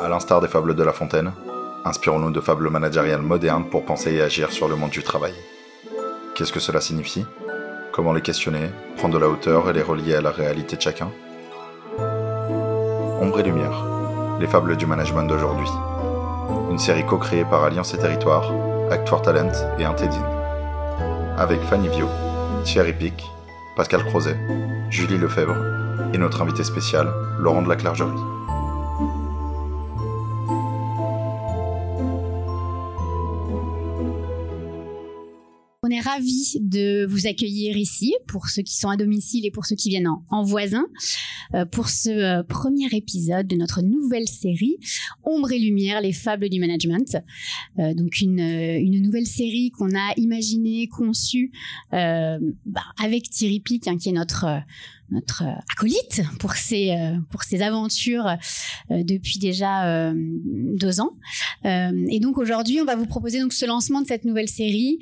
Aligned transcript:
À 0.00 0.08
l'instar 0.08 0.40
des 0.40 0.48
fables 0.48 0.74
de 0.74 0.82
La 0.82 0.94
Fontaine, 0.94 1.32
inspirons-nous 1.84 2.30
de 2.30 2.40
fables 2.40 2.70
managériales 2.70 3.20
modernes 3.20 3.68
pour 3.68 3.84
penser 3.84 4.14
et 4.14 4.22
agir 4.22 4.50
sur 4.50 4.66
le 4.66 4.76
monde 4.76 4.90
du 4.90 5.02
travail. 5.02 5.34
Qu'est-ce 6.34 6.54
que 6.54 6.60
cela 6.60 6.80
signifie? 6.80 7.26
Comment 7.92 8.14
les 8.14 8.22
questionner, 8.22 8.70
prendre 8.96 9.14
de 9.14 9.18
la 9.20 9.28
hauteur 9.28 9.68
et 9.68 9.74
les 9.74 9.82
relier 9.82 10.14
à 10.14 10.22
la 10.22 10.30
réalité 10.30 10.76
de 10.76 10.80
chacun? 10.80 11.10
Ombre 13.20 13.40
et 13.40 13.42
Lumière, 13.42 13.84
les 14.40 14.46
fables 14.46 14.76
du 14.76 14.86
management 14.86 15.24
d'aujourd'hui. 15.24 15.68
Une 16.70 16.78
série 16.78 17.04
co-créée 17.04 17.44
par 17.44 17.64
Alliance 17.64 17.92
et 17.92 17.98
Territoire, 17.98 18.50
Act 18.90 19.06
for 19.06 19.20
Talent 19.20 19.52
et 19.78 19.84
Intedine. 19.84 20.24
Avec 21.36 21.60
Fanny 21.62 21.88
Vio, 21.88 22.08
Thierry 22.64 22.94
Pic, 22.94 23.22
Pascal 23.76 24.02
Crozet, 24.06 24.38
Julie 24.88 25.18
Lefebvre 25.18 25.56
et 26.14 26.18
notre 26.18 26.40
invité 26.40 26.64
spécial, 26.64 27.12
Laurent 27.38 27.62
de 27.62 27.68
la 27.68 27.76
Clergerie. 27.76 28.10
Ravis 36.14 36.58
de 36.60 37.06
vous 37.06 37.26
accueillir 37.26 37.76
ici, 37.76 38.14
pour 38.28 38.48
ceux 38.48 38.62
qui 38.62 38.76
sont 38.76 38.88
à 38.88 38.96
domicile 38.96 39.46
et 39.46 39.50
pour 39.50 39.66
ceux 39.66 39.74
qui 39.74 39.88
viennent 39.88 40.08
en, 40.30 40.42
voisin, 40.44 40.86
euh, 41.54 41.64
pour 41.64 41.88
ce 41.88 42.10
euh, 42.10 42.42
premier 42.44 42.86
épisode 42.92 43.48
de 43.48 43.56
notre 43.56 43.82
nouvelle 43.82 44.28
série 44.28 44.76
Ombre 45.24 45.52
et 45.52 45.58
Lumière, 45.58 46.00
les 46.00 46.12
fables 46.12 46.48
du 46.48 46.60
management. 46.60 47.16
Euh, 47.78 47.94
donc 47.94 48.20
une, 48.20 48.38
une, 48.38 49.02
nouvelle 49.02 49.26
série 49.26 49.70
qu'on 49.70 49.90
a 49.94 50.12
imaginée, 50.16 50.86
conçue 50.86 51.50
bah, 51.90 52.84
avec 53.02 53.28
Thierry 53.30 53.58
Pic, 53.60 53.88
hein, 53.88 53.96
qui 53.98 54.10
est 54.10 54.12
notre 54.12 54.46
notre 55.10 55.42
euh, 55.42 55.52
acolyte 55.72 56.22
pour 56.38 56.54
ses, 56.54 56.92
euh, 56.92 57.16
pour 57.30 57.42
ses 57.42 57.62
aventures 57.62 58.26
euh, 58.90 59.02
depuis 59.04 59.38
déjà 59.38 60.12
deux 60.14 61.00
ans. 61.00 61.12
et 61.64 62.20
donc 62.20 62.38
aujourd'hui, 62.38 62.80
on 62.80 62.84
va 62.84 62.96
vous 62.96 63.06
proposer 63.06 63.40
donc 63.40 63.52
ce 63.52 63.66
lancement 63.66 64.00
de 64.00 64.06
cette 64.06 64.24
nouvelle 64.24 64.48
série 64.48 64.98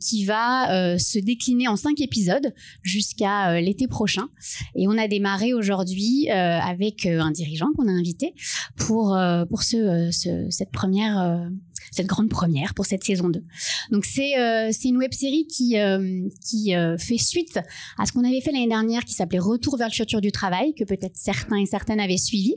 qui 0.00 0.24
va 0.24 0.98
se 0.98 1.18
décliner 1.18 1.68
en 1.68 1.76
cinq 1.76 2.00
épisodes 2.00 2.52
jusqu'à 2.82 3.60
l'été 3.60 3.88
prochain. 3.88 4.28
Et 4.74 4.86
on 4.88 4.96
a 4.98 5.08
démarré 5.08 5.54
aujourd'hui 5.54 6.28
avec 6.30 7.06
un 7.06 7.30
dirigeant 7.30 7.68
qu'on 7.76 7.88
a 7.88 7.92
invité 7.92 8.34
pour, 8.76 9.16
pour 9.48 9.62
ce, 9.62 10.10
cette 10.50 10.70
première 10.70 11.48
cette 11.94 12.06
grande 12.06 12.28
première 12.28 12.74
pour 12.74 12.86
cette 12.86 13.04
saison 13.04 13.28
2. 13.28 13.42
Donc 13.90 14.04
c'est 14.04 14.38
euh, 14.38 14.72
une 14.84 14.96
web 14.96 15.12
série 15.12 15.46
qui 15.46 15.78
euh, 15.78 16.28
qui 16.44 16.74
euh, 16.74 16.98
fait 16.98 17.18
suite 17.18 17.60
à 17.98 18.06
ce 18.06 18.12
qu'on 18.12 18.24
avait 18.24 18.40
fait 18.40 18.52
l'année 18.52 18.68
dernière 18.68 19.04
qui 19.04 19.14
s'appelait 19.14 19.38
Retour 19.38 19.76
vers 19.76 19.88
le 19.88 19.92
futur 19.92 20.20
du 20.20 20.32
travail 20.32 20.74
que 20.74 20.84
peut-être 20.84 21.16
certains 21.16 21.58
et 21.58 21.66
certaines 21.66 22.00
avaient 22.00 22.16
suivi 22.16 22.54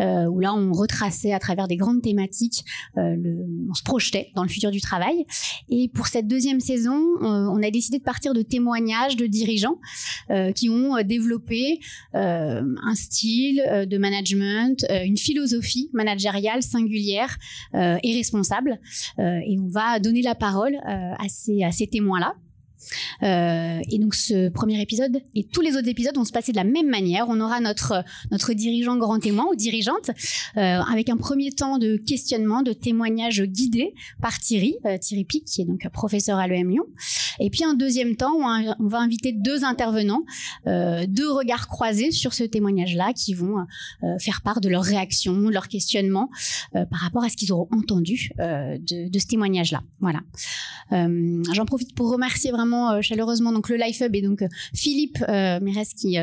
où 0.00 0.40
là 0.40 0.52
on 0.54 0.72
retraçait 0.72 1.32
à 1.32 1.38
travers 1.38 1.68
des 1.68 1.76
grandes 1.76 2.02
thématiques 2.02 2.64
on 2.96 3.74
se 3.74 3.82
projetait 3.84 4.32
dans 4.34 4.42
le 4.42 4.48
futur 4.48 4.72
du 4.72 4.80
travail 4.80 5.24
et 5.68 5.88
pour 5.88 6.08
cette 6.08 6.26
deuxième 6.26 6.58
saison 6.58 7.00
on 7.20 7.62
a 7.62 7.70
décidé 7.70 7.98
de 7.98 8.02
partir 8.02 8.34
de 8.34 8.42
témoignages 8.42 9.16
de 9.16 9.26
dirigeants 9.26 9.78
qui 10.56 10.68
ont 10.68 11.00
développé 11.04 11.78
un 12.12 12.94
style 12.94 13.86
de 13.88 13.98
management, 13.98 14.84
une 14.90 15.16
philosophie 15.16 15.90
managériale 15.92 16.62
singulière 16.62 17.36
et 17.72 18.14
responsable 18.14 18.53
euh, 19.18 19.40
et 19.44 19.58
on 19.58 19.68
va 19.68 19.98
donner 20.00 20.22
la 20.22 20.34
parole 20.34 20.74
euh, 20.74 21.14
à 21.14 21.28
ces, 21.28 21.62
à 21.62 21.70
ces 21.70 21.86
témoins-là. 21.86 22.34
Euh, 23.22 23.80
et 23.90 23.98
donc 23.98 24.14
ce 24.14 24.48
premier 24.48 24.80
épisode 24.80 25.20
et 25.34 25.44
tous 25.44 25.60
les 25.60 25.76
autres 25.76 25.88
épisodes 25.88 26.16
vont 26.16 26.24
se 26.24 26.32
passer 26.32 26.52
de 26.52 26.56
la 26.56 26.64
même 26.64 26.88
manière. 26.88 27.26
On 27.28 27.40
aura 27.40 27.60
notre, 27.60 28.04
notre 28.30 28.52
dirigeant 28.52 28.96
grand 28.96 29.18
témoin 29.18 29.46
ou 29.50 29.54
dirigeante 29.54 30.10
euh, 30.56 30.60
avec 30.60 31.08
un 31.08 31.16
premier 31.16 31.50
temps 31.50 31.78
de 31.78 31.96
questionnement, 31.96 32.62
de 32.62 32.72
témoignage 32.72 33.42
guidé 33.42 33.94
par 34.20 34.38
Thierry, 34.38 34.76
euh, 34.84 34.98
Thierry 34.98 35.24
Pic, 35.24 35.44
qui 35.44 35.62
est 35.62 35.64
donc 35.64 35.86
professeur 35.92 36.38
à 36.38 36.46
l'EM 36.46 36.70
Lyon. 36.70 36.84
Et 37.40 37.50
puis 37.50 37.64
un 37.64 37.74
deuxième 37.74 38.16
temps, 38.16 38.34
on 38.78 38.86
va 38.86 38.98
inviter 38.98 39.32
deux 39.32 39.64
intervenants, 39.64 40.22
deux 40.66 41.30
regards 41.30 41.66
croisés 41.66 42.12
sur 42.12 42.32
ce 42.32 42.44
témoignage-là 42.44 43.12
qui 43.12 43.34
vont 43.34 43.66
faire 44.20 44.42
part 44.42 44.60
de 44.60 44.68
leurs 44.68 44.84
réactions, 44.84 45.34
de 45.34 45.50
leurs 45.50 45.66
questionnements 45.66 46.30
par 46.72 47.00
rapport 47.00 47.24
à 47.24 47.28
ce 47.28 47.36
qu'ils 47.36 47.52
auront 47.52 47.68
entendu 47.72 48.30
de, 48.38 49.18
ce 49.18 49.26
témoignage-là. 49.26 49.82
Voilà. 49.98 50.20
J'en 50.92 51.66
profite 51.66 51.94
pour 51.96 52.10
remercier 52.10 52.52
vraiment 52.52 52.73
euh, 52.74 53.02
chaleureusement 53.02 53.52
donc 53.52 53.68
le 53.68 53.76
Life 53.76 54.00
Hub 54.00 54.14
et 54.14 54.22
donc 54.22 54.42
euh, 54.42 54.48
Philippe 54.74 55.22
euh, 55.28 55.60
Mérès 55.60 55.94
qui, 55.94 56.16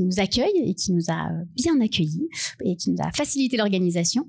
nous 0.00 0.20
accueille 0.20 0.52
et 0.64 0.74
qui 0.74 0.92
nous 0.92 1.10
a 1.10 1.30
bien 1.56 1.80
accueillis 1.80 2.28
et 2.64 2.76
qui 2.76 2.90
nous 2.90 2.96
a 3.00 3.10
facilité 3.12 3.56
l'organisation. 3.56 4.26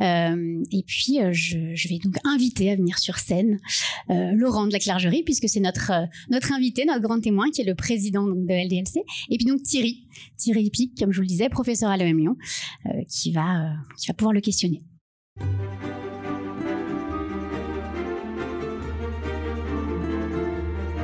et 0.00 0.84
puis 0.86 1.18
je, 1.32 1.88
vais 1.88 1.98
donc 1.98 2.16
inviter 2.24 2.70
à 2.70 2.76
venir 2.76 2.98
sur 2.98 3.18
scène 3.18 3.58
Laurent 4.08 4.66
de 4.66 4.72
la 4.72 4.78
Clergerie 4.78 5.22
puisque 5.22 5.48
c'est 5.48 5.60
notre 5.60 5.92
notre 6.30 6.52
invité, 6.52 6.84
notre 6.84 7.02
grand 7.02 7.20
témoin 7.20 7.50
qui 7.50 7.62
est 7.62 7.64
le 7.64 7.74
président 7.74 8.26
de 8.26 8.66
LDLC 8.66 9.02
et 9.30 9.36
puis 9.36 9.46
donc 9.46 9.62
Thierry 9.62 10.06
Thierry 10.36 10.70
Pic 10.70 10.98
comme 10.98 11.12
je 11.12 11.16
vous 11.16 11.22
le 11.22 11.28
disais 11.28 11.48
professeur 11.48 11.90
à 11.90 11.96
l'EM 11.96 12.18
Lyon 12.18 12.36
qui 13.08 13.32
va 13.32 13.72
qui 13.98 14.06
va 14.08 14.14
pouvoir 14.14 14.32
le 14.32 14.40
questionner. 14.40 14.82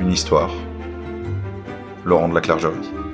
Une 0.05 0.11
histoire. 0.11 0.51
Laurent 2.05 2.29
de 2.29 2.35
la 2.35 2.41
Clergerie. 2.41 3.04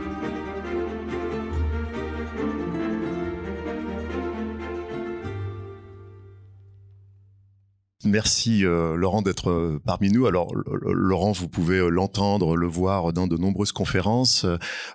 Merci 8.03 8.65
euh, 8.65 8.95
Laurent 8.95 9.21
d'être 9.21 9.51
euh, 9.51 9.79
parmi 9.85 10.09
nous. 10.09 10.25
Alors 10.25 10.51
Laurent, 10.81 11.33
vous 11.33 11.47
pouvez 11.47 11.77
euh, 11.77 11.89
l'entendre, 11.89 12.55
le 12.55 12.65
voir 12.65 13.13
dans 13.13 13.27
de 13.27 13.37
nombreuses 13.37 13.71
conférences. 13.71 14.45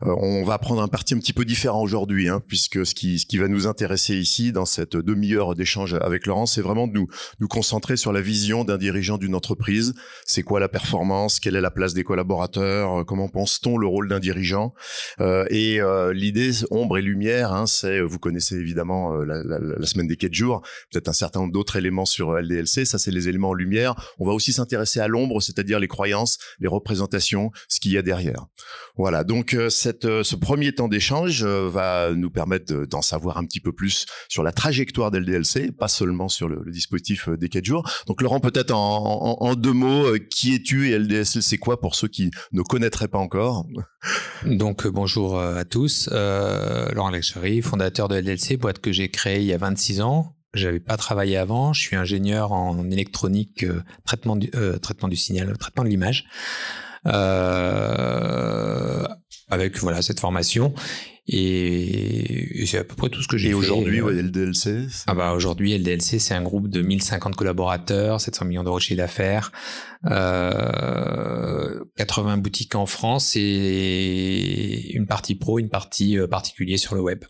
on 0.03 0.45
va 0.45 0.59
prendre 0.59 0.83
un 0.83 0.89
parti 0.89 1.15
un 1.15 1.19
petit 1.19 1.33
peu 1.33 1.45
différent 1.45 1.83
aujourd'hui, 1.83 2.29
hein, 2.29 2.43
puisque 2.47 2.85
ce 2.85 2.95
qui, 2.95 3.19
ce 3.19 3.27
qui 3.27 3.39
va 3.39 3.49
nous 3.49 3.67
intéresser 3.67 4.17
ici 4.17 4.51
dans 4.51 4.65
cette 4.65 4.97
demi-heure 4.97 5.55
d'échange 5.55 5.95
avec 5.95 6.27
Laurent, 6.27 6.47
c'est 6.47 6.63
vraiment 6.63 6.89
de 6.89 6.95
nous, 6.95 7.07
nous 7.41 7.49
concentrer 7.49 7.97
sur 7.97 8.13
la 8.13 8.21
vision 8.21 8.65
d'un 8.65 8.77
dirigeant 8.77 9.19
d'une 9.19 9.35
entreprise. 9.35 9.95
C'est 10.25 10.43
quoi 10.43 10.59
la 10.59 10.69
performance? 10.69 11.39
Quelle 11.39 11.57
est 11.57 11.61
la 11.61 11.71
place 11.71 11.95
des 11.95 12.03
collaborateurs? 12.03 13.05
Comment 13.07 13.29
pense-t-on 13.29 13.79
le 13.79 13.87
rôle 13.87 14.09
d'un 14.09 14.21
dirigeant? 14.21 14.75
Et 15.21 15.81
l'idée, 16.13 16.51
ombre 16.71 16.99
et 16.99 17.03
lumière, 17.03 17.53
hein, 17.53 17.67
c'est, 17.67 18.01
vous 18.01 18.19
connaissez 18.19 18.57
évidemment 18.57 19.15
la, 19.17 19.43
la, 19.45 19.59
la, 19.59 19.87
semaine 19.87 20.09
des 20.09 20.17
quatre 20.17 20.35
jours, 20.35 20.63
peut-être 20.91 21.09
un 21.09 21.13
certain 21.13 21.41
nombre 21.41 21.53
d'autres 21.53 21.77
éléments 21.77 22.07
sur 22.07 22.35
LDLC. 22.35 22.85
C'est 22.99 23.11
les 23.11 23.29
éléments 23.29 23.51
en 23.51 23.55
lumière. 23.55 23.95
On 24.19 24.27
va 24.27 24.33
aussi 24.33 24.53
s'intéresser 24.53 25.01
à 25.01 25.09
l'ombre, 25.09 25.41
c'est-à-dire 25.41 25.79
les 25.81 25.89
croyances, 25.89 26.39
les 26.61 26.69
représentations, 26.69 27.51
ce 27.69 27.81
qu'il 27.81 27.93
y 27.93 27.99
a 27.99 28.03
derrière. 28.03 28.47
Voilà. 28.97 29.25
Donc, 29.25 29.55
euh, 29.55 29.69
euh, 30.05 30.25
ce 30.25 30.37
premier 30.37 30.73
temps 30.73 30.89
d'échange 30.89 31.45
euh, 31.45 31.69
va 31.69 32.13
nous 32.15 32.31
permettre 32.31 32.87
d'en 32.87 33.03
savoir 33.03 33.37
un 33.39 33.45
petit 33.45 33.61
peu 33.61 33.73
plus 33.73 34.07
sur 34.29 34.43
la 34.43 34.53
trajectoire 34.53 35.11
d'LDLC, 35.11 35.73
pas 35.73 35.89
seulement 35.89 36.29
sur 36.29 36.49
le, 36.49 36.63
dispositif 36.71 37.29
des 37.29 37.49
4 37.49 37.65
jours. 37.65 37.91
Donc, 38.07 38.23
Laurent, 38.23 38.41
peut-être 38.41 38.73
en, 38.73 39.55
deux 39.55 39.73
mots, 39.73 40.07
qui 40.31 40.55
es-tu 40.55 40.91
et 40.91 40.99
LDLC, 40.99 41.41
c'est 41.41 41.59
quoi 41.59 41.81
pour 41.81 41.95
ceux 41.95 42.09
qui 42.09 42.31
ne 42.53 42.63
connaîtraient 42.63 43.09
pas 43.09 43.19
encore? 43.19 43.67
Donc, 44.45 44.87
bonjour 44.87 45.41
à 45.41 45.65
tous. 45.65 46.09
Laurent 46.13 47.11
Lechary, 47.11 47.63
fondateur 47.63 48.09
de 48.09 48.17
LDLC, 48.17 48.57
boîte 48.59 48.81
que 48.81 48.93
j'ai 48.93 49.09
créée 49.09 49.41
il 49.41 49.47
y 49.47 49.53
a 49.53 49.59
26 49.59 50.01
ans 50.01 50.36
j'avais 50.57 50.81
pas 50.81 50.97
travaillé 50.97 51.37
avant. 51.37 51.73
Je 51.73 51.81
suis 51.81 51.97
ingénieur 51.97 52.53
en 52.53 52.91
électronique, 52.91 53.65
euh, 53.65 53.83
traitement, 54.05 54.37
du, 54.37 54.51
euh, 54.55 54.79
traitement 54.79 55.09
du 55.09 55.17
signal, 55.17 55.57
traitement 55.59 55.83
de 55.85 55.89
l'image, 55.89 56.27
euh, 57.07 59.05
avec 59.49 59.79
voilà 59.79 60.03
cette 60.03 60.21
formation. 60.21 60.75
Et, 61.29 62.65
c'est 62.67 62.79
à 62.79 62.85
peu 62.85 62.95
près 62.95 63.09
tout 63.09 63.21
ce 63.21 63.27
que 63.29 63.37
j'ai 63.37 63.49
fait. 63.49 63.53
Et 63.53 63.55
aujourd'hui, 63.55 64.01
ouais, 64.01 64.23
LDLC 64.23 64.87
Ah 65.09 65.15
bah 65.15 65.33
aujourd'hui, 65.33 65.77
LDLC, 65.77 66.21
c'est 66.21 66.35
un 66.35 66.43
groupe 66.43 66.69
de 66.69 66.83
1050 66.83 67.35
collaborateurs, 67.35 68.21
700 68.21 68.45
millions 68.45 68.63
d'euros 68.63 68.79
de 68.79 68.83
chiffre 68.83 68.99
d'affaires, 68.99 69.51
80 70.05 72.39
boutiques 72.39 72.77
en 72.77 72.87
France 72.87 73.35
et 73.37 74.93
une 74.93 75.07
partie 75.07 75.35
pro, 75.35 75.59
une 75.59 75.69
partie 75.69 76.17
particulier 76.31 76.77
sur 76.77 76.95
le 76.95 77.01
web. 77.01 77.25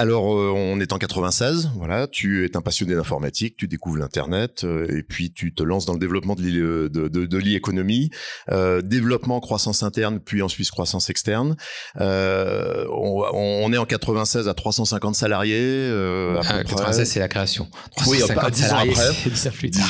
Alors, 0.00 0.32
euh, 0.32 0.52
on 0.54 0.78
est 0.78 0.92
en 0.92 0.98
96, 0.98 1.70
voilà, 1.74 2.06
tu 2.06 2.44
es 2.44 2.56
un 2.56 2.60
passionné 2.60 2.94
d'informatique, 2.94 3.56
tu 3.56 3.66
découvres 3.66 3.96
l'Internet, 3.96 4.62
euh, 4.62 4.86
et 4.96 5.02
puis 5.02 5.32
tu 5.32 5.52
te 5.52 5.64
lances 5.64 5.86
dans 5.86 5.92
le 5.92 5.98
développement 5.98 6.36
de 6.36 6.42
l'e-économie, 6.42 8.10
euh, 8.52 8.80
développement, 8.80 9.40
croissance 9.40 9.82
interne, 9.82 10.20
puis 10.20 10.40
ensuite 10.40 10.70
croissance 10.70 11.10
externe. 11.10 11.56
On, 11.98 13.72
est 13.72 13.78
en 13.78 13.84
96 13.84 14.46
à 14.46 14.54
350 14.54 15.16
salariés. 15.16 15.90
à 15.90 16.62
96, 16.62 17.00
ah, 17.00 17.04
c'est 17.04 17.18
la 17.18 17.28
création. 17.28 17.68
Oui, 18.06 18.20
pas 18.34 18.50
10 18.50 18.72
ans 18.72 18.76
après. 18.78 19.12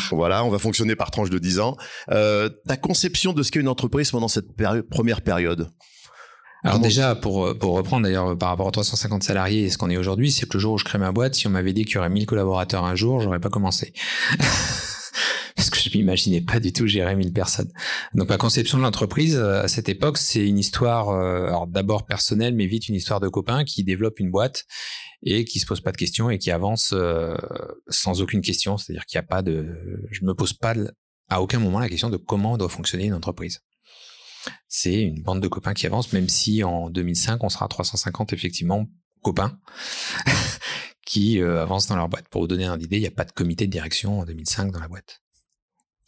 Voilà, 0.11 0.43
on 0.45 0.49
va 0.49 0.59
fonctionner 0.59 0.97
par 0.97 1.11
tranche 1.11 1.29
de 1.29 1.39
10 1.39 1.61
ans. 1.61 1.77
ta 2.09 2.77
conception 2.81 3.35
de 3.35 3.43
ce 3.43 3.53
qu'est 3.53 3.61
une 3.61 3.69
entreprise 3.69 4.11
pendant 4.11 4.29
cette 4.29 4.49
première 4.91 5.21
période? 5.21 5.69
Alors 6.65 6.81
déjà, 6.81 7.15
pour, 7.15 7.57
pour 7.57 7.75
reprendre 7.75 8.03
d'ailleurs 8.03 8.37
par 8.37 8.49
rapport 8.49 8.69
à 8.69 8.73
350 8.73 9.23
salariés 9.23 9.65
et 9.65 9.71
ce 9.71 9.79
qu'on 9.79 9.91
est 9.91 9.97
aujourd'hui, 9.97 10.33
c'est 10.33 10.47
que 10.47 10.55
le 10.55 10.61
jour 10.61 10.75
où 10.75 10.79
je 10.79 10.85
crée 10.85 10.99
ma 10.99 11.13
boîte, 11.13 11.35
si 11.35 11.47
on 11.47 11.51
m'avait 11.51 11.73
dit 11.73 11.85
qu'il 11.85 11.95
y 11.95 11.99
aurait 11.99 12.11
1000 12.11 12.27
collaborateurs 12.27 12.85
un 12.85 12.97
jour, 12.97 13.21
j'aurais 13.21 13.41
pas 13.41 13.51
commencé. 13.51 13.93
Parce 15.57 15.71
que 15.71 15.79
je 15.79 15.97
m'imaginais 15.97 16.41
pas 16.41 16.61
du 16.61 16.73
tout 16.73 16.87
gérer 16.87 17.17
1000 17.17 17.33
personnes. 17.33 17.71
Donc 18.15 18.29
ma 18.29 18.37
conception 18.37 18.79
de 18.79 18.83
l'entreprise 18.83 19.37
euh, 19.37 19.63
à 19.63 19.69
cette 19.69 19.89
époque, 19.89 20.19
c'est 20.19 20.47
une 20.47 20.59
histoire, 20.59 21.11
euh, 21.11 21.47
alors 21.47 21.67
d'abord 21.67 22.07
personnelle, 22.07 22.55
mais 22.55 22.67
vite 22.67 22.89
une 22.89 22.95
histoire 22.95 23.21
de 23.21 23.29
copains 23.29 23.65
qui 23.65 23.85
développent 23.85 24.21
une 24.21 24.31
boîte 24.31 24.67
et 25.23 25.45
qui 25.45 25.59
se 25.59 25.67
posent 25.67 25.81
pas 25.81 25.93
de 25.93 25.97
questions 25.97 26.31
et 26.31 26.39
qui 26.39 26.51
avancent 26.51 26.93
euh, 26.93 27.37
sans 27.89 28.21
aucune 28.21 28.41
question. 28.41 28.79
C'est-à-dire 28.79 29.05
qu'il 29.07 29.19
n'y 29.19 29.25
a 29.25 29.29
pas 29.29 29.43
de, 29.43 29.67
je 30.11 30.25
me 30.25 30.35
pose 30.35 30.53
pas 30.53 30.75
à 31.29 31.43
aucun 31.43 31.59
moment 31.59 31.81
la 31.81 31.89
question 31.89 32.09
de 32.09 32.17
comment 32.17 32.57
doit 32.57 32.69
fonctionner 32.69 33.07
une 33.07 33.15
entreprise 33.15 33.61
c'est 34.69 35.01
une 35.03 35.23
bande 35.23 35.41
de 35.41 35.49
copains 35.49 35.75
qui 35.75 35.87
avance, 35.87 36.13
même 36.13 36.29
si 36.29 36.63
en 36.65 36.91
2005, 36.91 37.43
on 37.43 37.49
sera 37.49 37.69
350 37.69 38.33
effectivement 38.33 38.87
copains 39.23 39.59
qui 41.07 41.41
euh, 41.41 41.63
avancent 41.63 41.87
dans 41.87 41.97
leur 41.97 42.09
boîte. 42.09 42.29
Pour 42.29 42.43
vous 42.43 42.49
donner 42.49 42.67
un 42.67 42.79
idée, 42.79 42.97
il 42.97 43.03
n'y 43.03 43.07
a 43.07 43.13
pas 43.13 43.25
de 43.25 43.33
comité 43.33 43.67
de 43.67 43.73
direction 43.73 44.21
en 44.21 44.25
2005 44.25 44.73
dans 44.73 44.81
la 44.81 44.89
boîte. 44.89 45.21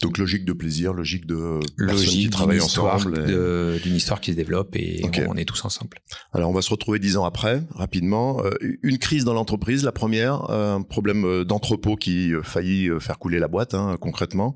Donc 0.00 0.16
logique 0.16 0.46
de 0.46 0.54
plaisir, 0.54 0.94
logique 0.94 1.26
de 1.26 1.60
logique 1.76 2.10
qui 2.10 2.30
travaillent 2.30 2.60
ensemble. 2.60 3.80
D'une 3.82 3.94
histoire 3.94 4.20
qui 4.20 4.32
se 4.32 4.36
développe 4.36 4.74
et 4.76 5.02
on 5.28 5.36
est 5.36 5.44
tous 5.44 5.64
ensemble. 5.64 5.98
Alors 6.32 6.48
on 6.48 6.52
va 6.52 6.62
se 6.62 6.70
retrouver 6.70 6.98
dix 6.98 7.16
ans 7.16 7.24
après, 7.24 7.62
rapidement. 7.74 8.42
Euh, 8.44 8.50
une 8.82 8.98
crise 8.98 9.24
dans 9.24 9.34
l'entreprise, 9.34 9.84
la 9.84 9.92
première, 9.92 10.50
euh, 10.50 10.76
un 10.76 10.82
problème 10.82 11.24
euh, 11.24 11.44
d'entrepôt 11.44 11.96
qui 11.96 12.32
faillit 12.42 12.88
faire 12.98 13.18
couler 13.18 13.38
la 13.38 13.48
boîte, 13.48 13.74
hein, 13.74 13.96
concrètement. 14.00 14.54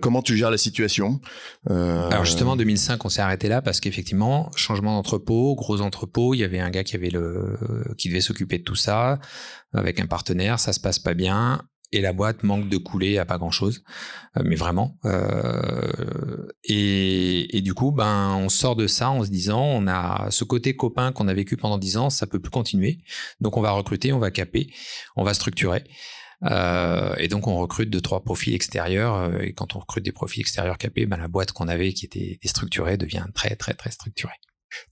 comment 0.00 0.22
tu 0.22 0.36
gères 0.36 0.50
la 0.50 0.58
situation? 0.58 1.20
Alors 1.68 2.24
justement, 2.24 2.52
en 2.52 2.56
2005, 2.56 3.04
on 3.04 3.08
s'est 3.08 3.20
arrêté 3.20 3.48
là 3.48 3.60
parce 3.60 3.80
qu'effectivement, 3.80 4.50
changement 4.56 4.96
d'entrepôt, 4.96 5.54
gros 5.56 5.80
entrepôt, 5.80 6.34
il 6.34 6.38
y 6.38 6.44
avait 6.44 6.60
un 6.60 6.70
gars 6.70 6.84
qui 6.84 6.96
avait 6.96 7.10
le 7.10 7.58
qui 7.98 8.08
devait 8.08 8.20
s'occuper 8.20 8.58
de 8.58 8.64
tout 8.64 8.74
ça 8.74 9.18
avec 9.72 10.00
un 10.00 10.06
partenaire, 10.06 10.58
ça 10.58 10.72
se 10.72 10.80
passe 10.80 10.98
pas 10.98 11.14
bien 11.14 11.60
et 11.92 12.00
la 12.00 12.12
boîte 12.12 12.42
manque 12.42 12.68
de 12.68 12.76
couler 12.76 13.18
à 13.18 13.24
pas 13.24 13.38
grand 13.38 13.50
chose, 13.50 13.82
euh, 14.36 14.42
mais 14.44 14.56
vraiment. 14.56 14.96
Euh, 15.04 16.46
et, 16.64 17.56
et, 17.56 17.60
du 17.62 17.74
coup, 17.74 17.90
ben, 17.90 18.36
on 18.36 18.48
sort 18.48 18.76
de 18.76 18.86
ça 18.86 19.10
en 19.10 19.24
se 19.24 19.30
disant, 19.30 19.62
on 19.62 19.86
a 19.86 20.30
ce 20.30 20.44
côté 20.44 20.76
copain 20.76 21.12
qu'on 21.12 21.28
a 21.28 21.34
vécu 21.34 21.56
pendant 21.56 21.78
dix 21.78 21.96
ans, 21.96 22.10
ça 22.10 22.26
peut 22.26 22.40
plus 22.40 22.50
continuer. 22.50 22.98
Donc, 23.40 23.56
on 23.56 23.60
va 23.60 23.72
recruter, 23.72 24.12
on 24.12 24.18
va 24.18 24.30
caper, 24.30 24.72
on 25.16 25.24
va 25.24 25.34
structurer. 25.34 25.84
Euh, 26.44 27.14
et 27.18 27.28
donc, 27.28 27.46
on 27.46 27.56
recrute 27.56 27.90
deux, 27.90 28.00
trois 28.00 28.22
profils 28.22 28.54
extérieurs. 28.54 29.14
Euh, 29.14 29.38
et 29.40 29.52
quand 29.52 29.76
on 29.76 29.80
recrute 29.80 30.04
des 30.04 30.12
profils 30.12 30.40
extérieurs 30.40 30.78
capés, 30.78 31.06
ben, 31.06 31.16
la 31.16 31.28
boîte 31.28 31.52
qu'on 31.52 31.68
avait 31.68 31.92
qui 31.92 32.06
était 32.06 32.38
déstructurée 32.42 32.96
devient 32.96 33.26
très, 33.34 33.56
très, 33.56 33.74
très 33.74 33.90
structurée. 33.90 34.32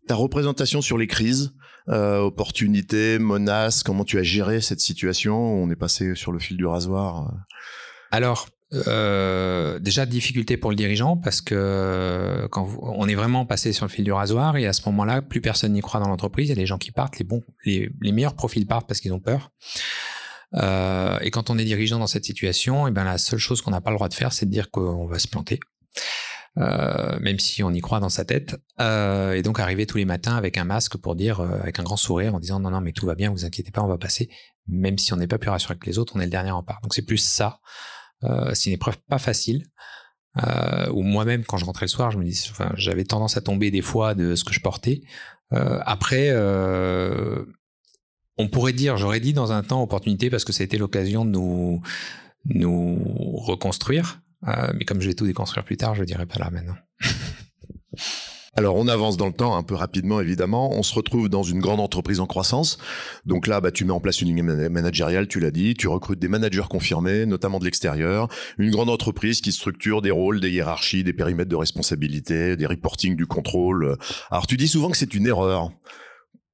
Ta 0.08 0.16
représentation 0.16 0.82
sur 0.82 0.98
les 0.98 1.06
crises, 1.06 1.52
euh, 1.88 2.18
opportunités, 2.18 3.18
menaces, 3.18 3.82
comment 3.82 4.04
tu 4.04 4.18
as 4.18 4.22
géré 4.22 4.60
cette 4.60 4.80
situation 4.80 5.36
On 5.36 5.70
est 5.70 5.76
passé 5.76 6.14
sur 6.14 6.32
le 6.32 6.38
fil 6.38 6.56
du 6.56 6.66
rasoir. 6.66 7.32
Alors, 8.10 8.48
euh, 8.74 9.78
déjà 9.78 10.04
difficulté 10.04 10.58
pour 10.58 10.68
le 10.68 10.76
dirigeant 10.76 11.16
parce 11.16 11.40
que 11.40 12.46
quand 12.50 12.68
on 12.82 13.08
est 13.08 13.14
vraiment 13.14 13.46
passé 13.46 13.72
sur 13.72 13.86
le 13.86 13.90
fil 13.90 14.04
du 14.04 14.12
rasoir 14.12 14.58
et 14.58 14.66
à 14.66 14.74
ce 14.74 14.82
moment-là, 14.90 15.22
plus 15.22 15.40
personne 15.40 15.72
n'y 15.72 15.80
croit 15.80 16.00
dans 16.00 16.08
l'entreprise. 16.08 16.48
Il 16.48 16.50
y 16.50 16.52
a 16.52 16.56
des 16.56 16.66
gens 16.66 16.78
qui 16.78 16.90
partent, 16.90 17.18
les 17.18 17.24
bons, 17.24 17.42
les, 17.64 17.90
meilleurs 18.02 18.34
profils 18.34 18.66
partent 18.66 18.86
parce 18.86 19.00
qu'ils 19.00 19.12
ont 19.12 19.20
peur. 19.20 19.50
Euh, 20.54 21.18
et 21.20 21.30
quand 21.30 21.50
on 21.50 21.58
est 21.58 21.64
dirigeant 21.64 21.98
dans 21.98 22.06
cette 22.06 22.24
situation, 22.24 22.86
et 22.86 22.90
eh 22.90 22.92
ben 22.92 23.04
la 23.04 23.18
seule 23.18 23.38
chose 23.38 23.62
qu'on 23.62 23.70
n'a 23.70 23.80
pas 23.80 23.90
le 23.90 23.96
droit 23.96 24.08
de 24.08 24.14
faire, 24.14 24.32
c'est 24.32 24.46
de 24.46 24.50
dire 24.50 24.70
qu'on 24.70 25.06
va 25.06 25.18
se 25.18 25.28
planter. 25.28 25.60
Euh, 26.60 27.18
même 27.20 27.38
si 27.38 27.62
on 27.62 27.70
y 27.70 27.80
croit 27.80 28.00
dans 28.00 28.08
sa 28.08 28.24
tête. 28.24 28.60
Euh, 28.80 29.34
et 29.34 29.42
donc 29.42 29.60
arriver 29.60 29.86
tous 29.86 29.98
les 29.98 30.04
matins 30.04 30.36
avec 30.36 30.58
un 30.58 30.64
masque 30.64 30.96
pour 30.96 31.14
dire, 31.14 31.40
euh, 31.40 31.60
avec 31.60 31.78
un 31.78 31.84
grand 31.84 31.96
sourire, 31.96 32.34
en 32.34 32.40
disant 32.40 32.58
non, 32.58 32.70
non, 32.70 32.80
mais 32.80 32.92
tout 32.92 33.06
va 33.06 33.14
bien, 33.14 33.30
vous 33.30 33.44
inquiétez 33.44 33.70
pas, 33.70 33.82
on 33.82 33.86
va 33.86 33.98
passer. 33.98 34.28
Même 34.66 34.98
si 34.98 35.12
on 35.12 35.16
n'est 35.16 35.28
pas 35.28 35.38
plus 35.38 35.50
rassuré 35.50 35.76
que 35.78 35.86
les 35.86 35.98
autres, 35.98 36.14
on 36.16 36.20
est 36.20 36.24
le 36.24 36.30
dernier 36.30 36.50
rempart. 36.50 36.80
Donc 36.82 36.94
c'est 36.94 37.02
plus 37.02 37.18
ça. 37.18 37.60
c'est 38.52 38.70
une 38.70 38.74
épreuve 38.74 38.98
pas 39.08 39.18
facile. 39.18 39.66
ou 40.92 41.02
moi-même, 41.02 41.44
quand 41.44 41.56
je 41.58 41.64
rentrais 41.64 41.86
le 41.86 41.90
soir, 41.90 42.10
je 42.10 42.18
me 42.18 42.24
dis, 42.24 42.48
enfin, 42.50 42.72
j'avais 42.76 43.04
tendance 43.04 43.36
à 43.36 43.40
tomber 43.40 43.70
des 43.70 43.82
fois 43.82 44.14
de 44.14 44.34
ce 44.34 44.44
que 44.44 44.52
je 44.52 44.60
portais. 44.60 45.02
après, 45.52 46.36
on 48.36 48.48
pourrait 48.48 48.72
dire, 48.72 48.96
j'aurais 48.98 49.20
dit 49.20 49.32
dans 49.32 49.52
un 49.52 49.62
temps 49.62 49.82
opportunité 49.82 50.28
parce 50.28 50.44
que 50.44 50.52
ça 50.52 50.62
a 50.62 50.66
été 50.66 50.76
l'occasion 50.76 51.24
de 51.24 51.30
nous, 51.30 51.80
nous 52.44 52.98
reconstruire. 53.36 54.20
Euh, 54.46 54.72
mais 54.74 54.84
comme 54.84 55.00
je 55.00 55.08
vais 55.08 55.14
tout 55.14 55.26
déconstruire 55.26 55.64
plus 55.64 55.76
tard, 55.76 55.94
je 55.94 56.02
ne 56.02 56.06
dirai 56.06 56.26
pas 56.26 56.38
là 56.38 56.50
maintenant. 56.50 56.76
Alors 58.54 58.74
on 58.74 58.88
avance 58.88 59.16
dans 59.16 59.28
le 59.28 59.32
temps 59.32 59.56
un 59.56 59.62
peu 59.62 59.76
rapidement 59.76 60.20
évidemment, 60.20 60.72
on 60.72 60.82
se 60.82 60.92
retrouve 60.92 61.28
dans 61.28 61.44
une 61.44 61.60
grande 61.60 61.78
entreprise 61.78 62.18
en 62.18 62.26
croissance. 62.26 62.78
Donc 63.24 63.46
là 63.46 63.60
bah, 63.60 63.70
tu 63.70 63.84
mets 63.84 63.92
en 63.92 64.00
place 64.00 64.20
une 64.20 64.34
ligne 64.34 64.42
managériale, 64.42 65.28
tu 65.28 65.38
l'as 65.38 65.52
dit, 65.52 65.74
tu 65.74 65.86
recrutes 65.86 66.18
des 66.18 66.26
managers 66.26 66.64
confirmés, 66.68 67.24
notamment 67.24 67.60
de 67.60 67.64
l'extérieur, 67.64 68.26
une 68.58 68.72
grande 68.72 68.90
entreprise 68.90 69.40
qui 69.42 69.52
structure 69.52 70.02
des 70.02 70.10
rôles, 70.10 70.40
des 70.40 70.50
hiérarchies, 70.50 71.04
des 71.04 71.12
périmètres 71.12 71.50
de 71.50 71.54
responsabilité, 71.54 72.56
des 72.56 72.66
reporting, 72.66 73.14
du 73.14 73.26
contrôle. 73.26 73.96
Alors 74.28 74.48
tu 74.48 74.56
dis 74.56 74.66
souvent 74.66 74.90
que 74.90 74.96
c'est 74.96 75.14
une 75.14 75.28
erreur. 75.28 75.70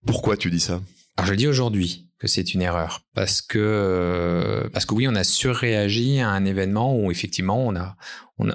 Pourquoi 0.05 0.37
tu 0.37 0.51
dis 0.51 0.61
ça? 0.61 0.83
Alors 1.17 1.31
je 1.31 1.35
dis 1.35 1.47
aujourd'hui 1.47 2.11
c'est 2.27 2.55
une 2.55 2.63
erreur. 2.63 3.03
Parce 3.15 3.43
que 3.43 3.59
euh, 3.59 4.69
parce 4.71 4.87
que 4.87 4.95
oui 4.95 5.09
on 5.09 5.15
a 5.15 5.25
surréagi 5.25 6.21
à 6.21 6.31
un 6.31 6.45
événement 6.45 6.97
où 6.97 7.11
effectivement 7.11 7.65
on 7.67 7.77
a 7.77 7.97
on 8.39 8.51
a 8.51 8.55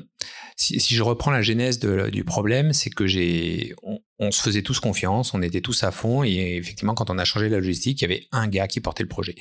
si, 0.55 0.79
je 0.79 1.03
reprends 1.03 1.31
la 1.31 1.41
genèse 1.41 1.79
du 1.79 2.23
problème 2.23 2.73
c'est 2.73 2.89
que 2.89 3.07
j'ai 3.07 3.73
on, 4.19 4.31
se 4.31 4.41
faisait 4.41 4.61
tous 4.61 4.81
confiance 4.81 5.33
on 5.33 5.41
était 5.41 5.61
tous 5.61 5.83
à 5.83 5.91
fond 5.91 6.23
et 6.25 6.57
effectivement 6.57 6.95
quand 6.95 7.09
on 7.09 7.17
a 7.17 7.23
changé 7.23 7.47
la 7.47 7.57
logistique 7.57 8.01
il 8.01 8.09
y 8.09 8.11
avait 8.11 8.27
un 8.33 8.47
gars 8.47 8.67
qui 8.67 8.81
portait 8.81 9.03
le 9.03 9.09
projet 9.09 9.35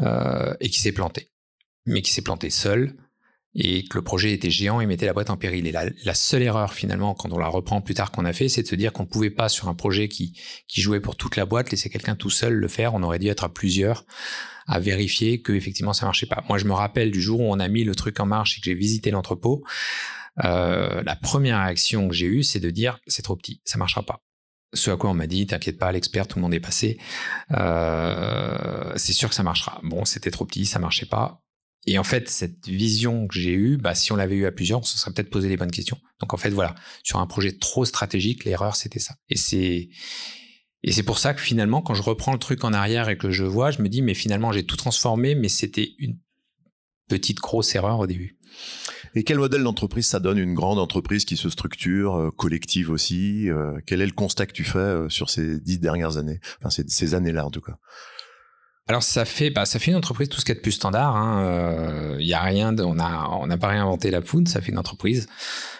euh, 0.00 0.54
et 0.60 0.70
qui 0.70 0.80
s'est 0.80 0.92
planté. 0.92 1.30
Mais 1.84 2.02
qui 2.02 2.12
s'est 2.12 2.22
planté 2.22 2.50
seul 2.50 2.96
et 3.58 3.84
que 3.84 3.96
le 3.96 4.04
projet 4.04 4.32
était 4.32 4.50
géant 4.50 4.80
et 4.80 4.86
mettait 4.86 5.06
la 5.06 5.14
boîte 5.14 5.30
en 5.30 5.38
péril. 5.38 5.66
Et 5.66 5.72
la, 5.72 6.14
seule 6.14 6.42
erreur 6.42 6.74
finalement, 6.74 7.14
quand 7.14 7.32
on 7.32 7.38
la 7.38 7.48
reprend 7.48 7.80
plus 7.80 7.94
tard 7.94 8.12
qu'on 8.12 8.26
a 8.26 8.34
fait, 8.34 8.50
c'est 8.50 8.62
de 8.62 8.68
se 8.68 8.74
dire 8.74 8.92
qu'on 8.92 9.04
ne 9.04 9.08
pouvait 9.08 9.30
pas 9.30 9.48
sur 9.48 9.68
un 9.68 9.74
projet 9.74 10.08
qui, 10.08 10.38
qui 10.68 10.82
jouait 10.82 11.00
pour 11.00 11.16
toute 11.16 11.36
la 11.36 11.46
boîte 11.46 11.70
laisser 11.70 11.88
quelqu'un 11.88 12.16
tout 12.16 12.30
seul 12.30 12.52
le 12.52 12.68
faire. 12.68 12.94
On 12.94 13.02
aurait 13.02 13.18
dû 13.18 13.28
être 13.28 13.44
à 13.44 13.48
plusieurs 13.48 14.04
à 14.68 14.78
vérifier 14.78 15.40
que 15.40 15.52
effectivement 15.52 15.94
ça 15.94 16.06
marchait 16.06 16.26
pas. 16.26 16.44
Moi, 16.48 16.58
je 16.58 16.64
me 16.64 16.72
rappelle 16.72 17.10
du 17.10 17.20
jour 17.20 17.40
où 17.40 17.44
on 17.44 17.58
a 17.58 17.68
mis 17.68 17.84
le 17.84 17.94
truc 17.94 18.20
en 18.20 18.26
marche 18.26 18.58
et 18.58 18.60
que 18.60 18.66
j'ai 18.66 18.74
visité 18.74 19.10
l'entrepôt. 19.10 19.64
Euh, 20.44 21.02
la 21.04 21.16
première 21.16 21.62
réaction 21.62 22.08
que 22.08 22.14
j'ai 22.14 22.26
eue, 22.26 22.42
c'est 22.42 22.60
de 22.60 22.70
dire 22.70 22.98
c'est 23.06 23.22
trop 23.22 23.36
petit, 23.36 23.62
ça 23.64 23.78
marchera 23.78 24.02
pas. 24.02 24.20
Ce 24.74 24.90
à 24.90 24.96
quoi 24.96 25.08
on 25.08 25.14
m'a 25.14 25.26
dit, 25.26 25.46
t'inquiète 25.46 25.78
pas, 25.78 25.90
l'expert, 25.92 26.26
tout 26.26 26.38
le 26.38 26.42
monde 26.42 26.52
est 26.52 26.60
passé. 26.60 26.98
Euh, 27.52 28.92
c'est 28.96 29.12
sûr 29.12 29.30
que 29.30 29.34
ça 29.34 29.44
marchera. 29.44 29.80
Bon, 29.82 30.04
c'était 30.04 30.30
trop 30.30 30.44
petit, 30.44 30.66
ça 30.66 30.78
marchait 30.78 31.06
pas. 31.06 31.40
Et 31.86 31.98
en 31.98 32.04
fait, 32.04 32.28
cette 32.28 32.66
vision 32.66 33.28
que 33.28 33.38
j'ai 33.38 33.52
eue, 33.52 33.76
bah, 33.76 33.94
si 33.94 34.10
on 34.12 34.16
l'avait 34.16 34.34
eu 34.34 34.46
à 34.46 34.52
plusieurs, 34.52 34.80
on 34.80 34.82
se 34.82 34.98
serait 34.98 35.12
peut-être 35.12 35.30
posé 35.30 35.48
les 35.48 35.56
bonnes 35.56 35.70
questions. 35.70 35.98
Donc 36.20 36.34
en 36.34 36.36
fait, 36.36 36.50
voilà, 36.50 36.74
sur 37.04 37.20
un 37.20 37.26
projet 37.26 37.52
trop 37.52 37.84
stratégique, 37.84 38.44
l'erreur, 38.44 38.74
c'était 38.74 38.98
ça. 38.98 39.14
Et 39.28 39.36
c'est 39.36 39.88
et 40.82 40.92
c'est 40.92 41.02
pour 41.02 41.18
ça 41.18 41.34
que 41.34 41.40
finalement, 41.40 41.82
quand 41.82 41.94
je 41.94 42.02
reprends 42.02 42.32
le 42.32 42.38
truc 42.38 42.62
en 42.62 42.72
arrière 42.72 43.08
et 43.08 43.18
que 43.18 43.30
je 43.30 43.44
vois, 43.44 43.72
je 43.72 43.82
me 43.82 43.88
dis, 43.88 44.02
mais 44.02 44.14
finalement, 44.14 44.52
j'ai 44.52 44.64
tout 44.64 44.76
transformé, 44.76 45.34
mais 45.34 45.48
c'était 45.48 45.94
une 45.98 46.18
petite 47.08 47.38
grosse 47.38 47.74
erreur 47.74 47.98
au 47.98 48.06
début. 48.06 48.38
Et 49.14 49.24
quel 49.24 49.38
modèle 49.38 49.62
d'entreprise 49.62 50.06
ça 50.06 50.20
donne? 50.20 50.38
Une 50.38 50.54
grande 50.54 50.78
entreprise 50.78 51.24
qui 51.24 51.36
se 51.36 51.50
structure, 51.50 52.16
euh, 52.16 52.30
collective 52.30 52.90
aussi 52.90 53.48
euh, 53.48 53.78
Quel 53.86 54.00
est 54.00 54.06
le 54.06 54.12
constat 54.12 54.46
que 54.46 54.52
tu 54.52 54.64
fais 54.64 54.78
euh, 54.78 55.08
sur 55.08 55.30
ces 55.30 55.58
dix 55.58 55.78
dernières 55.78 56.18
années? 56.18 56.40
Enfin, 56.62 56.84
ces 56.86 57.14
années-là, 57.14 57.46
en 57.46 57.50
tout 57.50 57.60
cas. 57.60 57.78
Alors 58.88 59.02
ça 59.02 59.24
fait, 59.24 59.50
bah, 59.50 59.66
ça 59.66 59.78
fait 59.80 59.90
une 59.90 59.96
entreprise 59.96 60.28
tout 60.28 60.38
ce 60.38 60.44
qu'il 60.44 60.54
y 60.54 60.56
a 60.56 60.58
de 60.58 60.62
plus 60.62 60.72
standard. 60.72 61.16
Hein. 61.16 62.16
y 62.20 62.34
a 62.34 62.40
rien, 62.40 62.76
on 62.78 62.98
a, 63.00 63.28
on 63.40 63.46
n'a 63.48 63.58
pas 63.58 63.68
réinventé 63.68 64.10
la 64.10 64.20
poudre. 64.20 64.48
Ça 64.48 64.60
fait 64.60 64.70
une 64.70 64.78
entreprise 64.78 65.28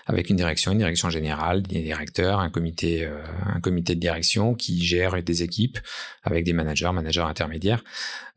avec 0.06 0.28
une 0.28 0.36
direction, 0.36 0.72
une 0.72 0.78
direction 0.78 1.08
générale, 1.08 1.62
des 1.62 1.82
directeurs, 1.82 2.40
un 2.40 2.50
comité, 2.50 3.08
un 3.44 3.60
comité 3.60 3.94
de 3.94 4.00
direction 4.00 4.54
qui 4.54 4.84
gère 4.84 5.22
des 5.22 5.42
équipes 5.44 5.78
avec 6.24 6.44
des 6.44 6.52
managers, 6.52 6.90
managers 6.92 7.20
intermédiaires. 7.20 7.84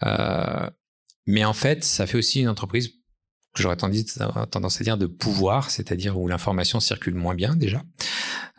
Euh, 0.04 0.70
mais 1.26 1.46
en 1.46 1.54
fait, 1.54 1.84
ça 1.84 2.08
fait 2.08 2.18
aussi 2.18 2.42
une 2.42 2.50
entreprise 2.50 2.90
que 3.54 3.62
j'aurais 3.62 3.78
tendance 3.78 4.82
à 4.82 4.84
dire 4.84 4.98
de 4.98 5.06
pouvoir, 5.06 5.70
c'est-à-dire 5.70 6.20
où 6.20 6.28
l'information 6.28 6.80
circule 6.80 7.16
moins 7.16 7.36
bien 7.36 7.56
déjà, 7.56 7.84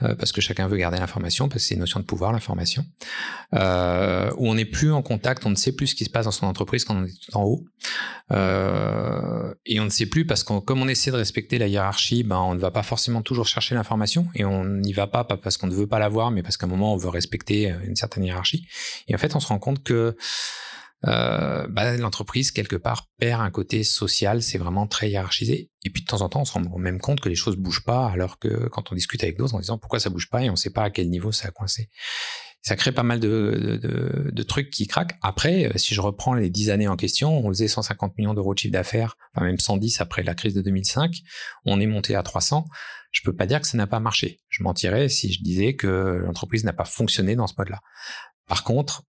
euh, 0.03 0.15
parce 0.15 0.33
que 0.33 0.41
chacun 0.41 0.67
veut 0.67 0.77
garder 0.77 0.99
l'information, 0.99 1.49
parce 1.49 1.63
que 1.63 1.69
c'est 1.69 1.75
une 1.75 1.81
notion 1.81 2.01
de 2.01 2.05
pouvoir, 2.05 2.33
l'information, 2.33 2.85
euh, 3.55 4.31
où 4.37 4.49
on 4.49 4.55
n'est 4.55 4.65
plus 4.65 4.93
en 4.93 5.03
contact, 5.03 5.45
on 5.47 5.51
ne 5.51 5.57
sait 5.57 5.73
plus 5.73 5.89
ce 5.89 5.95
qui 5.95 6.05
se 6.05 6.11
passe 6.11 6.25
dans 6.25 6.31
son 6.31 6.47
entreprise 6.47 6.85
quand 6.85 6.97
on 6.97 7.05
est 7.05 7.21
tout 7.21 7.37
en 7.37 7.45
haut, 7.45 7.65
euh, 8.33 9.55
et 9.67 9.81
on 9.81 9.85
ne 9.85 9.91
sait 9.91 10.07
plus 10.07 10.27
parce 10.27 10.45
que 10.45 10.59
comme 10.61 10.83
on 10.83 10.89
essaie 10.89 11.11
de 11.11 11.17
respecter 11.17 11.59
la 11.59 11.67
hiérarchie, 11.67 12.23
ben, 12.23 12.39
on 12.39 12.55
ne 12.55 12.61
va 12.61 12.71
pas 12.71 12.83
forcément 12.83 13.23
toujours 13.23 13.47
chercher 13.47 13.75
l'information, 13.75 14.27
et 14.35 14.45
on 14.45 14.65
n'y 14.65 14.93
va 14.93 15.07
pas, 15.07 15.25
pas 15.25 15.37
parce 15.37 15.57
qu'on 15.57 15.67
ne 15.67 15.75
veut 15.75 15.87
pas 15.87 15.99
l'avoir, 15.99 16.31
mais 16.31 16.43
parce 16.43 16.57
qu'à 16.57 16.67
un 16.67 16.71
moment 16.71 16.95
on 16.95 16.97
veut 16.97 17.09
respecter 17.09 17.75
une 17.85 17.97
certaine 17.97 18.25
hiérarchie, 18.25 18.67
et 19.09 19.15
en 19.15 19.19
fait 19.19 19.35
on 19.37 19.41
se 19.41 19.49
rend 19.49 19.59
compte 19.59 19.83
que 19.83 20.17
euh, 21.07 21.67
bah, 21.69 21.97
l'entreprise 21.97 22.51
quelque 22.51 22.77
part 22.77 23.09
perd 23.19 23.41
un 23.41 23.51
côté 23.51 23.85
social, 23.85 24.43
c'est 24.43 24.59
vraiment 24.59 24.87
très 24.87 25.11
hiérarchisé. 25.11 25.71
Et 25.85 25.91
puis 25.91 26.03
de 26.03 26.07
temps 26.07 26.21
en 26.21 26.29
temps, 26.29 26.43
on 26.43 26.45
se 26.45 26.53
rend 26.53 26.79
même 26.79 27.01
compte 27.01 27.21
que 27.21 27.29
les 27.29 27.35
choses 27.35 27.57
bougent 27.57 27.85
pas, 27.85 28.09
alors 28.09 28.39
que 28.39 28.69
quand 28.69 28.93
on 28.93 28.95
discute 28.95 29.23
avec 29.23 29.39
d'autres 29.39 29.55
en 29.55 29.61
disant 29.61 29.79
pourquoi 29.79 30.01
ça 30.01 30.11
bouge 30.11 30.29
pas 30.29 30.43
et 30.43 30.51
on 30.51 30.57
sait 30.57 30.71
pas 30.71 30.85
à 30.85 30.91
quel 30.91 31.09
niveau 31.09 31.33
ça 31.33 31.49
a 31.49 31.51
coincé. 31.51 31.89
Ça 32.63 32.77
crée 32.77 32.93
pas 32.93 33.03
mal 33.03 33.21
de, 33.21 33.79
de, 33.83 34.31
de, 34.31 34.43
trucs 34.43 34.69
qui 34.69 34.87
craquent. 34.87 35.17
Après, 35.23 35.65
euh, 35.65 35.79
si 35.79 35.95
je 35.95 36.01
reprends 36.03 36.35
les 36.35 36.51
10 36.51 36.69
années 36.69 36.89
en 36.89 36.97
question, 36.97 37.39
on 37.39 37.49
faisait 37.49 37.69
150 37.69 38.19
millions 38.19 38.35
d'euros 38.35 38.53
de 38.53 38.59
chiffre 38.59 38.73
d'affaires, 38.73 39.17
enfin 39.35 39.47
même 39.47 39.59
110 39.59 40.03
après 40.03 40.23
la 40.23 40.35
crise 40.35 40.53
de 40.53 40.61
2005. 40.61 41.11
On 41.65 41.81
est 41.81 41.87
monté 41.87 42.15
à 42.15 42.23
300. 42.23 42.67
Je 43.13 43.23
peux 43.23 43.35
pas 43.35 43.47
dire 43.47 43.63
que 43.63 43.67
ça 43.67 43.79
n'a 43.79 43.87
pas 43.87 43.99
marché. 43.99 44.41
Je 44.51 44.63
mentirais 44.63 45.09
si 45.09 45.33
je 45.33 45.43
disais 45.43 45.75
que 45.75 46.23
l'entreprise 46.23 46.65
n'a 46.65 46.75
pas 46.75 46.85
fonctionné 46.85 47.35
dans 47.35 47.47
ce 47.47 47.55
mode-là. 47.57 47.81
Par 48.47 48.63
contre, 48.63 49.05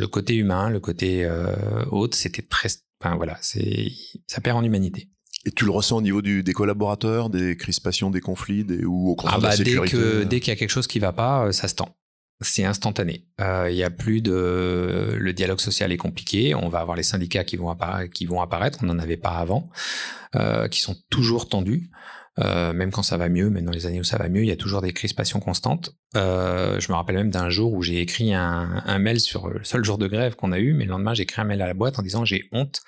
le 0.00 0.08
côté 0.08 0.34
humain, 0.34 0.70
le 0.70 0.80
côté 0.80 1.24
euh, 1.24 1.84
haute, 1.90 2.14
c'était 2.14 2.42
très, 2.42 2.68
enfin 3.00 3.16
voilà, 3.16 3.36
c'est, 3.42 3.92
ça 4.26 4.40
perd 4.40 4.56
en 4.56 4.64
humanité. 4.64 5.10
Et 5.44 5.52
tu 5.52 5.64
le 5.66 5.70
ressens 5.70 5.98
au 5.98 6.02
niveau 6.02 6.22
du, 6.22 6.42
des 6.42 6.52
collaborateurs, 6.52 7.28
des 7.28 7.56
crispations, 7.56 8.10
des 8.10 8.20
conflits, 8.20 8.64
des, 8.64 8.84
ou 8.84 9.10
au 9.10 9.14
contraire 9.14 9.38
ah 9.38 9.48
bah, 9.48 9.56
dès 9.56 9.76
que 9.76 9.96
euh 9.96 10.24
dès 10.24 10.40
qu'il 10.40 10.48
y 10.48 10.52
a 10.52 10.56
quelque 10.56 10.70
chose 10.70 10.86
qui 10.86 10.98
va 10.98 11.12
pas, 11.12 11.46
euh, 11.46 11.52
ça 11.52 11.68
se 11.68 11.74
tend. 11.74 11.96
C'est 12.42 12.64
instantané. 12.64 13.26
Euh, 13.42 13.68
il 13.70 13.76
y 13.76 13.84
a 13.84 13.90
plus 13.90 14.22
de 14.22 15.14
le 15.18 15.32
dialogue 15.34 15.60
social 15.60 15.92
est 15.92 15.98
compliqué. 15.98 16.54
On 16.54 16.70
va 16.70 16.80
avoir 16.80 16.96
les 16.96 17.02
syndicats 17.02 17.44
qui 17.44 17.56
vont 17.56 17.68
apparaître, 17.68 18.10
qui 18.10 18.24
vont 18.24 18.40
apparaître. 18.40 18.78
On 18.82 18.86
n'en 18.86 18.98
avait 18.98 19.18
pas 19.18 19.36
avant, 19.36 19.68
euh, 20.34 20.66
qui 20.68 20.80
sont 20.80 20.96
toujours 21.10 21.50
tendus. 21.50 21.90
Euh, 22.40 22.72
même 22.72 22.90
quand 22.90 23.02
ça 23.02 23.16
va 23.16 23.28
mieux, 23.28 23.50
même 23.50 23.64
dans 23.64 23.72
les 23.72 23.86
années 23.86 24.00
où 24.00 24.04
ça 24.04 24.16
va 24.16 24.28
mieux, 24.28 24.42
il 24.42 24.48
y 24.48 24.52
a 24.52 24.56
toujours 24.56 24.80
des 24.80 24.92
crispations 24.92 25.40
constantes. 25.40 25.94
Euh, 26.16 26.80
je 26.80 26.90
me 26.90 26.96
rappelle 26.96 27.16
même 27.16 27.30
d'un 27.30 27.50
jour 27.50 27.72
où 27.72 27.82
j'ai 27.82 28.00
écrit 28.00 28.32
un, 28.32 28.82
un, 28.86 28.98
mail 28.98 29.20
sur 29.20 29.48
le 29.48 29.62
seul 29.64 29.84
jour 29.84 29.98
de 29.98 30.06
grève 30.06 30.36
qu'on 30.36 30.52
a 30.52 30.58
eu, 30.58 30.72
mais 30.72 30.84
le 30.84 30.90
lendemain 30.90 31.12
j'ai 31.12 31.24
écrit 31.24 31.40
un 31.40 31.44
mail 31.44 31.60
à 31.60 31.66
la 31.66 31.74
boîte 31.74 31.98
en 31.98 32.02
disant 32.02 32.24
j'ai 32.24 32.44
honte. 32.52 32.80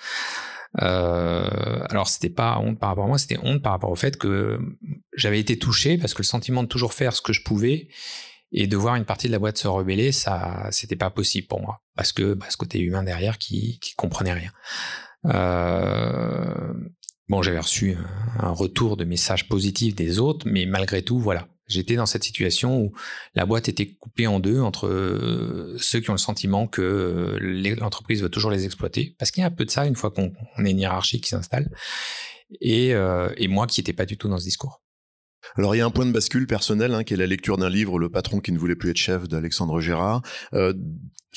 Euh, 0.81 1.85
alors 1.91 2.09
c'était 2.09 2.31
pas 2.31 2.59
honte 2.59 2.79
par 2.79 2.89
rapport 2.91 3.05
à 3.05 3.09
moi, 3.09 3.19
c'était 3.19 3.39
honte 3.43 3.63
par 3.63 3.73
rapport 3.73 3.91
au 3.91 3.97
fait 3.97 4.17
que 4.17 4.59
j'avais 5.15 5.39
été 5.39 5.59
touché 5.59 5.99
parce 5.99 6.15
que 6.15 6.23
le 6.23 6.27
sentiment 6.27 6.63
de 6.63 6.69
toujours 6.69 6.95
faire 6.95 7.15
ce 7.15 7.21
que 7.21 7.35
je 7.35 7.43
pouvais 7.43 7.89
et 8.53 8.67
de 8.67 8.77
voir 8.77 8.97
une 8.97 9.05
partie 9.05 9.27
de 9.27 9.33
la 9.33 9.39
boîte 9.39 9.59
se 9.59 9.69
rebeller, 9.69 10.13
ça 10.13 10.69
c'était 10.71 10.97
pas 10.97 11.11
possible 11.11 11.47
pour 11.47 11.61
moi 11.61 11.83
parce 11.95 12.13
que 12.13 12.33
bah, 12.35 12.47
ce 12.49 12.57
côté 12.57 12.79
humain 12.81 13.03
derrière 13.03 13.37
qui 13.37 13.79
qui 13.81 13.95
comprenait 13.97 14.33
rien. 14.33 14.51
Euh, 15.27 16.73
Bon, 17.33 17.41
j'avais 17.41 17.61
reçu 17.61 17.97
un 18.39 18.51
retour 18.51 18.99
de 18.99 19.05
messages 19.05 19.49
positifs 19.49 19.95
des 19.95 20.19
autres, 20.19 20.47
mais 20.47 20.67
malgré 20.67 21.01
tout, 21.01 21.19
voilà, 21.19 21.49
j'étais 21.67 21.97
dans 21.97 22.05
cette 22.05 22.25
situation 22.25 22.79
où 22.79 22.93
la 23.35 23.47
boîte 23.47 23.71
était 23.71 23.87
coupée 23.87 24.27
en 24.27 24.39
deux 24.39 24.61
entre 24.61 24.87
euh, 24.87 25.75
ceux 25.79 26.01
qui 26.01 26.11
ont 26.11 26.13
le 26.13 26.19
sentiment 26.19 26.67
que 26.67 26.83
euh, 26.83 27.75
l'entreprise 27.77 28.23
veut 28.23 28.29
toujours 28.29 28.51
les 28.51 28.67
exploiter, 28.67 29.17
parce 29.19 29.31
qu'il 29.31 29.41
y 29.41 29.45
a 29.45 29.47
un 29.47 29.51
peu 29.51 29.65
de 29.65 29.71
ça 29.71 29.87
une 29.87 29.97
fois 29.97 30.11
qu'on 30.11 30.31
a 30.59 30.69
une 30.69 30.79
hiérarchie 30.79 31.23
qui 31.23 31.31
s'installe, 31.31 31.71
et, 32.61 32.93
euh, 32.93 33.33
et, 33.39 33.49
moi 33.49 33.67
qui 33.67 33.81
n'étais 33.81 33.95
pas 33.95 34.05
du 34.05 34.19
tout 34.19 34.29
dans 34.29 34.37
ce 34.37 34.45
discours. 34.45 34.83
Alors 35.57 35.75
il 35.75 35.79
y 35.79 35.81
a 35.81 35.87
un 35.87 35.91
point 35.91 36.05
de 36.05 36.13
bascule 36.13 36.47
personnel 36.47 36.93
hein, 36.93 37.03
qui 37.03 37.15
est 37.15 37.17
la 37.17 37.27
lecture 37.27 37.57
d'un 37.57 37.71
livre, 37.71 37.99
Le 37.99 38.11
patron 38.11 38.41
qui 38.41 38.53
ne 38.53 38.59
voulait 38.59 38.77
plus 38.77 38.91
être 38.91 38.99
chef 38.99 39.27
d'Alexandre 39.27 39.81
Gérard. 39.81 40.21
Euh, 40.53 40.75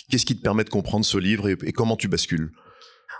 Qu'est-ce 0.09 0.25
qui 0.25 0.35
te 0.35 0.41
permet 0.41 0.65
de 0.65 0.69
comprendre 0.69 1.05
ce 1.05 1.17
livre 1.17 1.47
et, 1.47 1.55
et 1.63 1.71
comment 1.71 1.95
tu 1.95 2.09
bascules? 2.09 2.51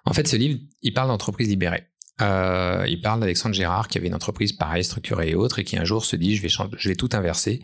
En 0.04 0.12
fait, 0.12 0.28
ce 0.28 0.36
livre, 0.36 0.60
il 0.82 0.94
parle 0.94 1.08
d'entreprise 1.08 1.48
libérée. 1.48 1.88
Euh, 2.22 2.86
il 2.88 3.02
parle 3.02 3.20
d'Alexandre 3.20 3.56
Gérard 3.56 3.88
qui 3.88 3.98
avait 3.98 4.08
une 4.08 4.16
entreprise 4.16 4.54
pareille, 4.54 4.84
structurée 4.84 5.30
et 5.30 5.36
autre, 5.36 5.60
et 5.60 5.64
qui 5.64 5.78
un 5.78 5.84
jour 5.84 6.06
se 6.06 6.16
dit 6.16 6.36
je 6.36 6.42
vais, 6.42 6.50
je 6.78 6.90
vais 6.90 6.96
tout 6.96 7.10
inverser 7.14 7.62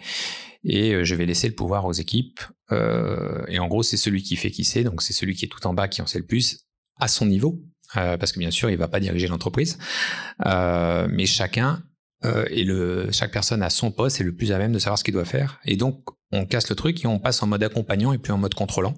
et 0.63 0.93
euh, 0.93 1.03
je 1.03 1.15
vais 1.15 1.25
laisser 1.25 1.47
le 1.47 1.55
pouvoir 1.55 1.85
aux 1.85 1.93
équipes. 1.93 2.39
Euh, 2.71 3.43
et 3.47 3.59
en 3.59 3.67
gros, 3.67 3.83
c'est 3.83 3.97
celui 3.97 4.23
qui 4.23 4.35
fait 4.35 4.51
qui 4.51 4.63
sait, 4.63 4.83
donc 4.83 5.01
c'est 5.01 5.13
celui 5.13 5.35
qui 5.35 5.45
est 5.45 5.49
tout 5.49 5.65
en 5.67 5.73
bas 5.73 5.87
qui 5.87 6.01
en 6.01 6.07
sait 6.07 6.19
le 6.19 6.25
plus 6.25 6.65
à 6.99 7.07
son 7.07 7.25
niveau, 7.25 7.61
euh, 7.97 8.17
parce 8.17 8.31
que 8.31 8.39
bien 8.39 8.51
sûr, 8.51 8.69
il 8.69 8.77
va 8.77 8.87
pas 8.87 8.99
diriger 8.99 9.27
l'entreprise, 9.27 9.77
euh, 10.45 11.07
mais 11.09 11.25
chacun 11.25 11.83
euh, 12.23 12.45
et 12.49 12.63
le, 12.63 13.09
chaque 13.11 13.31
personne 13.31 13.63
a 13.63 13.69
son 13.69 13.91
poste 13.91 14.21
et 14.21 14.23
le 14.23 14.35
plus 14.35 14.51
à 14.51 14.57
même 14.57 14.71
de 14.71 14.79
savoir 14.79 14.97
ce 14.97 15.03
qu'il 15.03 15.13
doit 15.13 15.25
faire. 15.25 15.59
Et 15.65 15.75
donc, 15.75 16.03
on 16.31 16.45
casse 16.45 16.69
le 16.69 16.75
truc 16.75 17.03
et 17.03 17.07
on 17.07 17.19
passe 17.19 17.43
en 17.43 17.47
mode 17.47 17.63
accompagnant 17.63 18.13
et 18.13 18.17
puis 18.17 18.31
en 18.31 18.37
mode 18.37 18.53
contrôlant. 18.53 18.93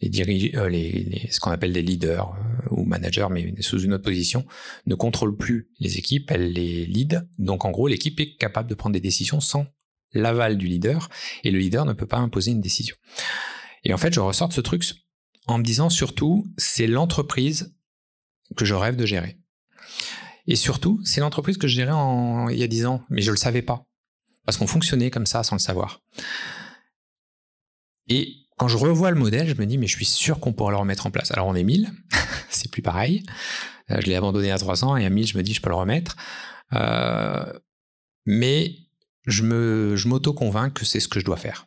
Les, 0.00 0.08
dirige, 0.08 0.54
euh, 0.54 0.68
les, 0.68 0.90
les 0.90 1.30
ce 1.30 1.40
qu'on 1.40 1.50
appelle 1.50 1.72
des 1.72 1.82
leaders 1.82 2.32
euh, 2.32 2.74
ou 2.74 2.84
managers, 2.84 3.26
mais 3.30 3.54
sous 3.60 3.80
une 3.80 3.94
autre 3.94 4.04
position, 4.04 4.46
ne 4.86 4.94
contrôlent 4.94 5.36
plus 5.36 5.68
les 5.80 5.98
équipes, 5.98 6.30
elles 6.30 6.52
les 6.52 6.86
lead. 6.86 7.28
Donc, 7.38 7.64
en 7.64 7.70
gros, 7.70 7.88
l'équipe 7.88 8.18
est 8.20 8.36
capable 8.36 8.68
de 8.68 8.74
prendre 8.74 8.94
des 8.94 9.00
décisions 9.00 9.40
sans 9.40 9.66
l'aval 10.12 10.56
du 10.56 10.66
leader 10.66 11.08
et 11.44 11.50
le 11.50 11.58
leader 11.58 11.84
ne 11.84 11.92
peut 11.92 12.06
pas 12.06 12.18
imposer 12.18 12.52
une 12.52 12.60
décision. 12.60 12.96
Et 13.84 13.92
en 13.92 13.98
fait, 13.98 14.12
je 14.12 14.20
ressors 14.20 14.48
de 14.48 14.54
ce 14.54 14.60
truc 14.60 14.84
en 15.46 15.58
me 15.58 15.64
disant 15.64 15.90
surtout, 15.90 16.46
c'est 16.56 16.86
l'entreprise 16.86 17.74
que 18.56 18.64
je 18.64 18.74
rêve 18.74 18.96
de 18.96 19.06
gérer. 19.06 19.38
Et 20.46 20.56
surtout, 20.56 21.00
c'est 21.04 21.20
l'entreprise 21.20 21.58
que 21.58 21.66
je 21.66 21.74
gérais 21.74 21.92
en, 21.92 22.48
il 22.48 22.58
y 22.58 22.62
a 22.62 22.68
dix 22.68 22.86
ans, 22.86 23.02
mais 23.10 23.22
je 23.22 23.30
le 23.30 23.36
savais 23.36 23.62
pas. 23.62 23.84
Parce 24.44 24.58
qu'on 24.58 24.68
fonctionnait 24.68 25.10
comme 25.10 25.26
ça 25.26 25.42
sans 25.42 25.56
le 25.56 25.60
savoir. 25.60 26.00
Et 28.08 28.46
quand 28.56 28.68
je 28.68 28.76
revois 28.76 29.10
le 29.10 29.16
modèle, 29.16 29.48
je 29.48 29.54
me 29.54 29.66
dis, 29.66 29.78
mais 29.78 29.86
je 29.86 29.96
suis 29.96 30.04
sûr 30.04 30.40
qu'on 30.40 30.52
pourra 30.52 30.70
le 30.70 30.76
remettre 30.78 31.06
en 31.06 31.10
place. 31.10 31.30
Alors 31.30 31.46
on 31.46 31.54
est 31.54 31.64
1000, 31.64 31.90
c'est 32.50 32.70
plus 32.70 32.82
pareil. 32.82 33.24
Euh, 33.90 34.00
je 34.00 34.06
l'ai 34.06 34.14
abandonné 34.14 34.50
à 34.50 34.58
300 34.58 34.96
et 34.96 35.06
à 35.06 35.10
1000, 35.10 35.26
je 35.26 35.38
me 35.38 35.42
dis, 35.42 35.54
je 35.54 35.60
peux 35.60 35.68
le 35.68 35.76
remettre. 35.76 36.16
Euh, 36.72 37.52
mais 38.24 38.74
je 39.26 39.42
m'auto-convainc 40.08 40.72
que 40.72 40.84
c'est 40.84 41.00
ce 41.00 41.08
que 41.08 41.20
je 41.20 41.24
dois 41.24 41.36
faire. 41.36 41.66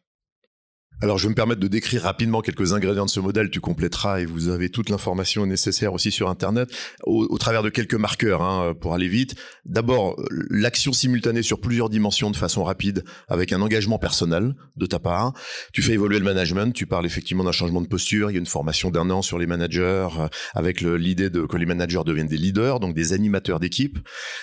Alors, 1.01 1.17
je 1.17 1.23
vais 1.23 1.29
me 1.29 1.35
permettre 1.35 1.61
de 1.61 1.67
décrire 1.67 2.03
rapidement 2.03 2.41
quelques 2.41 2.73
ingrédients 2.73 3.05
de 3.05 3.09
ce 3.09 3.21
modèle. 3.21 3.49
Tu 3.49 3.61
compléteras 3.61 4.19
et 4.19 4.25
vous 4.25 4.49
avez 4.49 4.69
toute 4.69 4.89
l'information 4.89 5.45
nécessaire 5.45 5.93
aussi 5.93 6.11
sur 6.11 6.29
Internet 6.29 6.69
au, 7.03 7.37
travers 7.37 7.63
de 7.63 7.69
quelques 7.69 7.95
marqueurs 7.95 8.41
hein, 8.41 8.73
pour 8.79 8.93
aller 8.93 9.07
vite. 9.07 9.35
D'abord, 9.65 10.21
l'action 10.49 10.91
simultanée 10.91 11.41
sur 11.41 11.61
plusieurs 11.61 11.89
dimensions 11.89 12.31
de 12.31 12.35
façon 12.35 12.65
rapide 12.65 13.05
avec 13.29 13.53
un 13.53 13.61
engagement 13.61 13.97
personnel 13.97 14.55
de 14.75 14.85
ta 14.85 14.99
part. 14.99 15.33
Tu 15.71 15.81
fais 15.81 15.93
évoluer 15.93 16.19
le 16.19 16.25
management. 16.25 16.73
Tu 16.73 16.85
parles 16.85 17.05
effectivement 17.05 17.45
d'un 17.45 17.53
changement 17.53 17.81
de 17.81 17.87
posture. 17.87 18.29
Il 18.29 18.33
y 18.33 18.37
a 18.37 18.39
une 18.39 18.45
formation 18.45 18.91
d'un 18.91 19.09
an 19.09 19.21
sur 19.21 19.39
les 19.39 19.47
managers 19.47 20.07
euh, 20.19 20.27
avec 20.53 20.81
l'idée 20.81 21.29
de 21.29 21.43
que 21.43 21.55
les 21.55 21.65
managers 21.65 22.01
deviennent 22.05 22.27
des 22.27 22.37
leaders, 22.37 22.81
donc 22.81 22.93
des 22.93 23.13
animateurs 23.13 23.61
d'équipe. 23.61 23.99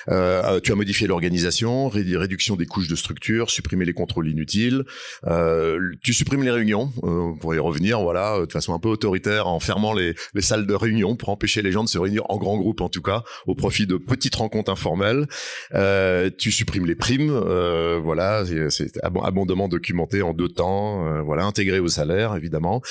Euh, 0.08 0.58
tu 0.60 0.72
as 0.72 0.74
modifié 0.74 1.06
l'organisation, 1.06 1.88
réduction 1.88 2.56
des 2.56 2.66
couches 2.66 2.88
de 2.88 2.96
structure, 2.96 3.50
supprimer 3.50 3.84
les 3.84 3.92
contrôles 3.92 4.28
inutiles. 4.28 4.84
Euh, 5.26 5.92
tu 6.02 6.14
supprimes 6.14 6.45
réunions, 6.50 6.92
euh, 7.04 7.32
pour 7.40 7.54
y 7.54 7.58
revenir, 7.58 8.00
voilà, 8.00 8.44
de 8.46 8.52
façon 8.52 8.74
un 8.74 8.78
peu 8.78 8.88
autoritaire, 8.88 9.46
en 9.46 9.60
fermant 9.60 9.92
les, 9.92 10.14
les, 10.34 10.42
salles 10.42 10.66
de 10.66 10.74
réunion 10.74 11.16
pour 11.16 11.28
empêcher 11.30 11.62
les 11.62 11.72
gens 11.72 11.84
de 11.84 11.88
se 11.88 11.98
réunir 11.98 12.22
en 12.28 12.38
grand 12.38 12.56
groupe, 12.56 12.80
en 12.80 12.88
tout 12.88 13.02
cas, 13.02 13.22
au 13.46 13.54
profit 13.54 13.86
de 13.86 13.96
petites 13.96 14.34
rencontres 14.34 14.70
informelles. 14.70 15.26
Euh, 15.74 16.30
tu 16.36 16.50
supprimes 16.50 16.86
les 16.86 16.94
primes, 16.94 17.30
euh, 17.30 18.00
voilà, 18.02 18.44
c'est 18.70 18.90
abondamment 19.02 19.68
documenté 19.68 20.22
en 20.22 20.32
deux 20.32 20.48
temps, 20.48 21.06
euh, 21.06 21.22
voilà, 21.22 21.44
intégré 21.44 21.78
au 21.78 21.88
salaire, 21.88 22.36
évidemment. 22.36 22.82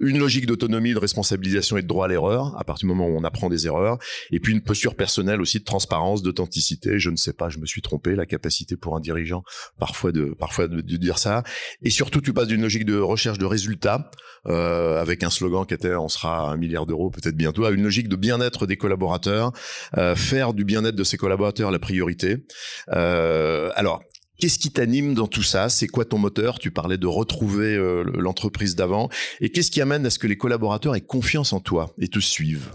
Une 0.00 0.18
logique 0.18 0.46
d'autonomie, 0.46 0.94
de 0.94 0.98
responsabilisation 0.98 1.76
et 1.76 1.82
de 1.82 1.86
droit 1.86 2.06
à 2.06 2.08
l'erreur, 2.08 2.54
à 2.58 2.64
partir 2.64 2.86
du 2.86 2.94
moment 2.94 3.08
où 3.08 3.16
on 3.16 3.24
apprend 3.24 3.48
des 3.48 3.66
erreurs. 3.66 3.98
Et 4.30 4.40
puis 4.40 4.52
une 4.52 4.62
posture 4.62 4.94
personnelle 4.94 5.40
aussi 5.40 5.58
de 5.58 5.64
transparence, 5.64 6.22
d'authenticité. 6.22 6.98
Je 6.98 7.10
ne 7.10 7.16
sais 7.16 7.32
pas, 7.32 7.48
je 7.48 7.58
me 7.58 7.66
suis 7.66 7.82
trompé, 7.82 8.14
la 8.14 8.26
capacité 8.26 8.76
pour 8.76 8.96
un 8.96 9.00
dirigeant 9.00 9.42
parfois 9.78 10.12
de 10.12 10.34
parfois 10.38 10.66
de 10.68 10.80
dire 10.80 11.18
ça. 11.18 11.42
Et 11.82 11.90
surtout, 11.90 12.20
tu 12.20 12.32
passes 12.32 12.48
d'une 12.48 12.62
logique 12.62 12.84
de 12.88 12.98
recherche 12.98 13.38
de 13.38 13.44
résultats, 13.44 14.10
euh, 14.46 15.00
avec 15.00 15.22
un 15.22 15.30
slogan 15.30 15.66
qui 15.66 15.74
était 15.74 15.94
on 15.94 16.08
sera 16.08 16.50
un 16.50 16.56
milliard 16.56 16.86
d'euros 16.86 17.10
peut-être 17.10 17.36
bientôt, 17.36 17.64
à 17.64 17.70
une 17.70 17.82
logique 17.82 18.08
de 18.08 18.16
bien-être 18.16 18.66
des 18.66 18.76
collaborateurs, 18.76 19.52
euh, 19.96 20.14
faire 20.16 20.54
du 20.54 20.64
bien-être 20.64 20.96
de 20.96 21.04
ses 21.04 21.16
collaborateurs 21.16 21.70
la 21.70 21.78
priorité. 21.78 22.46
Euh, 22.92 23.70
alors, 23.74 24.02
Qu'est-ce 24.40 24.60
qui 24.60 24.70
t'anime 24.70 25.14
dans 25.14 25.26
tout 25.26 25.42
ça? 25.42 25.68
C'est 25.68 25.88
quoi 25.88 26.04
ton 26.04 26.16
moteur? 26.16 26.60
Tu 26.60 26.70
parlais 26.70 26.96
de 26.96 27.08
retrouver 27.08 27.76
l'entreprise 28.14 28.76
d'avant. 28.76 29.08
Et 29.40 29.50
qu'est-ce 29.50 29.72
qui 29.72 29.80
amène 29.80 30.06
à 30.06 30.10
ce 30.10 30.20
que 30.20 30.28
les 30.28 30.36
collaborateurs 30.36 30.94
aient 30.94 31.00
confiance 31.00 31.52
en 31.52 31.58
toi 31.58 31.92
et 31.98 32.06
te 32.06 32.20
suivent? 32.20 32.70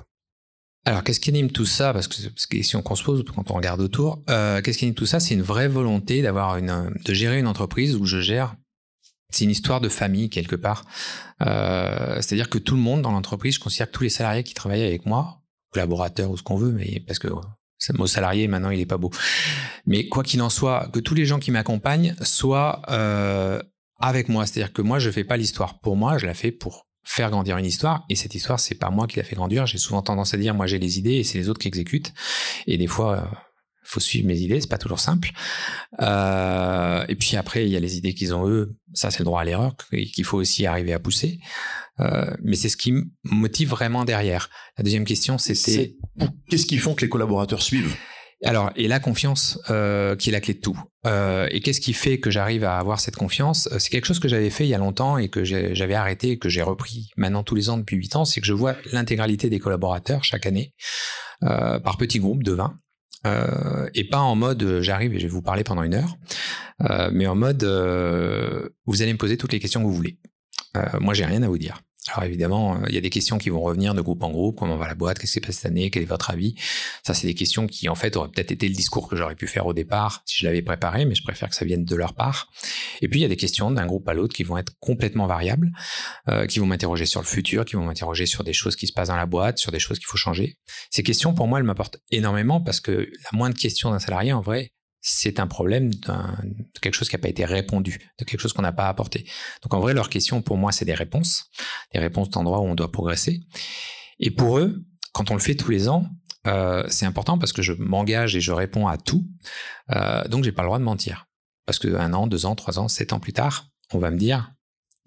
Alors, 0.84 1.06
qu'est-ce 1.06 1.22
qui 1.22 1.30
anime 1.30 1.52
tout 1.52 1.66
ça? 1.66 1.94
Parce 1.94 2.10
que 2.10 2.16
c'est 2.16 2.50
question 2.50 2.82
qu'on 2.82 2.96
se 2.96 3.04
pose 3.06 3.24
quand 3.34 3.50
on 3.50 3.54
regarde 3.54 3.80
autour. 3.80 4.26
Qu'est-ce 4.28 4.78
qui 4.78 4.84
anime 4.84 4.94
tout 4.94 5.06
ça? 5.06 5.22
C'est 5.22 5.36
une 5.36 5.42
vraie 5.42 5.70
volonté 5.70 6.22
d'avoir 6.22 6.58
une, 6.58 6.92
de 7.06 7.14
gérer 7.14 7.40
une 7.40 7.48
entreprise 7.48 7.96
où 7.96 8.04
je 8.04 8.20
gère 8.20 8.58
c'est 9.36 9.46
une 9.46 9.52
histoire 9.52 9.82
de 9.82 9.90
famille 9.90 10.30
quelque 10.30 10.56
part. 10.56 10.86
Euh, 11.42 12.16
C'est-à-dire 12.18 12.50
que 12.50 12.58
tout 12.58 12.76
le 12.76 12.82
monde 12.82 13.02
dans 13.02 13.12
l'entreprise, 13.12 13.56
je 13.56 13.60
considère 13.60 13.88
que 13.88 13.94
tous 13.94 14.04
les 14.04 14.10
salariés 14.10 14.44
qui 14.44 14.54
travaillent 14.54 14.84
avec 14.84 15.06
moi, 15.06 15.42
collaborateurs 15.72 16.30
ou 16.32 16.38
ce 16.38 16.44
qu'on 16.44 16.58
veut, 16.58 16.72
mais 16.72 17.02
parce 17.06 17.20
que 17.20 17.28
ce 17.78 17.92
mot 17.94 18.08
salarié 18.08 18.48
maintenant 18.48 18.70
il 18.70 18.80
est 18.80 18.86
pas 18.86 18.98
beau. 18.98 19.12
Mais 19.86 20.08
quoi 20.08 20.24
qu'il 20.24 20.42
en 20.42 20.50
soit, 20.50 20.90
que 20.94 21.00
tous 21.00 21.16
les 21.16 21.26
gens 21.26 21.40
qui 21.40 21.52
m'accompagnent 21.52 22.16
soient 22.22 22.82
euh, 22.90 23.62
avec 24.00 24.30
moi. 24.30 24.46
C'est-à-dire 24.46 24.72
que 24.72 24.82
moi 24.82 25.00
je 25.00 25.10
fais 25.10 25.24
pas 25.24 25.38
l'histoire 25.38 25.80
pour 25.80 25.98
moi, 25.98 26.18
je 26.18 26.26
la 26.26 26.34
fais 26.34 26.52
pour 26.52 26.88
faire 27.06 27.30
grandir 27.30 27.58
une 27.58 27.66
histoire 27.66 28.06
et 28.10 28.16
cette 28.16 28.34
histoire 28.34 28.62
c'est 28.62 28.76
pas 28.76 28.90
moi 28.90 29.08
qui 29.08 29.18
la 29.18 29.26
fait 29.26 29.36
grandir 29.36 29.66
j'ai 29.66 29.78
souvent 29.78 30.02
tendance 30.02 30.34
à 30.34 30.38
dire 30.38 30.54
moi 30.56 30.68
j'ai 30.68 30.80
les 30.80 30.98
idées 31.00 31.16
et 31.16 31.26
c'est 31.26 31.38
les 31.38 31.50
autres 31.50 31.60
qui 31.60 31.68
exécutent 31.68 32.14
et 32.66 32.78
des 32.78 32.88
fois 32.88 33.30
Il 33.30 33.53
faut 33.84 34.00
suivre 34.00 34.28
mes 34.28 34.40
idées, 34.40 34.62
c'est 34.62 34.70
pas 34.70 34.78
toujours 34.78 35.00
simple. 35.00 35.32
Euh, 36.02 37.06
et 37.08 37.16
puis 37.16 37.36
après, 37.38 37.66
il 37.66 37.72
y 37.72 37.78
a 37.78 37.80
les 37.80 37.98
idées 37.98 38.14
qu'ils 38.14 38.34
ont 38.34 38.48
eux. 38.48 38.76
Ça, 38.94 39.12
c'est 39.12 39.20
le 39.20 39.26
droit 39.26 39.42
à 39.42 39.44
l'erreur 39.44 39.76
qu'il 39.92 40.24
faut 40.24 40.38
aussi 40.38 40.66
arriver 40.66 40.94
à 40.94 41.00
pousser. 41.00 41.40
Euh, 42.00 42.34
mais 42.44 42.56
c'est 42.56 42.70
ce 42.70 42.78
qui 42.78 42.92
me 42.92 43.04
motive 43.24 43.70
vraiment 43.70 44.06
derrière. 44.06 44.50
La 44.78 44.84
deuxième 44.84 45.06
question, 45.06 45.38
c'était 45.38 45.96
qu'est-ce 46.50 46.66
qui 46.66 46.78
font 46.78 46.96
que 46.96 47.02
les 47.02 47.10
collaborateurs 47.10 47.62
suivent? 47.62 47.96
Alors, 48.44 48.72
et 48.76 48.88
la 48.88 49.00
confiance 49.00 49.60
euh, 49.70 50.16
qui 50.16 50.30
est 50.30 50.32
la 50.32 50.42
clé 50.42 50.54
de 50.54 50.60
tout. 50.60 50.78
Euh, 51.06 51.48
et 51.52 51.62
qu'est-ce 51.62 51.80
qui 51.80 51.94
fait 51.94 52.20
que 52.20 52.30
j'arrive 52.30 52.66
à 52.66 52.78
avoir 52.78 53.00
cette 53.00 53.16
confiance? 53.16 53.70
C'est 53.80 53.90
quelque 53.90 54.06
chose 54.06 54.20
que 54.20 54.28
j'avais 54.28 54.50
fait 54.50 54.66
il 54.66 54.70
y 54.70 54.74
a 54.74 54.78
longtemps 54.78 55.18
et 55.18 55.30
que 55.30 55.44
j'avais 55.44 55.94
arrêté 55.94 56.32
et 56.32 56.38
que 56.38 56.50
j'ai 56.50 56.62
repris 56.62 57.10
maintenant 57.16 57.44
tous 57.44 57.56
les 57.56 57.70
ans 57.70 57.78
depuis 57.78 57.96
8 57.96 58.18
ans, 58.18 58.26
c'est 58.26 58.42
que 58.42 58.48
je 58.48 58.54
vois 58.54 58.76
l'intégralité 58.92 59.50
des 59.50 59.60
collaborateurs 59.60 60.24
chaque 60.24 60.46
année 60.46 60.74
euh, 61.44 61.80
par 61.80 61.98
petits 61.98 62.20
groupes 62.20 62.44
de 62.44 62.52
20. 62.52 62.78
Euh, 63.26 63.90
et 63.94 64.04
pas 64.04 64.20
en 64.20 64.36
mode 64.36 64.82
j'arrive 64.82 65.14
et 65.14 65.20
je 65.20 65.28
vais 65.28 65.32
vous 65.32 65.42
parler 65.42 65.64
pendant 65.64 65.84
une 65.84 65.94
heure, 65.94 66.18
euh, 66.90 67.10
mais 67.14 67.26
en 67.28 67.36
mode 67.36 67.64
vous 67.64 69.02
allez 69.02 69.14
me 69.14 69.18
poser 69.18 69.38
toutes 69.38 69.54
les 69.54 69.60
questions 69.60 69.82
que 69.82 69.88
vous 69.88 69.94
voulez. 69.94 70.18
moi, 71.00 71.14
j'ai 71.14 71.26
rien 71.26 71.44
à 71.44 71.48
vous 71.48 71.58
dire. 71.58 71.82
Alors 72.12 72.26
évidemment, 72.26 72.76
euh, 72.76 72.86
il 72.90 72.96
y 72.96 72.98
a 72.98 73.02
des 73.02 73.10
questions 73.10 73.38
qui 73.38 73.50
vont 73.50 73.62
revenir 73.62 73.94
de 73.94 74.02
groupe 74.02 74.24
en 74.24 74.30
groupe. 74.30 74.60
Comment 74.60 74.76
va 74.76 74.88
la 74.88 74.96
boîte 74.96 75.20
Qu'est-ce 75.20 75.32
qui 75.32 75.34
s'est 75.36 75.40
passé 75.40 75.54
cette 75.54 75.66
année 75.68 75.90
Quel 75.90 76.04
est 76.04 76.08
votre 76.08 76.32
avis? 76.32 76.56
Ça, 77.06 77.14
c'est 77.14 77.28
des 77.28 77.34
questions 77.34 77.66
qui, 77.66 77.88
en 77.88 77.96
fait, 77.96 78.18
auraient 78.18 78.30
peut-être 78.30 78.52
été 78.52 78.68
le 78.68 78.76
discours 78.76 79.08
que 79.08 79.16
j'aurais 79.16 79.36
pu 79.36 79.48
faire 79.48 79.66
au 79.66 79.74
départ 79.74 80.22
si 80.26 80.40
je 80.40 80.46
l'avais 80.46 80.62
préparé, 80.62 81.06
mais 81.06 81.16
je 81.16 81.24
préfère 81.24 81.50
que 81.50 81.56
ça 81.56 81.64
vienne 81.64 81.86
de 81.86 81.96
leur 81.96 82.14
part. 82.14 82.52
Et 83.02 83.08
puis, 83.08 83.20
il 83.20 83.24
y 83.24 83.26
a 83.26 83.30
des 83.30 83.38
questions 83.38 83.72
d'un 83.72 83.86
groupe 83.86 84.08
à 84.10 84.14
l'autre 84.14 84.36
qui 84.36 84.44
vont 84.44 84.58
être 84.58 84.74
complètement 84.80 85.28
variables, 85.28 85.72
euh, 86.28 86.46
qui 86.46 86.60
vont 86.60 86.66
m'interroger 86.66 87.06
sur 87.06 87.22
le 87.22 87.26
futur, 87.26 87.64
qui 87.64 87.78
vont 87.78 87.86
m'interroger 87.86 88.26
sur 88.26 88.44
des 88.44 88.54
choses 88.54 88.76
qui 88.76 88.88
se 88.88 88.94
passent 88.94 89.08
dans 89.08 89.16
la 89.16 89.26
boîte, 89.26 89.58
sur 89.58 89.72
des 89.72 89.80
choses 89.80 89.98
qu'il 89.98 90.08
faut 90.08 90.18
changer. 90.18 90.58
Ces 90.90 91.04
questions, 91.04 91.34
pour 91.34 91.48
moi, 91.48 91.60
elles 91.60 91.66
m'apportent 91.66 92.00
énormément 92.12 92.60
parce 92.60 92.82
que 92.82 92.92
la 92.92 93.38
moindre 93.38 93.56
question 93.56 93.92
d'un 93.92 94.00
salarié, 94.00 94.34
en 94.34 94.42
vrai, 94.42 94.74
c'est 95.06 95.42
un 95.42 95.48
problème 95.48 95.94
de 95.94 96.80
quelque 96.82 96.94
chose 96.94 97.10
qui 97.10 97.16
n'a 97.16 97.22
pas 97.22 97.28
été 97.28 97.44
répondu, 97.44 98.10
de 98.18 98.24
quelque 98.24 98.40
chose 98.40 98.54
qu'on 98.54 98.62
n'a 98.62 98.72
pas 98.72 98.88
apporté. 98.88 99.30
Donc 99.62 99.74
en 99.74 99.82
vrai, 99.82 99.94
leur 99.94 100.10
question 100.10 100.42
pour 100.42 100.58
moi, 100.58 100.72
c'est 100.72 100.86
des 100.86 100.94
réponses, 100.94 101.52
des 101.94 102.00
réponses 102.00 102.30
d'endroits 102.30 102.62
où 102.62 102.66
on 102.66 102.74
doit 102.74 102.92
progresser. 102.92 103.42
Et 104.20 104.32
pour 104.32 104.60
eux, 104.60 104.86
quand 105.12 105.30
on 105.30 105.34
le 105.34 105.42
fait 105.42 105.56
tous 105.56 105.70
les 105.70 105.90
ans, 105.90 106.08
euh, 106.48 106.86
c'est 106.88 107.06
important 107.06 107.38
parce 107.38 107.52
que 107.52 107.62
je 107.62 107.74
m'engage 107.74 108.38
et 108.38 108.42
je 108.42 108.54
réponds 108.54 108.88
à 108.88 108.98
tout. 108.98 109.28
Euh, 109.92 110.26
donc 110.30 110.46
j'ai 110.46 110.54
pas 110.54 110.62
le 110.64 110.70
droit 110.70 110.80
de 110.80 110.86
mentir. 110.86 111.28
Parce 111.66 111.80
que 111.80 111.94
un 111.96 112.14
an, 112.14 112.26
deux 112.26 112.46
ans, 112.46 112.56
trois 112.56 112.80
ans, 112.80 112.88
sept 112.88 113.12
ans 113.12 113.20
plus 113.20 113.34
tard, 113.34 113.68
on 113.92 114.00
va 114.00 114.10
me 114.10 114.18
dire, 114.18 114.54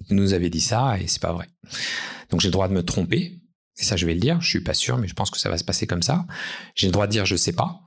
vous 0.09 0.15
nous 0.15 0.35
avez 0.35 0.51
dit 0.51 0.61
ça 0.61 0.99
et 1.01 1.07
c'est 1.07 1.23
pas 1.23 1.33
vrai. 1.33 1.49
Donc 2.29 2.41
j'ai 2.41 2.49
le 2.49 2.53
droit 2.53 2.69
de 2.69 2.75
me 2.75 2.85
tromper. 2.85 3.41
Et 3.79 3.83
ça, 3.83 3.97
je 3.97 4.07
vais 4.07 4.15
le 4.15 4.21
dire. 4.21 4.41
Je 4.43 4.49
suis 4.49 4.63
pas 4.63 4.75
sûr, 4.75 4.99
mais 4.99 5.09
je 5.09 5.15
pense 5.15 5.31
que 5.31 5.39
ça 5.39 5.49
va 5.49 5.57
se 5.57 5.65
passer 5.65 5.87
comme 5.87 6.03
ça. 6.03 6.27
J'ai 6.75 6.87
le 6.87 6.93
droit 6.93 7.07
de 7.07 7.13
dire 7.13 7.25
je 7.25 7.37
sais 7.37 7.53
pas. 7.53 7.81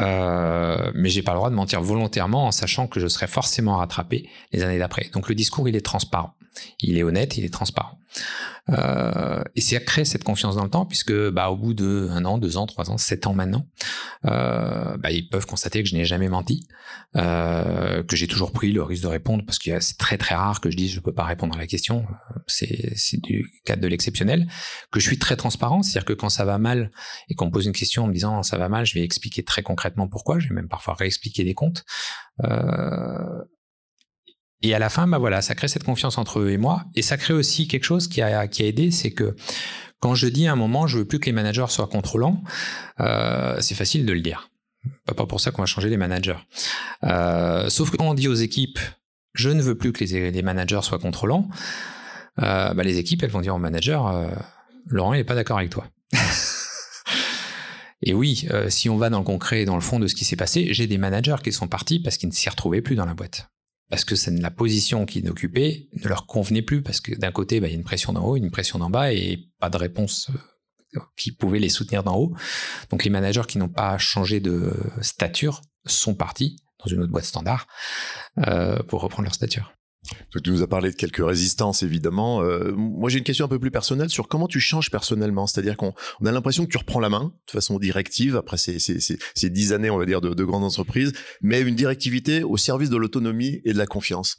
Euh, 0.00 0.90
mais 0.94 1.08
j'ai 1.08 1.22
pas 1.22 1.32
le 1.32 1.38
droit 1.38 1.50
de 1.50 1.54
mentir 1.54 1.80
volontairement 1.80 2.46
en 2.46 2.50
sachant 2.50 2.86
que 2.86 2.98
je 2.98 3.06
serai 3.06 3.26
forcément 3.26 3.76
rattrapé 3.76 4.28
les 4.52 4.62
années 4.62 4.78
d'après. 4.78 5.08
Donc 5.12 5.28
le 5.28 5.34
discours, 5.34 5.68
il 5.68 5.76
est 5.76 5.84
transparent. 5.84 6.34
Il 6.80 6.98
est 6.98 7.02
honnête, 7.02 7.36
il 7.36 7.44
est 7.44 7.52
transparent. 7.52 7.98
Euh, 8.70 9.42
et 9.54 9.60
c'est 9.60 9.76
à 9.76 9.80
créer 9.80 10.04
cette 10.04 10.24
confiance 10.24 10.56
dans 10.56 10.64
le 10.64 10.70
temps, 10.70 10.86
puisque 10.86 11.12
bah, 11.30 11.50
au 11.50 11.56
bout 11.56 11.74
de 11.74 12.08
un 12.10 12.24
an, 12.24 12.38
deux 12.38 12.56
ans, 12.56 12.66
trois 12.66 12.90
ans, 12.90 12.96
sept 12.96 13.26
ans 13.26 13.34
maintenant, 13.34 13.66
euh, 14.24 14.96
bah, 14.96 15.10
ils 15.10 15.28
peuvent 15.28 15.46
constater 15.46 15.82
que 15.82 15.88
je 15.88 15.94
n'ai 15.94 16.04
jamais 16.04 16.28
menti, 16.28 16.66
euh, 17.16 18.02
que 18.02 18.16
j'ai 18.16 18.26
toujours 18.26 18.52
pris 18.52 18.72
le 18.72 18.82
risque 18.82 19.02
de 19.02 19.08
répondre, 19.08 19.44
parce 19.44 19.58
que 19.58 19.78
c'est 19.80 19.98
très 19.98 20.16
très 20.16 20.34
rare 20.34 20.60
que 20.60 20.70
je 20.70 20.76
dise 20.76 20.92
je 20.92 21.00
peux 21.00 21.12
pas 21.12 21.24
répondre 21.24 21.54
à 21.54 21.58
la 21.58 21.66
question. 21.66 22.06
C'est 22.46 23.20
du 23.22 23.50
cadre 23.64 23.82
de 23.82 23.88
l'exceptionnel. 23.88 24.46
Que 24.90 25.00
je 25.00 25.06
suis 25.06 25.18
très 25.18 25.36
transparent, 25.36 25.82
c'est-à-dire 25.82 26.06
que 26.06 26.12
quand 26.14 26.30
ça 26.30 26.44
va 26.44 26.58
mal 26.58 26.90
et 27.28 27.34
qu'on 27.34 27.46
me 27.46 27.50
pose 27.50 27.66
une 27.66 27.72
question 27.72 28.04
en 28.04 28.06
me 28.06 28.14
disant 28.14 28.42
ça 28.42 28.56
va 28.56 28.68
mal, 28.68 28.86
je 28.86 28.94
vais 28.94 29.02
expliquer 29.02 29.42
très 29.42 29.62
concrètement 29.62 30.08
pourquoi. 30.08 30.38
Je 30.38 30.48
vais 30.48 30.54
même 30.54 30.68
parfois 30.68 30.94
réexpliquer 30.94 31.44
des 31.44 31.54
comptes. 31.54 31.84
Euh, 32.42 33.44
et 34.62 34.74
à 34.74 34.78
la 34.78 34.88
fin, 34.88 35.06
bah 35.06 35.18
voilà, 35.18 35.42
ça 35.42 35.54
crée 35.54 35.68
cette 35.68 35.84
confiance 35.84 36.16
entre 36.16 36.40
eux 36.40 36.50
et 36.50 36.56
moi. 36.56 36.84
Et 36.94 37.02
ça 37.02 37.16
crée 37.16 37.34
aussi 37.34 37.68
quelque 37.68 37.84
chose 37.84 38.08
qui 38.08 38.22
a, 38.22 38.44
aidé, 38.44 38.90
c'est 38.90 39.10
que 39.10 39.36
quand 40.00 40.14
je 40.14 40.26
dis 40.26 40.46
à 40.46 40.52
un 40.52 40.56
moment, 40.56 40.86
je 40.86 40.98
veux 40.98 41.04
plus 41.04 41.20
que 41.20 41.26
les 41.26 41.32
managers 41.32 41.66
soient 41.68 41.86
contrôlants, 41.86 42.42
euh, 43.00 43.60
c'est 43.60 43.74
facile 43.74 44.06
de 44.06 44.12
le 44.12 44.20
dire. 44.20 44.50
Pas 45.06 45.26
pour 45.26 45.40
ça 45.40 45.50
qu'on 45.50 45.62
va 45.62 45.66
changer 45.66 45.88
les 45.88 45.96
managers. 45.96 46.38
Euh, 47.04 47.68
sauf 47.68 47.90
que 47.90 47.96
quand 47.96 48.08
on 48.08 48.14
dit 48.14 48.28
aux 48.28 48.34
équipes, 48.34 48.78
je 49.34 49.50
ne 49.50 49.62
veux 49.62 49.76
plus 49.76 49.92
que 49.92 50.04
les, 50.04 50.42
managers 50.42 50.80
soient 50.82 50.98
contrôlants, 50.98 51.48
euh, 52.40 52.72
bah 52.74 52.82
les 52.82 52.98
équipes, 52.98 53.22
elles 53.22 53.30
vont 53.30 53.40
dire 53.40 53.54
au 53.54 53.58
manager, 53.58 54.06
euh, 54.06 54.28
Laurent, 54.86 55.14
il 55.14 55.18
n'est 55.18 55.24
pas 55.24 55.34
d'accord 55.34 55.58
avec 55.58 55.70
toi. 55.70 55.86
et 58.02 58.14
oui, 58.14 58.46
si 58.68 58.88
on 58.88 58.96
va 58.96 59.10
dans 59.10 59.18
le 59.18 59.24
concret, 59.24 59.64
dans 59.64 59.74
le 59.74 59.80
fond 59.80 59.98
de 59.98 60.06
ce 60.06 60.14
qui 60.14 60.24
s'est 60.24 60.36
passé, 60.36 60.68
j'ai 60.72 60.86
des 60.86 60.98
managers 60.98 61.36
qui 61.42 61.52
sont 61.52 61.68
partis 61.68 62.00
parce 62.00 62.16
qu'ils 62.16 62.28
ne 62.28 62.34
s'y 62.34 62.48
retrouvaient 62.48 62.82
plus 62.82 62.96
dans 62.96 63.06
la 63.06 63.14
boîte 63.14 63.48
parce 63.94 64.04
que 64.04 64.16
la 64.40 64.50
position 64.50 65.06
qu'ils 65.06 65.30
occupaient 65.30 65.88
ne 65.92 66.08
leur 66.08 66.26
convenait 66.26 66.62
plus, 66.62 66.82
parce 66.82 67.00
que 67.00 67.14
d'un 67.14 67.30
côté, 67.30 67.60
bah, 67.60 67.68
il 67.68 67.70
y 67.70 67.74
a 67.74 67.76
une 67.76 67.84
pression 67.84 68.12
d'en 68.12 68.24
haut, 68.24 68.34
une 68.34 68.50
pression 68.50 68.80
d'en 68.80 68.90
bas, 68.90 69.12
et 69.12 69.48
pas 69.60 69.70
de 69.70 69.76
réponse 69.76 70.30
euh, 70.96 71.00
qui 71.16 71.30
pouvait 71.30 71.60
les 71.60 71.68
soutenir 71.68 72.02
d'en 72.02 72.16
haut. 72.16 72.34
Donc 72.90 73.04
les 73.04 73.10
managers 73.10 73.44
qui 73.46 73.56
n'ont 73.56 73.68
pas 73.68 73.96
changé 73.96 74.40
de 74.40 74.72
stature 75.00 75.60
sont 75.86 76.16
partis 76.16 76.56
dans 76.84 76.90
une 76.90 77.02
autre 77.02 77.12
boîte 77.12 77.24
standard 77.24 77.68
euh, 78.38 78.82
pour 78.82 79.00
reprendre 79.00 79.26
leur 79.26 79.34
stature. 79.36 79.72
Tu 80.30 80.50
nous 80.50 80.62
as 80.62 80.66
parlé 80.66 80.90
de 80.90 80.96
quelques 80.96 81.24
résistances, 81.24 81.82
évidemment. 81.82 82.42
Euh, 82.42 82.72
moi, 82.76 83.08
j'ai 83.08 83.18
une 83.18 83.24
question 83.24 83.46
un 83.46 83.48
peu 83.48 83.58
plus 83.58 83.70
personnelle 83.70 84.10
sur 84.10 84.28
comment 84.28 84.48
tu 84.48 84.60
changes 84.60 84.90
personnellement. 84.90 85.46
C'est-à-dire 85.46 85.76
qu'on 85.76 85.92
a 86.24 86.32
l'impression 86.32 86.66
que 86.66 86.70
tu 86.70 86.78
reprends 86.78 87.00
la 87.00 87.08
main 87.08 87.32
de 87.46 87.50
façon 87.50 87.78
directive 87.78 88.36
après 88.36 88.56
ces, 88.56 88.78
ces, 88.78 89.50
dix 89.50 89.72
années, 89.72 89.90
on 89.90 89.98
va 89.98 90.06
dire, 90.06 90.20
de, 90.20 90.34
de 90.34 90.44
grandes 90.44 90.64
entreprises, 90.64 91.12
mais 91.40 91.60
une 91.60 91.74
directivité 91.74 92.42
au 92.42 92.56
service 92.56 92.90
de 92.90 92.96
l'autonomie 92.96 93.60
et 93.64 93.72
de 93.72 93.78
la 93.78 93.86
confiance. 93.86 94.38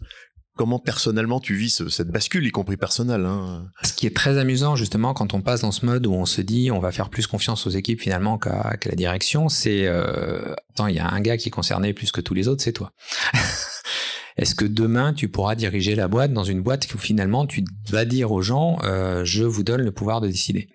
Comment 0.57 0.79
personnellement 0.79 1.41
tu 1.41 1.53
vis 1.53 1.83
cette 1.89 2.07
bascule, 2.07 2.45
y 2.47 2.51
compris 2.51 2.77
personnelle 2.77 3.25
hein? 3.25 3.67
Ce 3.83 3.91
qui 3.91 4.07
est 4.07 4.15
très 4.15 4.37
amusant 4.37 4.77
justement 4.77 5.13
quand 5.13 5.33
on 5.33 5.41
passe 5.41 5.61
dans 5.61 5.73
ce 5.73 5.85
mode 5.85 6.07
où 6.07 6.13
on 6.13 6.25
se 6.25 6.39
dit 6.39 6.71
on 6.71 6.79
va 6.79 6.93
faire 6.93 7.09
plus 7.09 7.27
confiance 7.27 7.67
aux 7.67 7.71
équipes 7.71 7.99
finalement 7.99 8.37
qu'à 8.37 8.77
la 8.85 8.95
direction, 8.95 9.49
c'est 9.49 9.85
euh, 9.85 10.55
attends 10.71 10.87
il 10.87 10.95
y 10.95 10.99
a 10.99 11.09
un 11.09 11.19
gars 11.19 11.35
qui 11.35 11.49
est 11.49 11.51
concerné 11.51 11.93
plus 11.93 12.13
que 12.13 12.21
tous 12.21 12.33
les 12.33 12.47
autres, 12.47 12.63
c'est 12.63 12.71
toi. 12.71 12.93
Est-ce 14.37 14.55
que 14.55 14.65
demain, 14.65 15.13
tu 15.13 15.29
pourras 15.29 15.55
diriger 15.55 15.95
la 15.95 16.07
boîte 16.07 16.33
dans 16.33 16.43
une 16.43 16.61
boîte 16.61 16.93
où 16.93 16.97
finalement, 16.97 17.45
tu 17.45 17.63
vas 17.89 18.05
dire 18.05 18.31
aux 18.31 18.41
gens, 18.41 18.77
euh, 18.83 19.23
je 19.23 19.43
vous 19.43 19.63
donne 19.63 19.81
le 19.81 19.91
pouvoir 19.91 20.21
de 20.21 20.27
décider? 20.27 20.69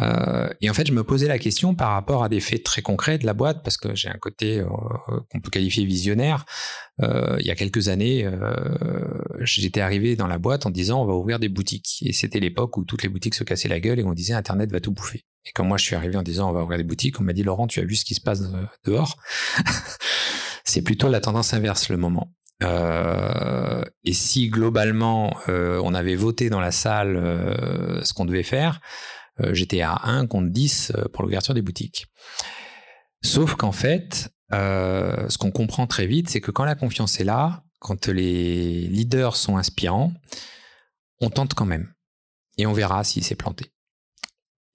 Euh, 0.00 0.48
et 0.60 0.70
en 0.70 0.74
fait, 0.74 0.86
je 0.86 0.92
me 0.92 1.04
posais 1.04 1.28
la 1.28 1.38
question 1.38 1.74
par 1.74 1.90
rapport 1.90 2.24
à 2.24 2.28
des 2.28 2.40
faits 2.40 2.64
très 2.64 2.82
concrets 2.82 3.18
de 3.18 3.26
la 3.26 3.34
boîte, 3.34 3.62
parce 3.62 3.76
que 3.76 3.94
j'ai 3.94 4.08
un 4.08 4.18
côté 4.18 4.60
euh, 4.60 4.66
qu'on 5.30 5.40
peut 5.40 5.50
qualifier 5.50 5.84
visionnaire. 5.84 6.44
Euh, 7.02 7.36
il 7.40 7.46
y 7.46 7.50
a 7.50 7.54
quelques 7.54 7.88
années, 7.88 8.24
euh, 8.24 9.20
j'étais 9.40 9.80
arrivé 9.80 10.16
dans 10.16 10.26
la 10.26 10.38
boîte 10.38 10.66
en 10.66 10.70
disant 10.70 11.02
on 11.02 11.06
va 11.06 11.14
ouvrir 11.14 11.38
des 11.38 11.48
boutiques. 11.48 11.98
Et 12.02 12.12
c'était 12.12 12.40
l'époque 12.40 12.76
où 12.76 12.84
toutes 12.84 13.02
les 13.02 13.08
boutiques 13.08 13.34
se 13.34 13.44
cassaient 13.44 13.68
la 13.68 13.80
gueule 13.80 14.00
et 14.00 14.04
on 14.04 14.14
disait 14.14 14.34
Internet 14.34 14.70
va 14.72 14.80
tout 14.80 14.92
bouffer. 14.92 15.24
Et 15.44 15.50
quand 15.54 15.64
moi 15.64 15.76
je 15.76 15.84
suis 15.84 15.96
arrivé 15.96 16.16
en 16.16 16.22
disant 16.22 16.48
on 16.48 16.52
va 16.52 16.62
ouvrir 16.62 16.78
des 16.78 16.84
boutiques, 16.84 17.20
on 17.20 17.24
m'a 17.24 17.32
dit 17.32 17.42
Laurent, 17.42 17.66
tu 17.66 17.80
as 17.80 17.84
vu 17.84 17.96
ce 17.96 18.04
qui 18.04 18.14
se 18.14 18.20
passe 18.20 18.42
dehors? 18.84 19.16
C'est 20.64 20.82
plutôt 20.82 21.08
la 21.08 21.20
tendance 21.20 21.52
inverse 21.54 21.88
le 21.88 21.96
moment. 21.96 22.32
Euh, 22.62 23.82
et 24.04 24.12
si 24.12 24.48
globalement 24.48 25.36
euh, 25.48 25.80
on 25.84 25.94
avait 25.94 26.14
voté 26.14 26.50
dans 26.50 26.60
la 26.60 26.70
salle 26.70 27.16
euh, 27.16 28.02
ce 28.04 28.12
qu'on 28.12 28.24
devait 28.24 28.42
faire, 28.42 28.80
j'étais 29.52 29.80
à 29.80 29.98
1 30.04 30.26
contre 30.26 30.50
10 30.50 30.92
pour 31.12 31.24
l'ouverture 31.24 31.54
des 31.54 31.62
boutiques. 31.62 32.06
Sauf 33.24 33.54
qu'en 33.56 33.72
fait, 33.72 34.30
ce 34.52 35.38
qu'on 35.38 35.50
comprend 35.50 35.86
très 35.86 36.06
vite, 36.06 36.28
c'est 36.28 36.40
que 36.40 36.50
quand 36.50 36.64
la 36.64 36.74
confiance 36.74 37.18
est 37.18 37.24
là, 37.24 37.64
quand 37.80 38.06
les 38.08 38.86
leaders 38.88 39.34
sont 39.34 39.56
inspirants, 39.56 40.12
on 41.20 41.30
tente 41.30 41.54
quand 41.54 41.64
même. 41.64 41.92
Et 42.58 42.66
on 42.66 42.72
verra 42.72 43.02
s'il 43.04 43.24
s'est 43.24 43.34
planté. 43.34 43.72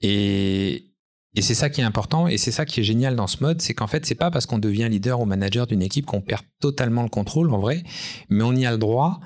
Et, 0.02 0.91
et 1.38 1.41
c'est 1.43 1.54
ça 1.54 1.69
qui 1.69 1.82
est 1.82 1.84
important 1.84 2.28
et 2.28 2.39
c'est 2.39 2.52
ça 2.52 2.65
qui 2.65 2.80
est 2.80 2.84
génial 2.84 3.15
dans 3.15 3.28
ce 3.28 3.43
mode, 3.43 3.62
c'est 3.62 3.76
qu'en 3.76 3.86
fait, 3.86 4.08
c'est 4.08 4.15
pas 4.15 4.32
parce 4.32 4.47
qu'on 4.47 4.58
devient 4.58 4.88
leader 4.89 5.21
ou 5.21 5.26
manager 5.26 5.67
d'une 5.67 5.84
équipe 5.84 6.08
qu'on 6.08 6.19
perd 6.19 6.41
totalement 6.60 7.04
le 7.04 7.10
contrôle 7.10 7.54
en 7.54 7.60
vrai, 7.60 7.84
mais 8.28 8.43
on 8.43 8.54
y 8.54 8.65
a 8.65 8.71
le 8.71 8.80
droit 8.80 9.19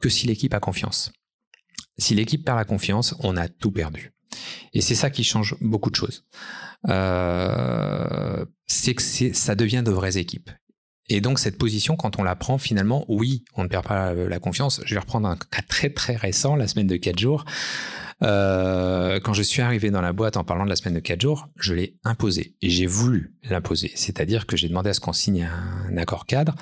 que 0.00 0.08
si 0.08 0.26
l'équipe 0.26 0.54
a 0.54 0.60
confiance. 0.60 1.12
Si 1.98 2.14
l'équipe 2.14 2.42
perd 2.42 2.56
la 2.56 2.64
confiance, 2.64 3.14
on 3.18 3.36
a 3.36 3.48
tout 3.48 3.70
perdu. 3.70 4.14
Et 4.72 4.80
c'est 4.80 4.94
ça 4.94 5.10
qui 5.10 5.24
change 5.24 5.54
beaucoup 5.60 5.90
de 5.90 5.94
choses. 5.94 6.24
Euh, 6.88 8.46
c'est 8.66 8.94
que 8.94 9.02
ça 9.02 9.54
devient 9.54 9.82
de 9.84 9.90
vraies 9.90 10.16
équipes. 10.16 10.50
Et 11.10 11.20
donc 11.20 11.38
cette 11.38 11.58
position, 11.58 11.96
quand 11.96 12.18
on 12.18 12.22
la 12.22 12.34
prend, 12.34 12.56
finalement, 12.56 13.04
oui, 13.08 13.44
on 13.56 13.64
ne 13.64 13.68
perd 13.68 13.86
pas 13.86 14.14
la 14.14 14.38
confiance. 14.38 14.80
Je 14.86 14.94
vais 14.94 15.00
reprendre 15.00 15.28
un 15.28 15.36
cas 15.36 15.60
très 15.68 15.90
très 15.90 16.16
récent, 16.16 16.56
la 16.56 16.66
semaine 16.66 16.86
de 16.86 16.96
4 16.96 17.18
jours. 17.18 17.44
Euh, 18.22 19.18
quand 19.20 19.32
je 19.32 19.42
suis 19.42 19.62
arrivé 19.62 19.90
dans 19.90 20.00
la 20.00 20.12
boîte 20.12 20.36
en 20.36 20.44
parlant 20.44 20.64
de 20.64 20.68
la 20.68 20.76
semaine 20.76 20.94
de 20.94 21.00
4 21.00 21.20
jours, 21.20 21.48
je 21.56 21.74
l'ai 21.74 21.98
imposé 22.04 22.56
et 22.62 22.70
j'ai 22.70 22.86
voulu 22.86 23.36
l'imposer. 23.42 23.90
C'est-à-dire 23.94 24.46
que 24.46 24.56
j'ai 24.56 24.68
demandé 24.68 24.90
à 24.90 24.94
ce 24.94 25.00
qu'on 25.00 25.12
signe 25.12 25.48
un 25.90 25.96
accord 25.96 26.26
cadre 26.26 26.54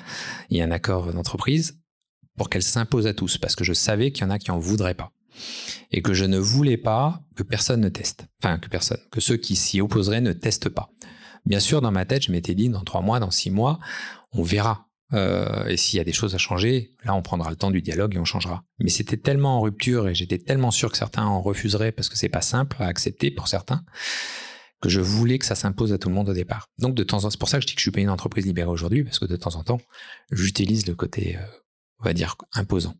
et 0.49 0.61
un 0.61 0.71
accord 0.71 1.13
d'entreprise 1.13 1.79
pour 2.37 2.49
qu'elle 2.49 2.63
s'impose 2.63 3.05
à 3.07 3.13
tous 3.13 3.37
parce 3.37 3.55
que 3.55 3.63
je 3.63 3.73
savais 3.73 4.11
qu'il 4.11 4.23
y 4.23 4.27
en 4.27 4.31
a 4.31 4.39
qui 4.39 4.51
en 4.51 4.57
voudraient 4.57 4.95
pas 4.95 5.11
et 5.91 6.01
que 6.01 6.13
je 6.13 6.25
ne 6.25 6.37
voulais 6.37 6.77
pas 6.77 7.21
que 7.35 7.43
personne 7.43 7.81
ne 7.81 7.89
teste. 7.89 8.25
Enfin, 8.41 8.57
que 8.57 8.69
personne, 8.69 8.99
que 9.11 9.21
ceux 9.21 9.37
qui 9.37 9.55
s'y 9.55 9.81
opposeraient 9.81 10.21
ne 10.21 10.33
testent 10.33 10.69
pas. 10.69 10.89
Bien 11.45 11.59
sûr, 11.59 11.81
dans 11.81 11.91
ma 11.91 12.05
tête, 12.05 12.23
je 12.23 12.31
m'étais 12.31 12.53
dit, 12.53 12.69
dans 12.69 12.83
trois 12.83 13.01
mois, 13.01 13.19
dans 13.19 13.31
six 13.31 13.49
mois, 13.49 13.79
on 14.33 14.43
verra. 14.43 14.87
Euh, 15.13 15.65
et 15.67 15.77
s'il 15.77 15.97
y 15.97 15.99
a 15.99 16.03
des 16.03 16.13
choses 16.13 16.35
à 16.35 16.37
changer, 16.37 16.95
là, 17.03 17.13
on 17.13 17.21
prendra 17.21 17.49
le 17.49 17.55
temps 17.55 17.71
du 17.71 17.81
dialogue 17.81 18.15
et 18.15 18.19
on 18.19 18.25
changera. 18.25 18.63
Mais 18.79 18.89
c'était 18.89 19.17
tellement 19.17 19.57
en 19.57 19.61
rupture 19.61 20.07
et 20.07 20.15
j'étais 20.15 20.37
tellement 20.37 20.71
sûr 20.71 20.91
que 20.91 20.97
certains 20.97 21.25
en 21.25 21.41
refuseraient 21.41 21.91
parce 21.91 22.09
que 22.09 22.17
c'est 22.17 22.29
pas 22.29 22.41
simple 22.41 22.77
à 22.79 22.87
accepter 22.87 23.31
pour 23.31 23.47
certains 23.47 23.83
que 24.81 24.89
je 24.89 24.99
voulais 24.99 25.37
que 25.37 25.45
ça 25.45 25.55
s'impose 25.55 25.93
à 25.93 25.97
tout 25.97 26.09
le 26.09 26.15
monde 26.15 26.29
au 26.29 26.33
départ. 26.33 26.67
Donc 26.79 26.95
de 26.95 27.03
temps 27.03 27.17
en 27.17 27.21
temps, 27.21 27.29
c'est 27.29 27.39
pour 27.39 27.49
ça 27.49 27.57
que 27.57 27.61
je 27.61 27.67
dis 27.67 27.75
que 27.75 27.79
je 27.79 27.83
suis 27.83 27.91
pas 27.91 28.01
une 28.01 28.09
entreprise 28.09 28.45
libérée 28.45 28.69
aujourd'hui 28.69 29.03
parce 29.03 29.19
que 29.19 29.25
de 29.25 29.35
temps 29.35 29.55
en 29.55 29.63
temps, 29.63 29.79
j'utilise 30.31 30.87
le 30.87 30.95
côté, 30.95 31.37
euh, 31.37 31.45
on 31.99 32.05
va 32.05 32.13
dire, 32.13 32.35
imposant. 32.53 32.95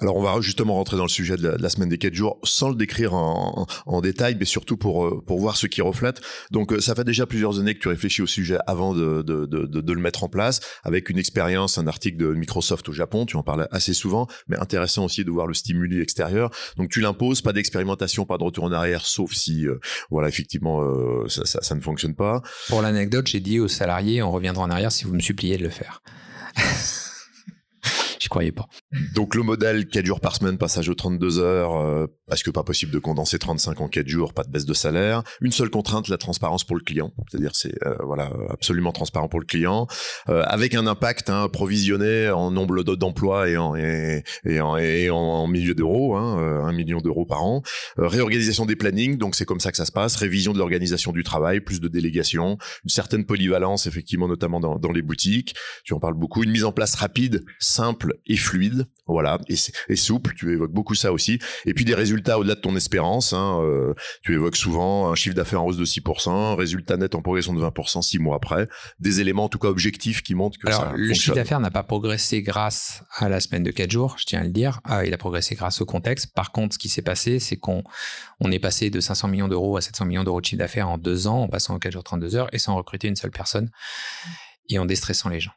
Alors 0.00 0.16
on 0.16 0.22
va 0.22 0.40
justement 0.40 0.74
rentrer 0.74 0.96
dans 0.96 1.04
le 1.04 1.10
sujet 1.10 1.36
de 1.36 1.48
la, 1.48 1.68
semaine 1.68 1.90
des 1.90 1.98
4 1.98 2.14
jours 2.14 2.38
sans 2.42 2.70
le 2.70 2.74
décrire 2.74 3.12
en, 3.14 3.66
détail, 4.00 4.34
mais 4.38 4.46
surtout 4.46 4.78
pour, 4.78 5.04
euh, 5.04 5.22
pour 5.26 5.38
voir 5.38 5.58
ce 5.58 5.66
qui 5.66 5.82
reflète. 5.82 6.22
Donc 6.50 6.72
euh, 6.72 6.80
ça 6.80 6.94
fait 6.94 7.04
déjà 7.04 7.26
plusieurs 7.26 7.58
années 7.58 7.74
que 7.74 7.80
tu 7.80 7.88
réfléchis 7.88 8.22
au 8.22 8.26
sujet 8.26 8.56
avant 8.66 8.94
de, 8.94 9.20
de, 9.20 9.44
de, 9.44 9.66
de 9.66 9.92
le 9.92 10.00
mettre 10.00 10.24
en 10.24 10.28
place, 10.28 10.60
avec 10.84 11.10
une 11.10 11.18
expérience, 11.18 11.76
un 11.76 11.86
article 11.86 12.16
de 12.16 12.32
Microsoft 12.32 12.88
au 12.88 12.92
Japon, 12.92 13.26
tu 13.26 13.36
en 13.36 13.42
parles 13.42 13.68
assez 13.72 13.92
souvent, 13.92 14.26
mais 14.48 14.58
intéressant 14.58 15.04
aussi 15.04 15.22
de 15.22 15.30
voir 15.30 15.46
le 15.46 15.52
stimuli 15.52 16.00
extérieur. 16.00 16.50
Donc 16.78 16.88
tu 16.88 17.02
l'imposes, 17.02 17.42
pas 17.42 17.52
d'expérimentation, 17.52 18.24
pas 18.24 18.38
de 18.38 18.44
retour 18.44 18.64
en 18.64 18.72
arrière, 18.72 19.04
sauf 19.04 19.34
si 19.34 19.66
euh, 19.66 19.78
voilà 20.10 20.28
effectivement 20.28 20.80
ça, 21.28 21.44
ça, 21.44 21.60
ça 21.60 21.74
ne 21.74 21.80
fonctionne 21.80 22.14
pas. 22.14 22.42
Pour 22.68 22.80
l'anecdote, 22.80 23.26
j'ai 23.26 23.40
dit 23.40 23.60
aux 23.60 23.68
salariés, 23.68 24.22
on 24.22 24.30
reviendra 24.30 24.64
en 24.64 24.70
arrière 24.70 24.92
si 24.92 25.04
vous 25.04 25.12
me 25.12 25.20
suppliez 25.20 25.58
de 25.58 25.64
le 25.64 25.70
faire. 25.70 26.02
J'y 28.20 28.28
croyais 28.28 28.52
pas. 28.52 28.68
Donc 29.14 29.34
le 29.34 29.42
modèle 29.42 29.86
4 29.88 30.04
jours 30.04 30.20
par 30.20 30.36
semaine, 30.36 30.58
passage 30.58 30.90
aux 30.90 30.94
32 30.94 31.38
heures, 31.38 31.74
euh, 31.78 32.06
parce 32.28 32.42
que 32.42 32.50
pas 32.50 32.62
possible 32.62 32.92
de 32.92 32.98
condenser 32.98 33.38
35 33.38 33.80
en 33.80 33.88
4 33.88 34.06
jours, 34.06 34.34
pas 34.34 34.44
de 34.44 34.50
baisse 34.50 34.66
de 34.66 34.74
salaire? 34.74 35.22
Une 35.40 35.52
seule 35.52 35.70
contrainte, 35.70 36.08
la 36.08 36.18
transparence 36.18 36.62
pour 36.64 36.76
le 36.76 36.82
client. 36.82 37.14
C'est-à-dire 37.30 37.52
c'est 37.54 37.72
euh, 37.86 37.96
voilà 38.04 38.30
absolument 38.50 38.92
transparent 38.92 39.28
pour 39.28 39.40
le 39.40 39.46
client, 39.46 39.86
euh, 40.28 40.42
avec 40.46 40.74
un 40.74 40.86
impact 40.86 41.30
hein, 41.30 41.48
provisionné 41.48 42.28
en 42.28 42.50
nombre 42.50 42.82
d'emplois 42.82 43.48
et 43.48 43.56
en, 43.56 43.74
et, 43.74 44.22
en, 44.60 44.76
et 44.76 45.08
en, 45.08 45.46
milliers 45.46 45.74
d'euros, 45.74 46.14
hein, 46.14 46.62
un 46.66 46.72
million 46.72 47.00
d'euros 47.00 47.24
par 47.24 47.42
an. 47.42 47.62
réorganisation 47.96 48.66
des 48.66 48.76
plannings, 48.76 49.16
donc 49.16 49.34
c'est 49.34 49.46
comme 49.46 49.60
ça 49.60 49.70
que 49.70 49.78
ça 49.78 49.86
se 49.86 49.92
passe. 49.92 50.16
Révision 50.16 50.52
de 50.52 50.58
l'organisation 50.58 51.12
du 51.12 51.24
travail, 51.24 51.60
plus 51.60 51.80
de 51.80 51.88
délégation, 51.88 52.58
une 52.84 52.90
certaine 52.90 53.24
polyvalence 53.24 53.86
effectivement 53.86 54.28
notamment 54.28 54.60
dans 54.60 54.92
les 54.92 55.02
boutiques. 55.02 55.54
Tu 55.84 55.94
en 55.94 56.00
parles 56.00 56.14
beaucoup. 56.14 56.42
Une 56.42 56.50
mise 56.50 56.64
en 56.64 56.72
place 56.72 56.94
rapide, 56.96 57.44
simple 57.58 58.09
et 58.26 58.36
fluide, 58.36 58.86
voilà, 59.06 59.38
et, 59.48 59.96
souple. 59.96 60.34
Tu 60.34 60.52
évoques 60.52 60.72
beaucoup 60.72 60.94
ça 60.94 61.12
aussi. 61.12 61.38
Et 61.66 61.74
puis 61.74 61.84
des 61.84 61.94
résultats 61.94 62.38
au-delà 62.38 62.54
de 62.54 62.60
ton 62.60 62.76
espérance. 62.76 63.32
Hein, 63.32 63.60
euh, 63.62 63.94
tu 64.22 64.34
évoques 64.34 64.56
souvent 64.56 65.10
un 65.10 65.14
chiffre 65.14 65.34
d'affaires 65.34 65.62
en 65.62 65.66
hausse 65.66 65.76
de 65.76 65.84
6%, 65.84 66.54
résultat 66.54 66.96
net 66.96 67.14
en 67.14 67.22
progression 67.22 67.52
de 67.52 67.60
20% 67.60 68.02
six 68.02 68.18
mois 68.18 68.36
après. 68.36 68.68
Des 68.98 69.20
éléments 69.20 69.44
en 69.44 69.48
tout 69.48 69.58
cas 69.58 69.68
objectifs 69.68 70.22
qui 70.22 70.34
montrent 70.34 70.58
que 70.58 70.68
Alors, 70.68 70.92
le 70.94 71.12
chiffre 71.14 71.34
d'affaires 71.34 71.60
n'a 71.60 71.70
pas 71.70 71.82
progressé 71.82 72.42
grâce 72.42 73.02
à 73.16 73.28
la 73.28 73.40
semaine 73.40 73.62
de 73.62 73.70
4 73.70 73.90
jours, 73.90 74.16
je 74.18 74.24
tiens 74.26 74.40
à 74.40 74.44
le 74.44 74.50
dire. 74.50 74.80
Ah, 74.84 75.04
il 75.04 75.12
a 75.12 75.18
progressé 75.18 75.54
grâce 75.54 75.80
au 75.80 75.86
contexte. 75.86 76.32
Par 76.34 76.52
contre, 76.52 76.74
ce 76.74 76.78
qui 76.78 76.88
s'est 76.88 77.02
passé, 77.02 77.38
c'est 77.38 77.56
qu'on 77.56 77.82
on 78.40 78.50
est 78.50 78.58
passé 78.58 78.90
de 78.90 79.00
500 79.00 79.28
millions 79.28 79.48
d'euros 79.48 79.76
à 79.76 79.80
700 79.80 80.04
millions 80.04 80.24
d'euros 80.24 80.40
de 80.40 80.46
chiffre 80.46 80.58
d'affaires 80.58 80.88
en 80.88 80.98
deux 80.98 81.26
ans, 81.26 81.42
en 81.42 81.48
passant 81.48 81.74
en 81.74 81.78
4 81.78 81.92
jours 81.92 82.04
32 82.04 82.36
heures 82.36 82.48
et 82.52 82.58
sans 82.58 82.76
recruter 82.76 83.08
une 83.08 83.16
seule 83.16 83.30
personne 83.30 83.70
et 84.68 84.78
en 84.78 84.86
déstressant 84.86 85.28
les 85.28 85.40
gens. 85.40 85.52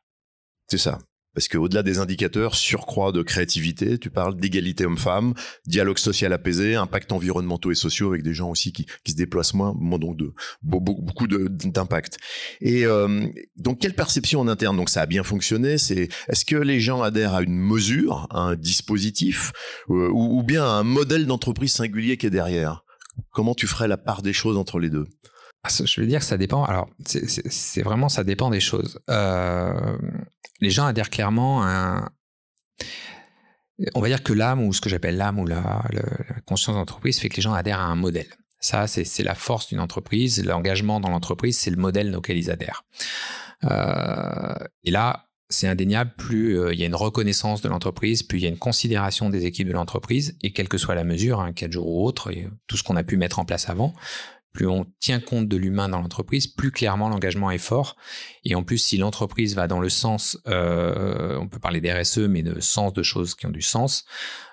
C'est 0.68 0.78
ça. 0.78 1.00
Parce 1.34 1.48
qu'au-delà 1.48 1.84
des 1.84 1.98
indicateurs, 2.00 2.56
surcroît 2.56 3.12
de 3.12 3.24
créativité, 3.24 3.98
tu 3.98 4.10
parles 4.10 4.36
d'égalité 4.36 4.86
homme-femme, 4.86 5.34
dialogue 5.66 5.98
social 5.98 6.32
apaisé, 6.34 6.76
impact 6.76 7.12
environnementaux 7.12 7.72
et 7.72 7.76
sociaux 7.76 8.10
avec 8.10 8.24
des 8.24 8.34
gens 8.34 8.50
aussi 8.50 8.72
qui, 8.72 8.86
qui 9.04 9.14
se 9.14 9.18
déplacent 9.18 9.54
moins, 9.54 9.74
donc 9.98 10.18
de 10.18 10.34
beaucoup 10.62 11.28
d'impact. 11.28 12.18
Et 12.62 12.86
euh, 12.86 13.28
donc 13.58 13.80
quelle 13.80 13.96
perception 13.96 14.42
en 14.42 14.48
interne? 14.48 14.78
Donc 14.78 14.90
ça 14.90 15.02
a 15.02 15.06
bien 15.06 15.24
fonctionné. 15.24 15.78
C'est 15.78 16.10
est-ce 16.28 16.46
que 16.46 16.56
les 16.56 16.80
gens 16.80 17.02
adhèrent 17.02 17.34
à 17.34 17.42
une 17.42 17.58
mesure, 17.58 18.28
à 18.30 18.40
un 18.40 18.56
dispositif, 18.56 19.52
euh, 19.90 20.10
ou, 20.10 20.40
ou 20.40 20.44
bien 20.44 20.64
à 20.64 20.70
un 20.70 20.84
modèle 20.84 21.26
d'entreprise 21.26 21.74
singulier 21.74 22.18
qui 22.18 22.28
est 22.28 22.32
derrière? 22.32 22.84
Comment 23.32 23.56
tu 23.56 23.68
ferais 23.68 23.88
la 23.88 23.98
part 23.98 24.22
des 24.22 24.34
choses 24.34 24.58
entre 24.58 24.80
les 24.80 24.90
deux? 24.90 25.08
Je 25.70 26.02
veux 26.02 26.08
dire 26.08 26.20
que 26.20 26.26
ça 26.26 26.38
dépend. 26.38 26.64
Alors, 26.64 26.90
c'est 27.06 27.82
vraiment, 27.82 28.10
ça 28.10 28.24
dépend 28.24 28.50
des 28.50 28.60
choses. 28.60 29.00
Euh, 29.10 29.98
les 30.60 30.70
gens 30.70 30.86
adhèrent 30.86 31.10
clairement 31.10 31.64
à 31.64 31.70
un, 31.70 32.10
On 33.96 34.02
va 34.02 34.08
dire 34.08 34.24
que 34.24 34.34
l'âme, 34.34 34.62
ou 34.62 34.74
ce 34.74 34.82
que 34.82 34.90
j'appelle 34.90 35.18
l'âme, 35.18 35.40
ou 35.40 35.48
la, 35.48 35.84
conscience 36.46 36.76
d'entreprise, 36.76 37.20
fait 37.20 37.30
que 37.30 37.38
les 37.38 37.42
gens 37.42 37.54
adhèrent 37.54 37.80
à 37.80 37.86
un 37.86 37.96
modèle. 37.96 38.28
Ça, 38.60 38.88
c'est 38.88 39.24
la 39.24 39.36
force 39.36 39.68
d'une 39.68 39.80
entreprise. 39.80 40.44
L'engagement 40.44 41.00
dans 41.00 41.10
l'entreprise, 41.10 41.58
c'est 41.58 41.72
le 41.72 41.78
modèle 41.78 42.16
auquel 42.16 42.38
ils 42.38 42.50
adhèrent. 42.50 42.84
Euh, 43.66 44.54
et 44.84 44.92
là, 44.92 45.28
c'est 45.50 45.68
indéniable, 45.68 46.14
plus 46.18 46.60
euh, 46.60 46.74
il 46.74 46.80
y 46.80 46.84
a 46.84 46.88
une 46.88 46.96
reconnaissance 46.96 47.62
de 47.62 47.70
l'entreprise, 47.70 48.24
plus 48.24 48.40
il 48.40 48.44
y 48.44 48.46
a 48.46 48.50
une 48.50 48.58
considération 48.58 49.30
des 49.30 49.46
équipes 49.46 49.68
de 49.68 49.74
l'entreprise, 49.74 50.38
et 50.42 50.52
quelle 50.52 50.68
que 50.68 50.78
soit 50.78 50.96
la 50.96 51.04
mesure, 51.04 51.42
hein, 51.42 51.54
4 51.54 51.72
jours 51.72 51.88
ou 51.88 52.06
autre, 52.06 52.32
et 52.32 52.48
tout 52.68 52.76
ce 52.78 52.84
qu'on 52.84 52.96
a 52.96 53.04
pu 53.04 53.18
mettre 53.18 53.40
en 53.40 53.46
place 53.46 53.70
avant, 53.70 53.94
plus 54.54 54.68
on 54.68 54.86
tient 55.00 55.20
compte 55.20 55.48
de 55.48 55.58
l'humain 55.58 55.90
dans 55.90 56.00
l'entreprise, 56.00 56.46
plus 56.48 56.72
clairement 56.72 57.10
l'engagement 57.10 57.50
est 57.50 57.58
fort. 57.58 57.98
Et 58.44 58.54
en 58.54 58.64
plus, 58.64 58.78
si 58.78 58.98
l'entreprise 58.98 59.56
va 59.56 59.68
dans 59.68 59.80
le 59.80 59.90
sens, 59.90 60.38
euh, 60.48 61.38
on 61.40 61.48
peut 61.50 61.60
parler 61.60 61.82
d'RSE, 61.82 62.20
mais 62.20 62.44
de 62.44 62.60
sens 62.60 62.94
de 62.94 63.02
choses 63.02 63.34
qui 63.34 63.48
ont 63.48 63.52
du 63.52 63.64
sens, 63.64 64.06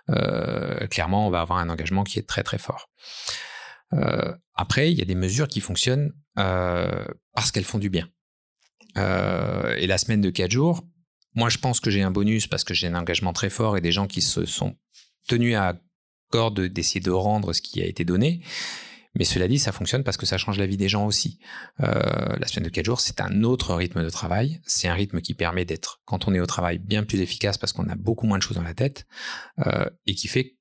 euh, 0.08 0.86
clairement, 0.86 1.26
on 1.26 1.30
va 1.30 1.42
avoir 1.42 1.58
un 1.58 1.68
engagement 1.68 2.02
qui 2.02 2.18
est 2.18 2.26
très 2.26 2.42
très 2.42 2.58
fort. 2.58 2.88
Euh, 3.92 4.34
après, 4.54 4.90
il 4.90 4.98
y 4.98 5.02
a 5.02 5.04
des 5.04 5.14
mesures 5.14 5.48
qui 5.48 5.60
fonctionnent 5.60 6.12
parce 6.34 7.52
qu'elles 7.52 7.64
font 7.64 7.78
du 7.78 7.90
bien. 7.90 8.08
et 8.96 9.86
la 9.86 9.98
semaine 9.98 10.22
de 10.22 10.30
4 10.30 10.50
jours, 10.50 10.82
moi 11.34 11.50
je 11.50 11.58
pense 11.58 11.80
que 11.80 11.90
j'ai 11.90 12.02
un 12.02 12.10
bonus 12.10 12.46
parce 12.46 12.64
que 12.64 12.72
j'ai 12.72 12.86
un 12.86 12.94
engagement 12.94 13.34
très 13.34 13.50
fort 13.50 13.76
et 13.76 13.82
des 13.82 13.92
gens 13.92 14.06
qui 14.06 14.22
se 14.22 14.46
sont 14.46 14.74
tenus 15.28 15.54
à 15.54 15.74
corps 16.30 16.50
d'essayer 16.50 17.00
de 17.00 17.10
rendre 17.10 17.52
ce 17.52 17.60
qui 17.60 17.82
a 17.82 17.86
été 17.86 18.04
donné. 18.04 18.40
Mais 19.14 19.24
cela 19.24 19.48
dit, 19.48 19.58
ça 19.58 19.72
fonctionne 19.72 20.04
parce 20.04 20.16
que 20.16 20.26
ça 20.26 20.38
change 20.38 20.58
la 20.58 20.66
vie 20.66 20.76
des 20.76 20.88
gens 20.88 21.06
aussi. 21.06 21.38
Euh, 21.80 22.36
la 22.38 22.46
semaine 22.46 22.64
de 22.64 22.70
4 22.70 22.84
jours, 22.84 23.00
c'est 23.00 23.20
un 23.20 23.42
autre 23.42 23.74
rythme 23.74 24.04
de 24.04 24.10
travail. 24.10 24.60
C'est 24.64 24.88
un 24.88 24.94
rythme 24.94 25.20
qui 25.20 25.34
permet 25.34 25.64
d'être, 25.64 26.00
quand 26.04 26.28
on 26.28 26.34
est 26.34 26.40
au 26.40 26.46
travail, 26.46 26.78
bien 26.78 27.02
plus 27.02 27.20
efficace 27.20 27.58
parce 27.58 27.72
qu'on 27.72 27.88
a 27.88 27.96
beaucoup 27.96 28.26
moins 28.26 28.38
de 28.38 28.42
choses 28.42 28.56
dans 28.56 28.62
la 28.62 28.74
tête 28.74 29.06
euh, 29.66 29.86
et 30.06 30.14
qui 30.14 30.28
fait 30.28 30.56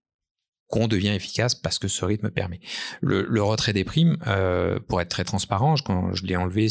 qu'on 0.68 0.88
devient 0.88 1.10
efficace 1.10 1.56
parce 1.56 1.80
que 1.80 1.88
ce 1.88 2.06
rythme 2.06 2.30
permet. 2.30 2.60
Le, 3.02 3.42
retrait 3.42 3.74
des 3.74 3.84
primes, 3.84 4.18
euh, 4.28 4.80
pour 4.80 5.02
être 5.02 5.10
très 5.10 5.24
transparent, 5.24 5.76
je 5.76 6.26
l'ai 6.26 6.36
enlevé 6.36 6.68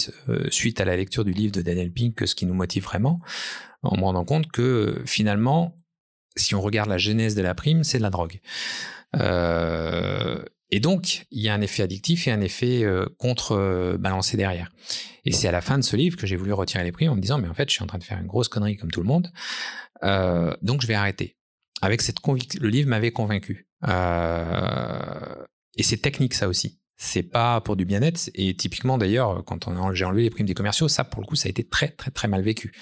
suite 0.50 0.80
à 0.80 0.84
la 0.84 0.96
lecture 0.96 1.24
du 1.24 1.32
livre 1.32 1.52
de 1.52 1.62
Daniel 1.62 1.92
Pink, 1.92 2.14
que 2.14 2.26
ce 2.26 2.36
qui 2.36 2.46
nous 2.46 2.54
motive 2.54 2.84
vraiment, 2.84 3.20
en 3.82 3.96
me 3.96 4.02
rendant 4.02 4.24
compte 4.24 4.52
que 4.52 5.02
finalement, 5.04 5.76
si 6.36 6.54
on 6.54 6.60
regarde 6.60 6.88
la 6.88 6.98
genèse 6.98 7.34
de 7.34 7.42
la 7.42 7.56
prime, 7.56 7.82
c'est 7.82 7.98
de 7.98 8.04
la 8.04 8.10
drogue. 8.10 8.40
Et 10.70 10.80
donc, 10.80 11.24
il 11.30 11.40
y 11.40 11.48
a 11.48 11.54
un 11.54 11.60
effet 11.62 11.82
addictif 11.82 12.28
et 12.28 12.30
un 12.30 12.40
effet 12.42 12.84
euh, 12.84 13.06
contre-balancé 13.16 14.36
derrière. 14.36 14.70
Et 15.24 15.32
c'est 15.32 15.48
à 15.48 15.52
la 15.52 15.62
fin 15.62 15.78
de 15.78 15.84
ce 15.84 15.96
livre 15.96 16.16
que 16.16 16.26
j'ai 16.26 16.36
voulu 16.36 16.52
retirer 16.52 16.84
les 16.84 16.92
prix 16.92 17.08
en 17.08 17.16
me 17.16 17.20
disant, 17.20 17.38
mais 17.38 17.48
en 17.48 17.54
fait, 17.54 17.70
je 17.70 17.74
suis 17.74 17.82
en 17.82 17.86
train 17.86 17.98
de 17.98 18.04
faire 18.04 18.18
une 18.18 18.26
grosse 18.26 18.48
connerie 18.48 18.76
comme 18.76 18.90
tout 18.90 19.00
le 19.00 19.06
monde, 19.06 19.30
euh, 20.02 20.54
donc 20.62 20.82
je 20.82 20.86
vais 20.86 20.94
arrêter. 20.94 21.36
Avec 21.80 22.02
cette 22.02 22.20
conviction, 22.20 22.60
le 22.60 22.68
livre 22.68 22.88
m'avait 22.88 23.12
convaincu. 23.12 23.68
Euh, 23.86 25.44
et 25.76 25.82
c'est 25.82 25.98
technique 25.98 26.34
ça 26.34 26.48
aussi. 26.48 26.80
C'est 26.96 27.22
pas 27.22 27.60
pour 27.60 27.76
du 27.76 27.84
bien-être. 27.84 28.30
Et 28.34 28.54
typiquement 28.54 28.98
d'ailleurs, 28.98 29.44
quand 29.44 29.94
j'ai 29.94 30.04
enlevé 30.04 30.22
les 30.24 30.30
primes 30.30 30.46
des 30.46 30.54
commerciaux, 30.54 30.88
ça 30.88 31.04
pour 31.04 31.22
le 31.22 31.26
coup, 31.26 31.36
ça 31.36 31.46
a 31.46 31.50
été 31.50 31.62
très 31.62 31.88
très 31.88 32.10
très 32.10 32.26
mal 32.26 32.42
vécu. 32.42 32.72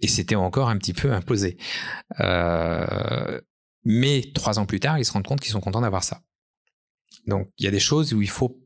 et 0.00 0.06
c'était 0.06 0.36
encore 0.36 0.68
un 0.68 0.78
petit 0.78 0.94
peu 0.94 1.12
imposé. 1.12 1.58
Euh, 2.20 3.40
mais 3.88 4.30
trois 4.34 4.58
ans 4.58 4.66
plus 4.66 4.80
tard, 4.80 4.98
ils 4.98 5.04
se 5.06 5.12
rendent 5.12 5.26
compte 5.26 5.40
qu'ils 5.40 5.52
sont 5.52 5.62
contents 5.62 5.80
d'avoir 5.80 6.04
ça. 6.04 6.20
Donc 7.26 7.50
il 7.56 7.64
y 7.64 7.68
a 7.68 7.70
des 7.70 7.80
choses 7.80 8.12
où 8.12 8.20
il 8.20 8.28
faut 8.28 8.60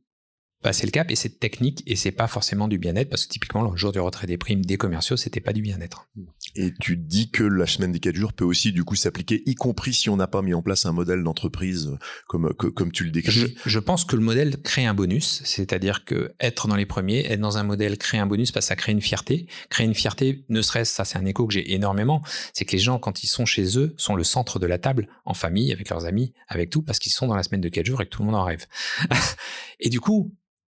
passer 0.63 0.87
le 0.87 0.93
cap 0.93 1.11
et 1.11 1.17
c'est 1.17 1.41
technique 1.41 1.83
et 1.87 1.97
c'est 1.97 2.13
pas 2.13 2.29
forcément 2.29 2.69
du 2.69 2.79
bien-être 2.79 3.11
parce 3.11 3.27
que 3.27 3.33
typiquement 3.33 3.63
le 3.63 3.77
jour 3.77 3.93
du 3.93 4.01
retrait 4.01 4.27
des 4.27 4.39
primes 4.39 4.65
des 4.65 4.77
commerciaux 4.77 5.17
c'était 5.17 5.41
pas 5.41 5.53
du 5.53 5.63
bien-être. 5.63 6.09
Et 6.55 6.73
tu 6.81 6.97
dis 6.97 7.31
que 7.31 7.45
la 7.45 7.67
semaine 7.67 7.93
des 7.93 8.01
quatre 8.01 8.17
jours 8.17 8.33
peut 8.33 8.45
aussi 8.45 8.73
du 8.73 8.85
coup 8.85 8.95
s'appliquer 8.95 9.43
y 9.47 9.55
compris 9.55 9.93
si 9.93 10.09
on 10.09 10.17
n'a 10.17 10.27
pas 10.27 10.43
mis 10.43 10.55
en 10.55 10.63
place 10.63 10.87
un 10.87 10.93
modèle 10.93 11.23
d'entreprise 11.23 11.91
comme 12.29 12.53
comme 12.55 12.93
tu 12.93 13.05
le 13.05 13.11
décris. 13.11 13.57
Je, 13.67 13.79
pense 13.79 14.05
que 14.05 14.17
le 14.17 14.23
modèle 14.23 14.63
crée 14.63 14.87
un 14.87 14.95
bonus, 14.95 15.43
c'est-à-dire 15.45 16.05
que 16.05 16.35
être 16.41 16.69
dans 16.69 16.77
les 16.77 16.87
premiers, 16.87 17.27
être 17.27 17.41
dans 17.41 17.59
un 17.59 17.65
modèle 17.65 17.99
crée 17.99 18.19
un 18.19 18.27
bonus 18.27 18.53
parce 18.53 18.67
que 18.67 18.69
ça 18.69 18.77
crée 18.77 18.93
une 18.93 19.01
fierté, 19.01 19.47
crée 19.71 19.85
une 19.85 19.95
fierté 19.95 20.45
ne 20.49 20.63
serait-ce 20.63 20.95
ça 20.95 21.05
c'est 21.05 21.19
un 21.19 21.25
écho 21.25 21.47
que 21.47 21.55
j'ai 21.55 21.75
énormément, 21.75 22.23
c'est 22.53 22.65
que 22.65 22.73
les 22.73 22.79
gens 22.79 22.99
quand 22.99 23.25
ils 23.25 23.29
sont 23.29 23.47
chez 23.47 23.79
eux 23.79 23.95
sont 23.97 24.15
le 24.15 24.25
centre 24.25 24.59
de 24.59 24.67
la 24.67 24.79
table 24.79 25.09
en 25.25 25.35
famille 25.35 25.73
avec 25.73 25.89
leurs 25.89 26.05
amis, 26.05 26.33
avec 26.49 26.71
tout 26.71 26.83
parce 26.83 26.99
qu'ils 26.99 27.13
sont 27.13 27.27
dans 27.27 27.37
la 27.37 27.43
semaine 27.43 27.61
de 27.61 27.69
quatre 27.69 27.87
jours 27.87 28.01
et 28.03 28.05
que 28.05 28.11
tout 28.11 28.23
le 28.23 28.27
monde 28.27 28.37
en 28.37 28.45
rêve. 28.45 28.67
et 29.81 29.89
du 29.89 30.01
coup, 30.01 30.33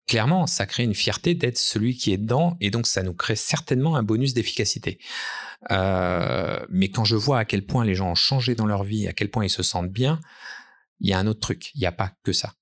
clairement, 0.09 0.47
ça 0.47 0.65
crée 0.65 0.83
une 0.83 0.95
fierté 0.95 1.35
d'être 1.35 1.59
celui 1.59 1.95
qui 1.95 2.11
est 2.11 2.17
dedans, 2.17 2.57
et 2.59 2.71
donc 2.71 2.87
ça 2.87 3.03
nous 3.03 3.13
crée 3.13 3.35
certainement 3.35 3.95
un 3.95 4.01
bonus 4.01 4.33
d'efficacité. 4.33 4.97
Euh, 5.69 6.65
mais 6.69 6.89
quand 6.89 7.05
je 7.05 7.15
vois 7.15 7.37
à 7.37 7.45
quel 7.45 7.63
point 7.63 7.85
les 7.85 7.93
gens 7.93 8.09
ont 8.09 8.15
changé 8.15 8.55
dans 8.55 8.65
leur 8.65 8.83
vie, 8.83 9.07
à 9.07 9.13
quel 9.13 9.29
point 9.29 9.45
ils 9.45 9.51
se 9.51 9.61
sentent 9.61 9.91
bien, 9.91 10.19
il 10.99 11.09
y 11.09 11.13
a 11.13 11.19
un 11.19 11.27
autre 11.27 11.39
truc, 11.39 11.69
il 11.75 11.81
n'y 11.81 11.85
a 11.85 11.91
pas 11.91 12.11
que 12.23 12.33
ça. 12.33 12.53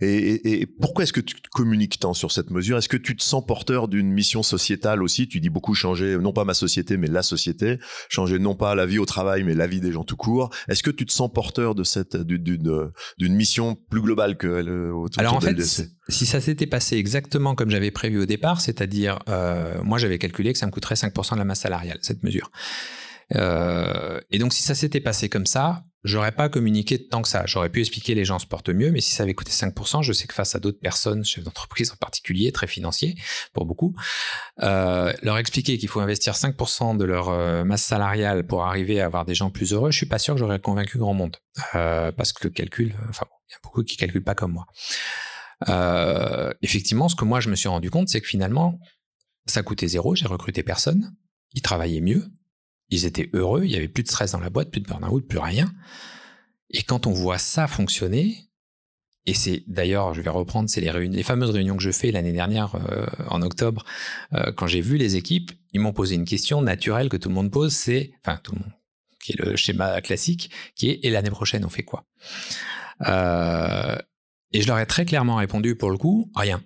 Et, 0.00 0.66
pourquoi 0.80 1.04
est-ce 1.04 1.12
que 1.12 1.20
tu 1.20 1.36
communiques 1.52 2.00
tant 2.00 2.14
sur 2.14 2.32
cette 2.32 2.50
mesure? 2.50 2.76
Est-ce 2.78 2.88
que 2.88 2.96
tu 2.96 3.16
te 3.16 3.22
sens 3.22 3.44
porteur 3.46 3.88
d'une 3.88 4.10
mission 4.10 4.42
sociétale 4.42 5.02
aussi? 5.02 5.28
Tu 5.28 5.40
dis 5.40 5.50
beaucoup 5.50 5.74
changer, 5.74 6.18
non 6.18 6.32
pas 6.32 6.44
ma 6.44 6.54
société, 6.54 6.96
mais 6.96 7.06
la 7.06 7.22
société, 7.22 7.78
changer 8.08 8.38
non 8.38 8.54
pas 8.56 8.74
la 8.74 8.86
vie 8.86 8.98
au 8.98 9.06
travail, 9.06 9.44
mais 9.44 9.54
la 9.54 9.66
vie 9.66 9.80
des 9.80 9.92
gens 9.92 10.04
tout 10.04 10.16
court. 10.16 10.50
Est-ce 10.68 10.82
que 10.82 10.90
tu 10.90 11.06
te 11.06 11.12
sens 11.12 11.30
porteur 11.32 11.74
de 11.74 11.84
cette 11.84 12.16
d'une 12.16 13.34
mission 13.34 13.76
plus 13.90 14.00
globale 14.00 14.36
que 14.36 14.46
euh, 14.46 14.92
autour 14.92 15.20
Alors 15.20 15.34
en 15.34 15.40
fait, 15.40 15.60
si 16.08 16.26
ça 16.26 16.40
s'était 16.40 16.66
passé 16.66 16.96
exactement 16.96 17.54
comme 17.54 17.70
j'avais 17.70 17.90
prévu 17.90 18.20
au 18.20 18.26
départ, 18.26 18.60
c'est-à-dire 18.60 19.20
euh, 19.28 19.80
moi 19.82 19.98
j'avais 19.98 20.18
calculé 20.18 20.52
que 20.52 20.58
ça 20.58 20.66
me 20.66 20.72
coûterait 20.72 20.96
5% 20.96 21.34
de 21.34 21.38
la 21.38 21.44
masse 21.44 21.60
salariale 21.60 21.98
cette 22.02 22.22
mesure. 22.22 22.50
Euh, 23.34 24.20
et 24.30 24.38
donc 24.38 24.52
si 24.52 24.62
ça 24.62 24.74
s'était 24.74 25.00
passé 25.00 25.28
comme 25.28 25.46
ça, 25.46 25.84
j'aurais 26.02 26.32
pas 26.32 26.48
communiqué 26.48 27.08
tant 27.08 27.22
que 27.22 27.28
ça. 27.28 27.44
J'aurais 27.46 27.70
pu 27.70 27.80
expliquer 27.80 28.14
les 28.14 28.24
gens 28.24 28.38
se 28.38 28.46
portent 28.46 28.68
mieux, 28.68 28.90
mais 28.90 29.00
si 29.00 29.10
ça 29.10 29.22
avait 29.22 29.34
coûté 29.34 29.50
5%, 29.50 30.02
je 30.02 30.12
sais 30.12 30.26
que 30.26 30.34
face 30.34 30.54
à 30.54 30.60
d'autres 30.60 30.80
personnes, 30.80 31.24
chefs 31.24 31.44
d'entreprise 31.44 31.90
en 31.90 31.96
particulier, 31.96 32.52
très 32.52 32.66
financiers 32.66 33.16
pour 33.52 33.64
beaucoup, 33.64 33.94
euh, 34.62 35.12
leur 35.22 35.38
expliquer 35.38 35.78
qu'il 35.78 35.88
faut 35.88 36.00
investir 36.00 36.34
5% 36.34 36.96
de 36.96 37.04
leur 37.04 37.28
euh, 37.28 37.64
masse 37.64 37.82
salariale 37.82 38.46
pour 38.46 38.64
arriver 38.64 39.00
à 39.00 39.06
avoir 39.06 39.24
des 39.24 39.34
gens 39.34 39.50
plus 39.50 39.72
heureux, 39.72 39.90
je 39.90 39.96
suis 39.96 40.06
pas 40.06 40.18
sûr 40.18 40.34
que 40.34 40.40
j'aurais 40.40 40.60
convaincu 40.60 40.98
grand 40.98 41.14
monde. 41.14 41.36
Parce 41.72 42.32
que 42.32 42.44
le 42.44 42.50
calcul, 42.50 42.94
enfin, 43.08 43.26
il 43.48 43.52
y 43.52 43.54
a 43.54 43.58
beaucoup 43.62 43.82
qui 43.82 43.96
calculent 43.96 44.24
pas 44.24 44.34
comme 44.34 44.52
moi. 44.52 44.66
Effectivement, 46.62 47.08
ce 47.08 47.16
que 47.16 47.24
moi 47.24 47.40
je 47.40 47.48
me 47.48 47.56
suis 47.56 47.68
rendu 47.68 47.90
compte, 47.90 48.08
c'est 48.08 48.20
que 48.20 48.26
finalement, 48.26 48.78
ça 49.46 49.62
coûtait 49.62 49.88
zéro, 49.88 50.14
j'ai 50.14 50.26
recruté 50.26 50.62
personne, 50.62 51.14
ils 51.52 51.62
travaillaient 51.62 52.00
mieux, 52.00 52.24
ils 52.90 53.06
étaient 53.06 53.30
heureux, 53.32 53.64
il 53.64 53.70
y 53.70 53.76
avait 53.76 53.88
plus 53.88 54.02
de 54.02 54.08
stress 54.08 54.32
dans 54.32 54.40
la 54.40 54.50
boîte, 54.50 54.70
plus 54.70 54.80
de 54.80 54.86
burn-out, 54.86 55.26
plus 55.26 55.38
rien. 55.38 55.72
Et 56.70 56.82
quand 56.82 57.06
on 57.06 57.12
voit 57.12 57.38
ça 57.38 57.66
fonctionner, 57.66 58.36
et 59.26 59.34
c'est 59.34 59.62
d'ailleurs, 59.66 60.12
je 60.12 60.20
vais 60.20 60.30
reprendre, 60.30 60.68
c'est 60.68 60.80
les, 60.80 61.08
les 61.08 61.22
fameuses 61.22 61.50
réunions 61.50 61.76
que 61.76 61.82
je 61.82 61.92
fais 61.92 62.10
l'année 62.10 62.32
dernière 62.32 62.74
euh, 62.74 63.06
en 63.28 63.40
octobre, 63.42 63.84
euh, 64.34 64.52
quand 64.52 64.66
j'ai 64.66 64.80
vu 64.80 64.96
les 64.96 65.16
équipes, 65.16 65.52
ils 65.72 65.80
m'ont 65.80 65.92
posé 65.92 66.14
une 66.14 66.26
question 66.26 66.60
naturelle 66.62 67.08
que 67.08 67.16
tout 67.16 67.28
le 67.28 67.34
monde 67.34 67.50
pose, 67.50 67.72
c'est, 67.72 68.12
enfin 68.20 68.38
tout 68.42 68.52
le 68.52 68.60
monde, 68.60 68.72
qui 69.22 69.32
est 69.32 69.40
le 69.42 69.56
schéma 69.56 70.00
classique, 70.02 70.50
qui 70.74 70.90
est 70.90 71.00
et 71.02 71.10
l'année 71.10 71.30
prochaine 71.30 71.64
on 71.64 71.70
fait 71.70 71.84
quoi? 71.84 72.04
Euh, 73.06 73.96
Et 74.52 74.62
je 74.62 74.68
leur 74.68 74.78
ai 74.78 74.86
très 74.86 75.04
clairement 75.04 75.36
répondu 75.36 75.74
pour 75.74 75.90
le 75.90 75.98
coup, 75.98 76.30
rien. 76.34 76.62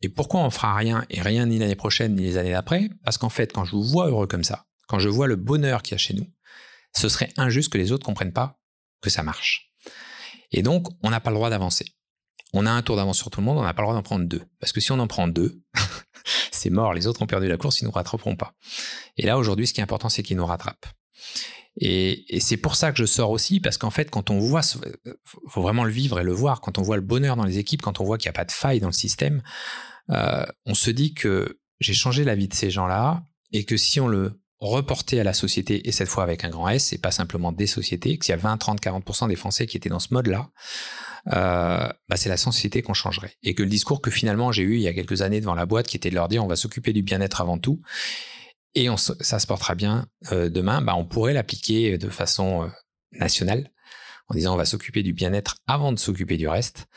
Et 0.00 0.08
pourquoi 0.08 0.40
on 0.40 0.50
fera 0.50 0.74
rien 0.74 1.04
et 1.10 1.20
rien 1.20 1.46
ni 1.46 1.58
l'année 1.58 1.76
prochaine 1.76 2.14
ni 2.14 2.22
les 2.22 2.36
années 2.36 2.52
d'après? 2.52 2.90
Parce 3.04 3.18
qu'en 3.18 3.28
fait, 3.28 3.52
quand 3.52 3.64
je 3.64 3.72
vous 3.72 3.84
vois 3.84 4.08
heureux 4.08 4.26
comme 4.26 4.44
ça, 4.44 4.64
quand 4.88 4.98
je 4.98 5.08
vois 5.08 5.28
le 5.28 5.36
bonheur 5.36 5.82
qu'il 5.82 5.92
y 5.92 5.94
a 5.94 5.98
chez 5.98 6.14
nous, 6.14 6.26
ce 6.96 7.08
serait 7.08 7.32
injuste 7.36 7.70
que 7.72 7.78
les 7.78 7.92
autres 7.92 8.04
comprennent 8.04 8.32
pas 8.32 8.58
que 9.00 9.10
ça 9.10 9.22
marche. 9.22 9.72
Et 10.50 10.62
donc, 10.62 10.88
on 11.02 11.10
n'a 11.10 11.20
pas 11.20 11.30
le 11.30 11.36
droit 11.36 11.50
d'avancer. 11.50 11.84
On 12.54 12.66
a 12.66 12.70
un 12.70 12.82
tour 12.82 12.96
d'avance 12.96 13.18
sur 13.18 13.30
tout 13.30 13.40
le 13.40 13.46
monde, 13.46 13.58
on 13.58 13.62
n'a 13.62 13.74
pas 13.74 13.82
le 13.82 13.86
droit 13.86 13.94
d'en 13.94 14.02
prendre 14.02 14.26
deux. 14.26 14.42
Parce 14.58 14.72
que 14.72 14.80
si 14.80 14.90
on 14.90 14.98
en 14.98 15.06
prend 15.06 15.28
deux, 15.28 15.62
c'est 16.50 16.70
mort, 16.70 16.94
les 16.94 17.06
autres 17.06 17.22
ont 17.22 17.26
perdu 17.26 17.46
la 17.46 17.58
course, 17.58 17.80
ils 17.80 17.84
ne 17.84 17.88
nous 17.88 17.94
rattraperont 17.94 18.36
pas. 18.36 18.54
Et 19.18 19.26
là, 19.26 19.38
aujourd'hui, 19.38 19.66
ce 19.66 19.74
qui 19.74 19.80
est 19.80 19.82
important, 19.82 20.08
c'est 20.08 20.22
qu'ils 20.22 20.38
nous 20.38 20.46
rattrapent. 20.46 20.86
Et, 21.80 22.40
c'est 22.40 22.56
pour 22.56 22.74
ça 22.74 22.90
que 22.90 22.98
je 22.98 23.04
sors 23.04 23.30
aussi, 23.30 23.60
parce 23.60 23.76
qu'en 23.76 23.90
fait, 23.90 24.10
quand 24.10 24.30
on 24.30 24.38
voit, 24.38 24.62
faut 24.62 25.62
vraiment 25.62 25.84
le 25.84 25.92
vivre 25.92 26.18
et 26.18 26.24
le 26.24 26.32
voir, 26.32 26.60
quand 26.60 26.78
on 26.78 26.82
voit 26.82 26.96
le 26.96 27.02
bonheur 27.02 27.36
dans 27.36 27.44
les 27.44 27.58
équipes, 27.58 27.82
quand 27.82 28.00
on 28.00 28.04
voit 28.04 28.18
qu'il 28.18 28.28
n'y 28.28 28.34
a 28.34 28.38
pas 28.40 28.46
de 28.46 28.52
faille 28.52 28.80
dans 28.80 28.88
le 28.88 28.92
système, 28.92 29.42
euh, 30.10 30.44
on 30.64 30.74
se 30.74 30.90
dit 30.90 31.14
que 31.14 31.60
j'ai 31.80 31.94
changé 31.94 32.24
la 32.24 32.34
vie 32.34 32.48
de 32.48 32.54
ces 32.54 32.70
gens-là, 32.70 33.22
et 33.52 33.64
que 33.64 33.76
si 33.76 34.00
on 34.00 34.08
le 34.08 34.40
reporter 34.60 35.20
à 35.20 35.24
la 35.24 35.32
société, 35.32 35.88
et 35.88 35.92
cette 35.92 36.08
fois 36.08 36.24
avec 36.24 36.44
un 36.44 36.48
grand 36.48 36.68
S, 36.68 36.92
et 36.92 36.98
pas 36.98 37.10
simplement 37.10 37.52
des 37.52 37.66
sociétés, 37.66 38.18
qu'il 38.18 38.30
y 38.30 38.32
a 38.32 38.36
20, 38.36 38.56
30, 38.56 38.80
40% 38.80 39.28
des 39.28 39.36
Français 39.36 39.66
qui 39.66 39.76
étaient 39.76 39.88
dans 39.88 40.00
ce 40.00 40.12
mode-là, 40.12 40.50
euh, 41.28 41.88
bah 42.08 42.16
c'est 42.16 42.28
la 42.28 42.36
société 42.36 42.82
qu'on 42.82 42.94
changerait. 42.94 43.34
Et 43.42 43.54
que 43.54 43.62
le 43.62 43.68
discours 43.68 44.00
que 44.00 44.10
finalement 44.10 44.50
j'ai 44.50 44.62
eu 44.62 44.74
il 44.74 44.80
y 44.80 44.88
a 44.88 44.94
quelques 44.94 45.22
années 45.22 45.40
devant 45.40 45.54
la 45.54 45.66
boîte, 45.66 45.86
qui 45.86 45.96
était 45.96 46.10
de 46.10 46.14
leur 46.14 46.28
dire 46.28 46.44
on 46.44 46.48
va 46.48 46.56
s'occuper 46.56 46.92
du 46.92 47.02
bien-être 47.02 47.40
avant 47.40 47.58
tout, 47.58 47.80
et 48.74 48.88
ça 48.96 49.38
se 49.38 49.46
portera 49.46 49.74
bien 49.74 50.06
euh, 50.32 50.50
demain, 50.50 50.80
bah 50.82 50.94
on 50.96 51.04
pourrait 51.04 51.34
l'appliquer 51.34 51.96
de 51.96 52.08
façon 52.08 52.64
euh, 52.64 52.68
nationale, 53.12 53.70
en 54.28 54.34
disant 54.34 54.54
on 54.54 54.58
va 54.58 54.64
s'occuper 54.64 55.02
du 55.02 55.12
bien-être 55.12 55.56
avant 55.68 55.92
de 55.92 55.98
s'occuper 55.98 56.36
du 56.36 56.48
reste, 56.48 56.88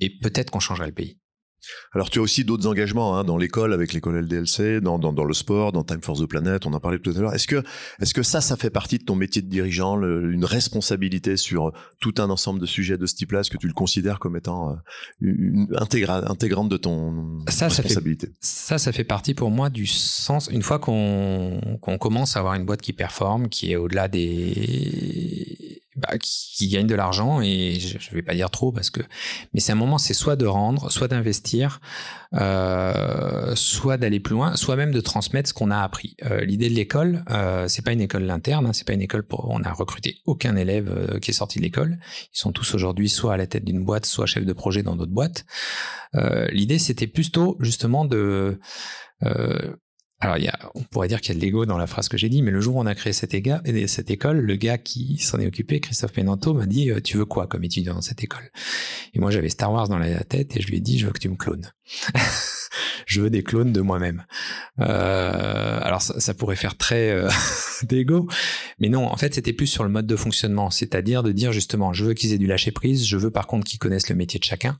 et 0.00 0.10
peut-être 0.20 0.50
qu'on 0.50 0.60
changerait 0.60 0.86
le 0.86 0.92
pays. 0.92 1.18
Alors 1.92 2.10
tu 2.10 2.18
as 2.18 2.22
aussi 2.22 2.44
d'autres 2.44 2.66
engagements 2.66 3.16
hein, 3.16 3.24
dans 3.24 3.36
l'école 3.36 3.72
avec 3.72 3.92
l'école 3.92 4.16
LDLC, 4.20 4.80
dans, 4.80 4.98
dans, 4.98 5.24
le 5.24 5.34
sport, 5.34 5.72
dans 5.72 5.84
Time 5.84 6.02
for 6.02 6.18
the 6.18 6.26
Planet, 6.26 6.66
on 6.66 6.72
en 6.72 6.80
parlait 6.80 6.98
tout 6.98 7.10
à 7.16 7.20
l'heure. 7.20 7.34
Est-ce 7.34 7.46
que, 7.46 7.62
est-ce 8.00 8.14
que 8.14 8.22
ça, 8.22 8.40
ça 8.40 8.56
fait 8.56 8.70
partie 8.70 8.98
de 8.98 9.04
ton 9.04 9.14
métier 9.14 9.42
de 9.42 9.48
dirigeant, 9.48 10.00
une 10.02 10.44
responsabilité 10.44 11.36
sur 11.36 11.72
tout 12.00 12.14
un 12.18 12.30
ensemble 12.30 12.60
de 12.60 12.66
sujets 12.66 12.98
de 12.98 13.06
ce 13.06 13.14
type-là? 13.14 13.40
Est-ce 13.40 13.50
que 13.50 13.56
tu 13.56 13.66
le 13.66 13.72
considères 13.72 14.18
comme 14.18 14.36
étant 14.36 14.70
euh, 14.70 14.74
une 15.20 15.68
intégrante 15.76 16.68
de 16.68 16.76
ton 16.76 17.38
responsabilité? 17.46 18.28
ça, 18.40 18.78
ça 18.78 18.92
fait 18.92 19.04
partie 19.04 19.34
pour 19.34 19.50
moi 19.50 19.70
du 19.70 19.86
sens. 19.86 20.48
Une 20.50 20.62
fois 20.62 20.78
qu'on 20.78 21.60
qu'on 21.80 21.98
commence 21.98 22.36
à 22.36 22.40
avoir 22.40 22.54
une 22.54 22.64
boîte 22.64 22.82
qui 22.82 22.92
performe, 22.92 23.48
qui 23.48 23.72
est 23.72 23.76
au-delà 23.76 24.08
des 24.08 25.73
bah, 25.96 26.18
qui, 26.18 26.68
gagne 26.68 26.86
de 26.86 26.94
l'argent 26.94 27.40
et 27.40 27.78
je, 27.78 27.98
je 27.98 28.10
vais 28.10 28.22
pas 28.22 28.34
dire 28.34 28.50
trop 28.50 28.72
parce 28.72 28.90
que 28.90 29.00
mais 29.52 29.60
c'est 29.60 29.72
un 29.72 29.76
moment 29.76 29.98
c'est 29.98 30.14
soit 30.14 30.36
de 30.36 30.46
rendre 30.46 30.90
soit 30.90 31.08
d'investir 31.08 31.80
euh, 32.34 33.54
soit 33.54 33.96
d'aller 33.96 34.18
plus 34.18 34.34
loin 34.34 34.56
soit 34.56 34.76
même 34.76 34.92
de 34.92 35.00
transmettre 35.00 35.48
ce 35.48 35.54
qu'on 35.54 35.70
a 35.70 35.80
appris. 35.80 36.16
Euh, 36.24 36.44
l'idée 36.44 36.68
de 36.68 36.74
l'école 36.74 37.24
euh, 37.30 37.68
c'est 37.68 37.82
pas 37.82 37.92
une 37.92 38.00
école 38.00 38.28
interne 38.30 38.66
hein, 38.66 38.72
c'est 38.72 38.86
pas 38.86 38.92
une 38.92 39.02
école 39.02 39.22
pour 39.22 39.48
on 39.50 39.62
a 39.62 39.72
recruté 39.72 40.16
aucun 40.26 40.56
élève 40.56 40.88
euh, 40.88 41.18
qui 41.18 41.30
est 41.30 41.34
sorti 41.34 41.58
de 41.58 41.64
l'école. 41.64 41.98
Ils 42.34 42.38
sont 42.38 42.52
tous 42.52 42.74
aujourd'hui 42.74 43.08
soit 43.08 43.34
à 43.34 43.36
la 43.36 43.46
tête 43.46 43.64
d'une 43.64 43.84
boîte 43.84 44.06
soit 44.06 44.26
chef 44.26 44.44
de 44.44 44.52
projet 44.52 44.82
dans 44.82 44.96
d'autres 44.96 45.12
boîtes. 45.12 45.44
Euh, 46.14 46.48
l'idée 46.50 46.78
c'était 46.78 47.06
plutôt 47.06 47.56
justement 47.60 48.04
de 48.04 48.58
euh, 49.22 49.76
alors, 50.20 50.38
il 50.38 50.44
y 50.44 50.48
a, 50.48 50.58
on 50.74 50.82
pourrait 50.82 51.08
dire 51.08 51.20
qu'il 51.20 51.34
y 51.34 51.36
a 51.36 51.40
de 51.40 51.44
l'ego 51.44 51.66
dans 51.66 51.76
la 51.76 51.86
phrase 51.86 52.08
que 52.08 52.16
j'ai 52.16 52.28
dit, 52.28 52.40
mais 52.40 52.50
le 52.50 52.60
jour 52.60 52.76
où 52.76 52.80
on 52.80 52.86
a 52.86 52.94
créé 52.94 53.12
cette, 53.12 53.36
cette 53.88 54.10
école, 54.10 54.38
le 54.38 54.56
gars 54.56 54.78
qui 54.78 55.18
s'en 55.18 55.38
est 55.38 55.46
occupé, 55.46 55.80
Christophe 55.80 56.12
Penanto, 56.12 56.54
m'a 56.54 56.66
dit 56.66 56.90
euh, 56.90 57.00
Tu 57.00 57.18
veux 57.18 57.26
quoi 57.26 57.46
comme 57.46 57.64
étudiant 57.64 57.94
dans 57.94 58.00
cette 58.00 58.22
école? 58.22 58.50
Et 59.12 59.18
moi, 59.18 59.30
j'avais 59.30 59.48
Star 59.48 59.72
Wars 59.72 59.88
dans 59.88 59.98
la 59.98 60.24
tête 60.24 60.56
et 60.56 60.62
je 60.62 60.68
lui 60.68 60.76
ai 60.76 60.80
dit 60.80 60.98
Je 60.98 61.06
veux 61.06 61.12
que 61.12 61.18
tu 61.18 61.28
me 61.28 61.36
clones. 61.36 61.72
je 63.06 63.20
veux 63.20 63.28
des 63.28 63.42
clones 63.42 63.72
de 63.72 63.80
moi-même. 63.80 64.24
Euh, 64.80 65.78
alors, 65.82 66.00
ça, 66.00 66.32
pourrait 66.32 66.56
faire 66.56 66.76
très 66.76 67.10
euh, 67.10 67.28
d'ego, 67.82 68.28
mais 68.78 68.88
non, 68.88 69.06
en 69.06 69.16
fait, 69.16 69.34
c'était 69.34 69.52
plus 69.52 69.66
sur 69.66 69.82
le 69.82 69.90
mode 69.90 70.06
de 70.06 70.16
fonctionnement, 70.16 70.70
c'est-à-dire 70.70 71.22
de 71.22 71.32
dire 71.32 71.52
justement 71.52 71.92
Je 71.92 72.04
veux 72.04 72.14
qu'ils 72.14 72.32
aient 72.32 72.38
du 72.38 72.46
lâcher 72.46 72.70
prise, 72.70 73.06
je 73.06 73.16
veux 73.16 73.30
par 73.30 73.46
contre 73.46 73.64
qu'ils 73.64 73.78
connaissent 73.78 74.08
le 74.08 74.16
métier 74.16 74.38
de 74.38 74.44
chacun. 74.44 74.78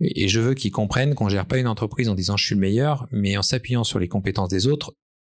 Et 0.00 0.28
je 0.28 0.40
veux 0.40 0.54
qu'ils 0.54 0.72
comprennent 0.72 1.14
qu'on 1.14 1.28
gère 1.28 1.46
pas 1.46 1.58
une 1.58 1.68
entreprise 1.68 2.08
en 2.08 2.14
disant 2.14 2.36
je 2.36 2.44
suis 2.44 2.54
le 2.54 2.60
meilleur, 2.60 3.06
mais 3.12 3.36
en 3.36 3.42
s'appuyant 3.42 3.84
sur 3.84 3.98
les 3.98 4.08
compétences 4.08 4.50
des 4.50 4.66
autres, 4.66 4.92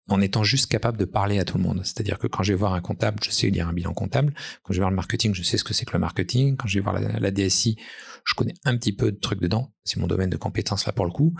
en 0.07 0.21
étant 0.21 0.43
juste 0.43 0.67
capable 0.67 0.97
de 0.97 1.05
parler 1.05 1.39
à 1.39 1.45
tout 1.45 1.57
le 1.57 1.63
monde. 1.63 1.81
C'est-à-dire 1.83 2.19
que 2.19 2.27
quand 2.27 2.43
je 2.43 2.53
vais 2.53 2.57
voir 2.57 2.73
un 2.73 2.81
comptable, 2.81 3.19
je 3.23 3.31
sais 3.31 3.49
lire 3.49 3.67
un 3.67 3.73
bilan 3.73 3.93
comptable. 3.93 4.33
Quand 4.63 4.73
je 4.73 4.77
vais 4.77 4.81
voir 4.81 4.89
le 4.89 4.95
marketing, 4.95 5.33
je 5.33 5.43
sais 5.43 5.57
ce 5.57 5.63
que 5.63 5.73
c'est 5.73 5.85
que 5.85 5.93
le 5.93 5.99
marketing. 5.99 6.57
Quand 6.57 6.67
je 6.67 6.77
vais 6.77 6.83
voir 6.83 6.99
la, 6.99 7.31
DSI, 7.31 7.77
je 8.25 8.33
connais 8.35 8.53
un 8.65 8.77
petit 8.77 8.93
peu 8.93 9.11
de 9.11 9.17
trucs 9.17 9.39
dedans. 9.39 9.73
C'est 9.83 9.99
mon 9.99 10.07
domaine 10.07 10.29
de 10.29 10.37
compétences 10.37 10.85
là 10.85 10.91
pour 10.91 11.05
le 11.05 11.11
coup. 11.11 11.33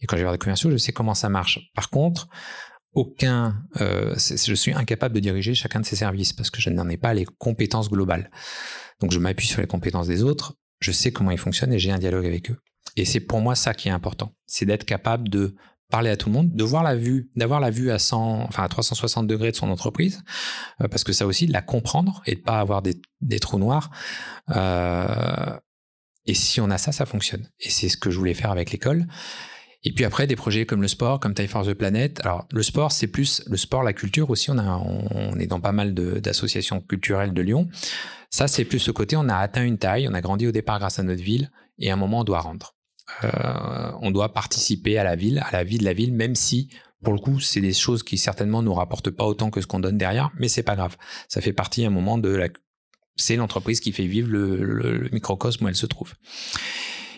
Et 0.00 0.06
quand 0.06 0.16
je 0.16 0.20
vais 0.20 0.24
voir 0.24 0.34
des 0.34 0.38
commerciaux, 0.38 0.70
je 0.70 0.76
sais 0.76 0.92
comment 0.92 1.14
ça 1.14 1.28
marche. 1.28 1.70
Par 1.74 1.90
contre, 1.90 2.28
aucun, 2.94 3.62
euh, 3.80 4.14
je 4.14 4.54
suis 4.54 4.72
incapable 4.72 5.14
de 5.14 5.20
diriger 5.20 5.54
chacun 5.54 5.80
de 5.80 5.86
ces 5.86 5.96
services 5.96 6.32
parce 6.32 6.50
que 6.50 6.60
je 6.60 6.70
n'en 6.70 6.88
ai 6.88 6.98
pas 6.98 7.14
les 7.14 7.24
compétences 7.24 7.90
globales. 7.90 8.30
Donc 9.00 9.10
je 9.10 9.18
m'appuie 9.18 9.46
sur 9.46 9.60
les 9.60 9.66
compétences 9.66 10.06
des 10.06 10.22
autres 10.22 10.54
je 10.82 10.92
sais 10.92 11.12
comment 11.12 11.30
ils 11.30 11.38
fonctionnent 11.38 11.72
et 11.72 11.78
j'ai 11.78 11.90
un 11.90 11.98
dialogue 11.98 12.26
avec 12.26 12.50
eux. 12.50 12.58
Et 12.96 13.04
c'est 13.04 13.20
pour 13.20 13.40
moi 13.40 13.54
ça 13.54 13.74
qui 13.74 13.88
est 13.88 13.92
important, 13.92 14.34
c'est 14.46 14.66
d'être 14.66 14.84
capable 14.84 15.28
de 15.28 15.54
parler 15.92 16.10
à 16.10 16.16
tout 16.16 16.30
le 16.30 16.34
monde, 16.34 16.50
de 16.50 16.64
voir 16.64 16.82
la 16.82 16.96
vue, 16.96 17.30
d'avoir 17.36 17.60
la 17.60 17.70
vue 17.70 17.90
à 17.90 17.98
100, 17.98 18.46
enfin 18.48 18.64
à 18.64 18.68
360 18.68 19.26
degrés 19.26 19.50
de 19.50 19.56
son 19.56 19.70
entreprise, 19.70 20.22
euh, 20.80 20.88
parce 20.88 21.04
que 21.04 21.12
ça 21.12 21.26
aussi, 21.26 21.46
de 21.46 21.52
la 21.52 21.60
comprendre 21.60 22.22
et 22.26 22.34
de 22.34 22.40
pas 22.40 22.58
avoir 22.60 22.82
des, 22.82 22.98
trous 23.40 23.58
noirs. 23.58 23.90
Euh, 24.50 25.54
et 26.24 26.34
si 26.34 26.60
on 26.60 26.70
a 26.70 26.78
ça, 26.78 26.92
ça 26.92 27.04
fonctionne. 27.04 27.48
Et 27.60 27.68
c'est 27.68 27.90
ce 27.90 27.98
que 27.98 28.10
je 28.10 28.18
voulais 28.18 28.34
faire 28.34 28.50
avec 28.50 28.72
l'école. 28.72 29.06
Et 29.84 29.92
puis 29.92 30.04
après, 30.04 30.26
des 30.26 30.36
projets 30.36 30.64
comme 30.64 30.80
le 30.80 30.88
sport, 30.88 31.18
comme 31.18 31.34
Time 31.34 31.48
for 31.48 31.66
the 31.66 31.74
Planet. 31.74 32.20
Alors, 32.24 32.46
le 32.52 32.62
sport, 32.62 32.92
c'est 32.92 33.08
plus 33.08 33.42
le 33.48 33.56
sport, 33.56 33.82
la 33.82 33.92
culture 33.92 34.30
aussi. 34.30 34.50
On, 34.50 35.38
est 35.38 35.46
dans 35.46 35.60
pas 35.60 35.72
mal 35.72 35.92
d'associations 35.94 36.80
culturelles 36.80 37.34
de 37.34 37.42
Lyon. 37.42 37.68
Ça, 38.30 38.46
c'est 38.48 38.64
plus 38.64 38.78
ce 38.78 38.90
côté, 38.90 39.16
on 39.16 39.28
a 39.28 39.36
atteint 39.36 39.64
une 39.64 39.78
taille, 39.78 40.08
on 40.08 40.14
a 40.14 40.20
grandi 40.20 40.46
au 40.46 40.52
départ 40.52 40.78
grâce 40.78 40.98
à 40.98 41.02
notre 41.02 41.22
ville, 41.22 41.50
et 41.78 41.90
à 41.90 41.94
un 41.94 41.96
moment, 41.96 42.20
on 42.20 42.24
doit 42.24 42.40
rendre. 42.40 42.74
Euh, 43.24 43.92
on 44.00 44.10
doit 44.10 44.32
participer 44.32 44.96
à 44.96 45.04
la 45.04 45.16
ville, 45.16 45.42
à 45.44 45.50
la 45.52 45.64
vie 45.64 45.78
de 45.78 45.84
la 45.84 45.92
ville, 45.92 46.14
même 46.14 46.34
si, 46.34 46.70
pour 47.02 47.12
le 47.12 47.18
coup, 47.18 47.40
c'est 47.40 47.60
des 47.60 47.74
choses 47.74 48.02
qui 48.02 48.16
certainement 48.16 48.62
nous 48.62 48.72
rapportent 48.72 49.10
pas 49.10 49.26
autant 49.26 49.50
que 49.50 49.60
ce 49.60 49.66
qu'on 49.66 49.80
donne 49.80 49.98
derrière, 49.98 50.30
mais 50.38 50.48
c'est 50.48 50.62
pas 50.62 50.76
grave. 50.76 50.96
Ça 51.28 51.40
fait 51.40 51.52
partie 51.52 51.84
à 51.84 51.88
un 51.88 51.90
moment 51.90 52.16
de 52.16 52.30
la, 52.30 52.48
c'est 53.16 53.36
l'entreprise 53.36 53.80
qui 53.80 53.92
fait 53.92 54.06
vivre 54.06 54.30
le 54.30 55.08
microcosme 55.12 55.64
où 55.64 55.68
elle 55.68 55.74
se 55.74 55.86
trouve. 55.86 56.14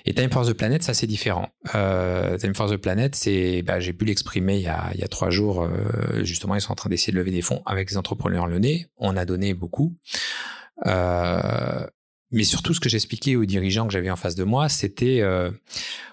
Et 0.07 0.13
Time 0.13 0.31
for 0.31 0.47
the 0.47 0.53
Planet, 0.53 0.83
ça 0.83 0.93
c'est 0.93 1.07
différent. 1.07 1.49
Euh, 1.75 2.37
Time 2.37 2.55
for 2.55 2.71
the 2.71 2.77
Planet, 2.77 3.15
c'est, 3.15 3.63
bah, 3.63 3.81
j'ai 3.81 3.95
pu 3.95 4.05
l'exprimer 4.05 4.57
il 4.57 4.63
y 4.63 4.69
a, 4.69 5.09
trois 5.09 5.31
jours. 5.31 5.63
Euh, 5.63 6.23
justement, 6.25 6.55
ils 6.55 6.61
sont 6.61 6.73
en 6.73 6.77
train 6.77 6.91
d'essayer 6.91 7.13
de 7.13 7.19
lever 7.19 7.31
des 7.31 7.41
fonds 7.41 7.63
avec 7.65 7.91
les 7.91 7.97
entrepreneurs 7.97 8.47
lyonnais. 8.47 8.87
On 8.99 9.17
a 9.17 9.25
donné 9.25 9.55
beaucoup. 9.55 9.97
Euh, 10.87 11.87
mais 12.31 12.45
surtout, 12.45 12.75
ce 12.75 12.81
que 12.81 12.91
j'expliquais 12.91 13.37
aux 13.37 13.47
dirigeants 13.47 13.87
que 13.87 13.93
j'avais 13.93 14.11
en 14.11 14.17
face 14.17 14.35
de 14.35 14.45
moi, 14.45 14.69
c'était 14.69 15.23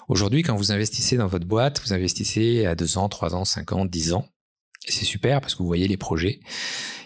aujourd'hui, 0.08 0.43
quand 0.43 0.56
vous 0.56 0.71
investissez 0.71 1.17
dans 1.17 1.27
votre 1.27 1.47
boîte, 1.47 1.82
vous 1.82 1.93
investissez 1.93 2.65
à 2.65 2.75
2 2.75 2.97
ans, 2.97 3.10
3 3.10 3.36
ans, 3.36 3.43
5 3.43 3.71
ans, 3.73 3.86
10 3.86 4.13
ans. 4.13 4.27
C'est 4.88 5.06
super 5.06 5.41
parce 5.41 5.54
que 5.54 5.60
vous 5.60 5.67
voyez 5.67 5.88
les 5.88 5.97
projets. 5.97 6.39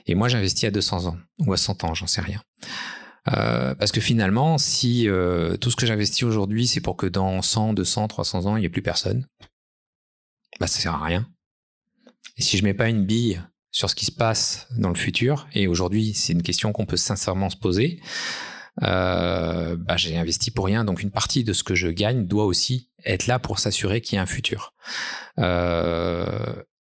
Et 0.06 0.16
moi, 0.16 0.28
j'investis 0.28 0.66
à 0.66 0.72
200 0.72 1.08
ans 1.08 1.18
ou 1.40 1.54
à 1.54 1.58
100 1.58 1.84
ans, 1.84 1.94
j'en 1.94 2.08
sais 2.08 2.22
rien. 2.22 2.42
Euh, 3.34 3.74
parce 3.76 3.92
que 3.92 4.02
finalement, 4.02 4.58
si 4.58 5.10
euh, 5.10 5.58
tout 5.58 5.72
ce 5.72 5.76
que 5.76 5.86
j'investis 5.86 6.24
aujourd'hui, 6.24 6.68
c'est 6.68 6.82
pour 6.82 6.96
que 6.96 7.08
dans 7.08 7.42
100, 7.42 7.74
200, 7.74 8.08
300 8.08 8.46
ans, 8.46 8.58
il 8.58 8.60
n'y 8.60 8.66
ait 8.66 8.70
plus 8.70 8.82
personne, 8.82 9.26
bah 10.60 10.68
ça 10.68 10.80
sert 10.80 10.94
à 10.94 11.04
rien. 11.04 11.28
Et 12.38 12.42
si 12.42 12.58
je 12.58 12.64
mets 12.64 12.74
pas 12.74 12.90
une 12.90 13.06
bille 13.06 13.42
sur 13.72 13.90
ce 13.90 13.96
qui 13.96 14.06
se 14.06 14.12
passe 14.12 14.68
dans 14.78 14.90
le 14.90 14.96
futur, 14.96 15.48
et 15.54 15.68
aujourd'hui, 15.68 16.14
c'est 16.14 16.34
une 16.34 16.44
question 16.44 16.72
qu'on 16.72 16.86
peut 16.86 16.98
sincèrement 16.98 17.50
se 17.50 17.58
poser, 17.58 18.00
euh, 18.84 19.76
bah, 19.78 19.98
j'ai 19.98 20.18
investi 20.18 20.52
pour 20.52 20.66
rien. 20.66 20.86
Donc 20.86 21.02
une 21.02 21.12
partie 21.12 21.44
de 21.44 21.54
ce 21.54 21.64
que 21.64 21.76
je 21.76 21.88
gagne 21.88 22.28
doit 22.28 22.46
aussi 22.46 22.90
être 23.06 23.28
là 23.28 23.40
pour 23.40 23.60
s'assurer 23.60 24.02
qu'il 24.02 24.18
y 24.18 24.20
a 24.20 24.22
un 24.22 24.28
futur. 24.28 24.74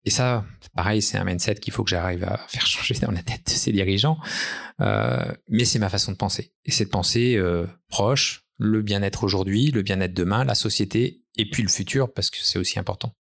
Et 0.05 0.11
ça, 0.11 0.45
pareil, 0.75 1.01
c'est 1.01 1.17
un 1.17 1.25
mindset 1.25 1.57
qu'il 1.57 1.73
faut 1.73 1.83
que 1.83 1.91
j'arrive 1.91 2.25
à 2.25 2.39
faire 2.49 2.67
changer 2.67 2.95
dans 3.01 3.11
la 3.11 3.23
tête 3.23 3.47
de 3.47 3.51
ces 3.51 3.73
dirigeants. 3.73 4.19
Euh, 4.81 5.25
mais 5.49 5.65
c'est 5.65 5.79
ma 5.79 5.89
façon 5.89 6.13
de 6.13 6.17
penser. 6.17 6.53
Et 6.65 6.71
c'est 6.71 6.85
de 6.85 6.91
penser 6.91 7.37
euh, 7.37 7.67
proche, 7.89 8.45
le 8.59 8.83
bien-être 8.83 9.25
aujourd'hui, 9.25 9.71
le 9.71 9.83
bien-être 9.83 10.15
demain, 10.15 10.45
la 10.45 10.55
société, 10.55 11.23
et 11.37 11.49
puis 11.49 11.63
le 11.63 11.69
futur, 11.69 12.13
parce 12.13 12.31
que 12.31 12.37
c'est 12.41 12.59
aussi 12.59 12.79
important. 12.79 13.15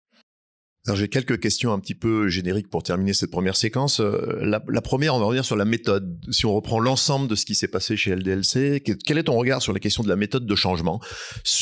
Alors 0.86 0.96
j'ai 0.96 1.06
quelques 1.06 1.38
questions 1.38 1.72
un 1.72 1.78
petit 1.78 1.94
peu 1.94 2.26
génériques 2.26 2.68
pour 2.68 2.82
terminer 2.82 3.12
cette 3.12 3.30
première 3.30 3.54
séquence. 3.54 4.00
Euh, 4.00 4.40
la, 4.42 4.80
première, 4.80 5.14
on 5.14 5.20
va 5.20 5.26
revenir 5.26 5.44
sur 5.44 5.54
la 5.54 5.64
méthode. 5.64 6.18
Si 6.32 6.44
on 6.44 6.52
reprend 6.52 6.80
l'ensemble 6.80 7.28
de 7.28 7.36
ce 7.36 7.46
qui 7.46 7.54
s'est 7.54 7.68
passé 7.68 7.96
chez 7.96 8.16
LDLC, 8.16 8.82
quel 8.82 9.18
est 9.18 9.24
ton 9.24 9.36
regard 9.36 9.62
sur 9.62 9.72
la 9.72 9.78
question 9.78 10.02
de 10.02 10.08
la 10.08 10.16
méthode 10.16 10.44
de 10.44 10.54
changement? 10.56 11.00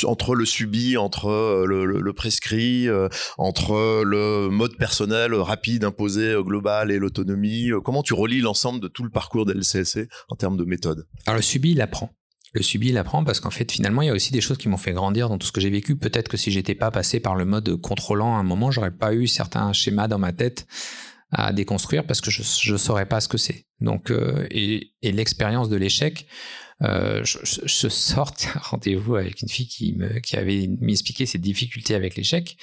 Entre 0.05 0.35
le 0.35 0.47
subi, 0.47 0.97
entre 0.97 1.27
euh, 1.29 1.67
le, 1.67 2.13
prescrit, 2.15 2.89
euh, 2.89 3.09
entre 3.37 4.03
le 4.05 4.49
mode 4.49 4.79
personnel 4.79 5.35
rapide 5.35 5.85
imposé 5.85 6.35
global 6.43 6.91
et 6.91 6.99
l'autonomie 6.99 7.71
Comment 7.85 8.03
tu 8.03 8.15
relis 8.15 8.41
l'ensemble 8.41 8.81
de 8.81 8.89
tout 8.89 9.05
le 9.05 9.11
parcours 9.11 9.45
de 9.45 9.53
LCSC 9.53 10.09
en 10.31 10.37
termes 10.37 10.57
de 10.57 10.65
méthode? 10.65 11.07
Alors 11.27 11.37
le 11.37 11.43
subi, 11.43 11.73
il 11.73 11.83
apprend 11.83 12.11
le 12.53 12.63
subi, 12.63 12.89
il 12.89 12.99
apprend 12.99 13.23
parce 13.25 13.41
qu'en 13.41 13.51
fait, 13.51 13.71
finalement, 13.71 14.03
il 14.03 14.07
y 14.07 14.11
a 14.11 14.13
aussi 14.13 14.33
des 14.33 14.41
choses 14.41 14.59
qui 14.59 14.69
m'ont 14.69 14.77
fait 14.77 14.93
grandir 14.93 15.29
dans 15.29 15.39
tout 15.39 15.47
ce 15.47 15.53
que 15.53 15.61
j'ai 15.61 15.71
vécu. 15.71 15.97
Peut-être 15.97 16.29
que 16.29 16.37
si 16.37 16.51
j'étais 16.51 16.75
pas 16.75 16.91
passé 16.91 17.21
par 17.21 17.37
le 17.37 17.45
mode 17.45 17.77
contrôlant 17.77 18.37
à 18.37 18.39
un 18.39 18.43
moment, 18.43 18.71
j'aurais 18.71 18.91
pas 18.91 19.15
eu 19.15 19.27
certains 19.27 19.73
schémas 19.73 20.09
dans 20.09 20.19
ma 20.19 20.33
tête 20.33 20.67
à 21.33 21.53
déconstruire 21.53 22.05
parce 22.07 22.21
que 22.21 22.31
je 22.31 22.73
ne 22.73 22.79
saurais 22.79 23.07
pas 23.07 23.21
ce 23.21 23.29
que 23.29 23.39
c'est. 23.39 23.67
Donc, 23.81 24.11
euh, 24.11 24.47
et, 24.51 24.93
l'expérience 25.03 25.69
de 25.69 25.77
l'échec, 25.77 26.27
euh, 26.83 27.23
je, 27.25 27.39
je, 27.45 27.87
un 27.87 28.59
rendez-vous 28.61 29.15
avec 29.15 29.41
une 29.43 29.49
fille 29.49 29.69
qui 29.69 29.95
me, 29.95 30.11
avait 30.37 30.69
m'expliqué 30.81 31.27
ses 31.27 31.39
difficultés 31.39 31.95
avec 31.95 32.17
l'échec. 32.17 32.57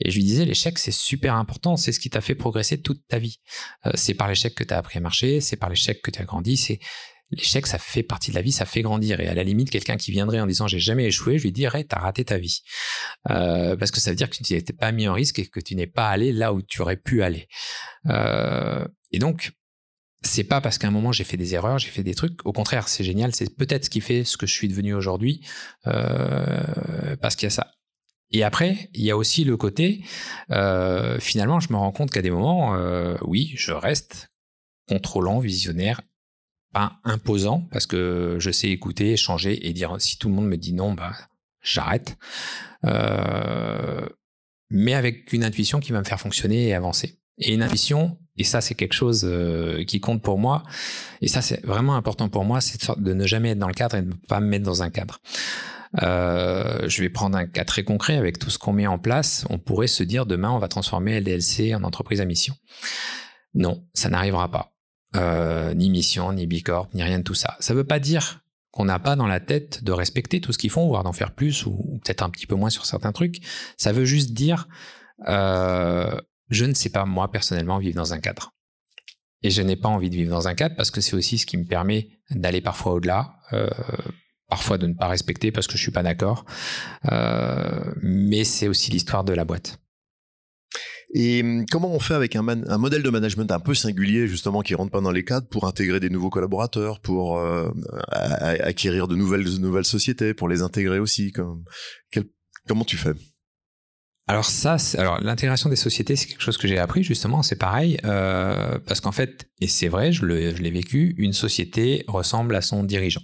Et 0.00 0.10
je 0.10 0.16
lui 0.16 0.24
disais, 0.24 0.44
l'échec, 0.44 0.78
c'est 0.78 0.92
super 0.92 1.36
important, 1.36 1.78
c'est 1.78 1.90
ce 1.90 2.00
qui 2.00 2.10
t'a 2.10 2.20
fait 2.20 2.34
progresser 2.34 2.82
toute 2.82 3.00
ta 3.08 3.18
vie. 3.18 3.40
Euh, 3.86 3.92
c'est 3.94 4.12
par 4.12 4.28
l'échec 4.28 4.54
que 4.54 4.62
tu 4.62 4.74
as 4.74 4.78
appris 4.78 4.98
à 4.98 5.00
marcher, 5.00 5.40
c'est 5.40 5.56
par 5.56 5.70
l'échec 5.70 6.02
que 6.02 6.10
tu 6.10 6.20
as 6.20 6.26
grandi, 6.26 6.58
c'est 6.58 6.80
l'échec, 7.30 7.66
ça 7.66 7.78
fait 7.78 8.02
partie 8.02 8.30
de 8.30 8.36
la 8.36 8.42
vie, 8.42 8.52
ça 8.52 8.64
fait 8.64 8.82
grandir. 8.82 9.20
Et 9.20 9.28
à 9.28 9.34
la 9.34 9.44
limite, 9.44 9.70
quelqu'un 9.70 9.96
qui 9.96 10.10
viendrait 10.10 10.40
en 10.40 10.46
disant 10.46 10.66
j'ai 10.66 10.78
jamais 10.78 11.06
échoué, 11.06 11.38
je 11.38 11.44
lui 11.44 11.52
dirais 11.52 11.84
t'as 11.84 11.98
raté 11.98 12.24
ta 12.24 12.38
vie, 12.38 12.62
euh, 13.30 13.76
parce 13.76 13.90
que 13.90 14.00
ça 14.00 14.10
veut 14.10 14.16
dire 14.16 14.30
que 14.30 14.36
tu 14.36 14.42
t'es 14.42 14.72
pas 14.72 14.92
mis 14.92 15.08
en 15.08 15.14
risque 15.14 15.38
et 15.38 15.46
que 15.46 15.60
tu 15.60 15.74
n'es 15.74 15.86
pas 15.86 16.08
allé 16.08 16.32
là 16.32 16.52
où 16.52 16.62
tu 16.62 16.82
aurais 16.82 16.96
pu 16.96 17.22
aller. 17.22 17.48
Euh, 18.06 18.86
et 19.12 19.18
donc 19.18 19.52
c'est 20.22 20.44
pas 20.44 20.60
parce 20.60 20.78
qu'à 20.78 20.88
un 20.88 20.90
moment 20.90 21.12
j'ai 21.12 21.24
fait 21.24 21.36
des 21.36 21.54
erreurs, 21.54 21.78
j'ai 21.78 21.90
fait 21.90 22.02
des 22.02 22.14
trucs. 22.14 22.44
Au 22.44 22.52
contraire, 22.52 22.88
c'est 22.88 23.04
génial. 23.04 23.34
C'est 23.34 23.54
peut-être 23.56 23.84
ce 23.84 23.90
qui 23.90 24.00
fait 24.00 24.24
ce 24.24 24.36
que 24.36 24.46
je 24.46 24.52
suis 24.52 24.68
devenu 24.68 24.94
aujourd'hui, 24.94 25.44
euh, 25.86 27.16
parce 27.20 27.36
qu'il 27.36 27.46
y 27.46 27.48
a 27.48 27.50
ça. 27.50 27.72
Et 28.32 28.42
après, 28.42 28.90
il 28.92 29.04
y 29.04 29.10
a 29.10 29.16
aussi 29.16 29.44
le 29.44 29.56
côté, 29.56 30.04
euh, 30.50 31.18
finalement, 31.20 31.60
je 31.60 31.72
me 31.72 31.76
rends 31.78 31.92
compte 31.92 32.10
qu'à 32.10 32.22
des 32.22 32.30
moments, 32.30 32.74
euh, 32.74 33.16
oui, 33.22 33.52
je 33.56 33.72
reste 33.72 34.28
contrôlant, 34.88 35.38
visionnaire, 35.38 36.00
pas 36.72 36.98
imposant 37.04 37.66
parce 37.70 37.86
que 37.86 38.36
je 38.38 38.50
sais 38.50 38.68
écouter, 38.68 39.12
échanger 39.12 39.66
et 39.66 39.72
dire 39.72 39.96
si 39.98 40.18
tout 40.18 40.28
le 40.28 40.34
monde 40.34 40.48
me 40.48 40.56
dit 40.56 40.72
non, 40.72 40.92
bah 40.92 41.12
j'arrête. 41.62 42.16
Euh, 42.84 44.06
mais 44.70 44.94
avec 44.94 45.32
une 45.32 45.44
intuition 45.44 45.80
qui 45.80 45.92
va 45.92 45.98
me 45.98 46.04
faire 46.04 46.20
fonctionner 46.20 46.68
et 46.68 46.74
avancer. 46.74 47.18
Et 47.38 47.52
une 47.52 47.62
intuition, 47.62 48.18
et 48.36 48.44
ça 48.44 48.60
c'est 48.60 48.74
quelque 48.74 48.94
chose 48.94 49.22
euh, 49.24 49.84
qui 49.84 50.00
compte 50.00 50.22
pour 50.22 50.38
moi, 50.38 50.62
et 51.20 51.28
ça 51.28 51.42
c'est 51.42 51.64
vraiment 51.66 51.96
important 51.96 52.30
pour 52.30 52.44
moi, 52.44 52.62
c'est 52.62 52.98
de 52.98 53.12
ne 53.12 53.26
jamais 53.26 53.50
être 53.50 53.58
dans 53.58 53.68
le 53.68 53.74
cadre 53.74 53.96
et 53.96 54.02
de 54.02 54.08
ne 54.08 54.14
pas 54.28 54.40
me 54.40 54.46
mettre 54.46 54.64
dans 54.64 54.82
un 54.82 54.88
cadre. 54.88 55.20
Euh, 56.02 56.88
je 56.88 57.02
vais 57.02 57.10
prendre 57.10 57.36
un 57.36 57.46
cas 57.46 57.64
très 57.64 57.84
concret 57.84 58.16
avec 58.16 58.38
tout 58.38 58.50
ce 58.50 58.58
qu'on 58.58 58.72
met 58.72 58.86
en 58.86 58.98
place. 58.98 59.44
On 59.50 59.58
pourrait 59.58 59.86
se 59.86 60.02
dire 60.02 60.26
demain 60.26 60.50
on 60.50 60.58
va 60.58 60.68
transformer 60.68 61.20
LDLC 61.20 61.74
en 61.74 61.84
entreprise 61.84 62.20
à 62.20 62.24
mission. 62.24 62.54
Non, 63.54 63.86
ça 63.94 64.08
n'arrivera 64.08 64.50
pas. 64.50 64.75
Euh, 65.16 65.74
ni 65.74 65.90
mission, 65.90 66.32
ni 66.32 66.46
bicorp, 66.46 66.88
ni 66.94 67.02
rien 67.02 67.18
de 67.18 67.24
tout 67.24 67.34
ça. 67.34 67.56
Ça 67.60 67.72
ne 67.72 67.78
veut 67.78 67.84
pas 67.84 67.98
dire 67.98 68.40
qu'on 68.70 68.84
n'a 68.84 68.98
pas 68.98 69.16
dans 69.16 69.26
la 69.26 69.40
tête 69.40 69.82
de 69.84 69.92
respecter 69.92 70.40
tout 70.40 70.52
ce 70.52 70.58
qu'ils 70.58 70.70
font, 70.70 70.86
voire 70.86 71.02
d'en 71.02 71.12
faire 71.12 71.32
plus, 71.32 71.64
ou, 71.66 72.00
peut-être 72.04 72.22
un 72.22 72.30
petit 72.30 72.46
peu 72.46 72.54
moins 72.54 72.70
sur 72.70 72.84
certains 72.84 73.12
trucs. 73.12 73.40
Ça 73.76 73.92
veut 73.92 74.04
juste 74.04 74.32
dire, 74.32 74.68
euh, 75.28 76.20
je 76.50 76.64
ne 76.64 76.74
sais 76.74 76.90
pas, 76.90 77.04
moi, 77.04 77.30
personnellement, 77.30 77.78
vivre 77.78 77.96
dans 77.96 78.12
un 78.12 78.18
cadre. 78.18 78.52
Et 79.42 79.50
je 79.50 79.62
n'ai 79.62 79.76
pas 79.76 79.88
envie 79.88 80.10
de 80.10 80.16
vivre 80.16 80.30
dans 80.30 80.48
un 80.48 80.54
cadre 80.54 80.76
parce 80.76 80.90
que 80.90 81.00
c'est 81.00 81.14
aussi 81.14 81.38
ce 81.38 81.46
qui 81.46 81.56
me 81.56 81.64
permet 81.64 82.08
d'aller 82.30 82.60
parfois 82.60 82.94
au-delà, 82.94 83.36
euh, 83.52 83.70
parfois 84.48 84.76
de 84.76 84.86
ne 84.86 84.94
pas 84.94 85.08
respecter 85.08 85.52
parce 85.52 85.66
que 85.66 85.76
je 85.76 85.82
suis 85.82 85.92
pas 85.92 86.02
d'accord. 86.02 86.44
Mais 88.02 88.44
c'est 88.44 88.68
aussi 88.68 88.90
l'histoire 88.90 89.24
de 89.24 89.32
la 89.32 89.44
boîte. 89.44 89.78
Et 91.14 91.42
hum, 91.42 91.66
comment 91.70 91.92
on 91.92 92.00
fait 92.00 92.14
avec 92.14 92.36
un, 92.36 92.46
un, 92.46 92.78
modèle 92.78 93.02
de 93.02 93.10
management 93.10 93.50
un 93.52 93.60
peu 93.60 93.74
singulier, 93.74 94.26
justement, 94.26 94.62
qui 94.62 94.74
rentre 94.74 94.90
pas 94.90 95.00
dans 95.00 95.12
les 95.12 95.24
cadres, 95.24 95.48
pour 95.48 95.66
intégrer 95.66 96.00
des 96.00 96.10
nouveaux 96.10 96.30
collaborateurs, 96.30 97.00
pour 97.00 97.38
euh, 97.38 97.70
acquérir 98.10 99.08
de 99.08 99.14
nouvelles, 99.14 99.44
de 99.44 99.58
nouvelles 99.58 99.84
sociétés, 99.84 100.34
pour 100.34 100.48
les 100.48 100.62
intégrer 100.62 100.98
aussi 100.98 101.32
comme, 101.32 101.64
quel, 102.10 102.24
Comment 102.66 102.84
tu 102.84 102.96
fais? 102.96 103.12
Alors 104.28 104.44
ça, 104.44 104.76
alors 104.98 105.20
l'intégration 105.20 105.70
des 105.70 105.76
sociétés, 105.76 106.16
c'est 106.16 106.26
quelque 106.26 106.42
chose 106.42 106.58
que 106.58 106.66
j'ai 106.66 106.78
appris 106.78 107.04
justement. 107.04 107.44
C'est 107.44 107.56
pareil 107.56 107.96
euh, 108.04 108.76
parce 108.84 109.00
qu'en 109.00 109.12
fait, 109.12 109.48
et 109.60 109.68
c'est 109.68 109.86
vrai, 109.86 110.10
je 110.10 110.26
l'ai 110.26 110.70
vécu, 110.70 111.14
une 111.16 111.32
société 111.32 112.04
ressemble 112.08 112.56
à 112.56 112.60
son 112.60 112.82
dirigeant. 112.82 113.22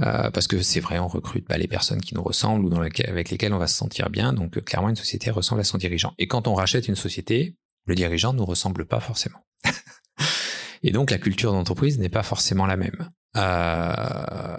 Euh, 0.00 0.30
parce 0.30 0.46
que 0.48 0.60
c'est 0.60 0.80
vrai, 0.80 0.98
on 0.98 1.08
recrute 1.08 1.46
pas 1.46 1.58
les 1.58 1.68
personnes 1.68 2.00
qui 2.00 2.14
nous 2.14 2.22
ressemblent 2.22 2.64
ou 2.64 2.68
dans 2.68 2.80
avec 2.80 3.30
lesquelles 3.30 3.52
on 3.52 3.58
va 3.58 3.66
se 3.66 3.76
sentir 3.76 4.10
bien. 4.10 4.32
Donc 4.32 4.56
euh, 4.56 4.60
clairement, 4.60 4.88
une 4.88 4.96
société 4.96 5.30
ressemble 5.30 5.60
à 5.60 5.64
son 5.64 5.78
dirigeant. 5.78 6.14
Et 6.18 6.26
quand 6.26 6.48
on 6.48 6.54
rachète 6.54 6.88
une 6.88 6.96
société, 6.96 7.56
le 7.86 7.94
dirigeant 7.94 8.32
ne 8.32 8.38
nous 8.38 8.44
ressemble 8.44 8.86
pas 8.86 9.00
forcément. 9.00 9.38
et 10.82 10.90
donc 10.90 11.10
la 11.10 11.18
culture 11.18 11.52
d'entreprise 11.52 11.98
n'est 11.98 12.08
pas 12.08 12.22
forcément 12.22 12.66
la 12.66 12.76
même. 12.76 13.10
Euh, 13.36 14.56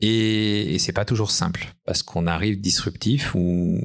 et, 0.00 0.74
et 0.74 0.78
c'est 0.78 0.92
pas 0.92 1.04
toujours 1.04 1.30
simple 1.30 1.74
parce 1.84 2.02
qu'on 2.02 2.26
arrive 2.26 2.60
disruptif 2.60 3.34
ou, 3.34 3.80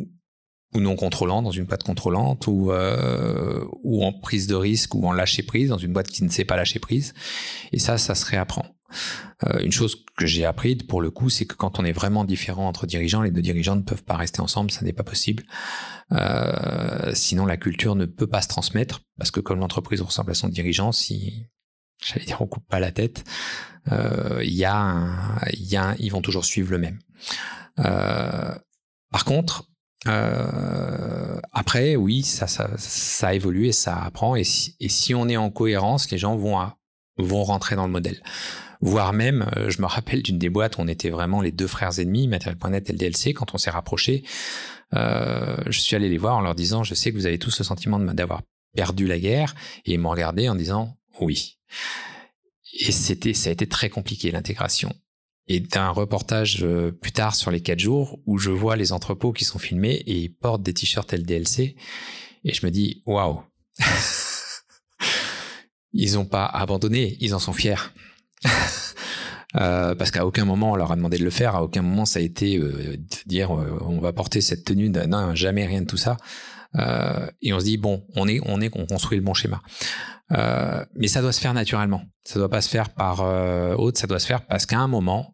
ou 0.75 0.79
non 0.79 0.95
contrôlant 0.95 1.41
dans 1.41 1.51
une 1.51 1.65
boîte 1.65 1.83
contrôlante 1.83 2.47
ou 2.47 2.71
euh, 2.71 3.65
ou 3.83 4.03
en 4.03 4.11
prise 4.11 4.47
de 4.47 4.55
risque 4.55 4.95
ou 4.95 5.07
en 5.07 5.13
lâcher 5.13 5.43
prise 5.43 5.69
dans 5.69 5.77
une 5.77 5.93
boîte 5.93 6.09
qui 6.09 6.23
ne 6.23 6.29
sait 6.29 6.45
pas 6.45 6.55
lâcher 6.55 6.79
prise. 6.79 7.13
Et 7.71 7.79
ça, 7.79 7.97
ça 7.97 8.15
se 8.15 8.25
réapprend. 8.25 8.65
Euh, 9.45 9.59
une 9.59 9.71
chose 9.71 10.05
que 10.17 10.25
j'ai 10.25 10.45
appris 10.45 10.75
pour 10.75 11.01
le 11.01 11.11
coup, 11.11 11.29
c'est 11.29 11.45
que 11.45 11.55
quand 11.55 11.79
on 11.79 11.85
est 11.85 11.91
vraiment 11.91 12.25
différent 12.25 12.67
entre 12.67 12.85
dirigeants, 12.85 13.21
les 13.21 13.31
deux 13.31 13.41
dirigeants 13.41 13.75
ne 13.75 13.81
peuvent 13.81 14.03
pas 14.03 14.15
rester 14.15 14.41
ensemble, 14.41 14.71
ça 14.71 14.83
n'est 14.83 14.93
pas 14.93 15.03
possible. 15.03 15.43
Euh, 16.11 17.11
sinon, 17.13 17.45
la 17.45 17.57
culture 17.57 17.95
ne 17.95 18.05
peut 18.05 18.27
pas 18.27 18.41
se 18.41 18.47
transmettre 18.47 19.01
parce 19.17 19.31
que 19.31 19.39
comme 19.39 19.59
l'entreprise 19.59 20.01
ressemble 20.01 20.31
à 20.31 20.35
son 20.35 20.47
dirigeant, 20.47 20.91
si 20.91 21.47
j'allais 22.05 22.25
dire 22.25 22.41
on 22.41 22.47
coupe 22.47 22.67
pas 22.67 22.79
la 22.79 22.91
tête, 22.91 23.23
euh, 23.91 24.41
il 24.43 24.53
y 24.53 24.57
y 24.57 24.65
a, 24.65 25.95
ils 25.99 26.09
vont 26.09 26.21
toujours 26.21 26.45
suivre 26.45 26.71
le 26.71 26.77
même. 26.77 26.99
Par 27.75 29.25
contre, 29.25 29.69
après, 30.05 31.95
oui, 31.95 32.23
ça, 32.23 33.33
évolue 33.33 33.67
et 33.67 33.71
ça 33.71 33.97
apprend. 34.03 34.35
Et 34.35 34.43
si, 34.43 35.15
on 35.15 35.27
est 35.27 35.37
en 35.37 35.49
cohérence, 35.49 36.09
les 36.11 36.17
gens 36.17 36.35
vont 36.35 37.43
rentrer 37.43 37.75
dans 37.75 37.85
le 37.85 37.91
modèle 37.91 38.21
voire 38.83 39.13
même, 39.13 39.49
euh, 39.55 39.69
je 39.69 39.81
me 39.81 39.87
rappelle 39.87 40.21
d'une 40.21 40.37
des 40.37 40.49
boîtes 40.49 40.77
on 40.77 40.87
était 40.87 41.09
vraiment 41.09 41.41
les 41.41 41.51
deux 41.51 41.67
frères 41.67 41.99
ennemis, 41.99 42.27
Matériel.net 42.27 42.89
et 42.89 42.93
LDLC, 42.93 43.33
quand 43.33 43.55
on 43.55 43.57
s'est 43.57 43.69
rapprochés, 43.69 44.23
euh, 44.93 45.55
je 45.67 45.79
suis 45.79 45.95
allé 45.95 46.09
les 46.09 46.17
voir 46.17 46.35
en 46.35 46.41
leur 46.41 46.53
disant, 46.53 46.83
je 46.83 46.93
sais 46.93 47.11
que 47.11 47.15
vous 47.15 47.25
avez 47.25 47.39
tous 47.39 47.57
le 47.57 47.63
sentiment 47.63 47.97
d'avoir 47.99 48.41
perdu 48.75 49.07
la 49.07 49.19
guerre, 49.19 49.55
et 49.85 49.93
ils 49.93 49.99
m'ont 49.99 50.09
regardé 50.09 50.49
en 50.49 50.55
disant, 50.55 50.97
oui. 51.21 51.59
Et 52.73 52.91
c'était, 52.91 53.33
ça 53.33 53.49
a 53.49 53.53
été 53.53 53.67
très 53.67 53.89
compliqué, 53.89 54.31
l'intégration. 54.31 54.93
Et 55.47 55.59
d'un 55.61 55.89
reportage 55.89 56.63
euh, 56.63 56.91
plus 56.91 57.11
tard 57.11 57.35
sur 57.35 57.51
les 57.51 57.61
quatre 57.61 57.79
jours 57.79 58.19
où 58.25 58.37
je 58.37 58.49
vois 58.49 58.75
les 58.75 58.91
entrepôts 58.91 59.31
qui 59.31 59.45
sont 59.45 59.59
filmés 59.59 59.95
et 60.05 60.17
ils 60.17 60.33
portent 60.33 60.63
des 60.63 60.73
t-shirts 60.73 61.13
LDLC 61.13 61.75
et 62.45 62.53
je 62.53 62.65
me 62.65 62.71
dis 62.71 63.03
waouh 63.05 63.41
ils 65.91 66.13
n'ont 66.13 66.25
pas 66.25 66.45
abandonné 66.45 67.17
ils 67.19 67.35
en 67.35 67.39
sont 67.39 67.51
fiers 67.51 67.75
parce 69.53 70.11
qu'à 70.11 70.25
aucun 70.25 70.45
moment 70.45 70.71
on 70.71 70.75
leur 70.75 70.91
a 70.91 70.95
demandé 70.95 71.17
de 71.17 71.23
le 71.23 71.29
faire, 71.29 71.55
à 71.55 71.63
aucun 71.63 71.81
moment 71.81 72.05
ça 72.05 72.19
a 72.19 72.21
été 72.21 72.57
de 72.57 72.99
dire 73.25 73.51
on 73.51 73.99
va 73.99 74.13
porter 74.13 74.41
cette 74.41 74.65
tenue, 74.65 74.89
non, 74.89 75.35
jamais 75.35 75.65
rien 75.65 75.81
de 75.81 75.87
tout 75.87 75.97
ça. 75.97 76.17
et 77.41 77.53
on 77.53 77.59
se 77.59 77.65
dit 77.65 77.77
bon, 77.77 78.05
on 78.15 78.27
est, 78.27 78.39
on 78.45 78.61
est, 78.61 78.71
on 78.75 78.85
construit 78.85 79.17
le 79.17 79.23
bon 79.23 79.33
schéma. 79.33 79.61
mais 80.29 81.07
ça 81.07 81.21
doit 81.21 81.33
se 81.33 81.39
faire 81.39 81.53
naturellement. 81.53 82.01
Ça 82.23 82.39
doit 82.39 82.49
pas 82.49 82.61
se 82.61 82.69
faire 82.69 82.89
par 82.89 83.19
autre, 83.79 83.99
ça 83.99 84.07
doit 84.07 84.19
se 84.19 84.27
faire 84.27 84.45
parce 84.45 84.65
qu'à 84.65 84.79
un 84.79 84.87
moment 84.87 85.33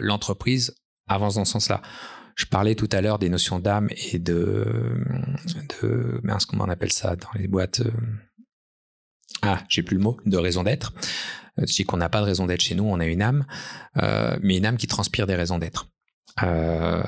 l'entreprise 0.00 0.74
avance 1.08 1.34
dans 1.36 1.44
ce 1.44 1.52
sens-là. 1.52 1.80
Je 2.36 2.46
parlais 2.46 2.74
tout 2.74 2.88
à 2.92 3.02
l'heure 3.02 3.18
des 3.18 3.28
notions 3.28 3.58
d'âme 3.58 3.88
et 4.12 4.18
de, 4.18 4.64
de 5.82 6.20
mince, 6.22 6.46
comment 6.46 6.64
on 6.64 6.70
appelle 6.70 6.92
ça 6.92 7.14
dans 7.16 7.28
les 7.34 7.48
boîtes 7.48 7.82
ah, 9.42 9.58
j'ai 9.68 9.82
plus 9.82 9.96
le 9.96 10.02
mot, 10.02 10.18
de 10.26 10.36
raison 10.36 10.64
d'être. 10.64 10.92
Euh, 11.60 11.64
dis 11.64 11.84
qu'on 11.84 11.96
n'a 11.96 12.08
pas 12.08 12.20
de 12.20 12.26
raison 12.26 12.46
d'être 12.46 12.60
chez 12.60 12.74
nous, 12.74 12.84
on 12.84 13.00
a 13.00 13.06
une 13.06 13.22
âme, 13.22 13.46
euh, 14.02 14.36
mais 14.42 14.56
une 14.56 14.66
âme 14.66 14.76
qui 14.76 14.86
transpire 14.86 15.26
des 15.26 15.34
raisons 15.34 15.58
d'être. 15.58 15.88
Euh, 16.42 17.02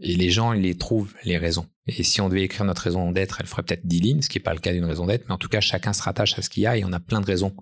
et 0.00 0.16
les 0.16 0.30
gens, 0.30 0.52
ils 0.52 0.62
les 0.62 0.76
trouvent, 0.76 1.14
les 1.24 1.38
raisons. 1.38 1.66
Et 1.86 2.02
si 2.02 2.20
on 2.20 2.28
devait 2.28 2.42
écrire 2.42 2.64
notre 2.64 2.82
raison 2.82 3.12
d'être, 3.12 3.38
elle 3.40 3.46
ferait 3.46 3.62
peut-être 3.62 3.86
10 3.86 4.00
lignes, 4.00 4.22
ce 4.22 4.28
qui 4.28 4.38
n'est 4.38 4.42
pas 4.42 4.54
le 4.54 4.60
cas 4.60 4.72
d'une 4.72 4.84
raison 4.84 5.06
d'être, 5.06 5.24
mais 5.28 5.34
en 5.34 5.38
tout 5.38 5.48
cas, 5.48 5.60
chacun 5.60 5.92
se 5.92 6.02
rattache 6.02 6.38
à 6.38 6.42
ce 6.42 6.50
qu'il 6.50 6.62
y 6.62 6.66
a 6.66 6.76
et 6.76 6.84
on 6.84 6.92
a 6.92 7.00
plein 7.00 7.20
de 7.20 7.26
raisons 7.26 7.54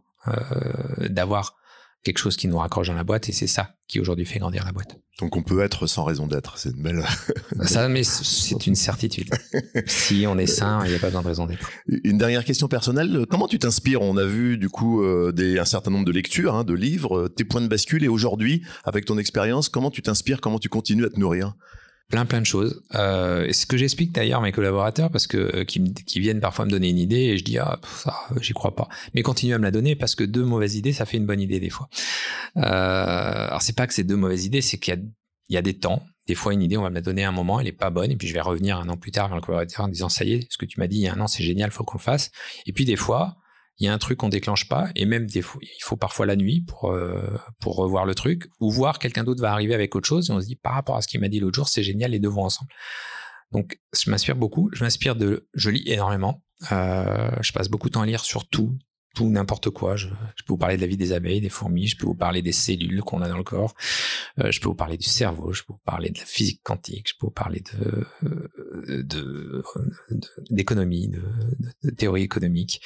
d'avoir 1.11 1.57
quelque 2.03 2.19
chose 2.19 2.37
qui 2.37 2.49
nous 2.49 2.59
raccroche 2.59 2.89
dans 2.89 2.95
la 2.95 3.05
boîte 3.05 3.29
et 3.29 3.33
c'est 3.33 3.47
ça 3.47 3.77
qui 3.87 4.01
aujourd'hui 4.01 4.25
fait 4.25 4.39
grandir 4.39 4.65
la 4.65 4.73
boîte. 4.73 4.99
Donc 5.21 5.37
on 5.37 5.43
peut 5.43 5.63
être 5.63 5.87
sans 5.87 6.05
raison 6.05 6.27
d'être, 6.27 6.59
c'est 6.59 6.71
une 6.71 6.83
belle. 6.83 7.05
ça, 7.63 7.89
mais 7.89 8.03
c'est 8.03 8.67
une 8.67 8.75
certitude. 8.75 9.31
si 9.87 10.25
on 10.27 10.39
est 10.39 10.47
sain, 10.47 10.81
il 10.85 10.91
n'y 10.91 10.97
a 10.97 10.99
pas 10.99 11.09
besoin 11.09 11.23
de 11.23 11.29
raison 11.29 11.47
d'être. 11.47 11.71
Une 11.87 12.19
dernière 12.19 12.45
question 12.45 12.67
personnelle. 12.67 13.27
Comment 13.29 13.47
tu 13.47 13.59
t'inspires? 13.59 14.03
On 14.03 14.17
a 14.17 14.25
vu 14.25 14.57
du 14.57 14.69
coup 14.69 15.03
euh, 15.03 15.31
des, 15.31 15.59
un 15.59 15.65
certain 15.65 15.91
nombre 15.91 16.07
de 16.07 16.13
lectures, 16.13 16.55
hein, 16.55 16.65
de 16.65 16.75
livres, 16.75 17.29
tes 17.29 17.45
points 17.45 17.61
de 17.61 17.69
bascule 17.69 18.03
et 18.03 18.09
aujourd'hui, 18.09 18.63
avec 18.85 19.05
ton 19.05 19.19
expérience, 19.19 19.69
comment 19.69 19.91
tu 19.91 20.03
t'inspires 20.03 20.41
Comment 20.41 20.59
tu 20.59 20.69
continues 20.69 21.05
à 21.05 21.11
te 21.11 21.21
nourrir? 21.21 21.55
Plein 22.13 22.27
plein 22.27 22.43
de 22.43 22.47
choses. 22.47 22.83
Euh, 22.95 23.51
ce 23.53 23.65
que 23.65 23.79
j'explique 23.79 24.13
d'ailleurs 24.13 24.41
à 24.41 24.43
mes 24.43 24.53
collaborateurs, 24.53 25.11
parce 25.11 25.27
que 25.27 25.39
euh, 25.39 25.65
qui, 25.65 26.21
viennent 26.21 26.41
parfois 26.41 26.67
me 26.67 26.71
donner 26.71 26.91
une 26.91 26.99
idée 26.99 27.17
et 27.17 27.39
je 27.39 27.45
dis 27.45 27.59
ah 27.59 27.81
ça 27.97 28.15
j'y 28.41 28.53
crois 28.53 28.77
pas, 28.77 28.87
mais 29.15 29.23
continue 29.23 29.55
à 29.55 29.59
me 29.59 29.65
la 29.65 29.71
donner 29.71 29.97
parce 29.97 30.15
que 30.15 30.23
deux 30.23 30.45
mauvaises 30.45 30.77
idées 30.77 30.93
ça 30.93 31.07
fait 31.07 31.17
une 31.17 31.27
bonne 31.27 31.41
idée 31.41 31.59
des 31.59 31.71
fois. 31.71 31.89
Euh, 32.59 32.61
alors 33.49 33.63
c'est 33.63 33.75
pas 33.75 33.87
que 33.87 33.95
c'est 33.95 34.05
deux 34.05 34.17
mauvaises 34.17 34.45
idées, 34.45 34.61
c'est 34.61 34.77
qu'il 34.79 35.03
y 35.49 35.57
a 35.57 35.63
des 35.63 35.75
temps. 35.75 36.05
Des 36.29 36.37
fois, 36.37 36.53
une 36.53 36.63
idée, 36.63 36.77
on 36.77 36.83
va 36.83 36.91
me 36.91 36.95
la 36.95 37.01
donner 37.01 37.25
à 37.25 37.31
un 37.31 37.33
moment, 37.33 37.59
elle 37.59 37.67
est 37.67 37.73
pas 37.73 37.91
bonne, 37.91 38.13
et 38.13 38.17
puis 38.17 38.29
je 38.29 38.35
vais 38.35 38.41
revenir 38.41 38.79
un 38.79 38.89
an 38.89 38.97
plus 38.97 39.11
tard 39.11 39.27
vers 39.27 39.35
le 39.35 39.43
collaborateur 39.43 39.87
en 39.87 39.89
disant 39.89 40.09
ça 40.09 40.25
y 40.25 40.35
est, 40.35 40.47
ce 40.51 40.57
que 40.57 40.67
tu 40.67 40.79
m'as 40.79 40.87
dit 40.87 40.99
il 40.99 41.03
y 41.03 41.09
a 41.09 41.15
un 41.15 41.21
an, 41.21 41.27
c'est 41.27 41.43
génial, 41.43 41.73
faut 41.73 41.83
qu'on 41.83 41.99
le 41.99 42.03
fasse. 42.03 42.31
Et 42.67 42.73
puis 42.73 42.85
des 42.85 42.95
fois, 42.95 43.39
il 43.79 43.87
y 43.87 43.89
a 43.89 43.93
un 43.93 43.99
truc 43.99 44.19
qu'on 44.19 44.29
déclenche 44.29 44.69
pas, 44.69 44.91
et 44.95 45.07
même 45.07 45.27
des 45.27 45.43
fois, 45.43 45.61
il 45.63 45.83
faut 45.83 45.97
parfois 45.97 46.27
la 46.27 46.37
nuit 46.37 46.65
pour, 46.67 46.93
euh, 46.93 47.37
pour 47.61 47.77
revoir 47.77 48.05
le 48.05 48.15
truc, 48.15 48.49
ou 48.61 48.71
voir 48.71 48.99
quelqu'un 48.99 49.25
d'autre 49.25 49.41
va 49.41 49.53
arriver 49.53 49.75
avec 49.75 49.95
autre 49.97 50.07
chose, 50.07 50.31
et 50.31 50.33
on 50.33 50.41
se 50.41 50.47
dit, 50.47 50.57
par 50.57 50.75
rapport 50.75 50.97
à 50.97 51.03
ce 51.03 51.09
qu'il 51.09 51.21
m'a 51.21 51.29
dit 51.29 51.41
l'autre 51.41 51.57
jour, 51.57 51.69
c'est 51.69 51.83
génial, 51.83 52.13
les 52.13 52.19
deux 52.19 52.29
vont 52.29 52.45
ensemble. 52.45 52.71
Donc, 53.51 53.79
je 53.95 54.11
m'inspire 54.11 54.37
beaucoup, 54.37 54.71
je 54.73 54.83
m'inspire 54.85 55.17
de, 55.17 55.49
je 55.55 55.71
lis 55.71 55.83
énormément, 55.87 56.43
euh, 56.71 57.31
je 57.41 57.53
passe 57.53 57.69
beaucoup 57.69 57.89
de 57.89 57.95
temps 57.95 58.03
à 58.03 58.07
lire 58.07 58.25
sur 58.25 58.49
tout, 58.49 58.79
tout, 59.15 59.29
n'importe 59.29 59.69
quoi. 59.71 59.97
Je, 59.97 60.09
peux 60.09 60.15
vous 60.49 60.59
parler 60.59 60.77
de 60.77 60.81
la 60.81 60.87
vie 60.87 60.97
des 60.97 61.13
abeilles, 61.13 61.41
des 61.41 61.51
fourmis, 61.51 61.87
je 61.87 61.97
peux 61.97 62.07
vous 62.07 62.15
parler 62.15 62.41
des 62.41 62.53
cellules 62.53 63.03
qu'on 63.03 63.21
a 63.21 63.29
dans 63.29 63.37
le 63.37 63.45
corps, 63.45 63.75
euh, 64.39 64.51
je 64.51 64.61
peux 64.61 64.69
vous 64.69 64.75
parler 64.75 64.97
du 64.97 65.09
cerveau, 65.09 65.53
je 65.53 65.63
peux 65.63 65.75
vous 65.75 65.83
parler 65.85 66.11
de 66.11 66.19
la 66.19 66.25
physique 66.25 66.63
quantique, 66.63 67.09
je 67.09 67.15
peux 67.19 67.27
vous 67.27 67.33
parler 67.33 67.63
de 67.73 68.07
d'économie, 70.51 71.09
de, 71.09 71.19
de, 71.19 71.73
de, 71.85 71.91
théorie 71.91 72.23
économique. 72.23 72.81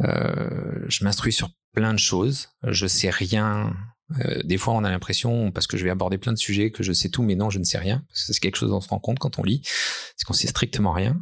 Euh, 0.00 0.84
je 0.88 1.04
m'instruis 1.04 1.32
sur 1.32 1.50
plein 1.72 1.92
de 1.92 1.98
choses. 1.98 2.48
Je 2.62 2.86
sais 2.86 3.10
rien. 3.10 3.74
Euh, 4.20 4.42
des 4.42 4.58
fois, 4.58 4.74
on 4.74 4.84
a 4.84 4.90
l'impression, 4.90 5.50
parce 5.52 5.66
que 5.66 5.76
je 5.76 5.84
vais 5.84 5.90
aborder 5.90 6.18
plein 6.18 6.32
de 6.32 6.38
sujets, 6.38 6.70
que 6.70 6.82
je 6.82 6.92
sais 6.92 7.08
tout, 7.08 7.22
mais 7.22 7.34
non, 7.34 7.50
je 7.50 7.58
ne 7.58 7.64
sais 7.64 7.78
rien. 7.78 8.04
C'est 8.12 8.38
quelque 8.38 8.56
chose 8.56 8.70
dont 8.70 8.78
on 8.78 8.80
se 8.80 8.88
rend 8.88 8.98
compte 8.98 9.18
quand 9.18 9.38
on 9.38 9.42
lit, 9.42 9.62
c'est 10.16 10.24
qu'on 10.24 10.32
sait 10.32 10.48
strictement 10.48 10.92
rien. 10.92 11.18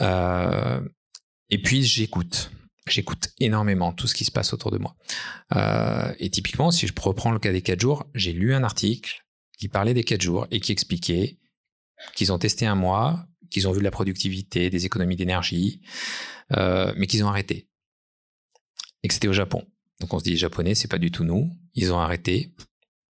Euh, 0.00 0.80
et 1.50 1.60
puis, 1.60 1.82
j'écoute. 1.82 2.50
J'écoute 2.88 3.30
énormément 3.40 3.92
tout 3.92 4.06
ce 4.06 4.14
qui 4.14 4.24
se 4.24 4.30
passe 4.30 4.52
autour 4.52 4.70
de 4.70 4.78
moi. 4.78 4.94
Et 6.20 6.30
typiquement, 6.30 6.70
si 6.70 6.86
je 6.86 6.92
reprends 6.96 7.32
le 7.32 7.40
cas 7.40 7.50
des 7.50 7.60
4 7.60 7.80
jours, 7.80 8.06
j'ai 8.14 8.32
lu 8.32 8.54
un 8.54 8.62
article 8.62 9.24
qui 9.58 9.66
parlait 9.66 9.92
des 9.92 10.04
4 10.04 10.22
jours 10.22 10.46
et 10.52 10.60
qui 10.60 10.70
expliquait 10.70 11.40
qu'ils 12.14 12.32
ont 12.32 12.38
testé 12.38 12.64
un 12.64 12.76
mois, 12.76 13.26
qu'ils 13.50 13.66
ont 13.66 13.72
vu 13.72 13.80
de 13.80 13.84
la 13.84 13.90
productivité, 13.90 14.70
des 14.70 14.86
économies 14.86 15.16
d'énergie, 15.16 15.80
mais 16.50 17.08
qu'ils 17.08 17.24
ont 17.24 17.28
arrêté 17.28 17.68
c'était 19.12 19.28
au 19.28 19.32
Japon. 19.32 19.66
Donc 20.00 20.12
on 20.12 20.18
se 20.18 20.24
dit, 20.24 20.30
les 20.30 20.36
Japonais, 20.36 20.74
c'est 20.74 20.88
pas 20.88 20.98
du 20.98 21.10
tout 21.10 21.24
nous. 21.24 21.50
Ils 21.74 21.92
ont 21.92 21.98
arrêté. 21.98 22.52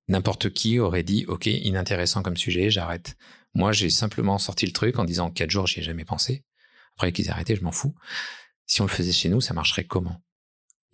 N'importe 0.08 0.50
qui 0.50 0.78
aurait 0.78 1.02
dit, 1.02 1.24
OK, 1.26 1.46
inintéressant 1.46 2.22
comme 2.22 2.36
sujet, 2.36 2.70
j'arrête. 2.70 3.16
Moi, 3.54 3.72
j'ai 3.72 3.90
simplement 3.90 4.38
sorti 4.38 4.66
le 4.66 4.72
truc 4.72 4.98
en 4.98 5.04
disant, 5.04 5.30
quatre 5.30 5.50
jours, 5.50 5.66
j'y 5.66 5.80
ai 5.80 5.82
jamais 5.82 6.04
pensé. 6.04 6.44
Après 6.96 7.12
qu'ils 7.12 7.26
aient 7.26 7.30
arrêté, 7.30 7.56
je 7.56 7.62
m'en 7.62 7.72
fous. 7.72 7.94
Si 8.66 8.80
on 8.80 8.84
le 8.84 8.90
faisait 8.90 9.12
chez 9.12 9.28
nous, 9.28 9.40
ça 9.40 9.54
marcherait 9.54 9.84
comment? 9.84 10.20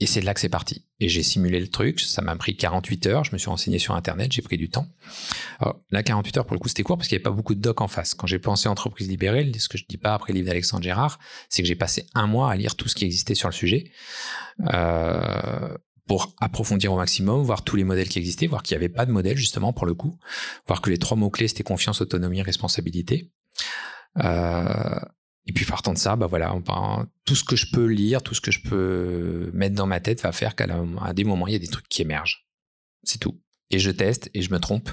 Et 0.00 0.06
c'est 0.06 0.20
de 0.20 0.26
là 0.26 0.34
que 0.34 0.40
c'est 0.40 0.48
parti. 0.48 0.84
Et 1.00 1.08
j'ai 1.08 1.22
simulé 1.22 1.58
le 1.58 1.68
truc, 1.68 2.00
ça 2.00 2.22
m'a 2.22 2.34
pris 2.36 2.56
48 2.56 3.06
heures, 3.06 3.24
je 3.24 3.32
me 3.32 3.38
suis 3.38 3.50
renseigné 3.50 3.78
sur 3.78 3.94
Internet, 3.94 4.32
j'ai 4.32 4.42
pris 4.42 4.56
du 4.56 4.70
temps. 4.70 4.86
Alors, 5.58 5.80
là, 5.90 6.02
48 6.02 6.38
heures, 6.38 6.46
pour 6.46 6.54
le 6.54 6.60
coup, 6.60 6.68
c'était 6.68 6.82
court 6.82 6.96
parce 6.96 7.08
qu'il 7.08 7.16
n'y 7.16 7.20
avait 7.20 7.30
pas 7.30 7.36
beaucoup 7.36 7.54
de 7.54 7.60
docs 7.60 7.80
en 7.80 7.88
face. 7.88 8.14
Quand 8.14 8.26
j'ai 8.26 8.38
pensé 8.38 8.68
entreprise 8.68 9.08
libérée, 9.08 9.50
ce 9.58 9.68
que 9.68 9.78
je 9.78 9.84
dis 9.88 9.96
pas 9.96 10.14
après 10.14 10.32
le 10.32 10.38
livre 10.38 10.48
d'Alexandre 10.48 10.82
Gérard, 10.82 11.18
c'est 11.48 11.62
que 11.62 11.68
j'ai 11.68 11.76
passé 11.76 12.06
un 12.14 12.26
mois 12.26 12.50
à 12.50 12.56
lire 12.56 12.76
tout 12.76 12.88
ce 12.88 12.94
qui 12.94 13.04
existait 13.04 13.34
sur 13.34 13.48
le 13.48 13.54
sujet. 13.54 13.90
Euh, 14.72 15.76
pour 16.06 16.34
approfondir 16.40 16.92
au 16.92 16.96
maximum, 16.96 17.42
voir 17.42 17.62
tous 17.62 17.76
les 17.76 17.84
modèles 17.84 18.08
qui 18.08 18.18
existaient, 18.18 18.46
voir 18.46 18.62
qu'il 18.62 18.76
n'y 18.76 18.82
avait 18.82 18.92
pas 18.92 19.04
de 19.04 19.12
modèle 19.12 19.36
justement 19.36 19.74
pour 19.74 19.84
le 19.84 19.94
coup, 19.94 20.18
voir 20.66 20.80
que 20.80 20.88
les 20.90 20.96
trois 20.96 21.16
mots-clés 21.16 21.48
c'était 21.48 21.62
confiance, 21.62 22.00
autonomie, 22.00 22.40
responsabilité. 22.40 23.30
Euh, 24.24 24.98
et 25.48 25.52
puis 25.52 25.64
partant 25.64 25.94
de 25.94 25.98
ça, 25.98 26.14
bah 26.14 26.26
voilà, 26.26 26.54
tout 27.24 27.34
ce 27.34 27.42
que 27.42 27.56
je 27.56 27.66
peux 27.72 27.86
lire, 27.86 28.22
tout 28.22 28.34
ce 28.34 28.40
que 28.42 28.50
je 28.50 28.60
peux 28.60 29.50
mettre 29.54 29.74
dans 29.74 29.86
ma 29.86 29.98
tête 29.98 30.22
va 30.22 30.30
faire 30.30 30.54
qu'à 30.54 30.66
des 31.14 31.24
moments, 31.24 31.46
il 31.46 31.54
y 31.54 31.56
a 31.56 31.58
des 31.58 31.68
trucs 31.68 31.88
qui 31.88 32.02
émergent. 32.02 32.46
C'est 33.02 33.18
tout. 33.18 33.40
Et 33.70 33.78
je 33.78 33.90
teste 33.90 34.30
et 34.34 34.42
je 34.42 34.52
me 34.52 34.60
trompe 34.60 34.90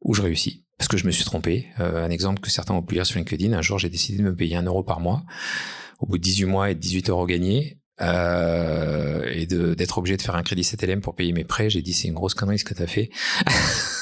ou 0.00 0.14
je 0.14 0.22
réussis. 0.22 0.64
Parce 0.78 0.88
que 0.88 0.96
je 0.96 1.06
me 1.06 1.10
suis 1.10 1.24
trompé. 1.24 1.68
Euh, 1.80 2.04
un 2.04 2.10
exemple 2.10 2.40
que 2.40 2.50
certains 2.50 2.72
ont 2.72 2.82
pu 2.82 2.94
lire 2.94 3.04
sur 3.04 3.18
LinkedIn, 3.18 3.52
un 3.52 3.60
jour 3.60 3.78
j'ai 3.78 3.90
décidé 3.90 4.18
de 4.18 4.22
me 4.22 4.34
payer 4.34 4.56
un 4.56 4.62
euro 4.62 4.82
par 4.82 5.00
mois. 5.00 5.22
Au 5.98 6.06
bout 6.06 6.16
de 6.16 6.22
18 6.22 6.46
mois 6.46 6.70
et 6.70 6.74
de 6.74 6.80
18 6.80 7.10
euros 7.10 7.26
gagnés, 7.26 7.78
euh, 8.00 9.30
et 9.30 9.46
d'être 9.46 9.98
obligé 9.98 10.16
de 10.16 10.22
faire 10.22 10.34
un 10.34 10.42
crédit 10.42 10.64
CTLM 10.64 11.02
pour 11.02 11.14
payer 11.14 11.32
mes 11.32 11.44
prêts, 11.44 11.68
j'ai 11.68 11.82
dit 11.82 11.92
c'est 11.92 12.08
une 12.08 12.14
grosse 12.14 12.34
connerie 12.34 12.58
ce 12.58 12.64
que 12.64 12.74
tu 12.74 12.82
as 12.82 12.86
fait. 12.86 13.10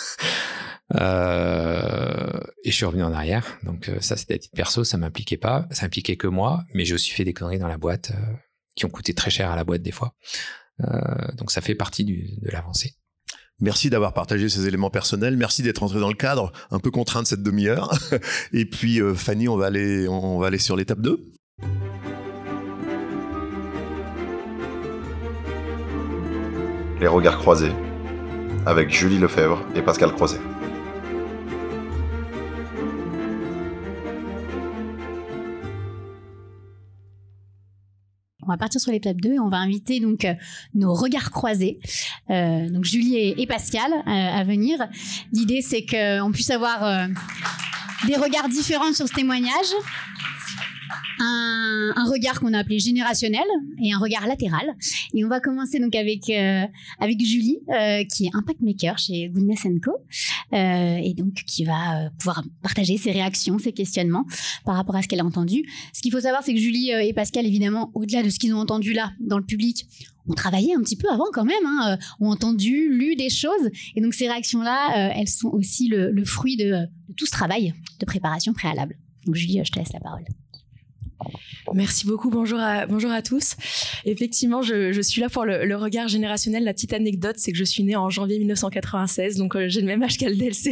Euh, 0.96 2.40
et 2.64 2.70
je 2.70 2.76
suis 2.76 2.84
revenu 2.84 3.02
en 3.02 3.12
arrière. 3.12 3.58
Donc 3.62 3.88
euh, 3.88 4.00
ça, 4.00 4.16
c'était 4.16 4.34
à 4.34 4.38
titre 4.38 4.54
perso, 4.54 4.84
ça 4.84 4.98
m'impliquait 4.98 5.36
pas, 5.36 5.66
ça 5.70 5.86
impliquait 5.86 6.16
que 6.16 6.26
moi, 6.26 6.64
mais 6.74 6.84
j'ai 6.84 6.94
aussi 6.94 7.10
fait 7.10 7.24
des 7.24 7.32
conneries 7.32 7.58
dans 7.58 7.68
la 7.68 7.78
boîte 7.78 8.12
euh, 8.12 8.34
qui 8.74 8.84
ont 8.86 8.90
coûté 8.90 9.14
très 9.14 9.30
cher 9.30 9.50
à 9.50 9.56
la 9.56 9.64
boîte 9.64 9.82
des 9.82 9.92
fois. 9.92 10.14
donc 11.34 11.50
ça 11.50 11.60
fait 11.60 11.74
partie 11.74 12.04
du, 12.04 12.38
de 12.40 12.50
l'avancée. 12.50 12.94
Merci 13.60 13.90
d'avoir 13.90 14.14
partagé 14.14 14.48
ces 14.48 14.66
éléments 14.66 14.88
personnels. 14.88 15.36
Merci 15.36 15.62
d'être 15.62 15.82
entré 15.82 16.00
dans 16.00 16.08
le 16.08 16.14
cadre, 16.14 16.50
un 16.70 16.78
peu 16.78 16.90
contraint 16.90 17.22
de 17.22 17.26
cette 17.26 17.42
demi-heure. 17.42 17.92
Et 18.54 18.64
puis 18.64 19.00
Fanny, 19.14 19.48
on 19.48 19.56
va 19.56 19.66
aller, 19.66 20.08
on 20.08 20.38
va 20.38 20.46
aller 20.46 20.58
sur 20.58 20.76
l'étape 20.76 21.00
2. 21.00 21.30
Les 27.00 27.06
regards 27.06 27.38
croisés 27.38 27.72
avec 28.66 28.90
Julie 28.90 29.18
Lefebvre 29.18 29.62
et 29.74 29.82
Pascal 29.82 30.12
Croiset. 30.12 30.40
On 38.50 38.54
va 38.54 38.58
partir 38.58 38.80
sur 38.80 38.90
l'étape 38.90 39.20
2 39.20 39.34
et 39.34 39.38
on 39.38 39.48
va 39.48 39.58
inviter 39.58 40.00
donc 40.00 40.24
euh, 40.24 40.34
nos 40.74 40.92
regards 40.92 41.30
croisés, 41.30 41.78
euh, 42.30 42.68
donc 42.68 42.84
Julie 42.84 43.16
et, 43.16 43.46
Pascal 43.46 43.92
euh, 43.92 44.10
à 44.10 44.42
venir. 44.42 44.76
L'idée 45.32 45.62
c'est 45.62 45.86
qu'on 45.86 46.32
puisse 46.32 46.50
avoir 46.50 47.08
des 48.06 48.16
regards 48.16 48.48
différents 48.48 48.92
sur 48.92 49.06
ce 49.06 49.14
témoignage 49.14 49.72
un, 51.18 52.04
regard 52.10 52.40
qu'on 52.40 52.52
a 52.54 52.58
appelé 52.58 52.78
générationnel 52.78 53.44
et 53.82 53.92
un 53.92 53.98
regard 53.98 54.26
latéral. 54.26 54.74
Et 55.14 55.24
on 55.24 55.28
va 55.28 55.40
commencer 55.40 55.78
donc 55.78 55.94
avec 55.94 56.28
euh, 56.30 56.64
avec 56.98 57.20
Julie, 57.20 57.58
euh, 57.68 58.04
qui 58.04 58.26
est 58.26 58.30
impact 58.32 58.60
maker 58.60 58.98
chez 58.98 59.28
Goodness 59.28 59.66
Co, 59.82 59.92
euh, 60.52 60.96
et 61.02 61.14
donc 61.14 61.34
qui 61.46 61.64
va 61.64 62.10
pouvoir 62.18 62.42
partager 62.62 62.96
ses 62.96 63.12
réactions, 63.12 63.58
ses 63.58 63.72
questionnements 63.72 64.24
par 64.64 64.76
rapport 64.76 64.96
à 64.96 65.02
ce 65.02 65.08
qu'elle 65.08 65.20
a 65.20 65.24
entendu. 65.24 65.64
Ce 65.92 66.00
qu'il 66.00 66.12
faut 66.12 66.20
savoir, 66.20 66.42
c'est 66.42 66.54
que 66.54 66.60
Julie 66.60 66.90
et 66.90 67.12
Pascal, 67.12 67.46
évidemment, 67.46 67.90
au-delà 67.94 68.22
de 68.22 68.30
ce 68.30 68.38
qu'ils 68.38 68.54
ont 68.54 68.58
entendu 68.58 68.92
là 68.92 69.12
dans 69.20 69.38
le 69.38 69.44
public, 69.44 69.86
ont 70.28 70.34
travaillé 70.34 70.74
un 70.74 70.80
petit 70.80 70.96
peu 70.96 71.08
avant 71.10 71.26
quand 71.32 71.44
même, 71.44 71.64
hein, 71.66 71.98
ont 72.20 72.28
entendu, 72.28 72.92
lu 72.92 73.16
des 73.16 73.30
choses. 73.30 73.70
Et 73.96 74.00
donc 74.00 74.14
ces 74.14 74.28
réactions-là, 74.28 75.12
elles 75.16 75.28
sont 75.28 75.48
aussi 75.48 75.88
le, 75.88 76.24
fruit 76.24 76.56
de, 76.56 76.64
de, 77.08 77.14
tout 77.16 77.26
ce 77.26 77.32
travail 77.32 77.74
de 77.98 78.06
préparation 78.06 78.52
préalable. 78.52 78.96
Donc 79.26 79.34
Julie, 79.34 79.60
je 79.64 79.70
te 79.70 79.78
laisse 79.78 79.92
la 79.92 80.00
parole. 80.00 80.24
Merci 81.74 82.06
beaucoup. 82.06 82.30
Bonjour 82.30 82.58
à, 82.60 83.22
tous. 83.22 83.56
Effectivement, 84.04 84.62
je, 84.62 85.00
suis 85.00 85.20
là 85.20 85.28
pour 85.28 85.44
le, 85.44 85.74
regard 85.76 86.08
générationnel. 86.08 86.64
La 86.64 86.72
petite 86.72 86.92
anecdote, 86.92 87.36
c'est 87.38 87.52
que 87.52 87.58
je 87.58 87.64
suis 87.64 87.82
née 87.84 87.96
en 87.96 88.10
janvier 88.10 88.38
1996, 88.38 89.36
donc 89.36 89.56
euh, 89.56 89.68
j'ai 89.68 89.80
le 89.80 89.86
même 89.86 90.02
âge 90.02 90.18
qu'Aldelse. 90.18 90.68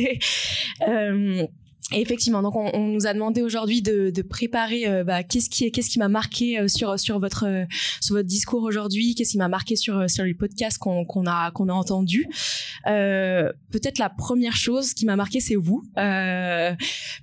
Euh, 0.86 1.46
effectivement, 1.92 2.42
donc 2.42 2.54
on, 2.56 2.70
on, 2.74 2.88
nous 2.88 3.06
a 3.06 3.14
demandé 3.14 3.42
aujourd'hui 3.42 3.80
de, 3.82 4.10
de, 4.10 4.22
préparer 4.22 4.86
euh, 4.86 5.04
bah, 5.04 5.22
qu'est-ce 5.22 5.48
qui 5.48 5.70
qu'est-ce 5.72 5.88
qui 5.88 5.98
m'a 5.98 6.08
marqué 6.08 6.58
euh, 6.58 6.68
sur 6.68 6.98
sur 6.98 7.18
votre 7.18 7.46
euh, 7.46 7.64
sur 8.00 8.14
votre 8.16 8.28
discours 8.28 8.62
aujourd'hui, 8.62 9.14
qu'est-ce 9.14 9.32
qui 9.32 9.38
m'a 9.38 9.48
marqué 9.48 9.76
sur 9.76 10.08
sur 10.10 10.24
les 10.24 10.34
podcasts 10.34 10.78
qu'on 10.78 11.04
qu'on 11.04 11.26
a 11.26 11.50
qu'on 11.50 11.68
a 11.68 11.72
entendus. 11.72 12.28
Euh, 12.86 13.52
Peut-être 13.70 13.98
la 13.98 14.08
première 14.08 14.56
chose 14.56 14.94
qui 14.94 15.04
m'a 15.04 15.16
marqué, 15.16 15.40
c'est 15.40 15.54
vous, 15.54 15.84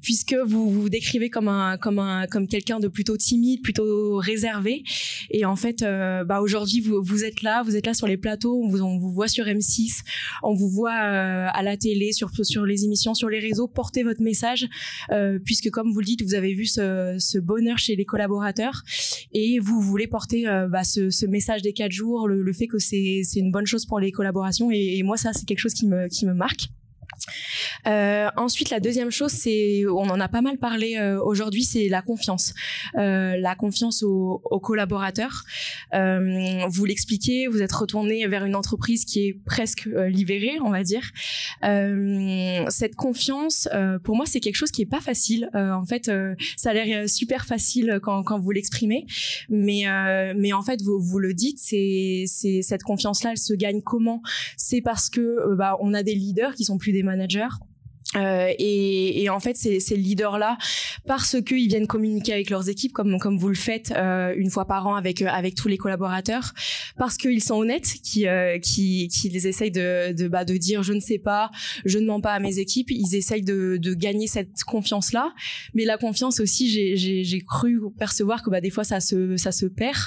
puisque 0.01 0.35
vous 0.45 0.69
vous 0.69 0.89
décrivez 0.89 1.29
comme 1.29 1.47
un 1.47 1.77
comme 1.77 1.99
un 1.99 2.27
comme 2.27 2.47
quelqu'un 2.47 2.79
de 2.79 2.87
plutôt 2.87 3.17
timide, 3.17 3.61
plutôt 3.61 4.17
réservé. 4.17 4.83
Et 5.31 5.45
en 5.45 5.55
fait, 5.55 5.81
bah 5.81 6.41
aujourd'hui 6.41 6.81
vous 6.81 7.01
vous 7.03 7.23
êtes 7.23 7.41
là, 7.41 7.63
vous 7.63 7.75
êtes 7.75 7.85
là 7.85 7.93
sur 7.93 8.07
les 8.07 8.17
plateaux, 8.17 8.61
on 8.63 8.67
vous 8.67 8.81
on 8.81 8.97
vous 8.97 9.11
voit 9.11 9.27
sur 9.27 9.45
M6, 9.45 10.01
on 10.43 10.53
vous 10.53 10.69
voit 10.69 10.93
à 10.93 11.63
la 11.63 11.77
télé, 11.77 12.11
sur 12.11 12.29
sur 12.43 12.65
les 12.65 12.85
émissions, 12.85 13.15
sur 13.15 13.29
les 13.29 13.39
réseaux, 13.39 13.67
porter 13.67 14.03
votre 14.03 14.21
message 14.21 14.54
euh, 15.11 15.39
puisque 15.43 15.69
comme 15.69 15.91
vous 15.91 15.99
le 15.99 16.05
dites, 16.05 16.21
vous 16.23 16.35
avez 16.35 16.53
vu 16.53 16.65
ce, 16.65 17.39
bonheur 17.39 17.77
chez 17.77 17.95
les 17.95 18.05
collaborateurs 18.05 18.83
et 19.33 19.59
vous 19.59 19.81
voulez 19.81 20.07
porter 20.07 20.47
euh, 20.47 20.67
bah, 20.67 20.83
ce, 20.83 21.25
message 21.25 21.61
des 21.61 21.73
quatre 21.73 21.91
jours, 21.91 22.27
le, 22.27 22.53
fait 22.53 22.67
que 22.67 22.79
c'est 22.79 23.23
une 23.35 23.51
bonne 23.51 23.65
chose 23.65 23.85
pour 23.85 23.99
les 23.99 24.11
collaborations 24.11 24.71
et, 24.71 25.01
moi 25.03 25.17
ça 25.17 25.33
c'est 25.33 25.45
quelque 25.45 25.59
chose 25.59 25.73
qui 25.73 25.85
me 25.85 26.33
marque. 26.33 26.69
Euh, 27.87 28.29
ensuite, 28.37 28.69
la 28.69 28.79
deuxième 28.79 29.11
chose, 29.11 29.31
c'est, 29.31 29.83
on 29.87 30.09
en 30.09 30.19
a 30.19 30.27
pas 30.27 30.41
mal 30.41 30.57
parlé 30.57 30.97
euh, 30.97 31.21
aujourd'hui, 31.21 31.63
c'est 31.63 31.87
la 31.87 32.01
confiance, 32.01 32.53
euh, 32.97 33.37
la 33.37 33.55
confiance 33.55 34.03
aux, 34.03 34.41
collaborateurs. 34.61 35.43
Vous 35.93 36.85
l'expliquez, 36.85 37.47
vous 37.47 37.61
êtes 37.61 37.71
retourné 37.71 38.25
vers 38.27 38.45
une 38.45 38.55
entreprise 38.55 39.05
qui 39.05 39.27
est 39.27 39.33
presque 39.45 39.87
libérée, 40.07 40.57
on 40.63 40.71
va 40.71 40.83
dire. 40.83 41.03
Cette 42.69 42.95
confiance, 42.95 43.69
pour 44.03 44.15
moi, 44.15 44.25
c'est 44.25 44.39
quelque 44.39 44.55
chose 44.55 44.71
qui 44.71 44.81
est 44.81 44.87
pas 44.89 45.01
facile. 45.01 45.49
en 45.53 45.85
fait, 45.85 46.09
ça 46.57 46.71
a 46.71 46.73
l'air 46.73 47.07
super 47.07 47.45
facile 47.45 47.99
quand, 48.01 48.39
vous 48.39 48.51
l'exprimez, 48.51 49.05
mais 49.49 49.85
mais 50.35 50.53
en 50.53 50.63
fait, 50.63 50.81
vous, 50.81 51.19
le 51.19 51.33
dites, 51.33 51.59
c'est 51.59 52.25
cette 52.61 52.83
confiance-là, 52.83 53.31
elle 53.31 53.37
se 53.37 53.53
gagne 53.53 53.81
comment? 53.81 54.21
C'est 54.57 54.81
parce 54.81 55.09
que 55.09 55.53
bah, 55.55 55.77
on 55.81 55.93
a 55.93 56.01
des 56.01 56.15
leaders 56.15 56.55
qui 56.55 56.63
sont 56.63 56.77
plus 56.77 56.91
des 56.91 57.03
managers 57.03 57.14
manager 57.15 57.49
euh, 58.15 58.51
et, 58.57 59.23
et, 59.23 59.29
en 59.29 59.39
fait, 59.39 59.57
ces, 59.57 59.79
ces 59.79 59.95
leaders-là, 59.95 60.57
parce 61.05 61.41
qu'ils 61.41 61.67
viennent 61.67 61.87
communiquer 61.87 62.33
avec 62.33 62.49
leurs 62.49 62.69
équipes, 62.69 62.93
comme 62.93 63.19
comme 63.19 63.37
vous 63.37 63.49
le 63.49 63.55
faites 63.55 63.91
euh, 63.95 64.33
une 64.37 64.49
fois 64.49 64.65
par 64.65 64.87
an 64.87 64.95
avec 64.95 65.21
euh, 65.21 65.27
avec 65.27 65.55
tous 65.55 65.67
les 65.67 65.77
collaborateurs, 65.77 66.53
parce 66.97 67.17
qu'ils 67.17 67.43
sont 67.43 67.55
honnêtes, 67.55 67.95
qui 68.03 68.27
euh, 68.27 68.59
qui 68.59 69.07
qui 69.09 69.29
les 69.29 69.47
essayent 69.47 69.71
de 69.71 70.13
de 70.13 70.27
bah, 70.27 70.45
de 70.45 70.57
dire 70.57 70.83
je 70.83 70.93
ne 70.93 70.99
sais 70.99 71.19
pas, 71.19 71.51
je 71.85 71.99
ne 71.99 72.05
mens 72.05 72.21
pas 72.21 72.33
à 72.33 72.39
mes 72.39 72.59
équipes. 72.59 72.91
Ils 72.91 73.15
essayent 73.15 73.43
de 73.43 73.77
de 73.77 73.93
gagner 73.93 74.27
cette 74.27 74.63
confiance-là, 74.65 75.33
mais 75.73 75.85
la 75.85 75.97
confiance 75.97 76.39
aussi, 76.39 76.69
j'ai 76.95 77.41
cru 77.41 77.79
percevoir 77.97 78.43
que 78.43 78.49
bah 78.49 78.61
des 78.61 78.69
fois 78.69 78.83
ça 78.83 78.99
se 78.99 79.37
ça 79.37 79.51
se 79.51 79.65
perd. 79.65 79.97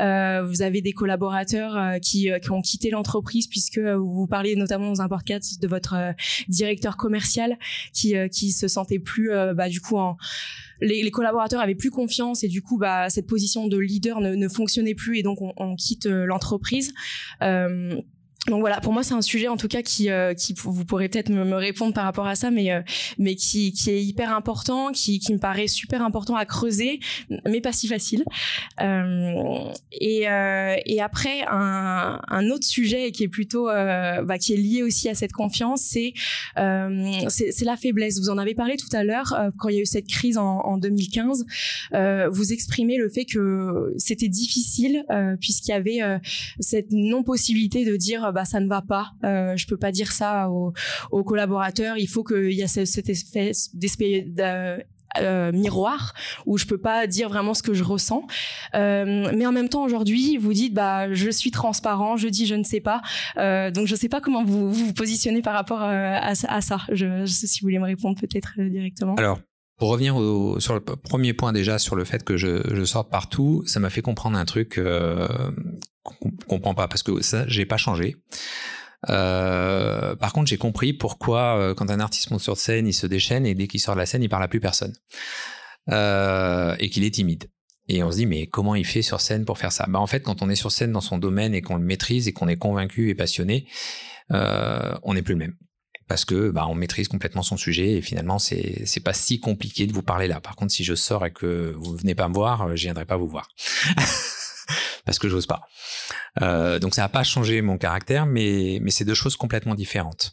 Euh, 0.00 0.44
vous 0.46 0.62
avez 0.62 0.80
des 0.80 0.92
collaborateurs 0.92 2.00
qui 2.00 2.30
qui 2.42 2.50
ont 2.50 2.62
quitté 2.62 2.90
l'entreprise 2.90 3.46
puisque 3.46 3.78
vous 3.78 4.26
parlez 4.26 4.56
notamment 4.56 4.88
dans 4.88 5.02
un 5.02 5.08
podcast 5.08 5.60
de 5.60 5.68
votre 5.68 6.14
directeur 6.48 6.96
commercial 6.96 7.49
qui 7.92 8.16
euh, 8.16 8.28
qui 8.28 8.52
se 8.52 8.68
sentaient 8.68 8.98
plus 8.98 9.32
euh, 9.32 9.54
bah, 9.54 9.68
du 9.68 9.80
coup 9.80 9.98
les, 10.80 11.10
collaborateurs 11.10 11.60
avaient 11.60 11.74
plus 11.74 11.90
confiance 11.90 12.44
et 12.44 12.48
du 12.48 12.62
coup 12.62 12.78
bah 12.78 13.10
cette 13.10 13.26
position 13.26 13.66
de 13.66 13.78
leader 13.78 14.20
ne, 14.20 14.48
fonctionnait 14.48 14.94
plus 14.94 15.18
et 15.18 15.22
donc 15.22 15.42
on, 15.42 15.52
on 15.56 15.76
quitte 15.76 16.06
euh, 16.06 16.24
l'entreprise 16.24 16.92
donc 18.46 18.60
voilà, 18.60 18.80
pour 18.80 18.94
moi 18.94 19.02
c'est 19.02 19.12
un 19.12 19.20
sujet 19.20 19.48
en 19.48 19.58
tout 19.58 19.68
cas 19.68 19.82
qui, 19.82 20.08
euh, 20.08 20.32
qui 20.32 20.54
vous 20.56 20.86
pourrez 20.86 21.10
peut-être 21.10 21.28
me, 21.28 21.56
répondre 21.56 21.92
par 21.92 22.04
rapport 22.04 22.26
à 22.26 22.34
ça, 22.34 22.50
mais 22.50 22.72
euh, 22.72 22.80
mais 23.18 23.34
qui, 23.34 23.72
qui 23.72 23.90
est 23.90 24.02
hyper 24.02 24.34
important, 24.34 24.92
qui, 24.92 25.18
qui 25.18 25.34
me 25.34 25.38
paraît 25.38 25.68
super 25.68 26.02
important 26.02 26.36
à 26.36 26.46
creuser, 26.46 27.00
mais 27.44 27.60
pas 27.60 27.72
si 27.72 27.86
facile. 27.86 28.24
Euh, 28.80 29.70
et, 29.92 30.26
euh, 30.26 30.74
et 30.86 31.02
après 31.02 31.42
un, 31.50 32.18
un 32.26 32.50
autre 32.50 32.64
sujet 32.64 33.12
qui 33.12 33.24
est 33.24 33.28
plutôt 33.28 33.68
euh, 33.68 34.22
bah, 34.22 34.38
qui 34.38 34.54
est 34.54 34.56
lié 34.56 34.82
aussi 34.82 35.10
à 35.10 35.14
cette 35.14 35.32
confiance, 35.32 35.82
c'est 35.82 36.14
c'est 36.56 37.64
la 37.64 37.76
faiblesse. 37.76 38.18
Vous 38.20 38.30
en 38.30 38.38
avez 38.38 38.54
parlé 38.54 38.78
tout 38.78 38.88
à 38.96 39.04
l'heure 39.04 39.38
quand 39.58 39.68
il 39.68 39.74
y 39.74 39.78
a 39.78 39.82
eu 39.82 39.86
cette 39.86 40.06
crise 40.06 40.38
en, 40.38 40.60
en 40.60 40.78
2015. 40.78 41.44
vous 42.30 42.52
exprimez 42.52 42.96
le 42.96 43.10
fait 43.10 43.26
que 43.26 43.92
c'était 43.98 44.28
difficile 44.28 45.04
puisqu'il 45.40 45.72
y 45.72 45.74
avait 45.74 46.00
cette 46.58 46.90
non 46.90 47.22
possibilité 47.22 47.84
de 47.84 47.96
dire 47.96 48.29
bah 48.32 48.44
ça 48.44 48.60
ne 48.60 48.68
va 48.68 48.82
pas, 48.82 49.12
euh, 49.24 49.56
je 49.56 49.66
peux 49.66 49.76
pas 49.76 49.92
dire 49.92 50.12
ça 50.12 50.48
aux, 50.50 50.72
collaborateurs. 51.24 51.96
Il 51.98 52.08
faut 52.08 52.24
qu'il 52.24 52.52
y 52.52 52.62
a 52.62 52.68
cet 52.68 53.08
effet 53.08 53.52
euh, 55.18 55.52
miroir 55.52 56.14
où 56.46 56.58
je 56.58 56.66
peux 56.66 56.78
pas 56.78 57.06
dire 57.06 57.28
vraiment 57.28 57.54
ce 57.54 57.62
que 57.62 57.74
je 57.74 57.82
ressens. 57.82 58.26
Euh, 58.74 59.30
mais 59.34 59.46
en 59.46 59.52
même 59.52 59.68
temps, 59.68 59.82
aujourd'hui, 59.82 60.36
vous 60.36 60.52
dites 60.52 60.74
bah 60.74 61.12
je 61.12 61.30
suis 61.30 61.50
transparent, 61.50 62.16
je 62.16 62.28
dis 62.28 62.46
je 62.46 62.54
ne 62.54 62.64
sais 62.64 62.80
pas. 62.80 63.02
Euh, 63.36 63.70
donc 63.70 63.86
je 63.86 63.96
sais 63.96 64.08
pas 64.08 64.20
comment 64.20 64.44
vous 64.44 64.72
vous, 64.72 64.92
positionnez 64.92 65.42
par 65.42 65.54
rapport 65.54 65.82
euh, 65.82 66.16
à, 66.20 66.34
ça. 66.34 66.78
Je, 66.90 67.24
je 67.24 67.26
si 67.26 67.60
vous 67.60 67.66
voulez 67.66 67.78
me 67.78 67.86
répondre 67.86 68.18
peut-être 68.20 68.52
directement. 68.58 69.14
Alors. 69.16 69.38
Pour 69.78 69.88
revenir 69.88 70.14
sur 70.60 70.74
le 70.74 70.80
premier 70.80 71.32
point 71.32 71.54
déjà 71.54 71.78
sur 71.78 71.96
le 71.96 72.04
fait 72.04 72.22
que 72.22 72.36
je, 72.36 72.60
je 72.70 72.84
sorte 72.84 73.10
partout, 73.10 73.62
ça 73.64 73.80
m'a 73.80 73.88
fait 73.88 74.02
comprendre 74.02 74.36
un 74.36 74.44
truc 74.44 74.78
euh, 76.10 76.28
qu'on 76.46 76.56
comprend 76.56 76.74
pas 76.74 76.88
parce 76.88 77.02
que 77.02 77.22
ça 77.22 77.44
j'ai 77.48 77.66
pas 77.66 77.76
changé. 77.76 78.16
Euh, 79.08 80.14
par 80.16 80.32
contre, 80.32 80.48
j'ai 80.48 80.58
compris 80.58 80.92
pourquoi 80.92 81.58
euh, 81.58 81.74
quand 81.74 81.90
un 81.90 82.00
artiste 82.00 82.30
monte 82.30 82.40
sur 82.40 82.56
scène, 82.56 82.86
il 82.86 82.92
se 82.92 83.06
déchaîne 83.06 83.46
et 83.46 83.54
dès 83.54 83.66
qu'il 83.66 83.80
sort 83.80 83.94
de 83.94 84.00
la 84.00 84.06
scène, 84.06 84.22
il 84.22 84.28
parle 84.28 84.42
à 84.42 84.48
plus 84.48 84.60
personne 84.60 84.94
euh, 85.90 86.76
et 86.78 86.90
qu'il 86.90 87.04
est 87.04 87.14
timide. 87.14 87.50
Et 87.88 88.02
on 88.04 88.10
se 88.10 88.18
dit 88.18 88.26
mais 88.26 88.46
comment 88.46 88.74
il 88.74 88.86
fait 88.86 89.02
sur 89.02 89.20
scène 89.20 89.44
pour 89.44 89.58
faire 89.58 89.72
ça? 89.72 89.86
Bah 89.88 89.98
en 89.98 90.06
fait, 90.06 90.20
quand 90.20 90.42
on 90.42 90.50
est 90.50 90.54
sur 90.54 90.70
scène 90.70 90.92
dans 90.92 91.00
son 91.00 91.18
domaine 91.18 91.54
et 91.54 91.62
qu'on 91.62 91.76
le 91.76 91.84
maîtrise 91.84 92.28
et 92.28 92.32
qu'on 92.32 92.48
est 92.48 92.56
convaincu 92.56 93.08
et 93.08 93.14
passionné, 93.14 93.66
on 94.30 95.14
n'est 95.14 95.22
plus 95.22 95.34
le 95.34 95.40
même 95.40 95.56
parce 96.06 96.24
que 96.24 96.50
bah, 96.50 96.66
on 96.68 96.74
maîtrise 96.74 97.06
complètement 97.06 97.42
son 97.42 97.56
sujet 97.56 97.92
et 97.92 98.02
finalement 98.02 98.40
c'est 98.40 98.84
c'est 98.84 99.00
pas 99.00 99.12
si 99.12 99.38
compliqué 99.38 99.86
de 99.86 99.92
vous 99.92 100.02
parler 100.02 100.26
là. 100.26 100.40
Par 100.40 100.56
contre, 100.56 100.72
si 100.72 100.84
je 100.84 100.94
sors 100.94 101.24
et 101.24 101.32
que 101.32 101.72
vous 101.76 101.96
venez 101.96 102.14
pas 102.14 102.28
me 102.28 102.34
voir, 102.34 102.76
je 102.76 102.82
viendrai 102.82 103.04
pas 103.04 103.16
vous 103.16 103.28
voir 103.28 103.48
parce 105.04 105.18
que 105.18 105.28
j'ose 105.28 105.46
pas. 105.46 105.62
Euh, 106.42 106.78
donc 106.78 106.94
ça 106.94 107.02
n'a 107.02 107.08
pas 107.08 107.22
changé 107.22 107.62
mon 107.62 107.78
caractère, 107.78 108.26
mais 108.26 108.80
c'est 108.88 109.04
deux 109.04 109.14
choses 109.14 109.36
complètement 109.36 109.74
différentes. 109.74 110.32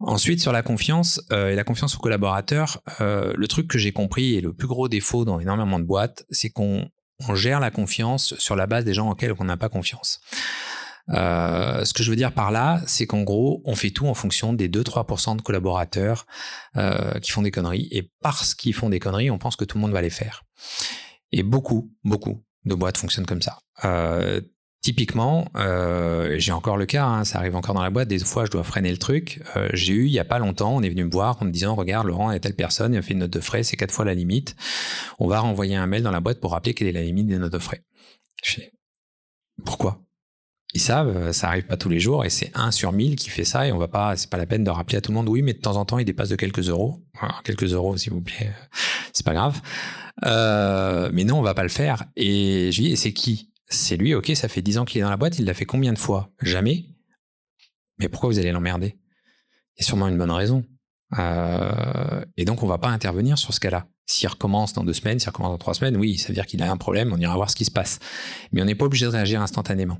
Ensuite, 0.00 0.40
sur 0.40 0.52
la 0.52 0.62
confiance 0.62 1.20
euh, 1.30 1.50
et 1.50 1.54
la 1.54 1.64
confiance 1.64 1.94
aux 1.94 1.98
collaborateurs, 1.98 2.80
euh, 3.00 3.34
le 3.36 3.48
truc 3.48 3.68
que 3.68 3.76
j'ai 3.76 3.92
compris 3.92 4.34
et 4.34 4.40
le 4.40 4.54
plus 4.54 4.66
gros 4.66 4.88
défaut 4.88 5.26
dans 5.26 5.38
énormément 5.40 5.78
de 5.78 5.84
boîtes, 5.84 6.24
c'est 6.30 6.48
qu'on 6.48 6.88
on 7.28 7.34
gère 7.34 7.60
la 7.60 7.70
confiance 7.70 8.34
sur 8.38 8.56
la 8.56 8.66
base 8.66 8.84
des 8.84 8.94
gens 8.94 9.10
auxquels 9.10 9.34
on 9.38 9.44
n'a 9.44 9.58
pas 9.58 9.68
confiance. 9.68 10.20
Ce 11.12 11.92
que 11.92 12.04
je 12.04 12.10
veux 12.10 12.16
dire 12.16 12.32
par 12.32 12.52
là, 12.52 12.80
c'est 12.86 13.06
qu'en 13.06 13.22
gros, 13.22 13.62
on 13.64 13.74
fait 13.74 13.90
tout 13.90 14.06
en 14.06 14.14
fonction 14.14 14.52
des 14.52 14.68
2-3% 14.68 15.36
de 15.36 15.42
collaborateurs 15.42 16.24
qui 17.20 17.32
font 17.32 17.42
des 17.42 17.50
conneries. 17.50 17.88
Et 17.90 18.10
parce 18.22 18.54
qu'ils 18.54 18.74
font 18.74 18.88
des 18.88 19.00
conneries, 19.00 19.30
on 19.30 19.36
pense 19.36 19.56
que 19.56 19.64
tout 19.64 19.76
le 19.76 19.82
monde 19.82 19.92
va 19.92 20.02
les 20.02 20.08
faire. 20.08 20.44
Et 21.32 21.42
beaucoup, 21.42 21.92
beaucoup 22.04 22.44
de 22.64 22.74
boîtes 22.74 22.98
fonctionnent 22.98 23.26
comme 23.26 23.42
ça. 23.42 23.58
Euh, 23.84 24.40
typiquement, 24.82 25.50
euh, 25.56 26.36
j'ai 26.38 26.52
encore 26.52 26.76
le 26.76 26.86
cas, 26.86 27.04
hein, 27.04 27.24
ça 27.24 27.38
arrive 27.38 27.56
encore 27.56 27.74
dans 27.74 27.82
la 27.82 27.90
boîte, 27.90 28.08
des 28.08 28.18
fois 28.18 28.46
je 28.46 28.50
dois 28.50 28.64
freiner 28.64 28.90
le 28.90 28.98
truc. 28.98 29.42
Euh, 29.56 29.68
j'ai 29.72 29.92
eu, 29.92 30.06
il 30.06 30.12
y 30.12 30.18
a 30.18 30.24
pas 30.24 30.38
longtemps, 30.38 30.74
on 30.74 30.82
est 30.82 30.88
venu 30.88 31.04
me 31.04 31.10
voir 31.10 31.40
en 31.40 31.44
me 31.44 31.50
disant, 31.50 31.74
regarde, 31.74 32.06
Laurent 32.06 32.30
est 32.30 32.40
telle 32.40 32.54
personne, 32.54 32.94
il 32.94 32.98
a 32.98 33.02
fait 33.02 33.12
une 33.12 33.20
note 33.20 33.30
de 33.30 33.40
frais, 33.40 33.62
c'est 33.62 33.76
quatre 33.76 33.92
fois 33.92 34.04
la 34.04 34.14
limite. 34.14 34.56
On 35.18 35.28
va 35.28 35.40
renvoyer 35.40 35.76
un 35.76 35.86
mail 35.86 36.02
dans 36.02 36.10
la 36.10 36.20
boîte 36.20 36.40
pour 36.40 36.52
rappeler 36.52 36.74
quelle 36.74 36.88
est 36.88 36.92
la 36.92 37.02
limite 37.02 37.26
des 37.26 37.38
notes 37.38 37.52
de 37.52 37.58
frais. 37.58 37.82
Je 38.42 38.60
pourquoi? 39.64 40.00
Ils 40.72 40.80
savent, 40.80 41.32
ça 41.32 41.48
arrive 41.48 41.66
pas 41.66 41.76
tous 41.76 41.88
les 41.88 41.98
jours 41.98 42.24
et 42.24 42.30
c'est 42.30 42.52
un 42.54 42.70
sur 42.70 42.92
mille 42.92 43.16
qui 43.16 43.28
fait 43.28 43.44
ça 43.44 43.66
et 43.66 43.72
on 43.72 43.78
va 43.78 43.88
pas, 43.88 44.16
c'est 44.16 44.30
pas 44.30 44.38
la 44.38 44.46
peine 44.46 44.62
de 44.62 44.70
rappeler 44.70 44.98
à 44.98 45.00
tout 45.00 45.10
le 45.10 45.16
monde. 45.16 45.28
Oui, 45.28 45.42
mais 45.42 45.52
de 45.52 45.58
temps 45.58 45.76
en 45.76 45.84
temps, 45.84 45.98
il 45.98 46.04
dépasse 46.04 46.28
de 46.28 46.36
quelques 46.36 46.68
euros, 46.68 47.02
quelques 47.44 47.72
euros 47.72 47.96
s'il 47.96 48.12
vous 48.12 48.22
plaît, 48.22 48.52
c'est 49.12 49.26
pas 49.26 49.34
grave. 49.34 49.60
Euh, 50.24 51.10
mais 51.12 51.24
non, 51.24 51.38
on 51.38 51.42
va 51.42 51.54
pas 51.54 51.62
le 51.62 51.68
faire. 51.68 52.04
Et 52.16 52.70
je 52.72 52.82
dis, 52.82 52.96
c'est 52.96 53.12
qui? 53.12 53.52
C'est 53.68 53.96
lui. 53.96 54.14
Ok, 54.14 54.30
ça 54.34 54.48
fait 54.48 54.62
dix 54.62 54.78
ans 54.78 54.84
qu'il 54.84 54.98
est 55.00 55.04
dans 55.04 55.10
la 55.10 55.16
boîte. 55.16 55.38
Il 55.38 55.44
l'a 55.44 55.54
fait 55.54 55.64
combien 55.64 55.92
de 55.92 55.98
fois? 55.98 56.30
Jamais. 56.42 56.86
Mais 57.98 58.08
pourquoi 58.08 58.28
vous 58.28 58.38
allez 58.38 58.52
l'emmerder? 58.52 58.96
Il 59.76 59.82
y 59.82 59.84
a 59.84 59.86
sûrement 59.86 60.08
une 60.08 60.18
bonne 60.18 60.30
raison. 60.30 60.64
Euh, 61.18 62.24
et 62.36 62.44
donc, 62.44 62.62
on 62.62 62.66
va 62.66 62.78
pas 62.78 62.88
intervenir 62.88 63.38
sur 63.38 63.54
ce 63.54 63.60
cas-là. 63.60 63.86
S'il 64.06 64.28
recommence 64.28 64.72
dans 64.72 64.82
deux 64.82 64.92
semaines, 64.92 65.20
s'il 65.20 65.28
recommence 65.28 65.52
dans 65.52 65.58
trois 65.58 65.74
semaines, 65.74 65.96
oui, 65.96 66.18
ça 66.18 66.28
veut 66.28 66.34
dire 66.34 66.46
qu'il 66.46 66.60
a 66.62 66.70
un 66.70 66.76
problème, 66.76 67.12
on 67.12 67.18
ira 67.18 67.34
voir 67.36 67.48
ce 67.48 67.54
qui 67.54 67.64
se 67.64 67.70
passe. 67.70 68.00
Mais 68.50 68.60
on 68.60 68.64
n'est 68.64 68.74
pas 68.74 68.86
obligé 68.86 69.06
de 69.06 69.10
réagir 69.10 69.40
instantanément. 69.40 69.98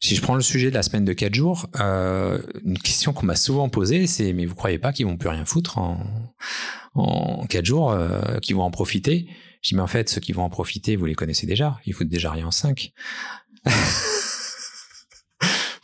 Si 0.00 0.14
je 0.14 0.20
prends 0.20 0.34
le 0.34 0.42
sujet 0.42 0.68
de 0.68 0.74
la 0.74 0.82
semaine 0.82 1.06
de 1.06 1.12
quatre 1.14 1.34
jours, 1.34 1.66
euh, 1.80 2.42
une 2.64 2.78
question 2.78 3.14
qu'on 3.14 3.24
m'a 3.24 3.36
souvent 3.36 3.70
posée, 3.70 4.06
c'est 4.06 4.34
mais 4.34 4.44
vous 4.44 4.54
croyez 4.54 4.78
pas 4.78 4.92
qu'ils 4.92 5.06
vont 5.06 5.16
plus 5.16 5.30
rien 5.30 5.46
foutre 5.46 5.78
en, 5.78 5.98
en 6.94 7.46
quatre 7.46 7.64
jours, 7.64 7.96
qu'ils 8.42 8.54
vont 8.54 8.62
en 8.62 8.70
profiter? 8.70 9.28
Je 9.62 9.70
dis, 9.70 9.74
mais 9.74 9.82
en 9.82 9.86
fait, 9.86 10.08
ceux 10.08 10.20
qui 10.20 10.32
vont 10.32 10.44
en 10.44 10.50
profiter, 10.50 10.96
vous 10.96 11.06
les 11.06 11.14
connaissez 11.14 11.46
déjà. 11.46 11.80
Ils 11.84 11.94
foutent 11.94 12.08
déjà 12.08 12.30
rien 12.30 12.46
en 12.46 12.50
5. 12.50 12.92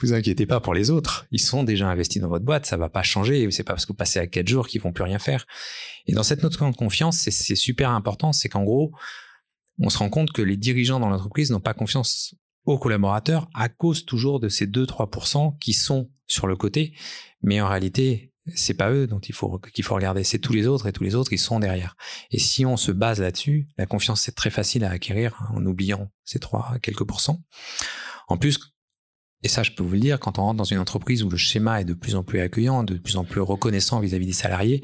vous 0.01 0.13
inquiétez 0.13 0.47
pas 0.47 0.61
pour 0.61 0.75
les 0.75 0.91
autres. 0.91 1.27
Ils 1.31 1.41
sont 1.41 1.65
déjà 1.65 1.89
investis 1.89 2.21
dans 2.21 2.29
votre 2.29 2.45
boîte. 2.45 2.67
Ça 2.67 2.77
va 2.77 2.89
pas 2.89 3.03
changer. 3.03 3.51
C'est 3.51 3.65
pas 3.65 3.73
parce 3.73 3.87
que 3.87 3.93
vous 3.93 3.97
passez 3.97 4.19
à 4.19 4.27
4 4.27 4.47
jours 4.47 4.69
qu'ils 4.69 4.81
vont 4.81 4.93
plus 4.93 5.05
rien 5.05 5.19
faire. 5.19 5.47
Et 6.07 6.13
dans 6.13 6.23
cette 6.23 6.43
note 6.43 6.53
de 6.53 6.77
confiance, 6.77 7.19
c'est 7.19 7.57
super 7.57 7.91
important. 7.91 8.33
C'est 8.33 8.49
qu'en 8.49 8.65
gros, 8.65 8.93
on 9.79 9.91
se 9.91 9.99
rend 9.99 10.11
compte 10.11 10.33
que 10.33 10.43
les 10.43 10.57
dirigeants 10.57 11.01
dans 11.01 11.09
l'entreprise 11.09 11.51
n'ont 11.51 11.61
pas 11.61 11.75
confiance 11.75 12.35
aux 12.65 12.79
collaborateurs 12.79 13.49
à 13.55 13.69
cause 13.69 14.05
toujours 14.05 14.41
de 14.41 14.49
ces 14.49 14.67
2-3% 14.67 15.59
qui 15.59 15.73
sont 15.73 16.11
sur 16.27 16.47
le 16.47 16.57
côté. 16.57 16.95
Mais 17.43 17.61
en 17.61 17.69
réalité, 17.69 18.33
c'est 18.55 18.75
pas 18.75 18.91
eux 18.91 19.07
dont 19.07 19.21
il 19.21 19.35
faut 19.35 19.59
qu'il 19.59 19.85
faut 19.85 19.95
regarder, 19.95 20.25
c'est 20.25 20.39
tous 20.39 20.53
les 20.53 20.67
autres 20.67 20.87
et 20.87 20.93
tous 20.93 21.05
les 21.05 21.15
autres 21.15 21.31
qui 21.31 21.39
sont 21.39 21.61
derrière. 21.61 21.97
Et 22.31 22.39
si 22.39 22.67
on 22.67 22.77
se 22.77 22.93
base 22.93 23.21
là-dessus, 23.21 23.69
la 23.79 23.87
confiance 23.87 24.21
c'est 24.21 24.35
très 24.35 24.51
facile 24.51 24.85
à 24.85 24.91
acquérir 24.91 25.37
hein, 25.41 25.55
en 25.57 25.65
oubliant 25.65 26.11
ces 26.25 26.39
trois 26.39 26.75
quelques 26.83 27.05
pourcents. 27.05 27.43
En 28.29 28.37
plus, 28.37 28.59
et 29.43 29.49
ça 29.49 29.63
je 29.63 29.73
peux 29.73 29.83
vous 29.83 29.95
le 29.95 30.01
dire, 30.01 30.21
quand 30.21 30.39
on 30.39 30.43
rentre 30.43 30.59
dans 30.59 30.65
une 30.65 30.79
entreprise 30.79 31.23
où 31.23 31.31
le 31.31 31.37
schéma 31.37 31.81
est 31.81 31.85
de 31.85 31.95
plus 31.95 32.17
en 32.17 32.23
plus 32.23 32.41
accueillant, 32.41 32.83
de 32.83 32.95
plus 32.99 33.17
en 33.17 33.25
plus 33.25 33.41
reconnaissant 33.41 34.01
vis-à-vis 34.01 34.27
des 34.27 34.33
salariés, 34.33 34.83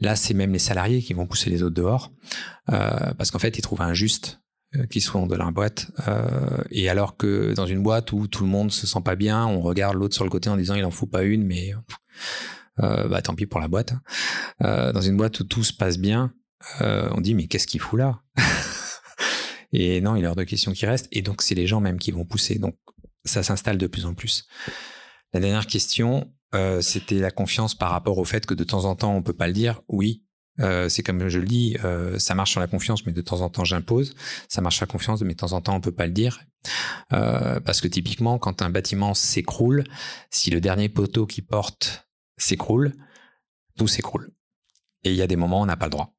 là 0.00 0.16
c'est 0.16 0.34
même 0.34 0.52
les 0.52 0.58
salariés 0.58 1.02
qui 1.02 1.12
vont 1.12 1.26
pousser 1.26 1.50
les 1.50 1.62
autres 1.62 1.74
dehors, 1.74 2.12
euh, 2.70 3.12
parce 3.14 3.30
qu'en 3.30 3.38
fait 3.38 3.58
ils 3.58 3.62
trouvent 3.62 3.82
injuste 3.82 4.40
euh, 4.74 4.86
qu'ils 4.86 5.02
soient 5.02 5.26
dans 5.26 5.36
la 5.36 5.50
boîte. 5.50 5.90
Euh, 6.08 6.62
et 6.70 6.88
alors 6.88 7.16
que 7.16 7.52
dans 7.54 7.66
une 7.66 7.82
boîte 7.82 8.12
où 8.12 8.26
tout 8.26 8.42
le 8.42 8.50
monde 8.50 8.72
se 8.72 8.86
sent 8.86 9.00
pas 9.04 9.16
bien, 9.16 9.46
on 9.46 9.60
regarde 9.60 9.96
l'autre 9.96 10.14
sur 10.14 10.24
le 10.24 10.30
côté 10.30 10.48
en 10.48 10.56
disant 10.56 10.74
il 10.74 10.84
en 10.84 10.90
faut 10.90 11.06
pas 11.06 11.22
une, 11.22 11.44
mais 11.44 11.72
euh, 12.80 13.08
bah 13.08 13.22
tant 13.22 13.34
pis 13.34 13.46
pour 13.46 13.60
la 13.60 13.68
boîte. 13.68 13.92
Hein. 13.92 14.02
Euh, 14.62 14.92
dans 14.92 15.00
une 15.00 15.16
boîte 15.16 15.40
où 15.40 15.44
tout 15.44 15.64
se 15.64 15.72
passe 15.72 15.98
bien, 15.98 16.32
euh, 16.80 17.08
on 17.12 17.20
dit 17.20 17.34
mais 17.34 17.46
qu'est-ce 17.46 17.66
qu'il 17.66 17.80
fout 17.80 17.98
là? 17.98 18.20
Et 19.72 20.00
non, 20.00 20.16
il 20.16 20.22
y 20.22 20.26
a 20.26 20.30
hors 20.30 20.36
de 20.36 20.44
questions 20.44 20.72
qui 20.72 20.86
restent. 20.86 21.08
Et 21.12 21.22
donc 21.22 21.42
c'est 21.42 21.54
les 21.54 21.66
gens 21.66 21.80
même 21.80 21.98
qui 21.98 22.12
vont 22.12 22.24
pousser. 22.24 22.58
Donc 22.58 22.76
ça 23.24 23.42
s'installe 23.42 23.78
de 23.78 23.86
plus 23.86 24.06
en 24.06 24.14
plus. 24.14 24.46
La 25.32 25.40
dernière 25.40 25.66
question, 25.66 26.32
euh, 26.54 26.80
c'était 26.80 27.18
la 27.18 27.30
confiance 27.30 27.74
par 27.74 27.90
rapport 27.90 28.18
au 28.18 28.24
fait 28.24 28.46
que 28.46 28.54
de 28.54 28.64
temps 28.64 28.84
en 28.84 28.94
temps 28.94 29.14
on 29.14 29.22
peut 29.22 29.32
pas 29.32 29.48
le 29.48 29.52
dire. 29.52 29.82
Oui, 29.88 30.26
euh, 30.60 30.88
c'est 30.88 31.02
comme 31.02 31.28
je 31.28 31.38
le 31.38 31.46
dis, 31.46 31.76
euh, 31.84 32.18
ça 32.18 32.34
marche 32.34 32.52
sur 32.52 32.60
la 32.60 32.66
confiance, 32.66 33.04
mais 33.06 33.12
de 33.12 33.20
temps 33.20 33.40
en 33.40 33.50
temps 33.50 33.64
j'impose. 33.64 34.14
Ça 34.48 34.60
marche 34.60 34.76
sur 34.76 34.84
la 34.84 34.90
confiance, 34.90 35.20
mais 35.22 35.34
de 35.34 35.38
temps 35.38 35.52
en 35.52 35.60
temps 35.60 35.74
on 35.74 35.80
peut 35.80 35.92
pas 35.92 36.06
le 36.06 36.12
dire, 36.12 36.40
euh, 37.12 37.60
parce 37.60 37.80
que 37.80 37.88
typiquement 37.88 38.38
quand 38.38 38.62
un 38.62 38.70
bâtiment 38.70 39.14
s'écroule, 39.14 39.84
si 40.30 40.50
le 40.50 40.60
dernier 40.60 40.88
poteau 40.88 41.26
qui 41.26 41.42
porte 41.42 42.05
s'écroule, 42.36 42.94
tout 43.78 43.88
s'écroule. 43.88 44.30
Et 45.04 45.10
il 45.10 45.16
y 45.16 45.22
a 45.22 45.26
des 45.26 45.36
moments 45.36 45.60
où 45.60 45.62
on 45.62 45.66
n'a 45.66 45.76
pas 45.76 45.86
le 45.86 45.90
droit. 45.90 46.14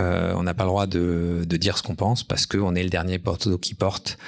Euh, 0.00 0.34
on 0.36 0.42
n'a 0.42 0.54
pas 0.54 0.64
le 0.64 0.68
droit 0.68 0.86
de, 0.86 1.44
de 1.46 1.56
dire 1.56 1.78
ce 1.78 1.82
qu'on 1.82 1.96
pense 1.96 2.22
parce 2.22 2.46
qu'on 2.46 2.74
est 2.74 2.82
le 2.82 2.90
dernier 2.90 3.18
poteau 3.18 3.56
qui 3.58 3.74
porte, 3.74 4.18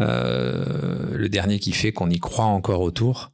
euh, 0.00 1.16
le 1.16 1.28
dernier 1.28 1.58
qui 1.58 1.72
fait 1.72 1.92
qu'on 1.92 2.10
y 2.10 2.18
croit 2.18 2.44
encore 2.44 2.80
autour. 2.80 3.30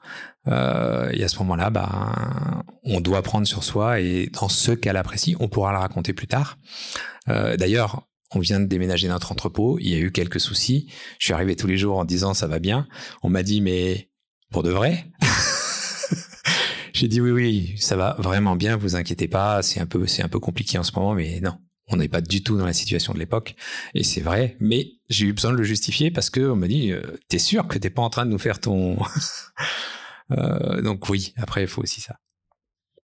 Euh, 0.48 1.10
et 1.12 1.24
à 1.24 1.28
ce 1.28 1.38
moment-là, 1.38 1.70
bah, 1.70 2.62
on 2.84 3.00
doit 3.00 3.22
prendre 3.22 3.46
sur 3.46 3.64
soi 3.64 4.00
et 4.00 4.28
dans 4.32 4.48
ce 4.48 4.72
cas-là 4.72 5.02
précis, 5.02 5.36
on 5.40 5.48
pourra 5.48 5.72
le 5.72 5.78
raconter 5.78 6.12
plus 6.12 6.26
tard. 6.26 6.58
Euh, 7.28 7.56
D'ailleurs, 7.56 8.06
on 8.34 8.40
vient 8.40 8.60
de 8.60 8.66
déménager 8.66 9.08
notre 9.08 9.32
entrepôt, 9.32 9.78
il 9.78 9.88
y 9.88 9.94
a 9.94 9.98
eu 9.98 10.10
quelques 10.10 10.40
soucis. 10.40 10.90
Je 11.18 11.26
suis 11.26 11.34
arrivé 11.34 11.54
tous 11.56 11.66
les 11.66 11.76
jours 11.76 11.98
en 11.98 12.04
disant 12.04 12.34
ça 12.34 12.46
va 12.46 12.58
bien. 12.58 12.86
On 13.22 13.28
m'a 13.28 13.42
dit 13.42 13.60
mais 13.60 14.10
pour 14.50 14.62
de 14.62 14.70
vrai? 14.70 15.06
J'ai 17.02 17.08
dit 17.08 17.20
oui 17.20 17.32
oui, 17.32 17.74
ça 17.78 17.96
va 17.96 18.14
vraiment 18.20 18.54
bien, 18.54 18.76
vous 18.76 18.94
inquiétez 18.94 19.26
pas, 19.26 19.60
c'est 19.62 19.80
un 19.80 19.86
peu 19.86 20.06
c'est 20.06 20.22
un 20.22 20.28
peu 20.28 20.38
compliqué 20.38 20.78
en 20.78 20.84
ce 20.84 20.92
moment 20.94 21.14
mais 21.14 21.40
non, 21.40 21.58
on 21.88 21.96
n'est 21.96 22.06
pas 22.06 22.20
du 22.20 22.44
tout 22.44 22.56
dans 22.56 22.64
la 22.64 22.72
situation 22.72 23.12
de 23.12 23.18
l'époque 23.18 23.56
et 23.92 24.04
c'est 24.04 24.20
vrai, 24.20 24.56
mais 24.60 24.86
j'ai 25.08 25.26
eu 25.26 25.32
besoin 25.32 25.50
de 25.50 25.56
le 25.56 25.64
justifier 25.64 26.12
parce 26.12 26.30
que 26.30 26.48
on 26.48 26.54
m'a 26.54 26.68
dit 26.68 26.92
euh, 26.92 27.02
t'es 27.26 27.40
sûr 27.40 27.66
que 27.66 27.76
t'es 27.76 27.90
pas 27.90 28.02
en 28.02 28.08
train 28.08 28.24
de 28.24 28.30
nous 28.30 28.38
faire 28.38 28.60
ton 28.60 28.98
euh, 30.30 30.80
donc 30.82 31.08
oui, 31.08 31.34
après 31.38 31.62
il 31.62 31.66
faut 31.66 31.82
aussi 31.82 32.00
ça. 32.00 32.20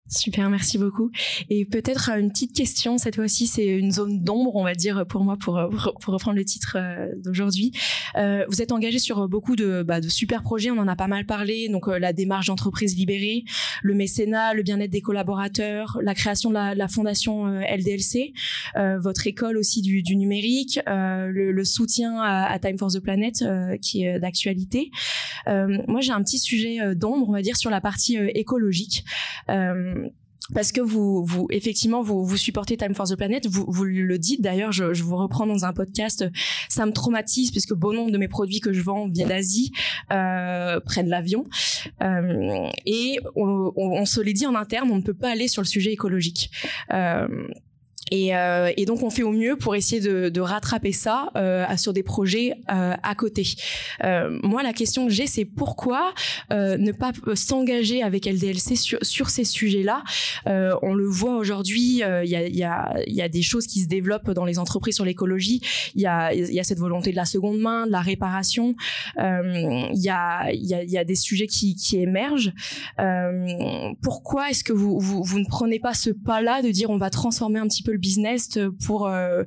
Super, 0.10 0.50
merci 0.50 0.78
beaucoup. 0.78 1.12
Et 1.50 1.66
peut-être 1.66 2.10
une 2.10 2.32
petite 2.32 2.54
question, 2.54 2.98
cette 2.98 3.16
fois-ci, 3.16 3.46
c'est 3.46 3.68
une 3.68 3.92
zone 3.92 4.24
d'ombre, 4.24 4.56
on 4.56 4.64
va 4.64 4.74
dire, 4.74 5.06
pour 5.08 5.24
moi, 5.24 5.38
pour, 5.38 5.62
pour 6.02 6.14
reprendre 6.14 6.36
le 6.38 6.46
titre 6.46 6.78
euh, 6.80 7.10
d'aujourd'hui. 7.24 7.72
Euh, 8.16 8.44
vous 8.50 8.62
êtes 8.62 8.72
engagé 8.72 8.98
sur 8.98 9.28
beaucoup 9.28 9.56
de, 9.56 9.84
bah, 9.84 10.02
de 10.02 10.10
super 10.10 10.42
projets, 10.42 10.72
on 10.72 10.78
en 10.80 10.88
a 10.88 10.96
pas 10.96 11.08
mal 11.08 11.26
parlé, 11.26 11.70
donc 11.70 11.88
euh, 11.88 12.00
la 12.00 12.12
démarche 12.14 12.48
d'entreprise 12.48 12.96
libérée, 12.96 13.44
le 13.84 13.94
mécénat, 13.94 14.54
le 14.54 14.64
bien-être 14.64 14.90
des 14.90 15.02
collaborateurs, 15.02 16.00
la 16.02 16.16
création 16.16 16.50
de 16.50 16.56
la, 16.56 16.76
la 16.76 16.88
fondation 16.88 17.48
euh, 17.48 17.62
LDLC, 17.62 18.34
euh, 18.78 18.98
votre 19.00 19.28
école 19.28 19.58
aussi 19.58 19.82
du, 19.82 20.02
du 20.02 20.16
numérique, 20.16 20.80
le, 20.88 21.52
le, 21.52 21.64
soutien 21.64 22.20
à, 22.20 22.52
à, 22.52 22.58
Time 22.58 22.78
for 22.78 22.92
the 22.92 23.00
Planet, 23.00 23.44
qui 23.82 24.06
est 24.06 24.20
d'actualité. 24.20 24.90
moi, 25.46 26.02
j'ai 26.02 26.12
un 26.12 26.24
petit 26.24 26.40
sujet 26.40 26.96
d'ombre, 26.96 27.30
on 27.30 27.34
va 27.34 27.42
dire, 27.42 27.58
sur 27.58 27.70
la 27.70 27.80
partie 27.80 28.18
écologique 28.34 29.04
parce 30.54 30.72
que 30.72 30.82
vous, 30.82 31.48
effectivement, 31.52 32.02
vous, 32.02 32.26
vous 32.26 32.38
supportez 32.38 32.76
Time 32.76 32.96
for 32.96 33.08
the 33.08 33.16
Planet, 33.16 33.46
vous, 33.48 33.66
vous 33.68 33.84
le 33.84 34.18
dites. 34.18 34.42
D'ailleurs, 34.42 34.72
je, 34.72 34.94
je 34.94 35.04
vous 35.04 35.16
reprends 35.16 35.46
dans 35.46 35.66
un 35.66 35.74
podcast, 35.74 36.26
ça 36.70 36.86
me 36.86 36.92
traumatise 36.92 37.52
puisque 37.52 37.74
bon 37.74 37.94
nombre 37.94 38.12
de 38.12 38.18
mes 38.18 38.28
produits 38.28 38.60
que 38.60 38.74
je 38.74 38.82
vends 38.82 39.08
viennent 39.08 39.30
d'Asie, 39.30 39.72
euh, 40.12 40.80
prennent 40.80 41.10
l'avion, 41.10 41.46
euh, 42.02 42.68
et 42.86 43.20
on, 43.36 43.72
on, 43.76 43.92
on, 44.00 44.06
se 44.06 44.22
les 44.22 44.34
dit 44.34 44.48
en 44.48 44.56
interne, 44.56 44.90
on 44.92 44.98
ne 44.98 45.04
peut 45.04 45.14
pas 45.14 45.30
aller 45.30 45.48
sur 45.48 45.62
le 45.62 45.68
sujet 45.68 45.92
écologique. 45.94 46.50
Euh, 46.94 47.28
et, 48.12 48.36
euh, 48.36 48.72
et, 48.78 48.86
donc 48.86 49.04
on 49.04 49.10
fait 49.10 49.24
au 49.24 49.32
mieux 49.32 49.56
pour 49.56 49.76
essayer 49.76 50.02
de, 50.02 50.30
de 50.30 50.42
rattraper 50.42 50.92
ça 50.92 51.30
euh, 51.36 51.66
sur 51.78 51.94
des 51.94 52.04
projets 52.04 52.54
euh, 52.72 52.94
à 53.02 53.16
côté. 53.16 53.44
Euh, 54.04 54.40
moi, 54.44 54.64
la 54.64 54.74
question 54.74 55.08
que 55.08 55.14
j'ai, 55.14 55.28
c'est 55.28 55.46
pourquoi 55.46 56.14
euh, 56.52 56.78
ne 56.78 56.92
pas 56.92 57.12
s'engager 57.36 58.04
avec 58.04 58.26
LDLC 58.26 58.76
sur, 58.76 59.00
sur 59.02 59.30
ces 59.30 59.44
sujets-là? 59.44 60.04
On 60.82 60.94
le 60.94 61.06
voit 61.06 61.38
aujourd'hui, 61.38 62.02
il 62.02 62.02
y 62.02 62.04
a, 62.04 62.24
y, 62.24 62.64
a, 62.64 62.96
y, 63.08 63.22
a, 63.22 63.30
des 63.30 63.42
choses 63.42 63.68
qui 63.68 63.82
se 63.82 63.88
développent 63.88 64.32
dans 64.32 64.46
les 64.46 64.58
entreprises 64.60 64.96
sur 64.96 65.06
l'écologie. 65.06 65.62
Il 65.96 66.02
y 66.02 66.08
a, 66.08 66.34
y, 66.34 66.60
a, 66.60 66.64
cette 66.64 66.80
volonté 66.80 67.12
de 67.12 67.16
la 67.16 67.26
seconde 67.26 67.60
main, 67.60 67.86
de 67.86 67.92
la 67.92 68.02
réparation. 68.02 68.76
Il 69.18 70.02
y 70.02 70.10
a 70.10 71.04
des 71.04 71.16
sujets 71.16 71.48
qui, 71.48 71.76
qui 71.76 71.98
émergent. 71.98 72.54
pourquoi 74.02 74.50
est-ce 74.50 74.64
que 74.64 74.74
vous, 74.74 75.00
vous, 75.00 75.24
vous 75.24 75.40
ne 75.40 75.48
prenez 75.48 75.80
pas 75.80 75.94
ce 75.94 76.10
pas-là 76.10 76.62
de 76.62 76.70
dire 76.70 76.90
on 76.90 76.98
va 76.98 77.10
transformer 77.10 77.60
un 77.60 77.68
petit 77.68 77.84
peu 77.84 77.92
le 77.92 77.99
business 78.00 78.58
pour 78.86 79.08
euh, 79.08 79.44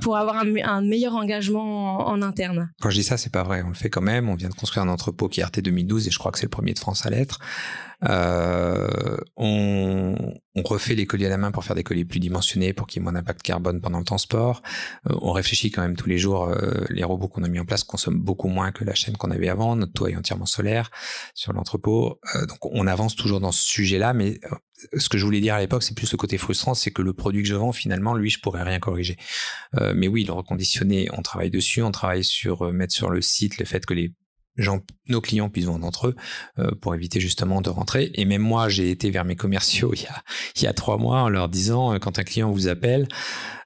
pour 0.00 0.16
avoir 0.16 0.36
un, 0.36 0.82
meilleur 0.82 1.14
engagement 1.14 2.08
en, 2.08 2.22
interne. 2.22 2.70
Quand 2.80 2.90
je 2.90 2.98
dis 2.98 3.02
ça, 3.02 3.16
c'est 3.16 3.32
pas 3.32 3.42
vrai. 3.42 3.62
On 3.64 3.68
le 3.68 3.74
fait 3.74 3.90
quand 3.90 4.00
même. 4.00 4.28
On 4.28 4.36
vient 4.36 4.48
de 4.48 4.54
construire 4.54 4.84
un 4.84 4.88
entrepôt 4.88 5.28
qui 5.28 5.40
est 5.40 5.44
RT 5.44 5.60
2012 5.60 6.06
et 6.06 6.10
je 6.12 6.18
crois 6.20 6.30
que 6.30 6.38
c'est 6.38 6.46
le 6.46 6.50
premier 6.50 6.72
de 6.72 6.78
France 6.78 7.04
à 7.04 7.10
l'être. 7.10 7.40
Euh, 8.04 9.16
on, 9.36 10.14
refait 10.64 10.94
les 10.94 11.06
colis 11.06 11.26
à 11.26 11.28
la 11.28 11.36
main 11.36 11.50
pour 11.50 11.64
faire 11.64 11.74
des 11.74 11.82
colis 11.82 12.04
plus 12.04 12.20
dimensionnés, 12.20 12.72
pour 12.72 12.86
qu'il 12.86 13.00
y 13.00 13.02
ait 13.02 13.04
moins 13.04 13.12
d'impact 13.12 13.42
carbone 13.42 13.80
pendant 13.80 13.98
le 13.98 14.04
transport. 14.04 14.62
Euh, 15.10 15.14
on 15.20 15.32
réfléchit 15.32 15.72
quand 15.72 15.82
même 15.82 15.96
tous 15.96 16.08
les 16.08 16.18
jours. 16.18 16.52
Les 16.90 17.02
robots 17.02 17.26
qu'on 17.26 17.42
a 17.42 17.48
mis 17.48 17.58
en 17.58 17.64
place 17.64 17.82
consomment 17.82 18.20
beaucoup 18.20 18.48
moins 18.48 18.70
que 18.70 18.84
la 18.84 18.94
chaîne 18.94 19.16
qu'on 19.16 19.32
avait 19.32 19.48
avant. 19.48 19.74
Notre 19.74 19.94
toit 19.94 20.10
est 20.10 20.16
entièrement 20.16 20.46
solaire 20.46 20.90
sur 21.34 21.52
l'entrepôt. 21.52 22.20
Donc 22.48 22.58
on 22.62 22.86
avance 22.86 23.16
toujours 23.16 23.40
dans 23.40 23.52
ce 23.52 23.64
sujet-là, 23.64 24.12
mais 24.12 24.40
ce 24.96 25.08
que 25.08 25.18
je 25.18 25.24
voulais 25.24 25.40
dire 25.40 25.54
à 25.54 25.60
l'époque, 25.60 25.82
c'est 25.82 25.94
plus 25.94 26.10
le 26.12 26.18
côté 26.18 26.38
frustrant, 26.38 26.74
c'est 26.74 26.90
que 26.90 27.02
le 27.02 27.12
produit 27.12 27.42
que 27.42 27.48
je 27.48 27.54
vends, 27.54 27.72
finalement, 27.72 28.14
lui, 28.14 28.30
je 28.30 28.40
pourrais 28.40 28.62
rien 28.62 28.78
corriger. 28.78 29.16
Euh, 29.76 29.92
mais 29.96 30.08
oui, 30.08 30.24
le 30.24 30.32
reconditionner, 30.32 31.08
on 31.12 31.22
travaille 31.22 31.50
dessus, 31.50 31.82
on 31.82 31.90
travaille 31.90 32.24
sur 32.24 32.72
mettre 32.72 32.94
sur 32.94 33.10
le 33.10 33.20
site 33.20 33.58
le 33.58 33.64
fait 33.64 33.84
que 33.86 33.94
les 33.94 34.12
gens, 34.58 34.80
nos 35.08 35.20
clients 35.20 35.48
puissent 35.48 35.66
vendre 35.66 35.86
entre 35.86 36.08
eux 36.08 36.16
euh, 36.58 36.70
pour 36.80 36.94
éviter 36.94 37.20
justement 37.20 37.60
de 37.60 37.70
rentrer. 37.70 38.10
Et 38.14 38.24
même 38.24 38.42
moi, 38.42 38.68
j'ai 38.68 38.90
été 38.90 39.10
vers 39.10 39.24
mes 39.24 39.36
commerciaux 39.36 39.92
il 39.94 40.02
y 40.02 40.06
a, 40.06 40.22
il 40.56 40.62
y 40.64 40.66
a 40.66 40.72
trois 40.72 40.98
mois 40.98 41.22
en 41.22 41.28
leur 41.28 41.48
disant, 41.48 41.94
euh, 41.94 41.98
quand 41.98 42.18
un 42.18 42.24
client 42.24 42.50
vous 42.50 42.68
appelle 42.68 43.08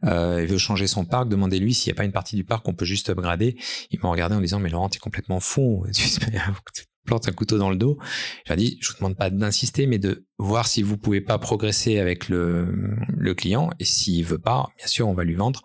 euh, 0.05 0.39
et 0.39 0.47
veut 0.47 0.59
changer 0.59 0.87
son 0.87 1.05
parc, 1.05 1.29
demandez-lui 1.29 1.75
s'il 1.75 1.91
n'y 1.93 1.97
a 1.97 1.99
pas 1.99 2.05
une 2.05 2.13
partie 2.13 2.37
du 2.37 2.45
parc 2.45 2.65
qu'on 2.65 2.75
peut 2.75 2.85
juste 2.85 3.11
upgrader. 3.11 3.57
Ils 3.91 3.99
m'ont 4.01 4.11
regardé 4.11 4.37
en 4.37 4.41
disant, 4.41 4.61
mais 4.61 4.71
Laurent, 4.71 4.89
t'es 4.89 4.99
complètement 4.99 5.41
fou. 5.41 5.87
Tu 7.03 7.07
plantes 7.07 7.29
un 7.29 7.33
couteau 7.33 7.59
dans 7.59 7.71
le 7.71 7.77
dos. 7.77 7.99
J'ai 8.47 8.57
dit, 8.57 8.79
je 8.81 8.91
vous 8.91 8.97
demande 8.99 9.17
pas 9.17 9.31
d'insister, 9.31 9.87
mais 9.87 9.99
de 9.99 10.27
voir 10.39 10.67
si 10.67 10.83
vous 10.83 10.97
pouvez 10.97 11.21
pas 11.21 11.39
progresser 11.39 11.99
avec 11.99 12.29
le, 12.29 12.97
le 13.09 13.35
client. 13.35 13.71
Et 13.81 13.85
s'il 13.85 14.25
veut 14.25 14.39
pas, 14.39 14.69
bien 14.79 14.87
sûr, 14.87 15.09
on 15.09 15.15
va 15.15 15.25
lui 15.25 15.35
vendre 15.35 15.63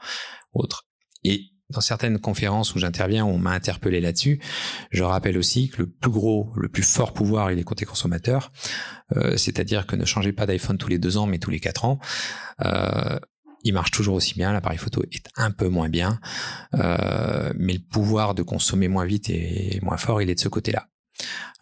autre. 0.54 0.88
Et 1.24 1.52
dans 1.70 1.82
certaines 1.82 2.20
conférences 2.20 2.76
où 2.76 2.80
j'interviens, 2.80 3.26
on 3.26 3.38
m'a 3.38 3.52
interpellé 3.52 4.00
là-dessus. 4.00 4.42
Je 4.92 5.04
rappelle 5.04 5.38
aussi 5.38 5.70
que 5.70 5.80
le 5.80 5.90
plus 5.90 6.12
gros, 6.12 6.52
le 6.56 6.70
plus 6.70 6.84
fort 6.84 7.14
pouvoir, 7.14 7.52
il 7.52 7.60
est 7.60 7.64
côté 7.64 7.86
consommateur. 7.86 8.52
Euh, 9.16 9.36
C'est-à-dire 9.38 9.86
que 9.86 9.96
ne 9.96 10.06
changez 10.06 10.32
pas 10.32 10.46
d'iPhone 10.46 10.78
tous 10.78 10.90
les 10.90 10.98
deux 10.98 11.18
ans, 11.18 11.28
mais 11.28 11.40
tous 11.40 11.52
les 11.52 11.60
quatre 11.60 11.86
ans. 11.86 12.00
Euh, 12.64 13.20
il 13.64 13.74
marche 13.74 13.92
toujours 13.92 14.16
aussi 14.16 14.34
bien, 14.34 14.54
l'appareil 14.54 14.78
photo 14.78 15.04
est 15.12 15.28
un 15.36 15.52
peu 15.52 15.68
moins 15.68 15.90
bien, 15.90 16.20
euh, 16.76 17.52
mais 17.58 17.74
le 17.74 17.80
pouvoir 17.80 18.34
de 18.34 18.44
consommer 18.44 18.88
moins 18.88 19.06
vite 19.06 19.30
et 19.30 19.80
moins 19.82 19.98
fort, 19.98 20.22
il 20.22 20.30
est 20.30 20.36
de 20.36 20.40
ce 20.40 20.48
côté-là. 20.48 20.88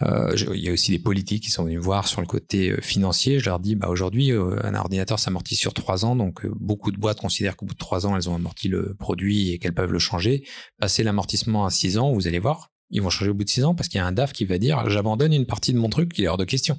Euh, 0.02 0.36
il 0.54 0.64
y 0.64 0.70
a 0.70 0.74
aussi 0.74 0.92
des 0.92 1.00
politiques 1.00 1.44
qui 1.44 1.52
sont 1.52 1.64
venus 1.64 1.80
voir 1.80 2.08
sur 2.08 2.22
le 2.22 2.28
côté 2.28 2.72
euh, 2.72 2.82
financier. 2.82 3.40
Je 3.40 3.46
leur 3.50 3.60
dis, 3.60 3.76
bah, 3.76 3.88
aujourd'hui, 3.88 4.32
euh, 4.32 4.60
un 4.64 4.76
ordinateur 4.76 5.20
s'amortit 5.20 5.56
sur 5.56 5.74
trois 5.74 6.06
ans, 6.06 6.16
donc 6.16 6.46
beaucoup 6.48 6.92
de 6.92 6.98
boîtes 6.98 7.20
considèrent 7.20 7.56
qu'au 7.56 7.66
bout 7.66 7.74
de 7.74 7.80
trois 7.80 8.06
ans, 8.06 8.16
elles 8.16 8.30
ont 8.30 8.36
amorti 8.36 8.68
le 8.68 8.96
produit 8.96 9.52
et 9.52 9.60
qu'elles 9.60 9.74
peuvent 9.74 9.94
le 9.94 10.00
changer. 10.00 10.46
Passer 10.80 11.04
l'amortissement 11.04 11.66
à 11.66 11.70
six 11.70 11.98
ans, 11.98 12.12
vous 12.12 12.28
allez 12.28 12.40
voir, 12.40 12.72
ils 12.92 13.02
vont 13.02 13.10
changer 13.10 13.32
au 13.32 13.34
bout 13.34 13.44
de 13.44 13.50
six 13.50 13.64
ans 13.64 13.76
parce 13.76 13.90
qu'il 13.90 13.98
y 14.00 14.02
a 14.02 14.06
un 14.06 14.12
DAF 14.12 14.34
qui 14.34 14.46
va 14.46 14.58
dire, 14.58 14.90
j'abandonne 14.90 15.34
une 15.34 15.46
partie 15.46 15.74
de 15.74 15.80
mon 15.80 15.90
truc, 15.90 16.14
qui 16.14 16.24
est 16.24 16.28
hors 16.28 16.38
de 16.38 16.46
question. 16.46 16.78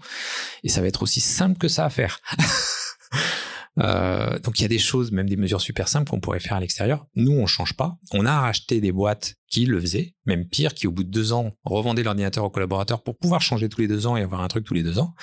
Et 0.62 0.68
ça 0.68 0.80
va 0.80 0.86
être 0.86 1.02
aussi 1.02 1.20
simple 1.20 1.58
que 1.58 1.68
ça 1.68 1.84
à 1.84 1.90
faire. 1.90 2.20
Euh, 3.78 4.38
donc 4.38 4.58
il 4.58 4.62
y 4.62 4.64
a 4.64 4.68
des 4.68 4.78
choses, 4.78 5.12
même 5.12 5.28
des 5.28 5.36
mesures 5.36 5.60
super 5.60 5.88
simples 5.88 6.10
qu'on 6.10 6.20
pourrait 6.20 6.40
faire 6.40 6.54
à 6.54 6.60
l'extérieur. 6.60 7.06
Nous, 7.14 7.32
on 7.32 7.46
change 7.46 7.74
pas. 7.74 7.96
On 8.12 8.24
a 8.26 8.40
racheté 8.40 8.80
des 8.80 8.92
boîtes 8.92 9.34
qui 9.48 9.66
le 9.66 9.80
faisaient, 9.80 10.14
même 10.24 10.48
pire, 10.48 10.74
qui 10.74 10.86
au 10.86 10.92
bout 10.92 11.04
de 11.04 11.10
deux 11.10 11.32
ans 11.32 11.50
revendaient 11.64 12.02
l'ordinateur 12.02 12.44
aux 12.44 12.50
collaborateurs 12.50 13.02
pour 13.02 13.18
pouvoir 13.18 13.42
changer 13.42 13.68
tous 13.68 13.80
les 13.80 13.88
deux 13.88 14.06
ans 14.06 14.16
et 14.16 14.22
avoir 14.22 14.40
un 14.40 14.48
truc 14.48 14.64
tous 14.64 14.74
les 14.74 14.82
deux 14.82 14.98
ans. 14.98 15.14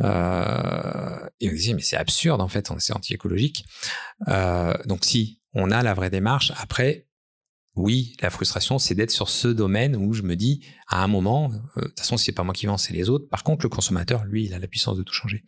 Euh, 0.00 1.28
et 1.40 1.50
on 1.50 1.52
disait 1.52 1.74
mais 1.74 1.82
c'est 1.82 1.96
absurde 1.96 2.40
en 2.40 2.48
fait, 2.48 2.70
c'est 2.78 2.94
anti-écologique. 2.94 3.64
Euh, 4.28 4.74
donc 4.86 5.04
si 5.04 5.40
on 5.54 5.70
a 5.70 5.82
la 5.82 5.94
vraie 5.94 6.10
démarche, 6.10 6.52
après 6.56 7.06
oui, 7.74 8.14
la 8.20 8.28
frustration, 8.28 8.78
c'est 8.78 8.94
d'être 8.94 9.10
sur 9.10 9.28
ce 9.30 9.48
domaine 9.48 9.96
où 9.96 10.12
je 10.12 10.22
me 10.22 10.36
dis, 10.36 10.64
à 10.88 11.02
un 11.02 11.06
moment, 11.06 11.50
euh, 11.78 11.80
de 11.80 11.86
toute 11.86 12.00
façon, 12.00 12.18
c'est 12.18 12.32
pas 12.32 12.42
moi 12.42 12.52
qui 12.52 12.66
vends, 12.66 12.76
c'est 12.76 12.92
les 12.92 13.08
autres. 13.08 13.28
Par 13.30 13.44
contre, 13.44 13.64
le 13.64 13.70
consommateur, 13.70 14.24
lui, 14.24 14.44
il 14.44 14.52
a 14.52 14.58
la 14.58 14.66
puissance 14.66 14.98
de 14.98 15.02
tout 15.02 15.14
changer. 15.14 15.42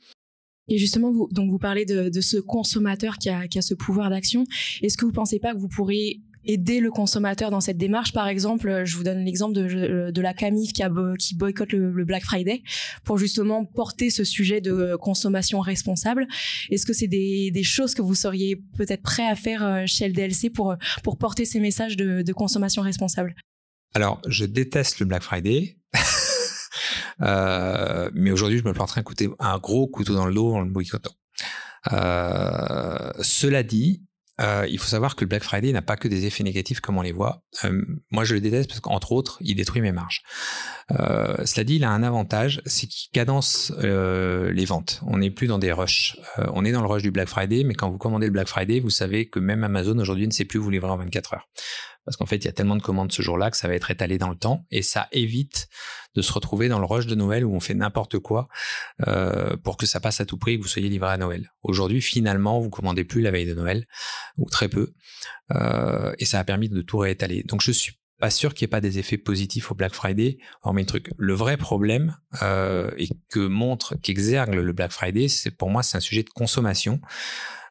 Et 0.69 0.79
justement, 0.79 1.13
vous, 1.13 1.29
donc 1.31 1.51
vous 1.51 1.59
parlez 1.59 1.85
de, 1.85 2.21
ce 2.21 2.39
consommateur 2.39 3.19
qui 3.19 3.29
a, 3.29 3.47
ce 3.61 3.75
pouvoir 3.75 4.11
d'action. 4.11 4.45
Est-ce 4.83 4.97
que 4.97 5.05
vous 5.05 5.13
pensez 5.13 5.39
pas 5.39 5.53
que 5.53 5.59
vous 5.59 5.69
pourriez 5.69 6.23
aider 6.47 6.81
le 6.81 6.91
consommateur 6.91 7.51
dans 7.51 7.61
cette 7.61 7.77
démarche? 7.77 8.13
Par 8.13 8.29
exemple, 8.29 8.83
je 8.85 8.97
vous 8.97 9.05
donne 9.05 9.25
l'exemple 9.25 9.55
de, 9.55 10.21
la 10.21 10.33
Camif 10.33 10.73
qui, 10.73 10.83
a, 10.83 10.89
boycotte 10.89 11.73
le, 11.73 12.05
Black 12.05 12.25
Friday 12.25 12.63
pour 13.05 13.19
justement 13.19 13.65
porter 13.65 14.09
ce 14.09 14.25
sujet 14.25 14.61
de 14.61 14.97
consommation 14.97 15.61
responsable. 15.61 16.27
Est-ce 16.71 16.87
que 16.87 16.93
c'est 16.93 17.09
des, 17.09 17.63
choses 17.63 17.95
que 17.95 18.03
vous 18.03 18.15
seriez 18.15 18.57
peut-être 18.77 19.03
prêt 19.03 19.27
à 19.27 19.35
faire 19.35 19.65
euh, 19.65 19.83
chez 19.87 20.09
LDLC 20.09 20.51
pour, 20.51 20.77
pour 21.03 21.17
porter 21.17 21.45
ces 21.45 21.61
messages 21.61 21.97
de 21.97 22.33
consommation 22.33 22.83
responsable? 22.83 23.35
Alors, 23.95 24.21
je 24.27 24.45
déteste 24.45 24.99
le 24.99 25.07
Black 25.07 25.23
Friday. 25.23 25.77
Euh, 27.23 28.11
mais 28.15 28.31
aujourd'hui, 28.31 28.59
je 28.59 28.65
me 28.65 28.73
planterais 28.73 29.01
un, 29.01 29.05
couteau, 29.05 29.37
un 29.39 29.59
gros 29.59 29.87
couteau 29.87 30.15
dans 30.15 30.27
le 30.27 30.35
dos 30.35 30.55
en 30.55 30.61
le 30.61 30.71
boycottant. 30.71 31.13
Euh, 31.93 33.11
cela 33.21 33.63
dit, 33.63 34.03
euh, 34.41 34.67
il 34.69 34.79
faut 34.79 34.89
savoir 34.89 35.15
que 35.15 35.25
le 35.25 35.29
Black 35.29 35.45
Friday 35.45 35.71
n'a 35.73 35.83
pas 35.83 35.97
que 35.97 36.09
des 36.09 36.27
effets 36.27 36.43
négatifs 36.43 36.81
comme 36.81 36.99
on 36.99 37.03
les 37.03 37.13
voit. 37.13 37.45
Euh, 37.65 37.83
moi, 38.11 38.25
je 38.25 38.35
le 38.35 38.41
déteste 38.41 38.69
parce 38.69 38.81
qu'entre 38.81 39.13
autres, 39.13 39.39
il 39.41 39.55
détruit 39.55 39.81
mes 39.81 39.93
marges. 39.93 40.23
Euh, 40.91 41.37
cela 41.45 41.65
dit, 41.65 41.77
il 41.77 41.85
a 41.85 41.91
un 41.91 42.03
avantage, 42.03 42.61
c'est 42.67 42.87
qu'il 42.87 43.11
cadence 43.13 43.73
les 43.79 44.65
ventes. 44.65 45.01
On 45.07 45.19
n'est 45.19 45.31
plus 45.31 45.47
dans 45.47 45.59
des 45.59 45.73
rushs. 45.73 46.17
On 46.53 46.65
est 46.65 46.73
dans 46.73 46.81
le 46.81 46.89
rush 46.89 47.03
du 47.03 47.11
Black 47.11 47.29
Friday, 47.29 47.65
mais 47.65 47.75
quand 47.75 47.91
vous 47.91 47.99
commandez 47.99 48.27
le 48.27 48.33
Black 48.33 48.49
Friday, 48.49 48.81
vous 48.81 48.91
savez 48.91 49.29
que 49.29 49.39
même 49.39 49.63
Amazon 49.63 49.99
aujourd'hui 49.99 50.27
ne 50.27 50.33
sait 50.33 50.45
plus 50.45 50.59
vous 50.59 50.71
livrer 50.71 50.91
en 50.91 50.97
24 50.97 51.35
heures 51.35 51.49
parce 52.05 52.17
qu'en 52.17 52.27
fait, 52.27 52.37
il 52.37 52.45
y 52.45 52.49
a 52.49 52.53
tellement 52.53 52.77
de 52.77 52.83
commandes 52.83 53.13
ce 53.13 53.23
jour-là 53.23 53.51
que 53.51 53.57
ça 53.57 53.67
va 53.67 53.75
être 53.75 53.91
étalé 53.91 54.19
dans 54.19 54.29
le 54.29 54.37
temps 54.37 54.67
et 54.71 54.83
ça 54.83 55.09
évite 55.13 55.69
de 56.15 56.23
se 56.23 56.33
retrouver 56.33 56.69
dans 56.69 56.79
le 56.79 56.85
rush 56.85 57.07
de 57.07 57.15
Noël 57.15 57.45
où 57.45 57.55
on 57.55 57.61
fait 57.61 57.75
n'importe 57.75 58.19
quoi 58.19 58.49
euh, 59.07 59.57
pour 59.57 59.77
que 59.77 59.87
ça 59.87 60.01
passe 60.01 60.21
à 60.21 60.27
tout 60.27 60.39
prix 60.39 60.53
et 60.53 60.59
que 60.59 60.63
vous 60.63 60.69
soyez 60.69 60.89
livré 60.89 61.11
à 61.11 61.17
Noël. 61.17 61.53
Aujourd'hui, 61.63 62.01
finalement, 62.01 62.61
vous 62.61 62.71
commandez 62.71 63.05
plus 63.05 63.21
la 63.21 63.31
veille 63.31 63.47
de 63.47 63.55
Noël 63.55 63.87
ou 64.37 64.49
très 64.49 64.69
peu 64.69 64.95
euh, 65.55 66.13
et 66.19 66.25
ça 66.25 66.39
a 66.39 66.45
permis 66.45 66.69
de 66.69 66.83
tout 66.83 66.99
réétaler. 66.99 67.43
Donc, 67.45 67.63
je 67.63 67.73
suis 67.73 67.95
pas 68.21 68.31
sûr 68.31 68.55
qu'il 68.55 68.65
n'y 68.65 68.71
ait 68.71 68.77
pas 68.77 68.81
des 68.81 68.99
effets 68.99 69.19
positifs 69.19 69.71
au 69.71 69.75
Black 69.75 69.93
Friday, 69.93 70.39
hormis 70.63 70.83
le 70.83 70.87
truc. 70.87 71.11
Le 71.19 71.35
vrai 71.35 71.57
problème 71.57 72.17
euh, 72.43 72.91
et 72.97 73.09
que 73.29 73.41
montre, 73.41 73.97
qu'exergue 73.97 74.55
le 74.55 74.73
Black 74.73 74.93
Friday, 74.93 75.29
c'est 75.29 75.51
pour 75.51 75.69
moi 75.69 75.83
c'est 75.83 75.97
un 75.97 76.01
sujet 76.01 76.23
de 76.23 76.31
consommation. 76.31 77.01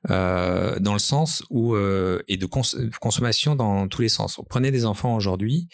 Euh, 0.09 0.79
dans 0.79 0.93
le 0.93 0.99
sens 0.99 1.43
où 1.49 1.75
euh, 1.75 2.21
et 2.27 2.35
de 2.35 2.45
consommation 2.45 3.55
dans 3.55 3.87
tous 3.87 4.01
les 4.01 4.09
sens. 4.09 4.39
Prenez 4.49 4.71
des 4.71 4.85
enfants 4.85 5.15
aujourd'hui. 5.15 5.69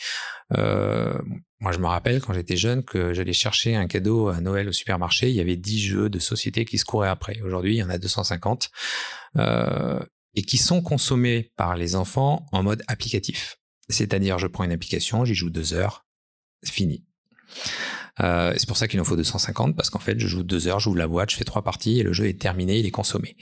Euh, 0.55 1.17
moi, 1.59 1.71
je 1.71 1.79
me 1.79 1.87
rappelle 1.87 2.21
quand 2.21 2.33
j'étais 2.33 2.55
jeune 2.55 2.83
que 2.83 3.13
j'allais 3.13 3.33
chercher 3.33 3.75
un 3.75 3.87
cadeau 3.87 4.29
à 4.29 4.39
Noël 4.39 4.69
au 4.69 4.71
supermarché. 4.71 5.29
Il 5.29 5.35
y 5.35 5.41
avait 5.41 5.57
10 5.57 5.79
jeux 5.79 6.09
de 6.09 6.19
société 6.19 6.63
qui 6.63 6.77
se 6.77 6.85
couraient 6.85 7.09
après. 7.09 7.41
Aujourd'hui, 7.41 7.75
il 7.75 7.77
y 7.79 7.83
en 7.83 7.89
a 7.89 7.97
250 7.97 8.69
euh, 9.37 9.99
et 10.35 10.43
qui 10.43 10.57
sont 10.57 10.81
consommés 10.81 11.51
par 11.57 11.75
les 11.75 11.95
enfants 11.95 12.45
en 12.51 12.63
mode 12.63 12.83
applicatif. 12.87 13.57
C'est-à-dire, 13.89 14.37
je 14.37 14.47
prends 14.47 14.63
une 14.63 14.71
application, 14.71 15.25
j'y 15.25 15.33
joue 15.33 15.49
deux 15.49 15.73
heures, 15.73 16.05
fini. 16.63 17.03
Euh, 18.21 18.53
c'est 18.57 18.67
pour 18.67 18.77
ça 18.77 18.87
qu'il 18.87 18.99
en 18.99 19.03
faut 19.03 19.15
250 19.15 19.75
parce 19.75 19.89
qu'en 19.89 19.99
fait, 19.99 20.19
je 20.19 20.27
joue 20.27 20.43
deux 20.43 20.67
heures, 20.67 20.79
j'ouvre 20.79 20.97
la 20.97 21.07
boîte, 21.07 21.31
je 21.31 21.37
fais 21.37 21.43
trois 21.43 21.61
parties 21.61 21.99
et 21.99 22.03
le 22.03 22.13
jeu 22.13 22.27
est 22.27 22.39
terminé, 22.39 22.77
il 22.77 22.85
est 22.85 22.91
consommé. 22.91 23.35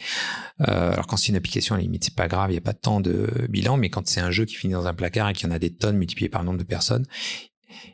Euh, 0.68 0.92
alors 0.94 1.08
quand 1.08 1.18
c'est 1.18 1.30
une 1.30 1.36
application, 1.36 1.76
à 1.76 1.78
la 1.78 1.84
limite, 1.84 2.04
c'est 2.04 2.16
pas 2.16 2.28
grave, 2.28 2.50
il 2.50 2.54
n'y 2.54 2.60
a 2.60 2.62
pas 2.62 2.74
temps 2.74 3.02
de 3.02 3.48
bilan, 3.50 3.78
mais 3.78 3.90
quand 3.90 4.08
c'est 4.08 4.22
un 4.22 4.32
jeu 4.32 4.46
qui 4.46 4.56
finit 4.56 4.74
dans 4.74 4.88
un 4.88 4.94
placard 4.94 5.30
et 5.30 5.34
qu'il 5.34 5.48
y 5.48 5.52
en 5.52 5.56
a 5.56 5.60
des 5.60 5.74
tonnes 5.74 5.98
multipliées 5.98 6.30
par 6.30 6.42
le 6.42 6.48
nombre 6.48 6.60
de 6.60 6.64
personnes, 6.64 7.06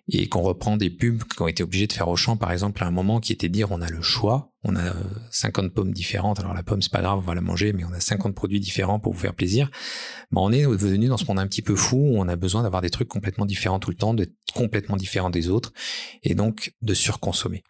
et 0.07 0.27
qu'on 0.27 0.41
reprend 0.41 0.77
des 0.77 0.89
pubs 0.89 1.23
qui 1.23 1.41
ont 1.41 1.47
été 1.47 1.63
obligés 1.63 1.87
de 1.87 1.93
faire 1.93 2.07
au 2.07 2.15
champ, 2.15 2.37
par 2.37 2.51
exemple, 2.51 2.83
à 2.83 2.87
un 2.87 2.91
moment 2.91 3.19
qui 3.19 3.33
était 3.33 3.49
dire 3.49 3.71
on 3.71 3.81
a 3.81 3.89
le 3.89 4.01
choix, 4.01 4.51
on 4.63 4.75
a 4.75 4.93
50 5.31 5.65
euh, 5.65 5.69
pommes 5.69 5.91
différentes, 5.91 6.39
alors 6.39 6.53
la 6.53 6.63
pomme 6.63 6.81
c'est 6.81 6.91
pas 6.91 7.01
grave, 7.01 7.17
on 7.17 7.21
va 7.21 7.35
la 7.35 7.41
manger, 7.41 7.73
mais 7.73 7.83
on 7.83 7.91
a 7.91 7.99
50 7.99 8.35
produits 8.35 8.59
différents 8.59 8.99
pour 8.99 9.13
vous 9.13 9.19
faire 9.19 9.33
plaisir. 9.33 9.69
Ben, 10.31 10.41
on 10.41 10.51
est 10.51 10.63
devenu 10.63 11.07
dans 11.07 11.17
ce 11.17 11.25
monde 11.25 11.39
un 11.39 11.47
petit 11.47 11.61
peu 11.61 11.75
fou 11.75 11.97
où 11.97 12.17
on 12.17 12.27
a 12.27 12.35
besoin 12.35 12.63
d'avoir 12.63 12.81
des 12.81 12.89
trucs 12.89 13.07
complètement 13.07 13.45
différents 13.45 13.79
tout 13.79 13.89
le 13.89 13.97
temps, 13.97 14.13
d'être 14.13 14.33
complètement 14.53 14.97
différents 14.97 15.29
des 15.29 15.49
autres, 15.49 15.73
et 16.23 16.35
donc 16.35 16.73
de 16.81 16.93
surconsommer. 16.93 17.63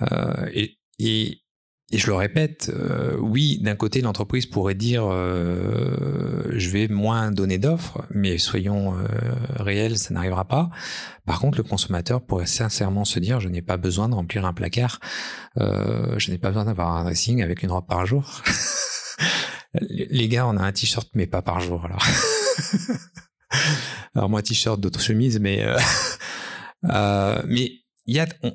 Euh, 0.00 0.48
et, 0.52 0.78
et, 0.98 1.42
et 1.92 1.98
je 1.98 2.06
le 2.06 2.14
répète, 2.14 2.70
euh, 2.72 3.16
oui, 3.18 3.58
d'un 3.62 3.74
côté, 3.74 4.00
l'entreprise 4.00 4.46
pourrait 4.46 4.76
dire 4.76 5.06
euh, 5.06 6.44
je 6.52 6.70
vais 6.70 6.86
moins 6.86 7.32
donner 7.32 7.58
d'offres, 7.58 8.06
mais 8.10 8.38
soyons 8.38 8.96
euh, 8.96 9.06
réels, 9.56 9.98
ça 9.98 10.14
n'arrivera 10.14 10.44
pas. 10.46 10.70
Par 11.26 11.40
contre, 11.40 11.58
le 11.58 11.64
consommateur 11.64 12.24
pourrait 12.24 12.46
sincèrement 12.46 13.04
se 13.04 13.18
dire 13.18 13.40
je 13.40 13.48
n'ai 13.48 13.62
pas 13.62 13.76
besoin 13.76 14.08
de 14.08 14.14
remplir 14.14 14.46
un 14.46 14.52
placard, 14.52 15.00
euh, 15.58 16.16
je 16.16 16.30
n'ai 16.30 16.38
pas 16.38 16.50
besoin 16.50 16.66
d'avoir 16.66 16.96
un 16.96 17.02
dressing 17.04 17.42
avec 17.42 17.64
une 17.64 17.72
robe 17.72 17.88
par 17.88 18.06
jour. 18.06 18.40
Les 19.80 20.28
gars, 20.28 20.46
on 20.46 20.56
a 20.56 20.62
un 20.62 20.72
t-shirt, 20.72 21.08
mais 21.14 21.26
pas 21.26 21.42
par 21.42 21.58
jour. 21.58 21.84
Alors, 21.84 22.04
alors 24.14 24.28
moi, 24.28 24.42
t-shirt, 24.42 24.80
d'autres 24.80 25.00
chemises, 25.00 25.40
mais 25.40 25.64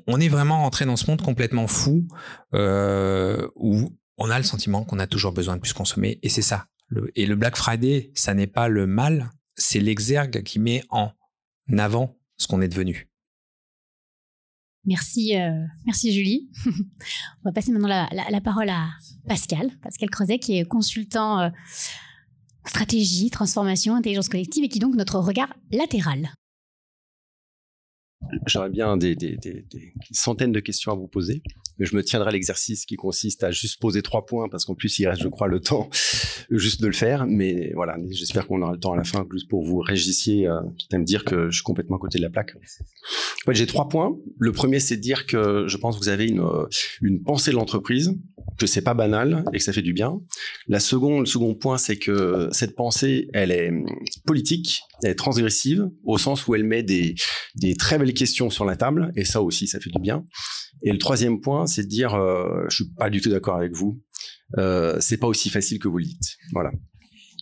on, 0.06 0.20
est 0.20 0.28
vraiment 0.28 0.62
rentré 0.62 0.84
dans 0.84 0.96
ce 0.96 1.10
monde 1.10 1.22
complètement 1.22 1.66
fou 1.66 2.06
euh, 2.54 3.48
où 3.56 3.90
on 4.18 4.30
a 4.30 4.38
le 4.38 4.44
sentiment 4.44 4.84
qu'on 4.84 4.98
a 4.98 5.06
toujours 5.06 5.32
besoin 5.32 5.56
de 5.56 5.60
plus 5.60 5.72
consommer 5.72 6.18
et 6.22 6.28
c'est 6.28 6.42
ça. 6.42 6.66
et 7.14 7.26
le 7.26 7.36
Black 7.36 7.56
Friday, 7.56 8.10
ça 8.14 8.34
n'est 8.34 8.46
pas 8.46 8.68
le 8.68 8.86
mal, 8.86 9.30
c'est 9.54 9.80
l'exergue 9.80 10.42
qui 10.42 10.58
met 10.58 10.82
en 10.90 11.12
avant 11.78 12.16
ce 12.36 12.46
qu'on 12.46 12.60
est 12.60 12.68
devenu. 12.68 13.08
Merci, 14.86 15.36
euh, 15.36 15.50
merci 15.84 16.12
Julie. 16.12 16.48
On 16.66 17.48
va 17.48 17.52
passer 17.52 17.72
maintenant 17.72 17.88
la, 17.88 18.40
parole 18.40 18.68
à 18.68 18.88
Pascal, 19.26 19.70
Pascal 19.82 20.10
Creuset, 20.10 20.38
qui 20.38 20.58
est 20.58 20.64
consultant 20.64 21.40
euh, 21.40 21.48
stratégie, 22.64 23.30
transformation, 23.30 23.96
intelligence 23.96 24.28
collective 24.28 24.64
et 24.64 24.68
qui 24.68 24.78
donc 24.78 24.94
notre 24.94 25.18
regard 25.18 25.52
latéral. 25.72 26.30
J'aurais 28.46 28.70
bien 28.70 28.96
des, 28.96 29.16
centaines 30.10 30.52
de 30.52 30.60
questions 30.60 30.92
à 30.92 30.94
vous 30.94 31.08
poser, 31.08 31.42
mais 31.78 31.86
je 31.86 31.96
me 31.96 32.02
tiendrai 32.02 32.28
à 32.28 32.32
l'exercice 32.32 32.86
qui 32.86 32.96
consiste 32.96 33.44
à 33.44 33.50
juste 33.50 33.80
poser 33.80 34.02
trois 34.02 34.26
points, 34.26 34.48
parce 34.48 34.64
qu'en 34.64 34.74
plus, 34.74 34.98
il 34.98 35.06
reste, 35.08 35.22
je 35.22 35.28
crois, 35.28 35.48
le 35.48 35.60
temps 35.60 35.88
juste 36.50 36.80
de 36.80 36.86
le 36.86 36.92
faire. 36.92 37.26
Mais 37.26 37.72
voilà, 37.74 37.96
j'espère 38.10 38.46
qu'on 38.46 38.62
aura 38.62 38.72
le 38.72 38.78
temps 38.78 38.92
à 38.92 38.96
la 38.96 39.04
fin, 39.04 39.26
juste 39.32 39.48
pour 39.48 39.64
vous 39.64 39.78
régissiez, 39.78 40.48
euh, 40.48 40.60
quitte 40.78 40.94
à 40.94 40.98
me 40.98 41.04
dire 41.04 41.24
que 41.24 41.50
je 41.50 41.56
suis 41.56 41.64
complètement 41.64 41.96
à 41.96 42.00
côté 42.00 42.18
de 42.18 42.22
la 42.22 42.30
plaque. 42.30 42.54
J'ai 43.50 43.66
trois 43.66 43.88
points. 43.88 44.16
Le 44.38 44.52
premier, 44.52 44.80
c'est 44.80 44.96
de 44.96 45.02
dire 45.02 45.26
que 45.26 45.66
je 45.68 45.76
pense 45.76 45.96
que 45.96 46.02
vous 46.02 46.08
avez 46.08 46.26
une, 46.26 46.40
euh, 46.40 46.66
une 47.02 47.22
pensée 47.22 47.50
de 47.50 47.56
l'entreprise, 47.56 48.14
que 48.58 48.66
c'est 48.66 48.82
pas 48.82 48.94
banal 48.94 49.44
et 49.52 49.58
que 49.58 49.62
ça 49.62 49.72
fait 49.72 49.82
du 49.82 49.92
bien. 49.92 50.20
La 50.66 50.80
seconde, 50.80 51.20
le 51.20 51.26
second 51.26 51.54
point, 51.54 51.78
c'est 51.78 51.96
que 51.96 52.48
cette 52.52 52.74
pensée, 52.74 53.28
elle 53.34 53.50
est 53.50 53.68
hum, 53.68 53.86
politique, 54.24 54.82
elle 55.02 55.10
est 55.10 55.14
transgressive, 55.16 55.88
au 56.04 56.18
sens 56.18 56.46
où 56.46 56.54
elle 56.54 56.64
met 56.64 56.82
des, 56.82 57.14
des 57.54 57.74
très 57.74 57.98
belles 57.98 58.14
questions 58.14 58.50
sur 58.50 58.64
la 58.64 58.76
table, 58.76 59.12
et 59.16 59.24
ça 59.24 59.42
aussi, 59.42 59.66
ça 59.66 59.80
fait 59.80 59.90
du 59.90 60.00
bien. 60.00 60.24
Et 60.86 60.92
le 60.92 60.98
troisième 60.98 61.40
point, 61.40 61.66
c'est 61.66 61.82
de 61.82 61.88
dire, 61.88 62.14
euh, 62.14 62.64
je 62.68 62.76
suis 62.76 62.90
pas 62.96 63.10
du 63.10 63.20
tout 63.20 63.28
d'accord 63.28 63.56
avec 63.56 63.74
vous, 63.74 64.00
euh, 64.56 64.96
c'est 65.00 65.16
pas 65.16 65.26
aussi 65.26 65.50
facile 65.50 65.80
que 65.80 65.88
vous 65.88 65.98
le 65.98 66.04
dites. 66.04 66.36
Voilà. 66.52 66.70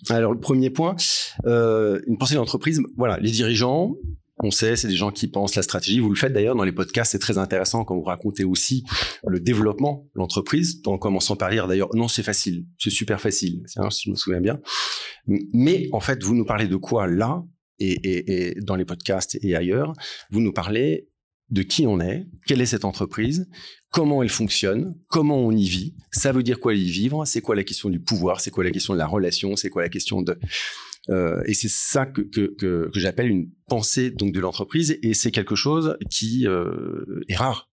Alors 0.09 0.33
le 0.33 0.41
premier 0.41 0.71
point, 0.71 0.97
euh, 1.45 2.01
une 2.07 2.17
pensée 2.17 2.37
d'entreprise, 2.37 2.81
voilà, 2.97 3.19
les 3.19 3.31
dirigeants, 3.31 3.97
on 4.43 4.51
sait, 4.51 4.77
c'est 4.77 4.89
des 4.89 4.97
gens 4.97 5.11
qui 5.11 5.29
pensent 5.29 5.57
la 5.57 5.63
stratégie. 5.63 6.01
Vous 6.01 6.09
le 6.09 6.15
faites 6.15 6.33
d'ailleurs 6.33 6.57
dans 6.57 6.65
les 6.65 6.73
podcasts, 6.73 7.13
c'est 7.13 7.19
très 7.19 7.37
intéressant 7.37 7.85
quand 7.85 7.95
vous 7.95 8.03
racontez 8.03 8.45
aussi 8.45 8.83
le 9.27 9.39
développement 9.41 10.09
de 10.15 10.21
l'entreprise, 10.21 10.81
en 10.87 10.97
commençant 10.97 11.37
par 11.37 11.51
dire 11.51 11.69
d'ailleurs, 11.69 11.95
non, 11.95 12.09
c'est 12.09 12.23
facile, 12.23 12.65
c'est 12.79 12.91
super 12.91 13.21
facile, 13.21 13.63
si 13.67 14.05
je 14.07 14.11
me 14.11 14.17
souviens 14.17 14.41
bien. 14.41 14.59
Mais 15.27 15.89
en 15.93 16.01
fait, 16.01 16.23
vous 16.23 16.35
nous 16.35 16.47
parlez 16.47 16.67
de 16.67 16.77
quoi 16.77 17.07
là 17.07 17.45
et 17.79 18.55
dans 18.63 18.77
les 18.77 18.87
podcasts 18.87 19.39
et 19.43 19.55
ailleurs? 19.55 19.93
Vous 20.31 20.41
nous 20.41 20.53
parlez 20.53 21.09
de 21.55 21.63
qui 21.63 21.87
on 21.87 22.01
est, 22.01 22.27
quelle 22.47 22.61
est 22.61 22.67
cette 22.67 22.85
entreprise, 22.85 23.49
comment 23.91 24.23
elle 24.23 24.29
fonctionne, 24.29 24.97
comment 25.09 25.39
on 25.39 25.53
y 25.53 25.69
vit, 25.69 25.95
ça 26.11 26.33
veut 26.33 26.43
dire 26.43 26.59
quoi 26.59 26.75
y 26.75 26.91
vivre, 26.91 27.25
c'est 27.25 27.41
quoi 27.41 27.55
la 27.55 27.63
question 27.63 27.89
du 27.89 28.01
pouvoir, 28.01 28.41
c'est 28.41 28.51
quoi 28.51 28.65
la 28.65 28.73
question 28.73 28.93
de 28.93 28.99
la 28.99 29.07
relation, 29.07 29.57
c'est 29.57 29.71
quoi 29.71 29.83
la 29.83 29.89
question 29.89 30.21
de... 30.21 30.37
Euh, 31.11 31.41
et 31.47 31.55
c'est 31.55 31.71
ça 31.71 32.07
que, 32.07 32.23
que, 32.23 32.55
que, 32.59 32.91
que 32.93 32.99
j'appelle 32.99 33.29
une 33.29 33.51
pensée 33.69 34.11
donc 34.11 34.33
de 34.33 34.41
l'entreprise, 34.41 34.99
et 35.03 35.15
c'est 35.15 35.31
quelque 35.31 35.55
chose 35.55 35.97
qui 36.11 36.47
euh, 36.49 37.23
est 37.29 37.37
rare. 37.37 37.71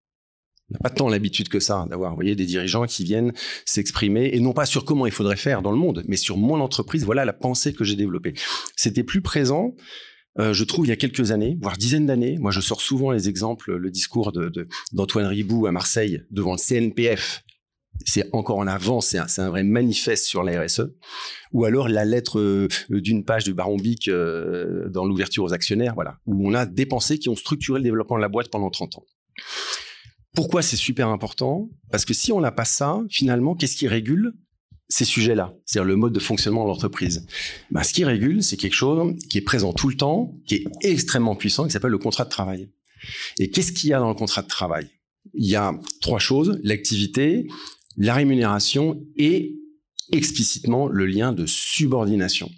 On 0.68 0.74
n'a 0.74 0.80
pas 0.80 0.90
tant 0.90 1.08
l'habitude 1.08 1.48
que 1.48 1.58
ça 1.58 1.86
d'avoir, 1.88 2.14
voyez, 2.14 2.36
des 2.36 2.44
dirigeants 2.44 2.86
qui 2.86 3.02
viennent 3.02 3.32
s'exprimer, 3.64 4.30
et 4.34 4.40
non 4.40 4.52
pas 4.52 4.66
sur 4.66 4.84
comment 4.84 5.06
il 5.06 5.12
faudrait 5.12 5.36
faire 5.36 5.62
dans 5.62 5.72
le 5.72 5.78
monde, 5.78 6.04
mais 6.06 6.16
sur 6.16 6.36
mon 6.36 6.60
entreprise, 6.60 7.04
voilà 7.04 7.24
la 7.24 7.32
pensée 7.32 7.72
que 7.72 7.82
j'ai 7.82 7.96
développée. 7.96 8.34
C'était 8.76 9.04
plus 9.04 9.22
présent 9.22 9.74
euh, 10.40 10.52
je 10.54 10.64
trouve, 10.64 10.86
il 10.86 10.88
y 10.88 10.92
a 10.92 10.96
quelques 10.96 11.32
années, 11.32 11.58
voire 11.60 11.76
dizaines 11.76 12.06
d'années. 12.06 12.38
Moi, 12.38 12.50
je 12.50 12.60
sors 12.60 12.80
souvent 12.80 13.10
les 13.10 13.28
exemples, 13.28 13.76
le 13.76 13.90
discours 13.90 14.32
d'Antoine 14.92 15.26
Ribou 15.26 15.66
à 15.66 15.72
Marseille 15.72 16.22
devant 16.30 16.52
le 16.52 16.58
CNPF. 16.58 17.44
C'est 18.06 18.30
encore 18.32 18.56
en 18.56 18.66
avant, 18.66 19.02
c'est 19.02 19.18
un, 19.18 19.50
vrai 19.50 19.62
manifeste 19.62 20.24
sur 20.24 20.42
la 20.42 20.62
RSE. 20.62 20.94
Ou 21.52 21.64
alors 21.66 21.88
la 21.88 22.06
lettre 22.06 22.38
euh, 22.38 22.68
d'une 22.88 23.24
page 23.24 23.44
du 23.44 23.52
Baron 23.52 23.76
Bic 23.76 24.08
euh, 24.08 24.88
dans 24.88 25.04
l'ouverture 25.04 25.44
aux 25.44 25.52
actionnaires, 25.52 25.94
voilà, 25.94 26.18
où 26.24 26.48
on 26.48 26.54
a 26.54 26.64
des 26.64 26.86
pensées 26.86 27.18
qui 27.18 27.28
ont 27.28 27.36
structuré 27.36 27.78
le 27.78 27.84
développement 27.84 28.16
de 28.16 28.22
la 28.22 28.28
boîte 28.28 28.48
pendant 28.50 28.70
30 28.70 28.98
ans. 28.98 29.04
Pourquoi 30.34 30.62
c'est 30.62 30.76
super 30.76 31.08
important? 31.08 31.68
Parce 31.90 32.06
que 32.06 32.14
si 32.14 32.32
on 32.32 32.40
n'a 32.40 32.52
pas 32.52 32.64
ça, 32.64 33.02
finalement, 33.10 33.54
qu'est-ce 33.54 33.76
qui 33.76 33.88
régule? 33.88 34.32
Ces 34.90 35.04
sujets-là, 35.04 35.54
c'est-à-dire 35.64 35.86
le 35.86 35.96
mode 35.96 36.12
de 36.12 36.18
fonctionnement 36.18 36.64
de 36.64 36.68
l'entreprise. 36.68 37.24
Ben, 37.70 37.82
ce 37.82 37.94
qui 37.94 38.04
régule, 38.04 38.42
c'est 38.42 38.56
quelque 38.56 38.74
chose 38.74 39.14
qui 39.30 39.38
est 39.38 39.42
présent 39.42 39.72
tout 39.72 39.88
le 39.88 39.96
temps, 39.96 40.34
qui 40.46 40.56
est 40.56 40.64
extrêmement 40.82 41.36
puissant, 41.36 41.64
qui 41.64 41.70
s'appelle 41.70 41.92
le 41.92 41.98
contrat 41.98 42.24
de 42.24 42.28
travail. 42.28 42.68
Et 43.38 43.50
qu'est-ce 43.50 43.72
qu'il 43.72 43.88
y 43.88 43.94
a 43.94 44.00
dans 44.00 44.08
le 44.08 44.14
contrat 44.14 44.42
de 44.42 44.48
travail? 44.48 44.88
Il 45.34 45.46
y 45.46 45.54
a 45.54 45.72
trois 46.00 46.18
choses, 46.18 46.58
l'activité, 46.64 47.46
la 47.96 48.14
rémunération 48.14 49.00
et 49.16 49.54
explicitement 50.12 50.88
le 50.88 51.06
lien 51.06 51.32
de 51.32 51.46
subordination. 51.46 52.50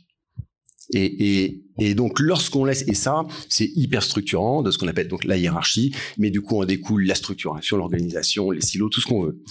Et, 0.94 1.62
donc 1.96 2.20
lorsqu'on 2.20 2.64
laisse, 2.64 2.84
et 2.86 2.94
ça 2.94 3.26
c'est 3.48 3.70
hyper 3.74 4.02
structurant 4.02 4.62
de 4.62 4.70
ce 4.70 4.78
qu'on 4.78 4.88
appelle 4.88 5.08
donc 5.08 5.24
la 5.24 5.36
hiérarchie, 5.36 5.94
mais 6.18 6.30
du 6.30 6.42
coup 6.42 6.60
on 6.60 6.64
découle 6.64 7.04
la 7.04 7.14
structuration, 7.14 7.76
l'organisation, 7.76 8.50
les 8.50 8.60
silos, 8.60 8.90
tout 8.90 9.00
ce 9.00 9.06
qu'on 9.06 9.22
veut. 9.22 9.42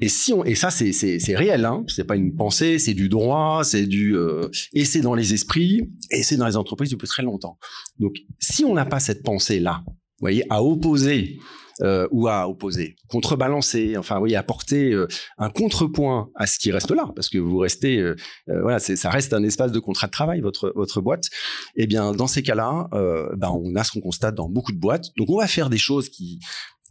Et 0.00 0.08
si 0.08 0.32
on 0.32 0.44
et 0.44 0.54
ça 0.54 0.70
c'est 0.70 0.92
c'est 0.92 1.36
réel 1.36 1.64
hein, 1.64 1.84
c'est 1.86 2.04
pas 2.04 2.16
une 2.16 2.34
pensée, 2.34 2.78
c'est 2.78 2.94
du 2.94 3.08
droit, 3.08 3.62
c'est 3.62 3.86
du 3.86 4.16
euh, 4.16 4.48
et 4.72 4.84
c'est 4.84 5.00
dans 5.00 5.14
les 5.14 5.34
esprits 5.34 5.88
et 6.10 6.22
c'est 6.22 6.36
dans 6.36 6.46
les 6.46 6.56
entreprises 6.56 6.90
depuis 6.90 7.06
très 7.06 7.22
longtemps. 7.22 7.58
Donc 8.00 8.14
si 8.40 8.64
on 8.64 8.74
n'a 8.74 8.86
pas 8.86 8.98
cette 8.98 9.22
pensée 9.22 9.60
là, 9.60 9.84
vous 9.86 10.26
voyez, 10.26 10.44
à 10.50 10.62
opposer 10.62 11.38
euh, 11.82 12.06
ou 12.12 12.28
à 12.28 12.48
opposer, 12.48 12.94
contrebalancer, 13.08 13.96
enfin, 13.96 14.20
voyez, 14.20 14.36
apporter 14.36 14.92
euh, 14.92 15.08
un 15.38 15.50
contrepoint 15.50 16.30
à 16.36 16.46
ce 16.46 16.60
qui 16.60 16.70
reste 16.70 16.92
là, 16.92 17.10
parce 17.16 17.28
que 17.28 17.38
vous 17.38 17.58
restez, 17.58 17.98
euh, 17.98 18.14
euh 18.48 18.62
voilà, 18.62 18.78
ça 18.78 19.10
reste 19.10 19.34
un 19.34 19.42
espace 19.42 19.72
de 19.72 19.80
contrat 19.80 20.06
de 20.06 20.12
travail, 20.12 20.40
votre 20.40 20.72
votre 20.76 21.00
boîte. 21.00 21.24
Eh 21.74 21.88
bien, 21.88 22.12
dans 22.12 22.28
ces 22.28 22.44
cas-là, 22.44 22.88
ben, 23.36 23.50
on 23.50 23.74
a 23.74 23.82
ce 23.82 23.90
qu'on 23.90 24.00
constate 24.00 24.36
dans 24.36 24.48
beaucoup 24.48 24.70
de 24.70 24.78
boîtes. 24.78 25.06
Donc, 25.16 25.30
on 25.30 25.38
va 25.38 25.48
faire 25.48 25.68
des 25.68 25.78
choses 25.78 26.08
qui 26.08 26.38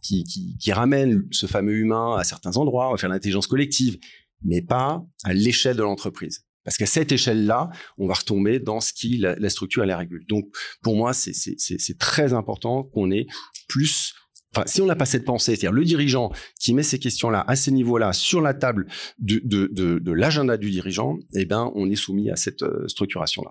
qui, 0.04 0.24
qui, 0.24 0.56
qui 0.58 0.72
ramène 0.72 1.24
ce 1.30 1.46
fameux 1.46 1.74
humain 1.74 2.16
à 2.16 2.24
certains 2.24 2.56
endroits, 2.56 2.88
on 2.88 2.92
va 2.92 2.98
faire 2.98 3.08
l'intelligence 3.08 3.46
collective, 3.46 3.98
mais 4.42 4.62
pas 4.62 5.04
à 5.24 5.32
l'échelle 5.32 5.76
de 5.76 5.82
l'entreprise. 5.82 6.44
Parce 6.64 6.78
qu'à 6.78 6.86
cette 6.86 7.12
échelle-là, 7.12 7.70
on 7.98 8.06
va 8.06 8.14
retomber 8.14 8.58
dans 8.58 8.80
ce 8.80 8.92
qui 8.92 9.18
la, 9.18 9.50
structure 9.50 9.82
elle 9.82 9.88
la 9.88 9.98
régule. 9.98 10.24
Donc, 10.26 10.46
pour 10.82 10.96
moi, 10.96 11.12
c'est 11.12 11.98
très 11.98 12.32
important 12.32 12.84
qu'on 12.84 13.10
ait 13.10 13.26
plus 13.68 14.14
Enfin, 14.56 14.68
si 14.68 14.80
on 14.80 14.86
n'a 14.86 14.94
pas 14.94 15.04
cette 15.04 15.24
pensée, 15.24 15.56
c'est-à-dire 15.56 15.72
le 15.72 15.84
dirigeant 15.84 16.30
qui 16.60 16.74
met 16.74 16.84
ces 16.84 17.00
questions-là 17.00 17.44
à 17.48 17.56
ces 17.56 17.72
niveaux-là 17.72 18.12
sur 18.12 18.40
la 18.40 18.54
table 18.54 18.86
de, 19.18 19.40
de, 19.42 19.68
de, 19.72 19.98
de 19.98 20.12
l'agenda 20.12 20.56
du 20.56 20.70
dirigeant, 20.70 21.18
eh 21.34 21.44
ben, 21.44 21.72
on 21.74 21.90
est 21.90 21.96
soumis 21.96 22.30
à 22.30 22.36
cette 22.36 22.62
euh, 22.62 22.86
structuration-là. 22.86 23.50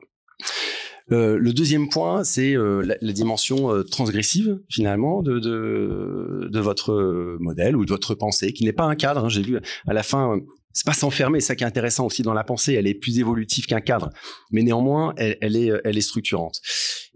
Euh, 1.13 1.37
le 1.37 1.53
deuxième 1.53 1.89
point, 1.89 2.23
c'est 2.23 2.55
euh, 2.55 2.81
la, 2.99 3.13
dimension 3.13 3.71
euh, 3.71 3.83
transgressive 3.83 4.59
finalement 4.69 5.21
de, 5.21 6.59
votre 6.59 7.37
modèle 7.39 7.75
ou 7.75 7.85
de 7.85 7.89
votre 7.89 8.15
pensée, 8.15 8.51
qui 8.53 8.63
n'est 8.65 8.73
pas 8.73 8.85
un 8.85 8.95
cadre. 8.95 9.25
Hein. 9.25 9.29
J'ai 9.29 9.43
vu 9.43 9.59
à 9.87 9.93
la 9.93 10.01
fin, 10.01 10.39
c'est 10.71 10.85
pas 10.85 10.93
s'enfermer, 10.93 11.39
ça 11.39 11.55
qui 11.55 11.63
est 11.63 11.67
intéressant 11.67 12.07
aussi 12.07 12.23
dans 12.23 12.33
la 12.33 12.43
pensée. 12.43 12.73
Elle 12.73 12.87
est 12.87 12.95
plus 12.95 13.19
évolutive 13.19 13.67
qu'un 13.67 13.81
cadre, 13.81 14.09
mais 14.51 14.63
néanmoins, 14.63 15.13
elle, 15.17 15.55
est, 15.55 16.01
structurante. 16.01 16.59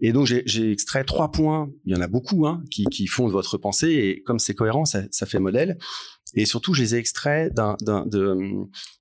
Et 0.00 0.12
donc 0.12 0.26
j'ai 0.26 0.70
extrait 0.70 1.04
trois 1.04 1.32
points. 1.32 1.68
Il 1.84 1.92
y 1.92 1.96
en 1.96 2.00
a 2.00 2.08
beaucoup 2.08 2.46
hein, 2.46 2.62
qui, 2.70 2.84
qui 2.84 3.06
font 3.06 3.26
de 3.26 3.32
votre 3.32 3.58
pensée, 3.58 3.90
et 3.90 4.22
comme 4.22 4.38
c'est 4.38 4.54
cohérent, 4.54 4.84
ça, 4.84 5.02
ça 5.10 5.26
fait 5.26 5.40
modèle. 5.40 5.76
Et 6.34 6.44
surtout, 6.44 6.74
je 6.74 6.82
les 6.82 6.94
ai 6.94 6.98
extraits 6.98 7.52
d'un, 7.54 7.76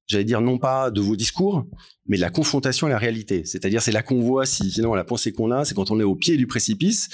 j'allais 0.08 0.24
dire 0.24 0.42
non 0.42 0.58
pas 0.58 0.92
de 0.92 1.02
vos 1.02 1.16
discours, 1.16 1.66
mais 2.08 2.18
de 2.18 2.22
la 2.22 2.30
confrontation 2.30 2.88
à 2.88 2.90
la 2.90 2.98
réalité. 2.98 3.44
C'est-à-dire, 3.46 3.82
c'est 3.82 3.92
là 3.92 4.02
qu'on 4.02 4.22
voit 4.22 4.46
si, 4.46 4.72
sinon, 4.72 4.96
la 4.96 5.04
pensée 5.04 5.32
qu'on 5.32 5.52
a, 5.52 5.66
c'est 5.66 5.76
quand 5.76 5.92
on 5.92 6.00
est 6.00 6.04
au 6.04 6.16
pied 6.16 6.38
du 6.38 6.48
précipice, 6.48 7.10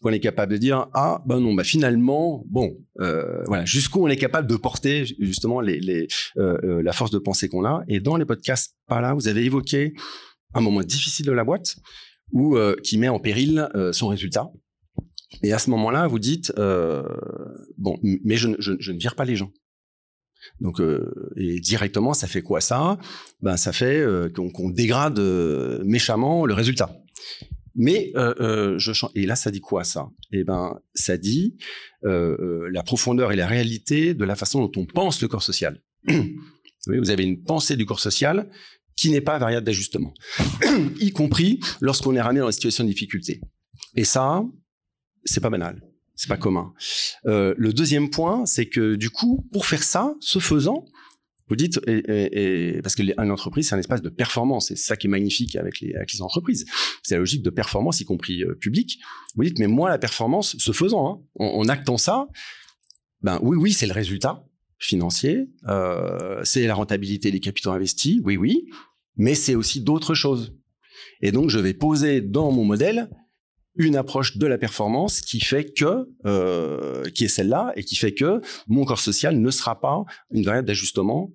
qu'on 0.00 0.10
est 0.10 0.20
capable 0.20 0.52
de 0.52 0.58
dire 0.58 0.86
ah 0.94 1.22
ben 1.26 1.40
non 1.40 1.54
bah 1.54 1.64
finalement 1.64 2.44
bon 2.46 2.76
euh, 3.00 3.42
voilà 3.46 3.64
jusqu'où 3.64 4.04
on 4.04 4.06
est 4.06 4.16
capable 4.16 4.48
de 4.48 4.54
porter 4.54 5.04
justement 5.18 5.60
les, 5.60 5.80
les 5.80 6.06
euh, 6.36 6.56
euh 6.62 6.82
la 6.84 6.92
force 6.92 7.10
de 7.10 7.18
pensée 7.18 7.48
qu'on 7.48 7.64
a? 7.64 7.82
Et 7.88 7.98
dans 7.98 8.16
les 8.16 8.24
podcasts 8.24 8.76
par 8.86 9.02
là 9.02 9.12
vous 9.14 9.26
avez 9.26 9.44
évoqué 9.44 9.94
un 10.54 10.60
moment 10.60 10.82
difficile 10.82 11.26
de 11.26 11.32
la 11.32 11.42
boîte 11.42 11.78
ou 12.30 12.56
euh, 12.56 12.76
qui 12.84 12.96
met 12.96 13.08
en 13.08 13.18
péril 13.18 13.68
euh, 13.74 13.92
son 13.92 14.06
résultat 14.06 14.52
et 15.42 15.52
à 15.52 15.58
ce 15.58 15.70
moment-là, 15.70 16.06
vous 16.06 16.18
dites 16.18 16.52
euh, 16.58 17.02
bon, 17.76 17.98
mais 18.02 18.36
je, 18.36 18.48
je, 18.58 18.72
je, 18.78 18.92
ne 18.92 18.98
vire 18.98 19.14
pas 19.14 19.24
les 19.24 19.36
gens. 19.36 19.50
Donc, 20.60 20.80
euh, 20.80 21.32
et 21.36 21.60
directement, 21.60 22.14
ça 22.14 22.26
fait 22.26 22.42
quoi 22.42 22.60
ça? 22.60 22.98
Ben, 23.42 23.56
ça 23.56 23.72
fait 23.72 24.00
euh, 24.00 24.28
qu'on 24.30 24.70
dégrade 24.70 25.18
euh, 25.18 25.82
méchamment 25.84 26.46
le 26.46 26.54
résultat. 26.54 26.90
Mais 27.74 28.10
euh, 28.16 28.76
je 28.78 28.92
et 29.14 29.24
là, 29.24 29.36
ça 29.36 29.52
dit 29.52 29.60
quoi 29.60 29.84
ça? 29.84 30.08
Eh 30.32 30.42
ben, 30.42 30.80
ça 30.94 31.16
dit 31.16 31.56
la 32.02 32.82
profondeur 32.82 33.30
et 33.30 33.36
la 33.36 33.46
réalité 33.46 34.14
de 34.14 34.24
la 34.24 34.34
façon 34.34 34.66
dont 34.66 34.72
on 34.80 34.86
pense 34.86 35.22
le 35.22 35.28
corps 35.28 35.42
social. 35.42 35.80
vous 36.86 37.10
avez 37.10 37.24
une 37.24 37.42
pensée 37.42 37.76
du 37.76 37.86
corps 37.86 38.00
social 38.00 38.48
qui 38.96 39.10
n'est 39.10 39.20
pas 39.20 39.38
variable 39.38 39.64
d'ajustement, 39.64 40.12
y 41.00 41.12
compris 41.12 41.60
lorsqu'on 41.80 42.16
est 42.16 42.20
ramené 42.20 42.40
dans 42.40 42.46
une 42.46 42.52
situation 42.52 42.82
de 42.82 42.88
difficulté. 42.88 43.40
Et 43.94 44.04
ça, 44.04 44.42
c'est 45.24 45.40
pas 45.40 45.50
banal, 45.50 45.80
c'est 46.18 46.28
pas 46.28 46.36
commun. 46.36 46.74
Euh, 47.26 47.54
le 47.56 47.72
deuxième 47.72 48.10
point, 48.10 48.44
c'est 48.44 48.66
que 48.66 48.96
du 48.96 49.08
coup, 49.08 49.48
pour 49.52 49.66
faire 49.66 49.84
ça, 49.84 50.14
ce 50.18 50.40
faisant, 50.40 50.84
vous 51.48 51.56
dites, 51.56 51.80
parce 52.82 52.94
qu'une 52.96 53.14
entreprise, 53.30 53.68
c'est 53.68 53.74
un 53.76 53.78
espace 53.78 54.02
de 54.02 54.10
performance, 54.10 54.70
et 54.72 54.76
c'est 54.76 54.84
ça 54.84 54.96
qui 54.96 55.06
est 55.06 55.10
magnifique 55.10 55.54
avec 55.54 55.80
les, 55.80 55.94
entreprises. 56.20 56.66
C'est 57.04 57.14
la 57.14 57.20
logique 57.20 57.42
de 57.42 57.50
performance, 57.50 58.00
y 58.00 58.04
compris 58.04 58.42
euh, 58.42 58.54
publique. 58.54 58.98
Vous 59.36 59.44
dites, 59.44 59.60
mais 59.60 59.68
moi, 59.68 59.88
la 59.88 59.98
performance, 59.98 60.56
ce 60.58 60.72
faisant, 60.72 61.08
hein, 61.08 61.22
en, 61.38 61.60
en, 61.60 61.68
actant 61.68 61.96
ça, 61.96 62.26
ben 63.22 63.38
oui, 63.40 63.56
oui, 63.56 63.72
c'est 63.72 63.86
le 63.86 63.94
résultat 63.94 64.44
financier, 64.78 65.48
euh, 65.68 66.40
c'est 66.42 66.66
la 66.66 66.74
rentabilité 66.74 67.30
des 67.30 67.40
capitaux 67.40 67.70
investis, 67.70 68.20
oui, 68.24 68.36
oui, 68.36 68.66
mais 69.16 69.34
c'est 69.34 69.54
aussi 69.54 69.80
d'autres 69.80 70.14
choses. 70.14 70.52
Et 71.22 71.30
donc, 71.30 71.48
je 71.48 71.60
vais 71.60 71.74
poser 71.74 72.20
dans 72.20 72.50
mon 72.50 72.64
modèle 72.64 73.08
une 73.78 73.96
approche 73.96 74.36
de 74.36 74.46
la 74.46 74.58
performance 74.58 75.20
qui 75.20 75.40
fait 75.40 75.72
que, 75.72 76.08
euh, 76.26 77.08
qui 77.10 77.24
est 77.24 77.28
celle-là, 77.28 77.72
et 77.76 77.84
qui 77.84 77.96
fait 77.96 78.12
que 78.12 78.40
mon 78.66 78.84
corps 78.84 79.00
social 79.00 79.40
ne 79.40 79.50
sera 79.50 79.80
pas 79.80 80.04
une 80.30 80.44
variable 80.44 80.66
d'ajustement 80.66 81.32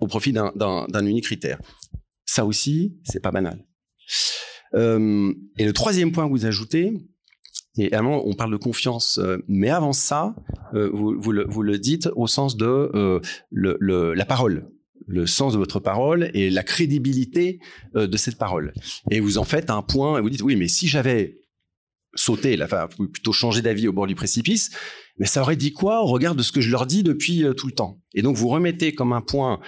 au 0.00 0.06
profit 0.06 0.32
d'un 0.32 1.06
unique 1.06 1.24
critère. 1.24 1.60
Ça 2.24 2.44
aussi, 2.44 2.96
c'est 3.04 3.20
pas 3.20 3.30
banal. 3.30 3.64
Euh, 4.74 5.32
et 5.58 5.64
le 5.64 5.72
troisième 5.72 6.12
point 6.12 6.26
que 6.26 6.30
vous 6.30 6.46
ajoutez, 6.46 6.94
et 7.78 7.88
vraiment, 7.88 8.26
on 8.26 8.34
parle 8.34 8.52
de 8.52 8.56
confiance, 8.56 9.18
euh, 9.18 9.38
mais 9.48 9.70
avant 9.70 9.92
ça, 9.92 10.34
euh, 10.74 10.90
vous, 10.92 11.14
vous, 11.18 11.32
le, 11.32 11.46
vous, 11.48 11.62
le, 11.62 11.78
dites 11.78 12.08
au 12.16 12.26
sens 12.26 12.56
de 12.56 12.66
euh, 12.66 13.20
le, 13.50 13.76
le, 13.80 14.14
la 14.14 14.24
parole 14.24 14.68
le 15.06 15.26
sens 15.26 15.52
de 15.52 15.58
votre 15.58 15.80
parole 15.80 16.30
et 16.34 16.50
la 16.50 16.62
crédibilité 16.62 17.60
euh, 17.96 18.06
de 18.06 18.16
cette 18.16 18.36
parole. 18.36 18.72
Et 19.10 19.20
vous 19.20 19.38
en 19.38 19.44
faites 19.44 19.70
un 19.70 19.82
point 19.82 20.18
et 20.18 20.22
vous 20.22 20.30
dites 20.30 20.42
oui, 20.42 20.56
mais 20.56 20.68
si 20.68 20.88
j'avais 20.88 21.38
sauter, 22.14 22.62
enfin, 22.62 22.88
plutôt 23.12 23.32
changer 23.32 23.62
d'avis 23.62 23.88
au 23.88 23.92
bord 23.92 24.06
du 24.06 24.14
précipice, 24.14 24.70
mais 25.18 25.26
ça 25.26 25.42
aurait 25.42 25.56
dit 25.56 25.72
quoi 25.72 26.02
au 26.02 26.06
regard 26.06 26.34
de 26.34 26.42
ce 26.42 26.52
que 26.52 26.60
je 26.60 26.70
leur 26.70 26.86
dis 26.86 27.02
depuis 27.02 27.44
euh, 27.44 27.54
tout 27.54 27.66
le 27.66 27.72
temps? 27.72 28.00
Et 28.14 28.22
donc 28.22 28.36
vous 28.36 28.48
remettez 28.48 28.94
comme 28.94 29.12
un 29.12 29.20
point 29.22 29.60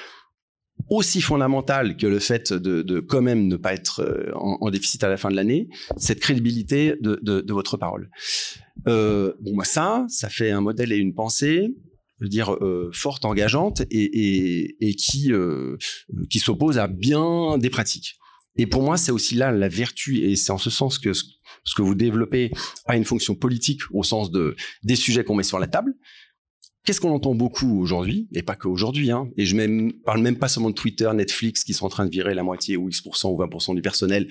aussi 0.90 1.20
fondamental 1.20 1.96
que 1.96 2.06
le 2.06 2.18
fait 2.18 2.52
de, 2.52 2.82
de 2.82 3.00
quand 3.00 3.22
même 3.22 3.46
ne 3.46 3.56
pas 3.56 3.72
être 3.72 4.00
euh, 4.00 4.32
en, 4.34 4.58
en, 4.60 4.70
déficit 4.70 5.02
à 5.04 5.08
la 5.08 5.16
fin 5.16 5.30
de 5.30 5.36
l'année, 5.36 5.68
cette 5.96 6.20
crédibilité 6.20 6.96
de, 7.00 7.18
de, 7.22 7.40
de 7.40 7.52
votre 7.52 7.76
parole. 7.76 8.10
Euh, 8.86 9.32
bon, 9.40 9.56
bah 9.56 9.64
ça, 9.64 10.04
ça 10.08 10.28
fait 10.28 10.50
un 10.50 10.60
modèle 10.60 10.92
et 10.92 10.96
une 10.96 11.14
pensée, 11.14 11.74
je 12.18 12.24
veux 12.24 12.28
dire 12.28 12.52
euh, 12.54 12.90
forte, 12.92 13.24
engageante 13.24 13.82
et, 13.90 14.04
et, 14.04 14.76
et 14.80 14.94
qui 14.94 15.32
qui 16.30 16.38
s'oppose 16.38 16.78
à 16.78 16.86
bien 16.86 17.56
des 17.58 17.70
pratiques. 17.70 18.18
Et 18.56 18.66
pour 18.66 18.82
moi, 18.82 18.96
c'est 18.96 19.12
aussi 19.12 19.34
là 19.34 19.50
la 19.50 19.68
vertu, 19.68 20.18
et 20.18 20.36
c'est 20.36 20.52
en 20.52 20.58
ce 20.58 20.70
sens 20.70 20.98
que 20.98 21.12
ce, 21.12 21.24
que 21.76 21.82
vous 21.82 21.94
développez 21.94 22.52
a 22.86 22.96
une 22.96 23.04
fonction 23.04 23.34
politique 23.34 23.80
au 23.92 24.02
sens 24.02 24.30
de 24.30 24.54
des 24.82 24.96
sujets 24.96 25.24
qu'on 25.24 25.34
met 25.34 25.42
sur 25.42 25.58
la 25.58 25.66
table. 25.66 25.94
Qu'est-ce 26.84 27.00
qu'on 27.00 27.14
entend 27.14 27.34
beaucoup 27.34 27.80
aujourd'hui, 27.80 28.28
et 28.34 28.42
pas 28.42 28.56
qu'aujourd'hui, 28.56 29.10
hein, 29.10 29.30
et 29.38 29.46
je 29.46 29.56
parle 30.04 30.20
même 30.20 30.38
pas 30.38 30.48
seulement 30.48 30.68
de 30.68 30.74
Twitter, 30.74 31.10
Netflix, 31.14 31.64
qui 31.64 31.72
sont 31.72 31.86
en 31.86 31.88
train 31.88 32.04
de 32.04 32.10
virer 32.10 32.34
la 32.34 32.42
moitié 32.42 32.76
ou 32.76 32.90
X% 32.90 33.30
ou 33.30 33.38
20% 33.42 33.74
du 33.74 33.80
personnel, 33.80 34.28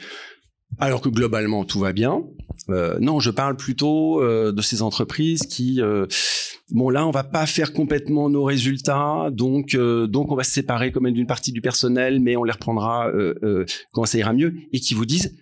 alors 0.79 1.01
que 1.01 1.09
globalement 1.09 1.65
tout 1.65 1.79
va 1.79 1.93
bien. 1.93 2.23
Euh, 2.69 2.97
non, 2.99 3.19
je 3.19 3.31
parle 3.31 3.55
plutôt 3.55 4.21
euh, 4.21 4.51
de 4.51 4.61
ces 4.61 4.81
entreprises 4.81 5.41
qui, 5.41 5.81
euh, 5.81 6.05
bon 6.71 6.89
là, 6.89 7.05
on 7.05 7.11
va 7.11 7.23
pas 7.23 7.45
faire 7.45 7.73
complètement 7.73 8.29
nos 8.29 8.43
résultats, 8.43 9.29
donc 9.31 9.75
donc 9.75 10.31
on 10.31 10.35
va 10.35 10.43
se 10.43 10.51
séparer 10.51 10.91
quand 10.91 11.01
même 11.01 11.13
d'une 11.13 11.27
partie 11.27 11.51
du 11.51 11.61
personnel, 11.61 12.19
mais 12.19 12.35
on 12.35 12.43
les 12.43 12.51
reprendra 12.51 13.11
quand 13.91 14.05
ça 14.05 14.17
ira 14.17 14.33
mieux, 14.33 14.53
et 14.71 14.79
qui 14.79 14.93
vous 14.93 15.05
disent, 15.05 15.35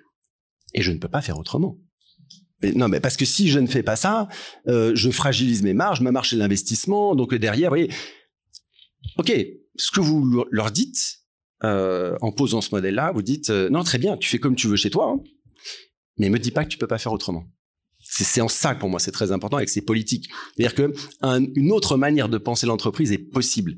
et 0.73 0.81
je 0.81 0.91
ne 0.91 0.97
peux 0.97 1.07
pas 1.07 1.21
faire 1.21 1.37
autrement. 1.37 1.77
non, 2.75 2.87
mais 2.87 2.99
parce 2.99 3.17
que 3.17 3.25
si 3.25 3.49
je 3.49 3.59
ne 3.59 3.67
fais 3.67 3.83
pas 3.83 3.95
ça, 3.95 4.27
je 4.67 5.09
fragilise 5.11 5.63
mes 5.63 5.73
marges, 5.73 6.01
ma 6.01 6.11
marge 6.11 6.31
de 6.33 6.37
l'investissement, 6.37 7.15
donc 7.15 7.33
derrière, 7.35 7.69
vous 7.69 7.75
voyez, 7.75 7.91
ok, 9.17 9.31
ce 9.75 9.91
que 9.91 9.99
vous 9.99 10.45
leur 10.51 10.71
dites, 10.71 11.20
euh, 11.63 12.17
en 12.21 12.31
posant 12.31 12.61
ce 12.61 12.73
modèle-là, 12.73 13.11
vous 13.11 13.21
dites 13.21 13.49
euh, 13.49 13.69
non, 13.69 13.83
très 13.83 13.97
bien, 13.97 14.17
tu 14.17 14.29
fais 14.29 14.39
comme 14.39 14.55
tu 14.55 14.67
veux 14.67 14.75
chez 14.75 14.89
toi, 14.89 15.13
hein, 15.13 15.23
mais 16.17 16.29
me 16.29 16.39
dis 16.39 16.51
pas 16.51 16.63
que 16.63 16.69
tu 16.69 16.77
peux 16.77 16.87
pas 16.87 16.97
faire 16.97 17.13
autrement. 17.13 17.45
C'est 18.03 18.41
en 18.41 18.47
ça 18.47 18.73
pour 18.73 18.89
moi 18.89 18.99
c'est 18.99 19.11
très 19.11 19.31
important 19.31 19.57
avec 19.57 19.69
ces 19.69 19.81
politiques. 19.81 20.29
C'est-à-dire 20.55 20.73
que 20.73 20.91
une 21.55 21.71
autre 21.71 21.97
manière 21.97 22.29
de 22.29 22.39
penser 22.39 22.65
l'entreprise 22.65 23.11
est 23.11 23.19
possible. 23.19 23.77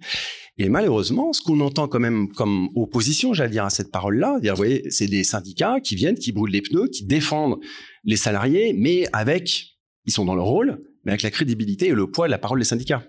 Et 0.57 0.69
malheureusement, 0.69 1.33
ce 1.33 1.41
qu'on 1.41 1.59
entend 1.61 1.87
quand 1.87 1.99
même 1.99 2.31
comme 2.31 2.69
opposition, 2.75 3.33
j'allais 3.33 3.49
dire 3.49 3.65
à 3.65 3.71
cette 3.71 3.91
parole-là, 3.91 4.39
vous 4.41 4.55
voyez, 4.55 4.89
c'est 4.91 5.07
des 5.07 5.23
syndicats 5.23 5.79
qui 5.81 5.95
viennent, 5.95 6.15
qui 6.15 6.31
brûlent 6.31 6.51
les 6.51 6.61
pneus, 6.61 6.89
qui 6.89 7.05
défendent 7.05 7.59
les 8.03 8.17
salariés, 8.17 8.73
mais 8.73 9.07
avec, 9.13 9.77
ils 10.05 10.13
sont 10.13 10.25
dans 10.25 10.35
leur 10.35 10.45
rôle, 10.45 10.79
mais 11.03 11.11
avec 11.11 11.23
la 11.23 11.31
crédibilité 11.31 11.87
et 11.87 11.93
le 11.93 12.09
poids 12.09 12.27
de 12.27 12.31
la 12.31 12.37
parole 12.37 12.59
des 12.59 12.65
syndicats. 12.65 13.03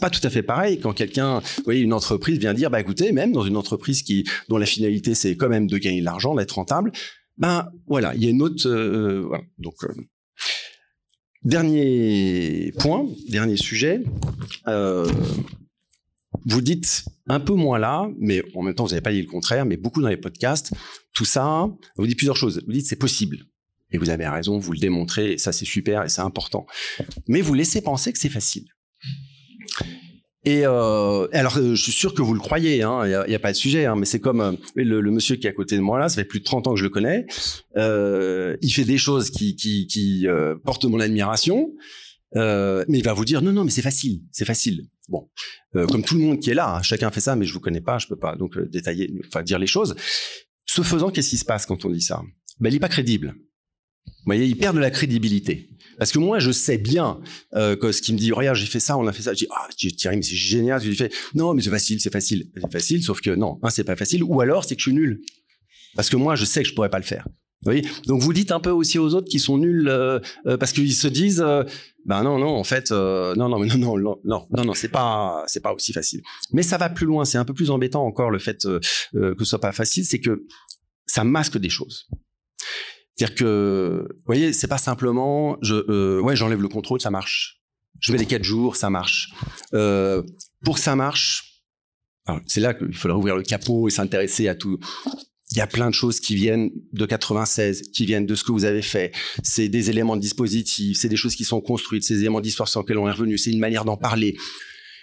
Pas 0.00 0.10
tout 0.10 0.20
à 0.22 0.30
fait 0.30 0.42
pareil 0.42 0.78
quand 0.80 0.92
quelqu'un, 0.92 1.40
vous 1.40 1.64
voyez, 1.64 1.80
une 1.80 1.92
entreprise 1.92 2.38
vient 2.38 2.54
dire, 2.54 2.70
bah 2.70 2.80
écoutez, 2.80 3.12
même 3.12 3.32
dans 3.32 3.42
une 3.44 3.56
entreprise 3.56 4.02
qui, 4.02 4.24
dont 4.48 4.58
la 4.58 4.66
finalité 4.66 5.14
c'est 5.14 5.36
quand 5.36 5.48
même 5.48 5.66
de 5.66 5.78
gagner 5.78 6.00
de 6.00 6.04
l'argent, 6.04 6.34
d'être 6.34 6.52
rentable, 6.52 6.92
ben 7.36 7.68
voilà, 7.86 8.14
il 8.14 8.24
y 8.24 8.26
a 8.26 8.30
une 8.30 8.42
autre, 8.42 8.68
euh. 8.68 9.28
Donc 9.58 9.74
euh, 9.84 9.94
dernier 11.42 12.72
point, 12.78 13.06
dernier 13.28 13.56
sujet. 13.56 14.02
Euh, 14.66 15.10
vous 16.44 16.60
dites 16.60 17.04
un 17.28 17.40
peu 17.40 17.54
moins 17.54 17.78
là, 17.78 18.08
mais 18.18 18.42
en 18.54 18.62
même 18.62 18.74
temps 18.74 18.84
vous 18.84 18.90
n'avez 18.90 19.02
pas 19.02 19.12
dit 19.12 19.22
le 19.22 19.28
contraire, 19.28 19.66
mais 19.66 19.76
beaucoup 19.76 20.00
dans 20.00 20.08
les 20.08 20.16
podcasts, 20.16 20.72
tout 21.14 21.24
ça, 21.24 21.68
vous 21.96 22.06
dites 22.06 22.16
plusieurs 22.16 22.36
choses. 22.36 22.62
Vous 22.66 22.72
dites 22.72 22.86
c'est 22.86 22.96
possible. 22.96 23.38
Et 23.90 23.98
vous 23.98 24.10
avez 24.10 24.28
raison, 24.28 24.58
vous 24.58 24.72
le 24.72 24.78
démontrez, 24.78 25.32
et 25.32 25.38
ça 25.38 25.52
c'est 25.52 25.64
super 25.64 26.04
et 26.04 26.08
c'est 26.08 26.20
important. 26.20 26.66
Mais 27.26 27.40
vous 27.40 27.54
laissez 27.54 27.80
penser 27.80 28.12
que 28.12 28.18
c'est 28.18 28.28
facile. 28.28 28.66
Et 30.44 30.64
euh, 30.64 31.26
alors, 31.32 31.58
euh, 31.58 31.74
je 31.74 31.82
suis 31.82 31.92
sûr 31.92 32.14
que 32.14 32.22
vous 32.22 32.32
le 32.32 32.40
croyez, 32.40 32.82
hein, 32.82 33.04
il 33.04 33.28
n'y 33.28 33.34
a, 33.34 33.38
pas 33.38 33.52
de 33.52 33.56
sujet, 33.56 33.86
hein, 33.86 33.96
mais 33.96 34.06
c'est 34.06 34.20
comme 34.20 34.40
euh, 34.40 34.52
le, 34.76 35.10
monsieur 35.10 35.36
qui 35.36 35.46
est 35.46 35.50
à 35.50 35.52
côté 35.52 35.76
de 35.76 35.80
moi 35.80 35.98
là, 35.98 36.08
ça 36.08 36.16
fait 36.16 36.24
plus 36.24 36.38
de 36.38 36.44
30 36.44 36.68
ans 36.68 36.70
que 36.72 36.78
je 36.78 36.84
le 36.84 36.90
connais. 36.90 37.26
il 37.76 38.72
fait 38.72 38.84
des 38.84 38.98
choses 38.98 39.30
qui, 39.30 39.56
qui, 39.56 40.26
portent 40.64 40.84
mon 40.84 41.00
admiration, 41.00 41.72
mais 42.34 42.84
il 42.88 43.04
va 43.04 43.14
vous 43.14 43.24
dire 43.24 43.42
non, 43.42 43.52
non, 43.52 43.64
mais 43.64 43.70
c'est 43.70 43.82
facile, 43.82 44.22
c'est 44.30 44.44
facile. 44.44 44.86
Bon, 45.08 45.28
comme 45.72 46.04
tout 46.04 46.14
le 46.14 46.20
monde 46.20 46.38
qui 46.38 46.50
est 46.50 46.54
là, 46.54 46.76
hein, 46.76 46.82
chacun 46.82 47.10
fait 47.10 47.20
ça, 47.20 47.34
mais 47.34 47.44
je 47.44 47.52
vous 47.52 47.60
connais 47.60 47.80
pas, 47.80 47.98
je 47.98 48.06
peux 48.06 48.18
pas 48.18 48.36
donc 48.36 48.58
détailler, 48.58 49.12
enfin 49.26 49.42
dire 49.42 49.58
les 49.58 49.66
choses. 49.66 49.96
Ce 50.66 50.82
faisant, 50.82 51.10
qu'est-ce 51.10 51.30
qui 51.30 51.38
se 51.38 51.46
passe 51.46 51.66
quand 51.66 51.84
on 51.84 51.90
dit 51.90 52.02
ça? 52.02 52.22
Ben, 52.60 52.70
il 52.70 52.74
n'est 52.74 52.80
pas 52.80 52.88
crédible. 52.88 53.34
Vous 54.08 54.24
voyez, 54.26 54.46
il 54.46 54.56
perd 54.56 54.74
de 54.74 54.80
la 54.80 54.90
crédibilité. 54.90 55.68
Parce 55.98 56.12
que 56.12 56.18
moi, 56.18 56.38
je 56.38 56.52
sais 56.52 56.78
bien 56.78 57.20
euh, 57.54 57.76
que 57.76 57.90
ce 57.90 58.00
qui 58.00 58.12
me 58.12 58.18
dit, 58.18 58.30
regarde, 58.30 58.56
j'ai 58.56 58.66
fait 58.66 58.80
ça, 58.80 58.96
on 58.96 59.06
a 59.06 59.12
fait 59.12 59.22
ça. 59.22 59.32
Je 59.32 59.38
dis, 59.38 59.46
ah, 59.50 59.68
Thierry, 59.76 60.16
mais 60.16 60.22
c'est 60.22 60.36
génial. 60.36 60.80
Lui 60.82 60.94
fais, 60.94 61.10
non, 61.34 61.54
mais 61.54 61.62
c'est 61.62 61.70
facile, 61.70 62.00
c'est 62.00 62.12
facile, 62.12 62.46
c'est 62.54 62.72
facile. 62.72 63.02
Sauf 63.02 63.20
que 63.20 63.30
non, 63.30 63.58
hein, 63.62 63.70
c'est 63.70 63.84
pas 63.84 63.96
facile. 63.96 64.22
Ou 64.22 64.40
alors, 64.40 64.64
c'est 64.64 64.76
que 64.76 64.80
je 64.80 64.90
suis 64.90 64.94
nul. 64.94 65.20
Parce 65.96 66.08
que 66.08 66.16
moi, 66.16 66.36
je 66.36 66.44
sais 66.44 66.62
que 66.62 66.68
je 66.68 66.74
pourrais 66.74 66.90
pas 66.90 66.98
le 66.98 67.04
faire. 67.04 67.26
Vous 67.62 67.72
voyez? 67.72 67.82
Donc 68.06 68.22
vous 68.22 68.32
dites 68.32 68.52
un 68.52 68.60
peu 68.60 68.70
aussi 68.70 69.00
aux 69.00 69.14
autres 69.14 69.28
qui 69.28 69.40
sont 69.40 69.58
nuls 69.58 69.88
euh, 69.88 70.20
euh, 70.46 70.56
parce 70.56 70.72
qu'ils 70.72 70.94
se 70.94 71.08
disent, 71.08 71.44
ben 72.06 72.22
non, 72.22 72.38
non, 72.38 72.54
en 72.54 72.62
fait, 72.62 72.92
non, 72.92 73.34
non, 73.34 73.48
non, 73.48 73.66
non, 73.66 73.98
non, 73.98 74.20
non, 74.24 74.46
non, 74.50 74.64
non, 74.64 74.74
c'est 74.74 74.90
pas, 74.90 75.42
c'est 75.48 75.60
pas 75.60 75.72
aussi 75.72 75.92
facile. 75.92 76.22
Mais 76.52 76.62
ça 76.62 76.78
va 76.78 76.88
plus 76.88 77.06
loin. 77.06 77.24
C'est 77.24 77.38
un 77.38 77.44
peu 77.44 77.54
plus 77.54 77.72
embêtant 77.72 78.06
encore 78.06 78.30
le 78.30 78.38
fait 78.38 78.58
que 78.62 78.80
ce 79.12 79.44
soit 79.44 79.60
pas 79.60 79.72
facile, 79.72 80.04
c'est 80.04 80.20
que 80.20 80.44
ça 81.06 81.24
masque 81.24 81.58
des 81.58 81.70
choses. 81.70 82.06
C'est-à-dire 83.18 83.34
que, 83.34 84.06
vous 84.08 84.22
voyez, 84.26 84.52
c'est 84.52 84.68
pas 84.68 84.78
simplement, 84.78 85.58
euh, 85.64 86.20
ouais, 86.20 86.36
j'enlève 86.36 86.62
le 86.62 86.68
contrôle, 86.68 87.00
ça 87.00 87.10
marche. 87.10 87.60
Je 87.98 88.12
mets 88.12 88.18
les 88.18 88.26
quatre 88.26 88.44
jours, 88.44 88.76
ça 88.76 88.90
marche. 88.90 89.32
Euh, 89.74 90.22
pour 90.64 90.76
que 90.76 90.80
ça 90.80 90.94
marche, 90.94 91.64
c'est 92.46 92.60
là 92.60 92.74
qu'il 92.74 92.94
faudra 92.94 93.18
ouvrir 93.18 93.36
le 93.36 93.42
capot 93.42 93.88
et 93.88 93.90
s'intéresser 93.90 94.46
à 94.46 94.54
tout. 94.54 94.78
Il 95.50 95.56
y 95.56 95.60
a 95.60 95.66
plein 95.66 95.88
de 95.88 95.94
choses 95.94 96.20
qui 96.20 96.36
viennent 96.36 96.70
de 96.92 97.06
96, 97.06 97.90
qui 97.92 98.06
viennent 98.06 98.26
de 98.26 98.36
ce 98.36 98.44
que 98.44 98.52
vous 98.52 98.64
avez 98.64 98.82
fait. 98.82 99.12
C'est 99.42 99.68
des 99.68 99.90
éléments 99.90 100.14
de 100.14 100.20
dispositif, 100.20 100.96
c'est 101.00 101.08
des 101.08 101.16
choses 101.16 101.34
qui 101.34 101.44
sont 101.44 101.60
construites, 101.60 102.04
c'est 102.04 102.14
des 102.14 102.20
éléments 102.20 102.40
d'histoire 102.40 102.68
sur 102.68 102.82
lesquels 102.82 102.98
on 102.98 103.08
est 103.08 103.12
revenu, 103.12 103.36
c'est 103.36 103.50
une 103.50 103.58
manière 103.58 103.84
d'en 103.84 103.96
parler. 103.96 104.36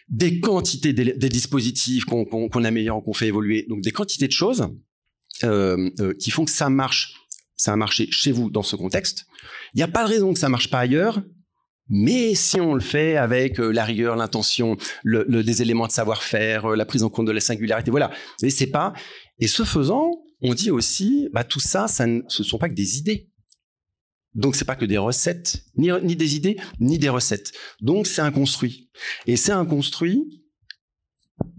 Des 0.08 0.40
quantités 0.40 0.94
des, 0.94 1.30
dispositifs 1.30 2.06
qu'on 2.06 2.26
qu 2.26 2.66
améliore, 2.66 3.04
qu'on 3.04 3.14
fait 3.14 3.28
évoluer. 3.28 3.66
Donc 3.68 3.82
des 3.82 3.92
quantités 3.92 4.28
de 4.28 4.32
choses 4.32 4.70
euh, 5.44 5.90
qui 6.20 6.32
font 6.32 6.46
que 6.46 6.52
ça 6.52 6.70
marche 6.70 7.25
ça 7.58 7.74
a 7.74 7.76
marché 7.76 8.08
chez 8.12 8.32
vous 8.32 8.50
dans 8.50 8.64
ce 8.64 8.76
contexte. 8.76 9.26
Il 9.74 9.78
n'y 9.78 9.84
a 9.84 9.88
pas 9.88 10.04
de 10.04 10.10
raison 10.10 10.34
que 10.34 10.40
ça 10.40 10.50
marche 10.50 10.70
pas 10.70 10.80
ailleurs. 10.80 11.22
Mais 11.88 12.34
si 12.34 12.60
on 12.60 12.74
le 12.74 12.82
fait 12.82 13.16
avec 13.16 13.60
euh, 13.60 13.70
la 13.70 13.86
rigueur, 13.86 14.16
l'intention, 14.16 14.76
le, 15.04 15.44
des 15.44 15.62
éléments 15.62 15.86
de 15.86 15.92
savoir-faire, 15.92 16.72
euh, 16.72 16.76
la 16.76 16.86
prise 16.86 17.04
en 17.04 17.10
compte 17.10 17.28
de 17.28 17.32
la 17.32 17.42
singularité, 17.42 17.92
voilà. 17.92 18.12
Et 18.42 18.50
c'est 18.50 18.68
pas. 18.68 18.94
Et 19.40 19.48
ce 19.48 19.64
faisant, 19.64 20.12
on 20.42 20.56
dit 20.56 20.72
aussi, 20.72 21.30
bah 21.32 21.44
tout 21.44 21.60
ça, 21.60 21.88
ça 21.88 22.08
ne, 22.08 22.22
ce 22.28 22.44
sont 22.44 22.58
pas 22.58 22.70
que 22.70 22.74
des 22.74 22.98
idées. 22.98 23.30
Donc 24.34 24.56
c'est 24.56 24.66
pas 24.66 24.76
que 24.76 24.86
des 24.86 24.98
recettes, 24.98 25.64
ni 25.78 26.16
des 26.16 26.36
idées, 26.36 26.58
ni 26.80 27.00
des 27.00 27.10
recettes. 27.10 27.54
Donc 27.82 28.08
c'est 28.08 28.22
un 28.22 28.32
construit. 28.32 28.90
Et 29.28 29.38
c'est 29.38 29.54
un 29.54 29.66
construit 29.66 30.44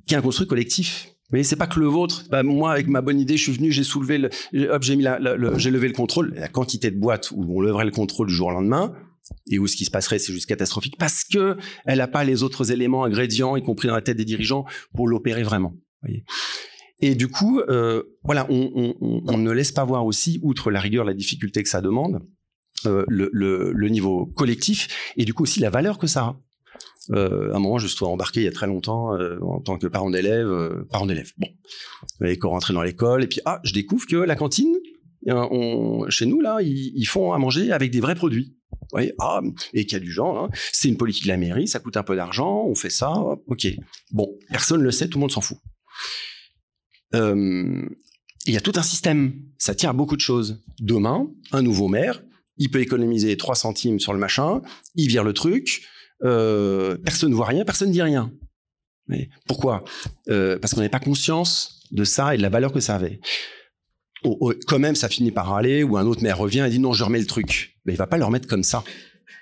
qui 0.06 0.14
est 0.14 0.16
un 0.16 0.22
construit 0.22 0.46
collectif. 0.46 1.15
Mais 1.32 1.42
c'est 1.42 1.56
pas 1.56 1.66
que 1.66 1.80
le 1.80 1.86
vôtre. 1.86 2.24
Bah, 2.30 2.42
moi, 2.42 2.72
avec 2.72 2.86
ma 2.86 3.00
bonne 3.00 3.18
idée, 3.18 3.36
je 3.36 3.42
suis 3.42 3.52
venu, 3.52 3.72
j'ai 3.72 3.82
soulevé 3.82 4.18
le, 4.18 4.70
hop, 4.70 4.82
j'ai 4.82 4.96
mis 4.96 5.02
la, 5.02 5.18
j'ai 5.58 5.70
levé 5.70 5.88
le 5.88 5.94
contrôle. 5.94 6.34
La 6.36 6.48
quantité 6.48 6.90
de 6.90 6.98
boîtes 6.98 7.30
où 7.32 7.44
on 7.56 7.60
leverait 7.60 7.84
le 7.84 7.90
contrôle 7.90 8.28
du 8.28 8.34
jour 8.34 8.48
au 8.48 8.52
lendemain 8.52 8.94
et 9.50 9.58
où 9.58 9.66
ce 9.66 9.76
qui 9.76 9.84
se 9.84 9.90
passerait, 9.90 10.18
c'est 10.18 10.32
juste 10.32 10.46
catastrophique 10.46 10.96
parce 10.98 11.24
que 11.24 11.56
elle 11.84 11.98
n'a 11.98 12.06
pas 12.06 12.24
les 12.24 12.42
autres 12.42 12.70
éléments, 12.70 13.04
ingrédients, 13.04 13.56
y 13.56 13.62
compris 13.62 13.88
dans 13.88 13.94
la 13.94 14.02
tête 14.02 14.16
des 14.16 14.24
dirigeants, 14.24 14.64
pour 14.94 15.08
l'opérer 15.08 15.42
vraiment. 15.42 15.74
Voyez. 16.02 16.24
Et 17.00 17.14
du 17.14 17.28
coup, 17.28 17.60
euh, 17.60 18.04
voilà, 18.22 18.46
on, 18.48 18.94
on, 19.00 19.22
on, 19.26 19.36
ne 19.36 19.50
laisse 19.50 19.72
pas 19.72 19.84
voir 19.84 20.06
aussi, 20.06 20.38
outre 20.42 20.70
la 20.70 20.80
rigueur, 20.80 21.04
la 21.04 21.12
difficulté 21.12 21.62
que 21.62 21.68
ça 21.68 21.82
demande, 21.82 22.22
euh, 22.86 23.04
le, 23.08 23.28
le, 23.32 23.72
le, 23.72 23.88
niveau 23.88 24.26
collectif 24.26 25.12
et 25.16 25.24
du 25.24 25.34
coup 25.34 25.42
aussi 25.42 25.60
la 25.60 25.70
valeur 25.70 25.98
que 25.98 26.06
ça 26.06 26.20
a. 26.20 26.40
Euh, 27.10 27.52
à 27.52 27.56
un 27.56 27.58
moment, 27.58 27.78
je 27.78 27.86
suis 27.86 28.04
embarqué 28.04 28.40
il 28.40 28.44
y 28.44 28.48
a 28.48 28.52
très 28.52 28.66
longtemps 28.66 29.14
euh, 29.14 29.38
en 29.42 29.60
tant 29.60 29.78
que 29.78 29.86
parent 29.86 30.10
d'élève, 30.10 30.46
euh, 30.46 30.84
parent 30.90 31.06
d'élève. 31.06 31.30
Bon, 31.38 31.48
et 32.24 32.38
qu'on 32.38 32.50
rentrait 32.50 32.74
dans 32.74 32.82
l'école 32.82 33.24
et 33.24 33.26
puis 33.26 33.40
ah, 33.44 33.60
je 33.64 33.72
découvre 33.72 34.06
que 34.06 34.16
la 34.16 34.36
cantine, 34.36 34.74
chez 36.08 36.26
nous 36.26 36.40
là, 36.40 36.58
ils, 36.62 37.04
font 37.04 37.32
à 37.32 37.38
manger 37.38 37.72
avec 37.72 37.90
des 37.90 38.00
vrais 38.00 38.14
produits. 38.14 38.56
Oui, 38.92 39.10
ah, 39.18 39.40
et 39.72 39.84
qu'il 39.84 39.94
y 39.94 39.96
a 39.96 40.04
du 40.04 40.12
genre, 40.12 40.38
hein. 40.38 40.50
c'est 40.72 40.88
une 40.88 40.96
politique 40.96 41.24
de 41.24 41.28
la 41.28 41.36
mairie, 41.36 41.66
ça 41.66 41.80
coûte 41.80 41.96
un 41.96 42.04
peu 42.04 42.14
d'argent, 42.14 42.64
on 42.66 42.74
fait 42.76 42.90
ça, 42.90 43.12
ok. 43.46 43.66
Bon, 44.12 44.28
personne 44.50 44.78
ne 44.78 44.84
le 44.84 44.92
sait, 44.92 45.08
tout 45.08 45.18
le 45.18 45.22
monde 45.22 45.32
s'en 45.32 45.40
fout. 45.40 45.58
il 47.12 47.88
y 48.46 48.56
a 48.56 48.60
tout 48.60 48.72
un 48.76 48.82
système, 48.82 49.32
ça 49.58 49.74
tient 49.74 49.90
à 49.90 49.92
beaucoup 49.92 50.14
de 50.14 50.20
choses. 50.20 50.62
Demain, 50.80 51.28
un 51.50 51.62
nouveau 51.62 51.88
maire, 51.88 52.22
il 52.58 52.70
peut 52.70 52.80
économiser 52.80 53.36
3 53.36 53.56
centimes 53.56 53.98
sur 53.98 54.12
le 54.12 54.20
machin, 54.20 54.62
il 54.94 55.08
vire 55.08 55.24
le 55.24 55.32
truc, 55.32 55.82
euh, 56.24 56.96
personne 56.98 57.30
ne 57.30 57.34
voit 57.34 57.46
rien, 57.46 57.64
personne 57.64 57.88
ne 57.88 57.92
dit 57.92 58.02
rien. 58.02 58.32
Mais 59.08 59.28
pourquoi? 59.46 59.84
Euh, 60.28 60.58
Parce 60.58 60.74
qu'on 60.74 60.80
n'avait 60.80 60.88
pas 60.88 61.00
conscience 61.00 61.80
de 61.92 62.04
ça 62.04 62.34
et 62.34 62.38
de 62.38 62.42
la 62.42 62.48
valeur 62.48 62.72
que 62.72 62.80
ça 62.80 62.96
avait. 62.96 63.20
quand 64.66 64.78
même, 64.78 64.96
ça 64.96 65.08
finit 65.08 65.30
par 65.30 65.52
aller, 65.54 65.82
ou 65.82 65.96
un 65.96 66.06
autre 66.06 66.22
maire 66.22 66.38
revient 66.38 66.64
et 66.66 66.70
dit 66.70 66.78
non, 66.78 66.92
je 66.92 67.04
remets 67.04 67.20
le 67.20 67.26
truc. 67.26 67.76
Mais 67.84 67.92
il 67.92 67.96
va 67.96 68.06
pas 68.06 68.18
le 68.18 68.24
remettre 68.24 68.48
comme 68.48 68.64
ça. 68.64 68.82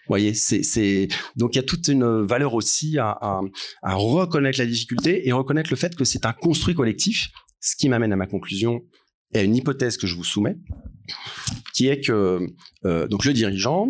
Voyez, 0.06 0.34
c'est 0.34 1.08
donc 1.34 1.54
il 1.54 1.56
y 1.56 1.60
a 1.60 1.62
toute 1.62 1.88
une 1.88 2.20
valeur 2.20 2.52
aussi 2.52 2.98
à, 2.98 3.40
reconnaître 3.82 4.58
la 4.58 4.66
difficulté 4.66 5.26
et 5.26 5.32
reconnaître 5.32 5.70
le 5.70 5.76
fait 5.76 5.96
que 5.96 6.04
c'est 6.04 6.26
un 6.26 6.34
construit 6.34 6.74
collectif. 6.74 7.30
Ce 7.60 7.74
qui 7.74 7.88
m'amène 7.88 8.12
à 8.12 8.16
ma 8.16 8.26
conclusion 8.26 8.82
et 9.32 9.38
à 9.38 9.42
une 9.42 9.56
hypothèse 9.56 9.96
que 9.96 10.06
je 10.06 10.14
vous 10.14 10.24
soumets, 10.24 10.58
qui 11.72 11.88
est 11.88 12.02
que 12.02 12.46
euh, 12.84 13.08
donc 13.08 13.24
le 13.24 13.32
dirigeant, 13.32 13.88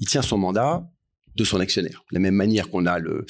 il 0.00 0.08
tient 0.08 0.22
son 0.22 0.38
mandat 0.38 0.90
de 1.36 1.44
son 1.44 1.60
actionnaire. 1.60 2.04
De 2.10 2.16
la 2.16 2.20
même 2.20 2.34
manière 2.34 2.68
qu'on 2.70 2.86
a 2.86 2.98
le, 2.98 3.24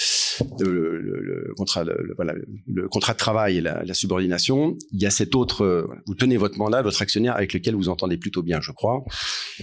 contrat, 1.57 1.85
voilà, 2.17 2.35
le 2.67 2.89
contrat 2.89 3.13
de 3.13 3.19
travail 3.19 3.59
et 3.59 3.61
la, 3.61 3.95
subordination, 3.95 4.77
il 4.93 5.03
y 5.03 5.07
a 5.07 5.11
cet 5.11 5.35
autre, 5.35 5.89
vous 6.07 6.15
tenez 6.15 6.37
votre 6.37 6.59
mandat, 6.59 6.83
votre 6.83 7.03
actionnaire 7.03 7.37
avec 7.37 7.53
lequel 7.53 7.75
vous 7.75 7.89
entendez 7.89 8.17
plutôt 8.17 8.43
bien, 8.43 8.61
je 8.61 8.73
crois, 8.73 9.05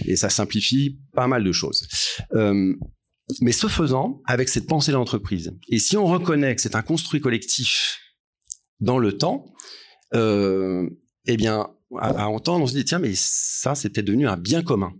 et 0.04 0.16
ça 0.16 0.30
simplifie 0.30 0.98
pas 1.14 1.26
mal 1.26 1.44
de 1.44 1.52
choses. 1.52 1.88
Euh, 2.34 2.74
mais 3.40 3.52
ce 3.52 3.66
faisant, 3.66 4.22
avec 4.26 4.48
cette 4.48 4.66
pensée 4.66 4.92
de 4.92 4.96
l'entreprise, 4.96 5.52
et 5.68 5.78
si 5.78 5.96
on 5.96 6.06
reconnaît 6.06 6.54
que 6.54 6.62
c'est 6.62 6.76
un 6.76 6.82
construit 6.82 7.20
collectif 7.20 7.98
dans 8.80 8.98
le 8.98 9.12
temps, 9.18 9.52
euh, 10.14 10.88
eh 11.26 11.36
bien, 11.36 11.68
à, 11.96 12.28
entendre, 12.28 12.64
on 12.64 12.66
se 12.66 12.74
dit, 12.74 12.84
tiens, 12.84 12.98
mais 12.98 13.12
ça, 13.14 13.74
peut-être 13.74 14.04
devenu 14.04 14.26
un 14.26 14.36
bien 14.36 14.62
commun. 14.62 14.92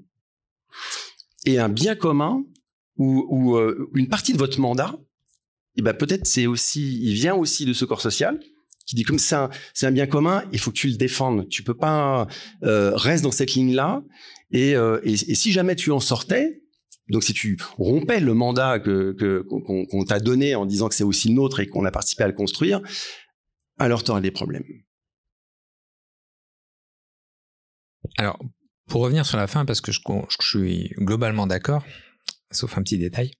Et 1.46 1.58
un 1.58 1.68
bien 1.68 1.94
commun, 1.94 2.44
où, 2.98 3.56
euh, 3.56 3.88
une 3.94 4.08
partie 4.08 4.32
de 4.32 4.38
votre 4.38 4.60
mandat, 4.60 4.96
eh 5.76 5.82
ben, 5.82 5.94
peut-être 5.94 6.26
c'est 6.26 6.46
aussi, 6.46 7.00
il 7.00 7.14
vient 7.14 7.34
aussi 7.34 7.64
de 7.64 7.72
ce 7.72 7.84
corps 7.84 8.00
social, 8.00 8.40
qui 8.86 8.96
dit 8.96 9.04
comme 9.04 9.18
c'est 9.18 9.36
un, 9.36 9.92
bien 9.92 10.06
commun, 10.06 10.44
il 10.52 10.58
faut 10.58 10.70
que 10.70 10.76
tu 10.76 10.88
le 10.88 10.96
défendes. 10.96 11.48
Tu 11.48 11.62
peux 11.62 11.76
pas 11.76 12.26
euh, 12.64 12.92
reste 12.94 13.22
dans 13.22 13.30
cette 13.30 13.52
ligne-là. 13.52 14.02
Et, 14.50 14.74
euh, 14.74 14.98
et, 15.04 15.12
et, 15.12 15.34
si 15.34 15.52
jamais 15.52 15.76
tu 15.76 15.90
en 15.92 16.00
sortais, 16.00 16.62
donc 17.10 17.22
si 17.22 17.32
tu 17.32 17.58
rompais 17.76 18.20
le 18.20 18.34
mandat 18.34 18.78
que, 18.78 19.12
qu'on, 19.42 20.04
t'a 20.04 20.20
donné 20.20 20.54
en 20.54 20.66
disant 20.66 20.88
que 20.88 20.94
c'est 20.94 21.04
aussi 21.04 21.28
le 21.28 21.34
nôtre 21.34 21.60
et 21.60 21.66
qu'on 21.66 21.84
a 21.84 21.90
participé 21.90 22.24
à 22.24 22.28
le 22.28 22.32
construire, 22.32 22.80
alors 23.78 24.02
tu 24.02 24.10
auras 24.10 24.20
des 24.20 24.30
problèmes. 24.30 24.64
Alors, 28.16 28.38
pour 28.88 29.02
revenir 29.02 29.26
sur 29.26 29.36
la 29.36 29.46
fin, 29.46 29.64
parce 29.64 29.80
que 29.80 29.92
je 29.92 30.00
suis 30.40 30.94
globalement 30.98 31.46
d'accord, 31.46 31.84
sauf 32.50 32.76
un 32.78 32.82
petit 32.82 32.98
détail, 32.98 33.32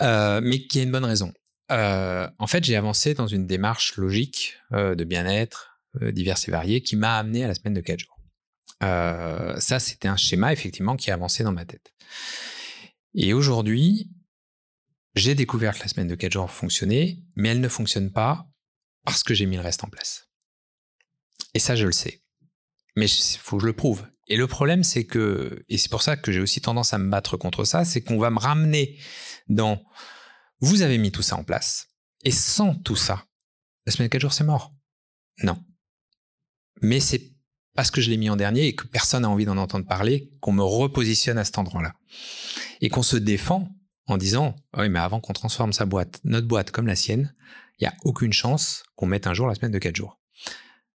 euh, 0.00 0.40
mais 0.42 0.66
qui 0.66 0.80
a 0.80 0.82
une 0.82 0.90
bonne 0.92 1.04
raison. 1.04 1.32
Euh, 1.70 2.28
en 2.38 2.46
fait, 2.46 2.64
j'ai 2.64 2.76
avancé 2.76 3.14
dans 3.14 3.26
une 3.26 3.46
démarche 3.46 3.96
logique 3.96 4.56
euh, 4.72 4.94
de 4.94 5.04
bien-être 5.04 5.80
diverses 6.00 6.48
et 6.48 6.50
variées 6.50 6.80
qui 6.82 6.96
m'a 6.96 7.18
amené 7.18 7.44
à 7.44 7.48
la 7.48 7.54
semaine 7.54 7.74
de 7.74 7.82
4 7.82 8.00
jours. 8.00 8.18
ça, 8.80 9.78
c'était 9.78 10.08
un 10.08 10.16
schéma 10.16 10.50
effectivement 10.50 10.96
qui 10.96 11.10
a 11.10 11.14
avancé 11.14 11.44
dans 11.44 11.52
ma 11.52 11.66
tête. 11.66 11.92
Et 13.14 13.34
aujourd'hui, 13.34 14.10
j'ai 15.14 15.34
découvert 15.34 15.74
que 15.74 15.80
la 15.80 15.88
semaine 15.88 16.08
de 16.08 16.14
4 16.14 16.32
jours 16.32 16.50
fonctionnait, 16.50 17.18
mais 17.36 17.50
elle 17.50 17.60
ne 17.60 17.68
fonctionne 17.68 18.10
pas 18.10 18.48
parce 19.04 19.22
que 19.22 19.34
j'ai 19.34 19.44
mis 19.44 19.56
le 19.56 19.62
reste 19.62 19.84
en 19.84 19.88
place. 19.88 20.30
Et 21.52 21.58
ça, 21.58 21.76
je 21.76 21.84
le 21.84 21.92
sais. 21.92 22.22
Mais 22.96 23.06
il 23.06 23.38
faut 23.38 23.56
que 23.56 23.62
je 23.62 23.66
le 23.66 23.76
prouve. 23.76 24.06
Et 24.28 24.36
le 24.36 24.46
problème, 24.46 24.84
c'est 24.84 25.04
que, 25.04 25.64
et 25.68 25.78
c'est 25.78 25.90
pour 25.90 26.02
ça 26.02 26.16
que 26.16 26.32
j'ai 26.32 26.40
aussi 26.40 26.60
tendance 26.60 26.94
à 26.94 26.98
me 26.98 27.10
battre 27.10 27.36
contre 27.36 27.64
ça, 27.64 27.84
c'est 27.84 28.02
qu'on 28.02 28.18
va 28.18 28.30
me 28.30 28.38
ramener 28.38 28.98
dans 29.48 29.82
vous 30.60 30.82
avez 30.82 30.96
mis 30.96 31.10
tout 31.10 31.22
ça 31.22 31.36
en 31.36 31.44
place, 31.44 31.88
et 32.24 32.30
sans 32.30 32.74
tout 32.74 32.96
ça, 32.96 33.26
la 33.84 33.92
semaine 33.92 34.06
de 34.06 34.12
4 34.12 34.22
jours, 34.22 34.32
c'est 34.32 34.44
mort. 34.44 34.72
Non. 35.42 35.58
Mais 36.80 37.00
c'est 37.00 37.32
parce 37.74 37.90
que 37.90 38.00
je 38.00 38.10
l'ai 38.10 38.16
mis 38.16 38.30
en 38.30 38.36
dernier 38.36 38.66
et 38.66 38.74
que 38.76 38.86
personne 38.86 39.22
n'a 39.22 39.30
envie 39.30 39.44
d'en 39.44 39.56
entendre 39.56 39.86
parler 39.86 40.30
qu'on 40.40 40.52
me 40.52 40.62
repositionne 40.62 41.38
à 41.38 41.44
cet 41.44 41.58
endroit-là. 41.58 41.94
Et 42.80 42.88
qu'on 42.90 43.02
se 43.02 43.16
défend 43.16 43.68
en 44.06 44.16
disant 44.16 44.54
Oui, 44.76 44.88
mais 44.88 44.98
avant 44.98 45.20
qu'on 45.20 45.32
transforme 45.32 45.72
sa 45.72 45.86
boîte, 45.86 46.20
notre 46.24 46.46
boîte 46.46 46.70
comme 46.70 46.86
la 46.86 46.96
sienne, 46.96 47.34
il 47.78 47.84
n'y 47.84 47.88
a 47.88 47.94
aucune 48.04 48.32
chance 48.32 48.84
qu'on 48.94 49.06
mette 49.06 49.26
un 49.26 49.34
jour 49.34 49.46
la 49.46 49.54
semaine 49.54 49.72
de 49.72 49.78
4 49.78 49.96
jours. 49.96 50.20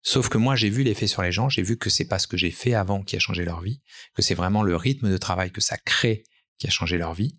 Sauf 0.06 0.28
que 0.28 0.38
moi, 0.38 0.58
j'ai 0.58 0.70
vu 0.70 0.84
l'effet 0.84 1.08
sur 1.08 1.22
les 1.22 1.32
gens, 1.32 1.48
j'ai 1.48 1.62
vu 1.62 1.78
que 1.78 1.90
c'est 1.90 2.06
pas 2.06 2.20
ce 2.20 2.28
que 2.28 2.36
j'ai 2.36 2.52
fait 2.52 2.74
avant 2.74 3.02
qui 3.04 3.16
a 3.16 3.20
changé 3.20 3.46
leur 3.46 3.62
vie, 3.62 3.82
que 4.14 4.22
c'est 4.22 4.36
vraiment 4.36 4.62
le 4.62 4.76
rythme 4.76 5.10
de 5.10 5.18
travail 5.18 5.50
que 5.50 5.62
ça 5.62 5.78
crée 5.78 6.24
qui 6.58 6.68
a 6.68 6.70
changé 6.70 6.98
leur 6.98 7.14
vie. 7.14 7.38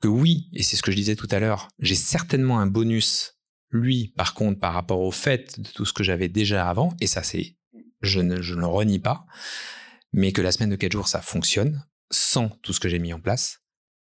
Que 0.00 0.08
oui, 0.08 0.48
et 0.54 0.62
c'est 0.62 0.76
ce 0.76 0.82
que 0.82 0.90
je 0.90 0.96
disais 0.96 1.16
tout 1.16 1.28
à 1.30 1.38
l'heure, 1.38 1.68
j'ai 1.78 1.94
certainement 1.94 2.60
un 2.60 2.66
bonus, 2.66 3.34
lui, 3.70 4.14
par 4.16 4.32
contre, 4.32 4.58
par 4.58 4.72
rapport 4.72 5.00
au 5.00 5.10
fait 5.10 5.60
de 5.60 5.68
tout 5.68 5.84
ce 5.84 5.92
que 5.92 6.02
j'avais 6.02 6.28
déjà 6.28 6.66
avant, 6.68 6.96
et 7.00 7.06
ça, 7.06 7.22
c'est, 7.22 7.56
je 8.00 8.20
ne, 8.20 8.40
je 8.40 8.54
ne 8.54 8.60
le 8.60 8.66
renie 8.66 8.98
pas, 8.98 9.26
mais 10.12 10.32
que 10.32 10.40
la 10.40 10.52
semaine 10.52 10.70
de 10.70 10.76
4 10.76 10.92
jours, 10.92 11.08
ça 11.08 11.20
fonctionne 11.20 11.84
sans 12.10 12.48
tout 12.62 12.72
ce 12.72 12.80
que 12.80 12.88
j'ai 12.88 12.98
mis 12.98 13.12
en 13.12 13.20
place. 13.20 13.58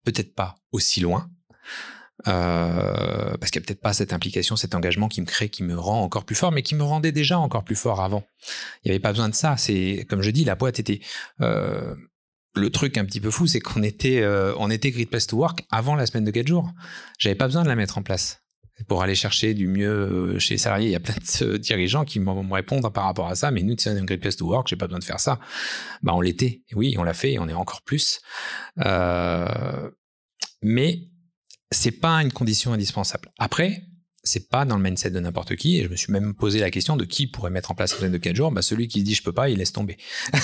Peut-être 0.05 0.35
pas 0.35 0.57
aussi 0.73 1.01
loin, 1.01 1.31
euh, 2.29 3.37
parce 3.39 3.51
qu'il 3.51 3.61
n'y 3.61 3.65
a 3.65 3.67
peut-être 3.67 3.81
pas 3.81 3.93
cette 3.93 4.13
implication, 4.13 4.57
cet 4.57 4.75
engagement 4.75 5.09
qui 5.09 5.21
me 5.21 5.27
crée, 5.27 5.49
qui 5.49 5.63
me 5.63 5.79
rend 5.79 6.03
encore 6.03 6.25
plus 6.25 6.37
fort, 6.37 6.53
mais 6.53 6.63
qui 6.63 6.75
me 6.75 6.83
rendait 6.83 7.13
déjà 7.13 7.39
encore 7.39 7.65
plus 7.65 7.77
fort 7.77 8.01
avant. 8.01 8.25
Il 8.85 8.89
n'y 8.89 8.91
avait 8.93 9.01
pas 9.01 9.13
besoin 9.13 9.29
de 9.29 9.35
ça. 9.35 9.57
C'est 9.57 10.07
comme 10.09 10.23
je 10.23 10.31
dis, 10.31 10.45
la 10.45 10.55
boîte 10.55 10.79
était 10.79 11.01
euh, 11.41 11.95
le 12.55 12.71
truc 12.71 12.99
un 12.99 13.05
petit 13.05 13.21
peu 13.21 13.31
fou, 13.31 13.47
c'est 13.47 13.61
qu'on 13.61 13.83
était 13.83 14.21
euh, 14.21 14.55
on 14.59 14.71
était 14.71 14.91
Great 14.91 15.09
Place 15.09 15.27
to 15.27 15.37
Work 15.37 15.65
avant 15.71 15.95
la 15.95 16.07
semaine 16.07 16.25
de 16.25 16.31
4 16.31 16.47
jours. 16.47 16.71
J'avais 17.19 17.37
pas 17.37 17.47
besoin 17.47 17.63
de 17.63 17.69
la 17.69 17.77
mettre 17.77 17.99
en 17.99 18.03
place 18.03 18.43
pour 18.89 19.03
aller 19.03 19.15
chercher 19.15 19.53
du 19.53 19.69
mieux 19.69 20.39
chez 20.39 20.55
les 20.55 20.59
salariés. 20.59 20.89
Il 20.89 20.93
y 20.93 20.97
a 20.97 21.01
plein 21.01 21.15
de 21.15 21.57
dirigeants 21.59 22.05
qui 22.05 22.19
vont 22.19 22.43
me 22.43 22.55
répondre 22.55 22.91
par 22.91 23.05
rapport 23.05 23.29
à 23.29 23.35
ça, 23.35 23.51
mais 23.51 23.63
nous, 23.63 23.77
c'est 23.79 23.91
un 23.91 24.05
Great 24.05 24.21
Place 24.21 24.37
to 24.37 24.47
Work, 24.47 24.69
j'ai 24.69 24.77
pas 24.77 24.87
besoin 24.87 24.99
de 24.99 25.05
faire 25.05 25.21
ça. 25.21 25.39
Bah, 26.03 26.13
on 26.15 26.21
l'était. 26.21 26.63
Oui, 26.75 26.97
on 26.99 27.03
l'a 27.03 27.15
fait 27.15 27.33
et 27.33 27.39
on 27.39 27.49
est 27.49 27.55
encore 27.55 27.83
plus. 27.83 28.21
mais 30.63 31.10
c'est 31.71 31.93
pas 31.93 32.23
une 32.23 32.33
condition 32.33 32.73
indispensable. 32.73 33.31
Après, 33.39 33.85
c'est 34.23 34.49
pas 34.49 34.65
dans 34.65 34.77
le 34.77 34.83
mindset 34.83 35.11
de 35.11 35.21
n'importe 35.21 35.57
qui, 35.57 35.79
et 35.79 35.85
je 35.85 35.89
me 35.89 35.97
suis 35.97 36.13
même 36.13 36.35
posé 36.35 36.61
la 36.61 36.71
question 36.71 36.97
de 36.97 37.05
qui 37.05 37.27
pourrait 37.27 37.51
mettre 37.51 37.71
en 37.71 37.75
place 37.75 37.97
semaine 37.97 38.13
de 38.13 38.19
4 38.19 38.37
jours. 38.37 38.53
Bah, 38.53 38.63
celui 38.63 38.89
qui 38.89 39.03
dit 39.03 39.15
je 39.15 39.23
peux 39.23 39.33
pas, 39.33 39.49
il 39.49 39.59
laisse 39.59 39.73
tomber. 39.73 39.97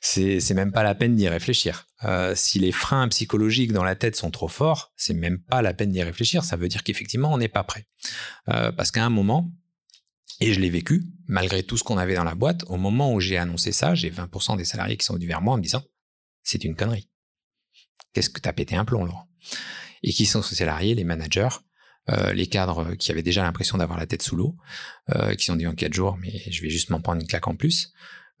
c'est, 0.00 0.40
c'est 0.40 0.54
même 0.54 0.72
pas 0.72 0.82
la 0.82 0.94
peine 0.94 1.14
d'y 1.14 1.28
réfléchir. 1.28 1.86
Euh, 2.04 2.34
si 2.34 2.58
les 2.58 2.72
freins 2.72 3.08
psychologiques 3.08 3.72
dans 3.72 3.84
la 3.84 3.94
tête 3.94 4.16
sont 4.16 4.30
trop 4.30 4.48
forts, 4.48 4.92
c'est 4.96 5.14
même 5.14 5.38
pas 5.38 5.62
la 5.62 5.74
peine 5.74 5.90
d'y 5.90 6.02
réfléchir. 6.02 6.42
Ça 6.44 6.56
veut 6.56 6.68
dire 6.68 6.82
qu'effectivement, 6.82 7.32
on 7.32 7.38
n'est 7.38 7.48
pas 7.48 7.64
prêt. 7.64 7.86
Euh, 8.48 8.72
parce 8.72 8.90
qu'à 8.90 9.04
un 9.04 9.10
moment, 9.10 9.52
et 10.40 10.54
je 10.54 10.60
l'ai 10.60 10.70
vécu, 10.70 11.04
malgré 11.28 11.62
tout 11.62 11.76
ce 11.76 11.84
qu'on 11.84 11.98
avait 11.98 12.14
dans 12.14 12.24
la 12.24 12.34
boîte, 12.34 12.64
au 12.68 12.76
moment 12.76 13.12
où 13.12 13.20
j'ai 13.20 13.36
annoncé 13.36 13.72
ça, 13.72 13.94
j'ai 13.94 14.10
20% 14.10 14.56
des 14.56 14.64
salariés 14.64 14.96
qui 14.96 15.04
sont 15.04 15.14
venus 15.14 15.28
vers 15.28 15.42
moi 15.42 15.54
en 15.54 15.58
me 15.58 15.62
disant 15.62 15.82
c'est 16.42 16.64
une 16.64 16.74
connerie. 16.74 17.08
Qu'est-ce 18.12 18.30
que 18.30 18.40
t'as 18.40 18.52
pété 18.52 18.74
un 18.74 18.84
plomb, 18.84 19.04
Laurent? 19.04 19.29
Et 20.02 20.12
qui 20.12 20.26
sont 20.26 20.42
ces 20.42 20.54
salariés, 20.54 20.94
les 20.94 21.04
managers, 21.04 21.48
euh, 22.08 22.32
les 22.32 22.46
cadres 22.46 22.94
qui 22.94 23.10
avaient 23.10 23.22
déjà 23.22 23.42
l'impression 23.42 23.78
d'avoir 23.78 23.98
la 23.98 24.06
tête 24.06 24.22
sous 24.22 24.36
l'eau, 24.36 24.56
euh, 25.14 25.34
qui 25.34 25.44
sont 25.44 25.56
dit 25.56 25.66
en 25.66 25.74
quatre 25.74 25.94
jours, 25.94 26.16
mais 26.20 26.42
je 26.50 26.62
vais 26.62 26.70
juste 26.70 26.90
m'en 26.90 27.00
prendre 27.00 27.20
une 27.20 27.26
claque 27.26 27.48
en 27.48 27.54
plus. 27.54 27.92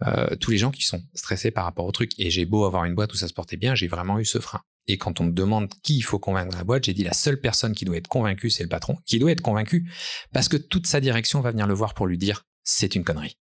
Euh, 0.06 0.34
tous 0.36 0.50
les 0.50 0.56
gens 0.56 0.70
qui 0.70 0.82
sont 0.82 1.02
stressés 1.14 1.50
par 1.50 1.64
rapport 1.64 1.84
au 1.84 1.92
truc. 1.92 2.12
Et 2.18 2.30
j'ai 2.30 2.46
beau 2.46 2.64
avoir 2.64 2.84
une 2.84 2.94
boîte 2.94 3.12
où 3.12 3.16
ça 3.16 3.28
se 3.28 3.34
portait 3.34 3.58
bien, 3.58 3.74
j'ai 3.74 3.86
vraiment 3.86 4.18
eu 4.18 4.24
ce 4.24 4.38
frein. 4.38 4.62
Et 4.86 4.96
quand 4.96 5.20
on 5.20 5.24
me 5.24 5.32
demande 5.32 5.68
qui 5.82 5.98
il 5.98 6.02
faut 6.02 6.18
convaincre 6.18 6.50
dans 6.50 6.58
la 6.58 6.64
boîte, 6.64 6.84
j'ai 6.84 6.94
dit 6.94 7.04
la 7.04 7.12
seule 7.12 7.38
personne 7.38 7.74
qui 7.74 7.84
doit 7.84 7.96
être 7.96 8.08
convaincue, 8.08 8.50
c'est 8.50 8.62
le 8.62 8.68
patron, 8.68 8.96
qui 9.06 9.18
doit 9.18 9.30
être 9.30 9.42
convaincu, 9.42 9.90
parce 10.32 10.48
que 10.48 10.56
toute 10.56 10.86
sa 10.86 11.00
direction 11.00 11.40
va 11.40 11.50
venir 11.50 11.66
le 11.66 11.74
voir 11.74 11.94
pour 11.94 12.06
lui 12.06 12.16
dire 12.16 12.46
c'est 12.64 12.94
une 12.94 13.04
connerie. 13.04 13.36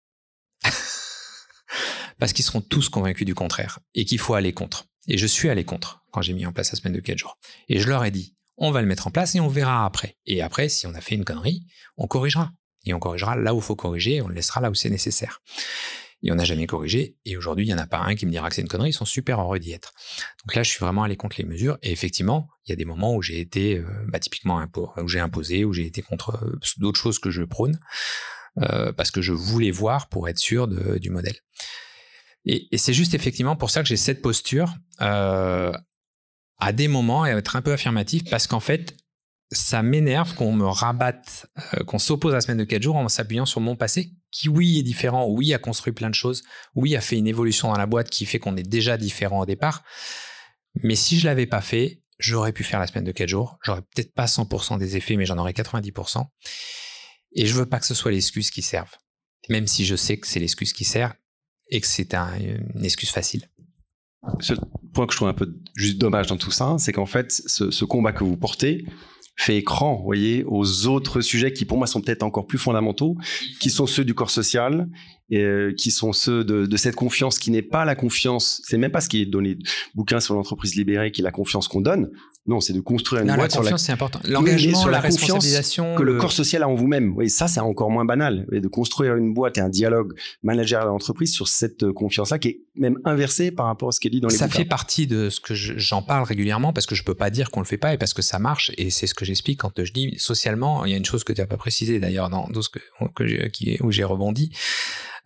parce 2.19 2.33
qu'ils 2.33 2.45
seront 2.45 2.61
tous 2.61 2.89
convaincus 2.89 3.25
du 3.25 3.35
contraire 3.35 3.79
et 3.93 4.05
qu'il 4.05 4.19
faut 4.19 4.33
aller 4.33 4.53
contre. 4.53 4.85
Et 5.07 5.17
je 5.17 5.27
suis 5.27 5.49
allé 5.49 5.63
contre 5.63 6.03
quand 6.11 6.21
j'ai 6.21 6.33
mis 6.33 6.45
en 6.45 6.51
place 6.51 6.71
la 6.71 6.77
semaine 6.77 6.93
de 6.93 6.99
4 6.99 7.17
jours. 7.17 7.37
Et 7.69 7.79
je 7.79 7.87
leur 7.87 8.03
ai 8.03 8.11
dit, 8.11 8.35
on 8.57 8.71
va 8.71 8.81
le 8.81 8.87
mettre 8.87 9.07
en 9.07 9.11
place 9.11 9.35
et 9.35 9.39
on 9.39 9.47
verra 9.47 9.85
après. 9.85 10.17
Et 10.25 10.41
après, 10.41 10.69
si 10.69 10.87
on 10.87 10.93
a 10.93 11.01
fait 11.01 11.15
une 11.15 11.25
connerie, 11.25 11.65
on 11.97 12.07
corrigera. 12.07 12.51
Et 12.85 12.93
on 12.93 12.99
corrigera 12.99 13.35
là 13.35 13.53
où 13.53 13.57
il 13.57 13.63
faut 13.63 13.75
corriger 13.75 14.15
et 14.15 14.21
on 14.21 14.27
le 14.27 14.35
laissera 14.35 14.61
là 14.61 14.69
où 14.69 14.75
c'est 14.75 14.89
nécessaire. 14.89 15.41
Et 16.23 16.31
on 16.31 16.35
n'a 16.35 16.45
jamais 16.45 16.65
corrigé. 16.65 17.15
Et 17.25 17.37
aujourd'hui, 17.37 17.65
il 17.65 17.67
n'y 17.67 17.73
en 17.75 17.77
a 17.77 17.85
pas 17.85 17.99
un 17.99 18.15
qui 18.15 18.25
me 18.25 18.31
dira 18.31 18.49
que 18.49 18.55
c'est 18.55 18.61
une 18.61 18.67
connerie. 18.67 18.89
Ils 18.89 18.93
sont 18.93 19.05
super 19.05 19.39
heureux 19.39 19.59
d'y 19.59 19.71
être. 19.71 19.93
Donc 20.43 20.55
là, 20.55 20.63
je 20.63 20.69
suis 20.69 20.79
vraiment 20.79 21.03
allé 21.03 21.15
contre 21.15 21.35
les 21.37 21.45
mesures. 21.45 21.77
Et 21.83 21.91
effectivement, 21.91 22.49
il 22.65 22.71
y 22.71 22.73
a 22.73 22.75
des 22.75 22.85
moments 22.85 23.15
où 23.15 23.21
j'ai 23.21 23.39
été, 23.39 23.77
euh, 23.77 23.85
bah, 24.07 24.19
typiquement, 24.19 24.65
où 24.97 25.07
j'ai 25.07 25.19
imposé, 25.19 25.63
où 25.63 25.73
j'ai 25.73 25.85
été 25.85 26.01
contre 26.01 26.43
euh, 26.43 26.59
d'autres 26.77 26.99
choses 26.99 27.19
que 27.19 27.29
je 27.29 27.43
prône, 27.43 27.79
euh, 28.57 28.91
parce 28.93 29.11
que 29.11 29.21
je 29.21 29.33
voulais 29.33 29.69
voir 29.69 30.09
pour 30.09 30.27
être 30.27 30.39
sûr 30.39 30.67
du 30.67 31.11
modèle. 31.11 31.37
Et, 32.45 32.77
c'est 32.77 32.93
juste 32.93 33.13
effectivement 33.13 33.55
pour 33.55 33.69
ça 33.69 33.81
que 33.81 33.87
j'ai 33.87 33.97
cette 33.97 34.21
posture 34.21 34.73
euh, 35.01 35.73
à 36.59 36.71
des 36.71 36.87
moments 36.87 37.25
et 37.25 37.31
être 37.31 37.55
un 37.55 37.61
peu 37.61 37.73
affirmatif 37.73 38.23
parce 38.29 38.47
qu'en 38.47 38.59
fait, 38.59 38.95
ça 39.51 39.81
m'énerve 39.81 40.33
qu'on 40.35 40.53
me 40.53 40.65
rabatte, 40.65 41.47
euh, 41.73 41.83
qu'on 41.83 41.99
s'oppose 41.99 42.33
à 42.33 42.37
la 42.37 42.41
semaine 42.41 42.57
de 42.57 42.63
4 42.63 42.81
jours 42.81 42.95
en 42.95 43.07
s'appuyant 43.09 43.45
sur 43.45 43.61
mon 43.61 43.75
passé, 43.75 44.13
qui 44.31 44.49
oui 44.49 44.79
est 44.79 44.83
différent, 44.83 45.27
oui 45.27 45.53
a 45.53 45.59
construit 45.59 45.93
plein 45.93 46.09
de 46.09 46.15
choses, 46.15 46.43
oui 46.75 46.95
a 46.95 47.01
fait 47.01 47.17
une 47.17 47.27
évolution 47.27 47.69
dans 47.69 47.77
la 47.77 47.85
boîte 47.85 48.09
qui 48.09 48.25
fait 48.25 48.39
qu'on 48.39 48.57
est 48.57 48.67
déjà 48.67 48.97
différent 48.97 49.39
au 49.39 49.45
départ. 49.45 49.83
Mais 50.83 50.95
si 50.95 51.19
je 51.19 51.25
l'avais 51.25 51.47
pas 51.47 51.61
fait, 51.61 52.01
j'aurais 52.19 52.51
pu 52.51 52.63
faire 52.63 52.79
la 52.79 52.87
semaine 52.87 53.03
de 53.03 53.11
4 53.11 53.29
jours. 53.29 53.57
J'aurais 53.63 53.81
peut-être 53.81 54.13
pas 54.13 54.25
100% 54.25 54.77
des 54.77 54.97
effets, 54.97 55.15
mais 55.15 55.25
j'en 55.25 55.37
aurais 55.37 55.53
90%. 55.53 56.25
Et 57.33 57.45
je 57.45 57.53
veux 57.53 57.65
pas 57.65 57.79
que 57.79 57.85
ce 57.85 57.93
soit 57.93 58.11
l'excuse 58.11 58.51
qui 58.51 58.61
serve. 58.61 58.89
Même 59.49 59.67
si 59.67 59.85
je 59.85 59.95
sais 59.95 60.17
que 60.17 60.27
c'est 60.27 60.39
l'excuse 60.39 60.73
qui 60.73 60.83
sert, 60.83 61.13
et 61.69 61.81
que 61.81 61.87
c'est 61.87 62.13
une 62.13 62.83
excuse 62.83 63.09
facile. 63.09 63.47
Ce 64.39 64.53
point 64.93 65.05
que 65.05 65.13
je 65.13 65.17
trouve 65.17 65.27
un 65.27 65.33
peu 65.33 65.53
juste 65.75 65.97
dommage 65.97 66.27
dans 66.27 66.37
tout 66.37 66.51
ça, 66.51 66.75
c'est 66.79 66.91
qu'en 66.91 67.05
fait, 67.05 67.31
ce, 67.31 67.85
combat 67.85 68.11
que 68.11 68.23
vous 68.23 68.37
portez, 68.37 68.85
fait 69.39 69.57
écran, 69.57 69.97
vous 69.97 70.03
voyez, 70.03 70.43
aux 70.47 70.87
autres 70.87 71.21
sujets 71.21 71.53
qui 71.53 71.63
pour 71.65 71.77
moi 71.77 71.85
sont 71.85 72.01
peut-être 72.01 72.23
encore 72.23 72.47
plus 72.47 72.57
fondamentaux, 72.57 73.15
qui 73.59 73.69
sont 73.69 73.85
ceux 73.85 74.03
du 74.03 74.15
corps 74.15 74.31
social, 74.31 74.89
et, 75.29 75.41
euh, 75.41 75.73
qui 75.77 75.91
sont 75.91 76.13
ceux 76.13 76.43
de, 76.43 76.77
cette 76.77 76.95
confiance 76.95 77.37
qui 77.37 77.51
n'est 77.51 77.61
pas 77.61 77.85
la 77.85 77.95
confiance, 77.95 78.61
c'est 78.65 78.77
même 78.77 78.91
pas 78.91 79.01
ce 79.01 79.09
qui 79.09 79.21
est 79.21 79.25
donné 79.25 79.57
bouquin 79.93 80.19
sur 80.19 80.33
l'entreprise 80.33 80.75
libérée 80.75 81.11
qui 81.11 81.21
est 81.21 81.23
la 81.23 81.31
confiance 81.31 81.67
qu'on 81.67 81.81
donne. 81.81 82.09
Non, 82.47 82.61
c'est 82.61 82.71
de 82.73 82.79
construire 82.79 83.21
une 83.23 83.27
Non, 83.27 83.33
la 83.33 83.37
boîte 83.39 83.51
sur 83.51 83.59
la 83.61 83.65
confiance, 83.65 83.83
c'est 83.83 83.91
important. 83.91 84.19
L'engagement, 84.23 84.77
sur 84.79 84.89
la, 84.89 85.01
la 85.01 85.09
confiance 85.09 85.19
responsabilisation. 85.21 85.95
que 85.95 86.03
le 86.03 86.17
corps 86.17 86.31
social 86.31 86.63
a 86.63 86.69
en 86.69 86.75
vous-même. 86.75 87.13
Oui, 87.17 87.29
ça, 87.29 87.47
c'est 87.49 87.59
encore 87.59 87.91
moins 87.91 88.05
banal. 88.05 88.47
Et 88.53 88.61
de 88.61 88.67
construire 88.69 89.15
une 89.17 89.33
boîte 89.33 89.57
et 89.57 89.61
un 89.61 89.67
dialogue 89.69 90.13
manager 90.43 90.81
à 90.81 90.85
l'entreprise 90.85 91.33
sur 91.33 91.47
cette 91.49 91.83
euh, 91.83 91.91
confiance-là 91.91 92.39
qui 92.39 92.47
est 92.47 92.59
même 92.75 92.99
inversée 93.05 93.51
par 93.51 93.65
rapport 93.65 93.89
à 93.89 93.91
ce 93.91 93.99
qui 93.99 94.07
est 94.07 94.11
dit 94.11 94.21
dans 94.21 94.29
les 94.29 94.35
ça 94.35 94.45
bouquins. 94.47 94.59
fait 94.59 94.65
partie 94.65 95.07
de 95.07 95.29
ce 95.29 95.39
que 95.41 95.53
je- 95.53 95.73
j'en 95.77 96.01
parle 96.01 96.23
régulièrement 96.23 96.71
parce 96.73 96.85
que 96.85 96.95
je 96.95 97.03
peux 97.03 97.15
pas 97.15 97.29
dire 97.29 97.51
qu'on 97.51 97.59
le 97.59 97.65
fait 97.65 97.77
pas 97.77 97.93
et 97.93 97.97
parce 97.97 98.13
que 98.13 98.21
ça 98.21 98.39
marche 98.39 98.71
et 98.77 98.91
c'est 98.91 99.07
ce 99.07 99.13
que 99.13 99.25
j'explique 99.25 99.59
quand 99.59 99.71
je 99.83 99.91
dis 99.91 100.15
socialement. 100.17 100.85
Il 100.85 100.91
y 100.91 100.93
a 100.93 100.97
une 100.97 101.05
chose 101.05 101.23
que 101.25 101.33
tu 101.33 101.41
n'as 101.41 101.47
pas 101.47 101.57
précisé 101.57 101.99
d'ailleurs 101.99 102.29
dans, 102.29 102.47
dans 102.47 102.61
ce 102.61 102.69
que, 102.69 102.79
que 103.15 103.83
où 103.83 103.91
j'ai 103.91 104.03
rebondi. 104.05 104.51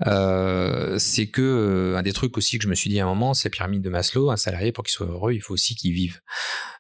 Euh, 0.08 0.98
c'est 1.00 1.28
que 1.28 1.42
euh, 1.42 1.98
un 1.98 2.02
des 2.02 2.14
trucs 2.14 2.38
aussi 2.38 2.58
que 2.58 2.64
je 2.64 2.70
me 2.70 2.76
suis 2.76 2.90
dit 2.90 3.00
à 3.00 3.06
un 3.06 3.08
moment, 3.08 3.34
c'est 3.34 3.50
la 3.50 3.52
pyramide 3.52 3.82
de 3.82 3.90
Maslow. 3.90 4.32
Un 4.32 4.38
salarié 4.38 4.72
pour 4.72 4.84
qu'il 4.84 4.92
soit 4.92 5.08
heureux, 5.08 5.34
il 5.34 5.42
faut 5.42 5.54
aussi 5.54 5.76
qu'il 5.76 5.94
vive. 5.94 6.22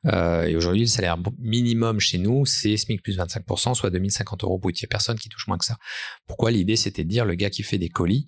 Euh, 0.07 0.43
et 0.43 0.55
aujourd'hui, 0.55 0.81
le 0.81 0.87
salaire 0.87 1.17
minimum 1.37 1.99
chez 1.99 2.17
nous, 2.17 2.45
c'est 2.45 2.75
SMIC 2.75 3.03
plus 3.03 3.17
25%, 3.17 3.75
soit 3.75 3.89
2050 3.89 4.43
euros 4.43 4.57
brut. 4.57 4.79
Il 4.79 4.83
y 4.83 4.85
a 4.85 4.87
personne 4.87 5.17
qui 5.17 5.29
touche 5.29 5.47
moins 5.47 5.57
que 5.57 5.65
ça. 5.65 5.77
Pourquoi 6.27 6.51
l'idée, 6.51 6.75
c'était 6.75 7.03
de 7.03 7.09
dire 7.09 7.25
le 7.25 7.35
gars 7.35 7.49
qui 7.49 7.63
fait 7.63 7.77
des 7.77 7.89
colis, 7.89 8.27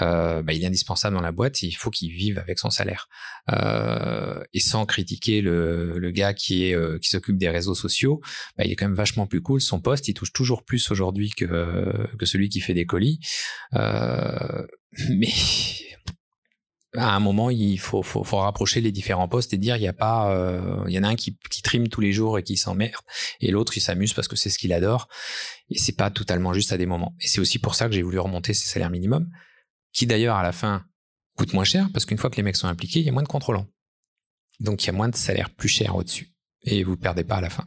euh, 0.00 0.42
bah, 0.42 0.52
il 0.52 0.62
est 0.62 0.66
indispensable 0.66 1.16
dans 1.16 1.22
la 1.22 1.32
boîte, 1.32 1.62
il 1.62 1.72
faut 1.72 1.90
qu'il 1.90 2.10
vive 2.10 2.38
avec 2.38 2.58
son 2.58 2.70
salaire. 2.70 3.08
Euh, 3.50 4.42
et 4.52 4.60
sans 4.60 4.86
critiquer 4.86 5.40
le, 5.40 5.98
le 5.98 6.10
gars 6.10 6.34
qui 6.34 6.64
est 6.64 7.00
qui 7.00 7.10
s'occupe 7.10 7.38
des 7.38 7.48
réseaux 7.48 7.74
sociaux, 7.74 8.20
bah, 8.56 8.64
il 8.64 8.72
est 8.72 8.76
quand 8.76 8.86
même 8.86 8.94
vachement 8.94 9.26
plus 9.26 9.40
cool. 9.40 9.60
Son 9.60 9.80
poste, 9.80 10.08
il 10.08 10.14
touche 10.14 10.32
toujours 10.32 10.64
plus 10.64 10.90
aujourd'hui 10.90 11.30
que 11.30 12.06
que 12.18 12.26
celui 12.26 12.48
qui 12.48 12.60
fait 12.60 12.74
des 12.74 12.86
colis. 12.86 13.20
mais 15.10 15.32
à 16.96 17.14
un 17.14 17.20
moment, 17.20 17.50
il 17.50 17.78
faut 17.78 18.02
rapprocher 18.02 18.80
les 18.80 18.92
différents 18.92 19.28
postes 19.28 19.52
et 19.52 19.58
dire 19.58 19.76
il 19.76 19.82
y 19.82 19.88
a 19.88 19.92
pas, 19.92 20.32
euh, 20.32 20.84
il 20.88 20.94
y 20.94 20.98
en 20.98 21.02
a 21.02 21.08
un 21.08 21.16
qui, 21.16 21.36
qui 21.50 21.62
trime 21.62 21.88
tous 21.88 22.00
les 22.00 22.12
jours 22.12 22.38
et 22.38 22.42
qui 22.42 22.56
s'emmerde, 22.56 23.02
et 23.40 23.50
l'autre 23.50 23.76
il 23.76 23.80
s'amuse 23.80 24.14
parce 24.14 24.28
que 24.28 24.36
c'est 24.36 24.50
ce 24.50 24.58
qu'il 24.58 24.72
adore. 24.72 25.08
Et 25.70 25.78
c'est 25.78 25.96
pas 25.96 26.10
totalement 26.10 26.52
juste 26.54 26.72
à 26.72 26.78
des 26.78 26.86
moments. 26.86 27.14
Et 27.20 27.28
c'est 27.28 27.40
aussi 27.40 27.58
pour 27.58 27.74
ça 27.74 27.88
que 27.88 27.94
j'ai 27.94 28.02
voulu 28.02 28.18
remonter 28.18 28.54
ces 28.54 28.66
salaires 28.66 28.90
minimums, 28.90 29.28
qui 29.92 30.06
d'ailleurs 30.06 30.36
à 30.36 30.42
la 30.42 30.52
fin 30.52 30.84
coûtent 31.36 31.52
moins 31.52 31.64
cher 31.64 31.88
parce 31.92 32.04
qu'une 32.06 32.18
fois 32.18 32.30
que 32.30 32.36
les 32.36 32.42
mecs 32.42 32.56
sont 32.56 32.68
impliqués, 32.68 33.00
il 33.00 33.06
y 33.06 33.08
a 33.08 33.12
moins 33.12 33.22
de 33.22 33.28
contrôlants. 33.28 33.66
Donc 34.60 34.82
il 34.82 34.86
y 34.86 34.90
a 34.90 34.92
moins 34.92 35.08
de 35.08 35.16
salaires 35.16 35.50
plus 35.50 35.68
chers 35.68 35.94
au-dessus. 35.94 36.32
Et 36.62 36.82
vous 36.82 36.92
ne 36.92 36.96
perdez 36.96 37.22
pas 37.22 37.36
à 37.36 37.40
la 37.40 37.50
fin. 37.50 37.66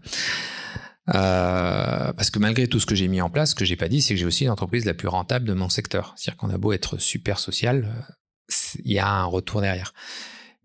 Euh, 1.10 2.14
parce 2.14 2.30
que 2.30 2.40
malgré 2.40 2.68
tout 2.68 2.80
ce 2.80 2.86
que 2.86 2.96
j'ai 2.96 3.08
mis 3.08 3.22
en 3.22 3.30
place, 3.30 3.52
ce 3.52 3.56
que 3.56 3.66
j'ai 3.66 3.76
pas 3.76 3.88
dit, 3.88 4.02
c'est 4.02 4.14
que 4.14 4.20
j'ai 4.20 4.26
aussi 4.26 4.46
l'entreprise 4.46 4.86
la 4.86 4.94
plus 4.94 5.08
rentable 5.08 5.48
de 5.48 5.54
mon 5.54 5.70
secteur. 5.70 6.14
C'est-à-dire 6.16 6.38
qu'on 6.38 6.50
a 6.50 6.58
beau 6.58 6.74
être 6.74 6.98
super 6.98 7.40
social, 7.40 7.86
euh, 7.86 8.14
il 8.84 8.92
y 8.92 9.00
a 9.00 9.10
un 9.10 9.26
retour 9.26 9.62
derrière. 9.62 9.94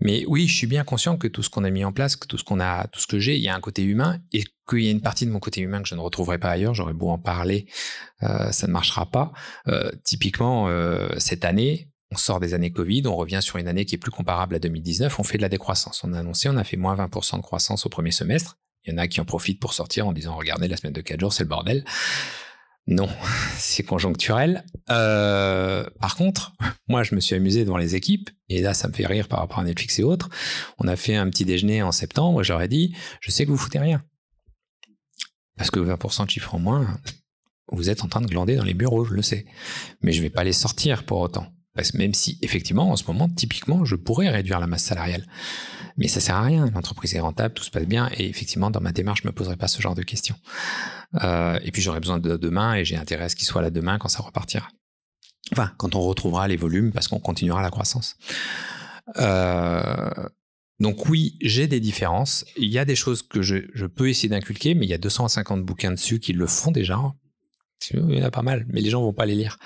Mais 0.01 0.25
oui, 0.27 0.47
je 0.47 0.55
suis 0.55 0.67
bien 0.67 0.85
conscient 0.85 1.17
que 1.17 1.27
tout 1.27 1.43
ce 1.43 1.49
qu'on 1.49 1.65
a 1.65 1.71
mis 1.71 1.85
en 1.85 1.93
place, 1.93 2.17
que 2.17 2.27
tout 2.27 2.37
ce 2.37 2.45
qu'on 2.45 2.61
a, 2.61 2.87
tout 2.89 3.01
ce 3.01 3.07
que 3.07 3.19
j'ai, 3.19 3.37
il 3.37 3.43
y 3.43 3.49
a 3.49 3.55
un 3.55 3.61
côté 3.61 3.83
humain 3.83 4.19
et 4.33 4.45
qu'il 4.69 4.81
y 4.81 4.89
a 4.89 4.91
une 4.91 5.01
partie 5.01 5.25
de 5.25 5.31
mon 5.31 5.39
côté 5.41 5.63
humain 5.63 5.81
que 5.81 5.89
je 5.89 5.95
ne 5.95 6.01
retrouverai 6.01 6.39
pas 6.39 6.51
ailleurs. 6.51 6.75
J'aurais 6.75 6.93
beau 6.93 7.09
en 7.09 7.19
parler, 7.19 7.67
euh, 8.23 8.53
ça 8.53 8.67
ne 8.67 8.73
marchera 8.73 9.11
pas. 9.11 9.33
Typiquement, 10.05 10.69
cette 11.17 11.47
année, 11.47 11.89
on 12.11 12.17
sort 12.17 12.41
des 12.41 12.53
années 12.53 12.73
Covid, 12.73 13.07
on 13.07 13.17
revient 13.17 13.41
sur 13.41 13.57
une 13.57 13.69
année 13.69 13.87
qui 13.87 13.95
est 13.95 13.99
plus 13.99 14.11
comparable 14.11 14.55
à 14.55 14.59
2019, 14.59 15.19
on 15.19 15.25
fait 15.25 15.39
de 15.39 15.43
la 15.43 15.49
décroissance. 15.49 16.05
On 16.05 16.13
a 16.13 16.19
annoncé, 16.19 16.51
on 16.51 16.57
a 16.57 16.65
fait 16.65 16.77
moins 16.77 16.95
20% 16.95 17.39
de 17.39 17.43
croissance 17.43 17.87
au 17.87 17.89
premier 17.89 18.11
semestre. 18.11 18.59
Il 18.87 18.93
y 18.93 18.95
en 18.95 18.99
a 18.99 19.09
qui 19.09 19.21
en 19.21 19.25
profitent 19.25 19.61
pour 19.61 19.73
sortir 19.73 20.07
en 20.07 20.13
disant, 20.13 20.37
regardez, 20.37 20.69
la 20.69 20.77
semaine 20.77 20.93
de 20.93 21.01
4 21.01 21.21
jours, 21.21 21.33
c'est 21.33 21.45
le 21.45 21.49
bordel. 21.49 21.85
Non, 22.87 23.09
c'est 23.57 23.83
conjoncturel. 23.83 24.65
Euh, 24.91 25.89
par 26.01 26.17
contre, 26.17 26.53
moi, 26.89 27.03
je 27.03 27.15
me 27.15 27.21
suis 27.21 27.35
amusé 27.35 27.65
devant 27.65 27.77
les 27.77 27.95
équipes, 27.97 28.31
et 28.49 28.61
là, 28.61 28.75
ça 28.75 28.89
me 28.89 28.93
fait 28.93 29.07
rire 29.07 29.29
par 29.29 29.41
rapport 29.41 29.59
à 29.59 29.65
Netflix 29.65 29.99
et 29.99 30.05
autres. 30.05 30.31
On 30.79 30.87
a 30.87 30.97
fait 30.97 31.17
un 31.17 31.29
petit 31.29 31.45
déjeuner 31.45 31.83
en 31.83 31.93
septembre, 31.93 32.41
et 32.41 32.45
j'aurais 32.45 32.69
dit, 32.69 32.95
je 33.21 33.31
sais 33.31 33.45
que 33.45 33.51
vous 33.51 33.57
foutez 33.57 33.79
rien. 33.79 34.05
Parce 35.57 35.71
que 35.71 35.81
20% 35.81 36.27
de 36.27 36.31
chiffres 36.31 36.55
en 36.55 36.59
moins, 36.59 37.01
vous 37.73 37.91
êtes 37.91 38.05
en 38.05 38.09
train 38.09 38.21
de 38.21 38.27
glander 38.27 38.57
dans 38.57 38.65
les 38.65 38.75
bureaux, 38.75 39.05
je 39.05 39.15
le 39.15 39.23
sais. 39.23 39.47
Mais 40.03 40.13
je 40.13 40.23
vais 40.23 40.31
pas 40.31 40.45
les 40.45 40.53
sortir 40.53 41.05
pour 41.05 41.19
autant. 41.19 41.56
Même 41.95 42.15
si, 42.15 42.39
effectivement, 42.43 42.91
en 42.91 42.97
ce 42.97 43.05
moment, 43.07 43.29
typiquement, 43.29 43.85
je 43.85 43.97
pourrais 43.97 44.29
réduire 44.29 44.61
la 44.61 44.67
masse 44.67 44.85
salariale. 44.85 45.27
Mais 45.97 46.09
ça 46.09 46.21
sert 46.21 46.37
à 46.37 46.43
rien. 46.43 46.71
L'entreprise 46.75 47.15
est 47.15 47.21
rentable, 47.21 47.55
tout 47.55 47.65
se 47.65 47.71
passe 47.71 47.87
bien. 47.87 48.11
Et 48.17 48.29
effectivement, 48.29 48.71
dans 48.71 48.81
ma 48.81 48.93
démarche, 48.93 49.23
je 49.23 49.29
me 49.29 49.33
poserai 49.33 49.57
pas 49.57 49.69
ce 49.69 49.81
genre 49.81 49.95
de 49.95 50.03
questions. 50.03 50.37
Euh, 51.23 51.59
et 51.63 51.71
puis, 51.71 51.83
j'aurai 51.83 52.01
besoin 52.01 52.19
de 52.19 52.37
demain 52.37 52.75
et 52.75 52.85
j'ai 52.85 52.97
intérêt 52.97 53.25
à 53.25 53.29
ce 53.29 53.37
qu'il 53.37 53.47
soit 53.47 53.63
là 53.63 53.71
demain 53.71 53.99
quand 53.99 54.09
ça 54.09 54.23
repartira. 54.23 54.69
Enfin, 55.53 55.71
quand 55.77 55.95
on 55.95 56.03
retrouvera 56.03 56.49
les 56.49 56.57
volumes 56.57 56.93
parce 56.93 57.09
qu'on 57.09 57.21
continuera 57.21 57.63
la 57.63 57.71
croissance. 57.71 58.17
Euh, 59.19 60.11
donc 60.81 61.09
oui, 61.09 61.37
j'ai 61.41 61.69
des 61.69 61.81
différences. 61.81 62.45
Il 62.57 62.69
y 62.71 62.79
a 62.79 62.85
des 62.85 62.97
choses 62.97 63.23
que 63.23 63.43
je, 63.43 63.57
je 63.73 63.87
peux 63.87 64.09
essayer 64.09 64.29
d'inculquer, 64.29 64.75
mais 64.75 64.85
il 64.85 64.89
y 64.89 64.95
a 64.95 64.99
250 64.99 65.65
bouquins 65.65 65.93
dessus 65.93 66.19
qui 66.19 66.33
le 66.33 66.47
font 66.47 66.71
déjà. 66.71 67.01
Il 67.93 68.15
y 68.15 68.23
en 68.23 68.27
a 68.27 68.31
pas 68.31 68.43
mal, 68.43 68.67
mais 68.69 68.81
les 68.81 68.91
gens 68.91 69.03
vont 69.03 69.13
pas 69.13 69.27
les 69.27 69.35
lire. 69.35 69.59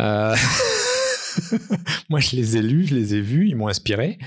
Euh... 0.00 0.34
Moi, 2.10 2.20
je 2.20 2.36
les 2.36 2.56
ai 2.56 2.62
lus, 2.62 2.86
je 2.86 2.94
les 2.94 3.14
ai 3.14 3.20
vus, 3.20 3.48
ils 3.48 3.56
m'ont 3.56 3.68
inspiré. 3.68 4.18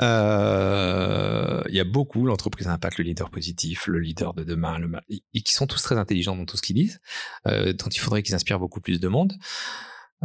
Euh, 0.00 1.62
Il 1.68 1.74
y 1.74 1.80
a 1.80 1.84
beaucoup, 1.84 2.26
l'entreprise 2.26 2.68
impact, 2.68 2.98
le 2.98 3.04
leader 3.04 3.30
positif, 3.30 3.86
le 3.86 3.98
leader 3.98 4.34
de 4.34 4.44
demain, 4.44 4.78
le 4.78 4.90
et 5.08 5.40
qui 5.42 5.52
sont 5.52 5.66
tous 5.66 5.82
très 5.82 5.96
intelligents 5.96 6.36
dans 6.36 6.44
tout 6.44 6.56
ce 6.56 6.62
qu'ils 6.62 6.76
disent, 6.76 7.00
euh, 7.46 7.72
dont 7.72 7.88
il 7.88 7.98
faudrait 7.98 8.22
qu'ils 8.22 8.34
inspirent 8.34 8.58
beaucoup 8.58 8.80
plus 8.80 9.00
de 9.00 9.08
monde. 9.08 9.34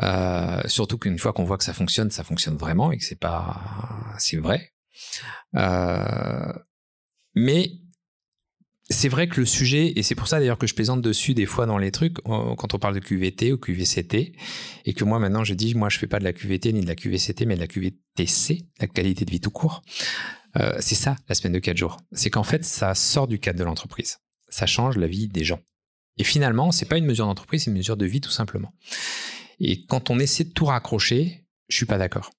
Euh, 0.01 0.61
surtout 0.65 0.97
qu'une 0.97 1.17
fois 1.19 1.33
qu'on 1.33 1.43
voit 1.43 1.57
que 1.57 1.63
ça 1.63 1.73
fonctionne, 1.73 2.09
ça 2.11 2.23
fonctionne 2.23 2.55
vraiment 2.55 2.91
et 2.91 2.97
que 2.97 3.03
c'est 3.03 3.19
pas, 3.19 3.59
c'est 4.17 4.37
vrai. 4.37 4.71
Euh, 5.55 6.53
mais 7.35 7.71
c'est 8.89 9.09
vrai 9.09 9.27
que 9.27 9.39
le 9.39 9.45
sujet, 9.45 9.93
et 9.95 10.03
c'est 10.03 10.15
pour 10.15 10.27
ça 10.27 10.39
d'ailleurs 10.39 10.57
que 10.57 10.65
je 10.65 10.73
plaisante 10.73 11.01
dessus 11.01 11.33
des 11.33 11.45
fois 11.45 11.65
dans 11.65 11.77
les 11.77 11.91
trucs, 11.91 12.17
euh, 12.27 12.55
quand 12.55 12.73
on 12.73 12.79
parle 12.79 12.95
de 12.95 12.99
QVT 12.99 13.53
ou 13.53 13.57
QVCT, 13.57 14.33
et 14.85 14.93
que 14.93 15.03
moi 15.03 15.19
maintenant 15.19 15.43
je 15.43 15.53
dis, 15.53 15.75
moi 15.75 15.89
je 15.89 15.99
fais 15.99 16.07
pas 16.07 16.19
de 16.19 16.23
la 16.23 16.33
QVT 16.33 16.73
ni 16.73 16.81
de 16.81 16.87
la 16.87 16.95
QVCT, 16.95 17.45
mais 17.45 17.55
de 17.55 17.59
la 17.59 17.67
QVTC, 17.67 18.65
la 18.79 18.87
qualité 18.87 19.25
de 19.25 19.31
vie 19.31 19.39
tout 19.39 19.51
court. 19.51 19.83
Euh, 20.57 20.75
c'est 20.79 20.95
ça 20.95 21.15
la 21.27 21.35
semaine 21.35 21.53
de 21.53 21.59
4 21.59 21.77
jours. 21.77 21.97
C'est 22.11 22.31
qu'en 22.31 22.43
fait, 22.43 22.65
ça 22.65 22.95
sort 22.95 23.27
du 23.27 23.39
cadre 23.39 23.59
de 23.59 23.63
l'entreprise. 23.63 24.17
Ça 24.47 24.65
change 24.65 24.97
la 24.97 25.05
vie 25.05 25.27
des 25.27 25.43
gens. 25.43 25.59
Et 26.17 26.23
finalement, 26.23 26.71
c'est 26.71 26.87
pas 26.87 26.97
une 26.97 27.05
mesure 27.05 27.27
d'entreprise, 27.27 27.63
c'est 27.63 27.71
une 27.71 27.77
mesure 27.77 27.97
de 27.97 28.05
vie 28.05 28.21
tout 28.21 28.31
simplement. 28.31 28.73
Et 29.59 29.85
quand 29.85 30.09
on 30.09 30.19
essaie 30.19 30.45
de 30.45 30.51
tout 30.51 30.65
raccrocher, 30.65 31.45
je 31.67 31.75
suis 31.75 31.85
pas 31.85 31.99
d'accord. 31.99 32.31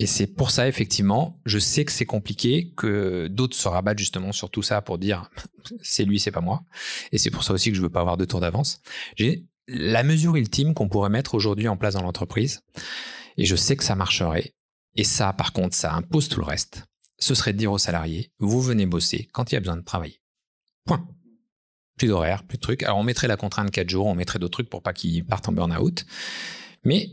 Et 0.00 0.06
c'est 0.06 0.28
pour 0.28 0.50
ça, 0.50 0.68
effectivement, 0.68 1.40
je 1.44 1.58
sais 1.58 1.84
que 1.84 1.90
c'est 1.90 2.06
compliqué, 2.06 2.72
que 2.76 3.26
d'autres 3.26 3.56
se 3.56 3.66
rabattent 3.66 3.98
justement 3.98 4.30
sur 4.30 4.48
tout 4.48 4.62
ça 4.62 4.80
pour 4.80 4.98
dire 4.98 5.28
c'est 5.82 6.04
lui, 6.04 6.20
c'est 6.20 6.30
pas 6.30 6.40
moi. 6.40 6.62
Et 7.10 7.18
c'est 7.18 7.30
pour 7.30 7.42
ça 7.42 7.52
aussi 7.52 7.70
que 7.70 7.76
je 7.76 7.82
veux 7.82 7.90
pas 7.90 8.00
avoir 8.00 8.16
de 8.16 8.24
tour 8.24 8.40
d'avance. 8.40 8.80
J'ai 9.16 9.46
la 9.66 10.02
mesure 10.04 10.36
ultime 10.36 10.72
qu'on 10.72 10.88
pourrait 10.88 11.10
mettre 11.10 11.34
aujourd'hui 11.34 11.68
en 11.68 11.76
place 11.76 11.94
dans 11.94 12.02
l'entreprise. 12.02 12.62
Et 13.36 13.44
je 13.44 13.56
sais 13.56 13.76
que 13.76 13.84
ça 13.84 13.96
marcherait. 13.96 14.54
Et 14.96 15.04
ça, 15.04 15.32
par 15.32 15.52
contre, 15.52 15.76
ça 15.76 15.94
impose 15.94 16.28
tout 16.28 16.40
le 16.40 16.46
reste. 16.46 16.84
Ce 17.18 17.34
serait 17.34 17.52
de 17.52 17.58
dire 17.58 17.72
aux 17.72 17.78
salariés, 17.78 18.32
vous 18.38 18.60
venez 18.60 18.86
bosser 18.86 19.28
quand 19.32 19.50
il 19.50 19.56
y 19.56 19.58
a 19.58 19.60
besoin 19.60 19.76
de 19.76 19.82
travailler. 19.82 20.20
Point. 20.84 21.06
Plus 21.96 22.08
d'horaire, 22.08 22.44
plus 22.44 22.58
de 22.58 22.62
trucs. 22.62 22.84
Alors 22.84 22.98
on 22.98 23.02
mettrait 23.02 23.26
la 23.26 23.36
contrainte 23.36 23.72
4 23.72 23.90
jours, 23.90 24.06
on 24.06 24.14
mettrait 24.14 24.38
d'autres 24.38 24.52
trucs 24.52 24.70
pour 24.70 24.82
pas 24.82 24.92
qu'ils 24.92 25.24
partent 25.24 25.48
en 25.48 25.52
burn-out. 25.52 26.06
Mais 26.84 27.10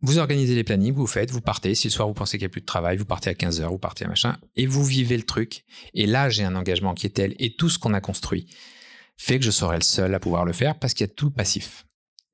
vous 0.00 0.18
organisez 0.18 0.54
les 0.54 0.64
plannings, 0.64 0.94
vous 0.94 1.06
faites, 1.06 1.30
vous 1.30 1.40
partez. 1.40 1.74
Si 1.74 1.88
le 1.88 1.92
soir 1.92 2.06
vous 2.06 2.14
pensez 2.14 2.38
qu'il 2.38 2.44
n'y 2.44 2.50
a 2.50 2.52
plus 2.52 2.60
de 2.60 2.66
travail, 2.66 2.96
vous 2.96 3.04
partez 3.04 3.30
à 3.30 3.34
15h, 3.34 3.68
vous 3.68 3.78
partez 3.78 4.04
à 4.04 4.08
machin, 4.08 4.38
et 4.54 4.66
vous 4.66 4.84
vivez 4.84 5.16
le 5.16 5.24
truc. 5.24 5.64
Et 5.94 6.06
là, 6.06 6.28
j'ai 6.28 6.44
un 6.44 6.54
engagement 6.54 6.94
qui 6.94 7.06
est 7.06 7.10
tel, 7.10 7.34
et 7.38 7.56
tout 7.56 7.68
ce 7.68 7.78
qu'on 7.78 7.94
a 7.94 8.00
construit 8.00 8.46
fait 9.16 9.38
que 9.38 9.44
je 9.44 9.50
serai 9.50 9.76
le 9.76 9.82
seul 9.82 10.14
à 10.14 10.20
pouvoir 10.20 10.44
le 10.44 10.52
faire 10.52 10.78
parce 10.78 10.94
qu'il 10.94 11.06
y 11.06 11.10
a 11.10 11.12
tout 11.12 11.26
le 11.26 11.32
passif. 11.32 11.86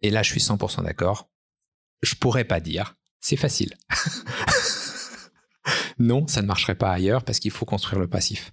Et 0.03 0.11
là, 0.11 0.23
je 0.23 0.31
suis 0.31 0.41
100% 0.41 0.85
d'accord. 0.85 1.31
Je 2.03 2.15
pourrais 2.15 2.45
pas 2.45 2.61
dire, 2.61 2.97
c'est 3.21 3.37
facile. 3.37 3.75
non, 5.99 6.27
ça 6.27 6.43
ne 6.43 6.47
marcherait 6.47 6.75
pas 6.75 6.93
ailleurs 6.93 7.25
parce 7.25 7.41
qu'il 7.41 7.51
faut 7.51 7.65
construire 7.65 7.99
le 7.99 8.09
passif. 8.09 8.53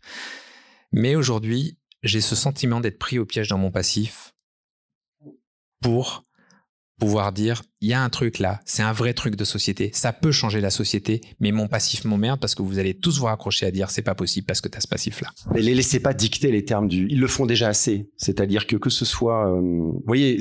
Mais 0.93 1.15
aujourd'hui, 1.15 1.77
j'ai 2.03 2.21
ce 2.21 2.35
sentiment 2.35 2.79
d'être 2.79 2.97
pris 2.97 3.19
au 3.19 3.25
piège 3.25 3.49
dans 3.49 3.57
mon 3.57 3.71
passif 3.71 4.33
pour 5.81 6.23
pouvoir 7.01 7.31
dire 7.33 7.63
il 7.81 7.89
y 7.89 7.93
a 7.93 8.01
un 8.03 8.09
truc 8.09 8.37
là, 8.37 8.59
c'est 8.63 8.83
un 8.83 8.93
vrai 8.93 9.15
truc 9.15 9.35
de 9.35 9.43
société, 9.43 9.89
ça 9.91 10.13
peut 10.13 10.31
changer 10.31 10.61
la 10.61 10.69
société, 10.69 11.19
mais 11.39 11.51
mon 11.51 11.67
passif 11.67 12.05
m'emmerde 12.05 12.39
parce 12.39 12.53
que 12.53 12.61
vous 12.61 12.77
allez 12.77 12.93
tous 12.93 13.17
vous 13.17 13.25
raccrocher 13.25 13.65
à 13.65 13.71
dire 13.71 13.89
c'est 13.89 14.03
pas 14.03 14.13
possible 14.13 14.45
parce 14.45 14.61
que 14.61 14.69
tu 14.69 14.77
as 14.77 14.81
ce 14.81 14.87
passif 14.87 15.21
là. 15.21 15.29
Mais 15.53 15.61
les 15.61 15.73
laissez 15.73 15.99
pas 15.99 16.13
dicter 16.13 16.51
les 16.51 16.63
termes 16.63 16.87
du. 16.87 17.07
Ils 17.09 17.19
le 17.19 17.27
font 17.27 17.47
déjà 17.47 17.69
assez. 17.69 18.07
C'est-à-dire 18.17 18.67
que 18.67 18.75
que 18.75 18.91
ce 18.91 19.03
soit, 19.03 19.51
euh, 19.51 19.59
vous 19.59 20.03
voyez, 20.05 20.37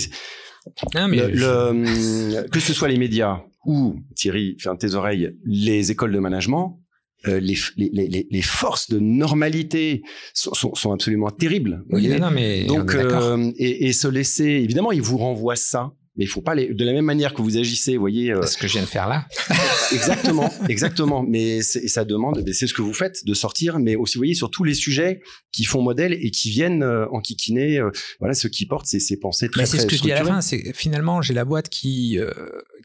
Non, 0.95 1.09
mais 1.09 1.16
le, 1.16 1.35
je- 1.35 2.43
le- 2.43 2.49
que 2.53 2.61
ce 2.61 2.74
soit 2.74 2.89
les 2.89 2.99
médias 2.99 3.41
ou 3.65 3.97
Thierry, 4.15 4.57
ferme 4.59 4.77
tes 4.77 4.95
oreilles, 4.95 5.31
les 5.47 5.91
écoles 5.91 6.12
de 6.12 6.19
management, 6.19 6.78
euh, 7.27 7.41
les, 7.41 7.57
les, 7.77 8.27
les, 8.31 8.43
forces 8.43 8.89
de 8.89 8.99
normalité 8.99 10.03
sont, 10.32 10.55
sont, 10.55 10.74
sont 10.74 10.93
absolument 10.93 11.31
terribles. 11.31 11.85
Oui, 11.91 12.09
non, 12.19 12.31
mais 12.31 12.65
donc 12.65 12.95
euh, 12.95 13.51
et, 13.57 13.89
et, 13.89 13.93
se 13.93 14.09
laisser, 14.09 14.45
évidemment, 14.45 14.91
ils 14.93 15.03
vous 15.03 15.19
renvoient 15.19 15.57
ça 15.57 15.93
mais 16.20 16.26
il 16.26 16.28
faut 16.28 16.42
pas 16.42 16.55
les, 16.55 16.74
de 16.74 16.84
la 16.84 16.92
même 16.92 17.06
manière 17.06 17.32
que 17.32 17.40
vous 17.40 17.56
agissez, 17.56 17.94
vous 17.94 18.01
voyez. 18.01 18.30
Euh, 18.30 18.42
ce 18.42 18.59
que 18.59 18.68
je 18.68 18.74
viens 18.74 18.82
de 18.82 18.86
faire 18.86 19.09
là. 19.09 19.26
exactement, 19.92 20.52
exactement. 20.68 21.24
Mais 21.26 21.62
ça 21.62 22.05
demande, 22.05 22.44
c'est 22.52 22.66
ce 22.66 22.74
que 22.74 22.82
vous 22.82 22.92
faites, 22.92 23.24
de 23.24 23.32
sortir, 23.32 23.78
mais 23.78 23.97
aussi, 23.97 24.18
vous 24.18 24.20
voyez, 24.20 24.34
sur 24.34 24.51
tous 24.51 24.62
les 24.62 24.74
sujets 24.74 25.22
qui 25.51 25.64
font 25.64 25.80
modèle 25.80 26.12
et 26.12 26.30
qui 26.30 26.51
viennent 26.51 26.82
euh, 26.82 27.06
en 27.10 27.22
kikiner, 27.22 27.78
euh, 27.78 27.90
voilà, 28.18 28.34
ce 28.34 28.48
qui 28.48 28.66
portent 28.66 28.84
ces, 28.84 29.01
ces 29.01 29.18
pensées 29.18 29.48
très. 29.48 29.62
Mais 29.62 29.66
c'est 29.66 29.78
ce 29.78 29.86
que 29.86 29.97
je 29.97 30.02
dis 30.02 30.12
à 30.12 30.16
la 30.16 30.26
fin, 30.26 30.42
c'est 30.42 30.76
finalement, 30.76 31.22
j'ai 31.22 31.32
la 31.32 31.47
boîte 31.47 31.70
qui 31.70 32.18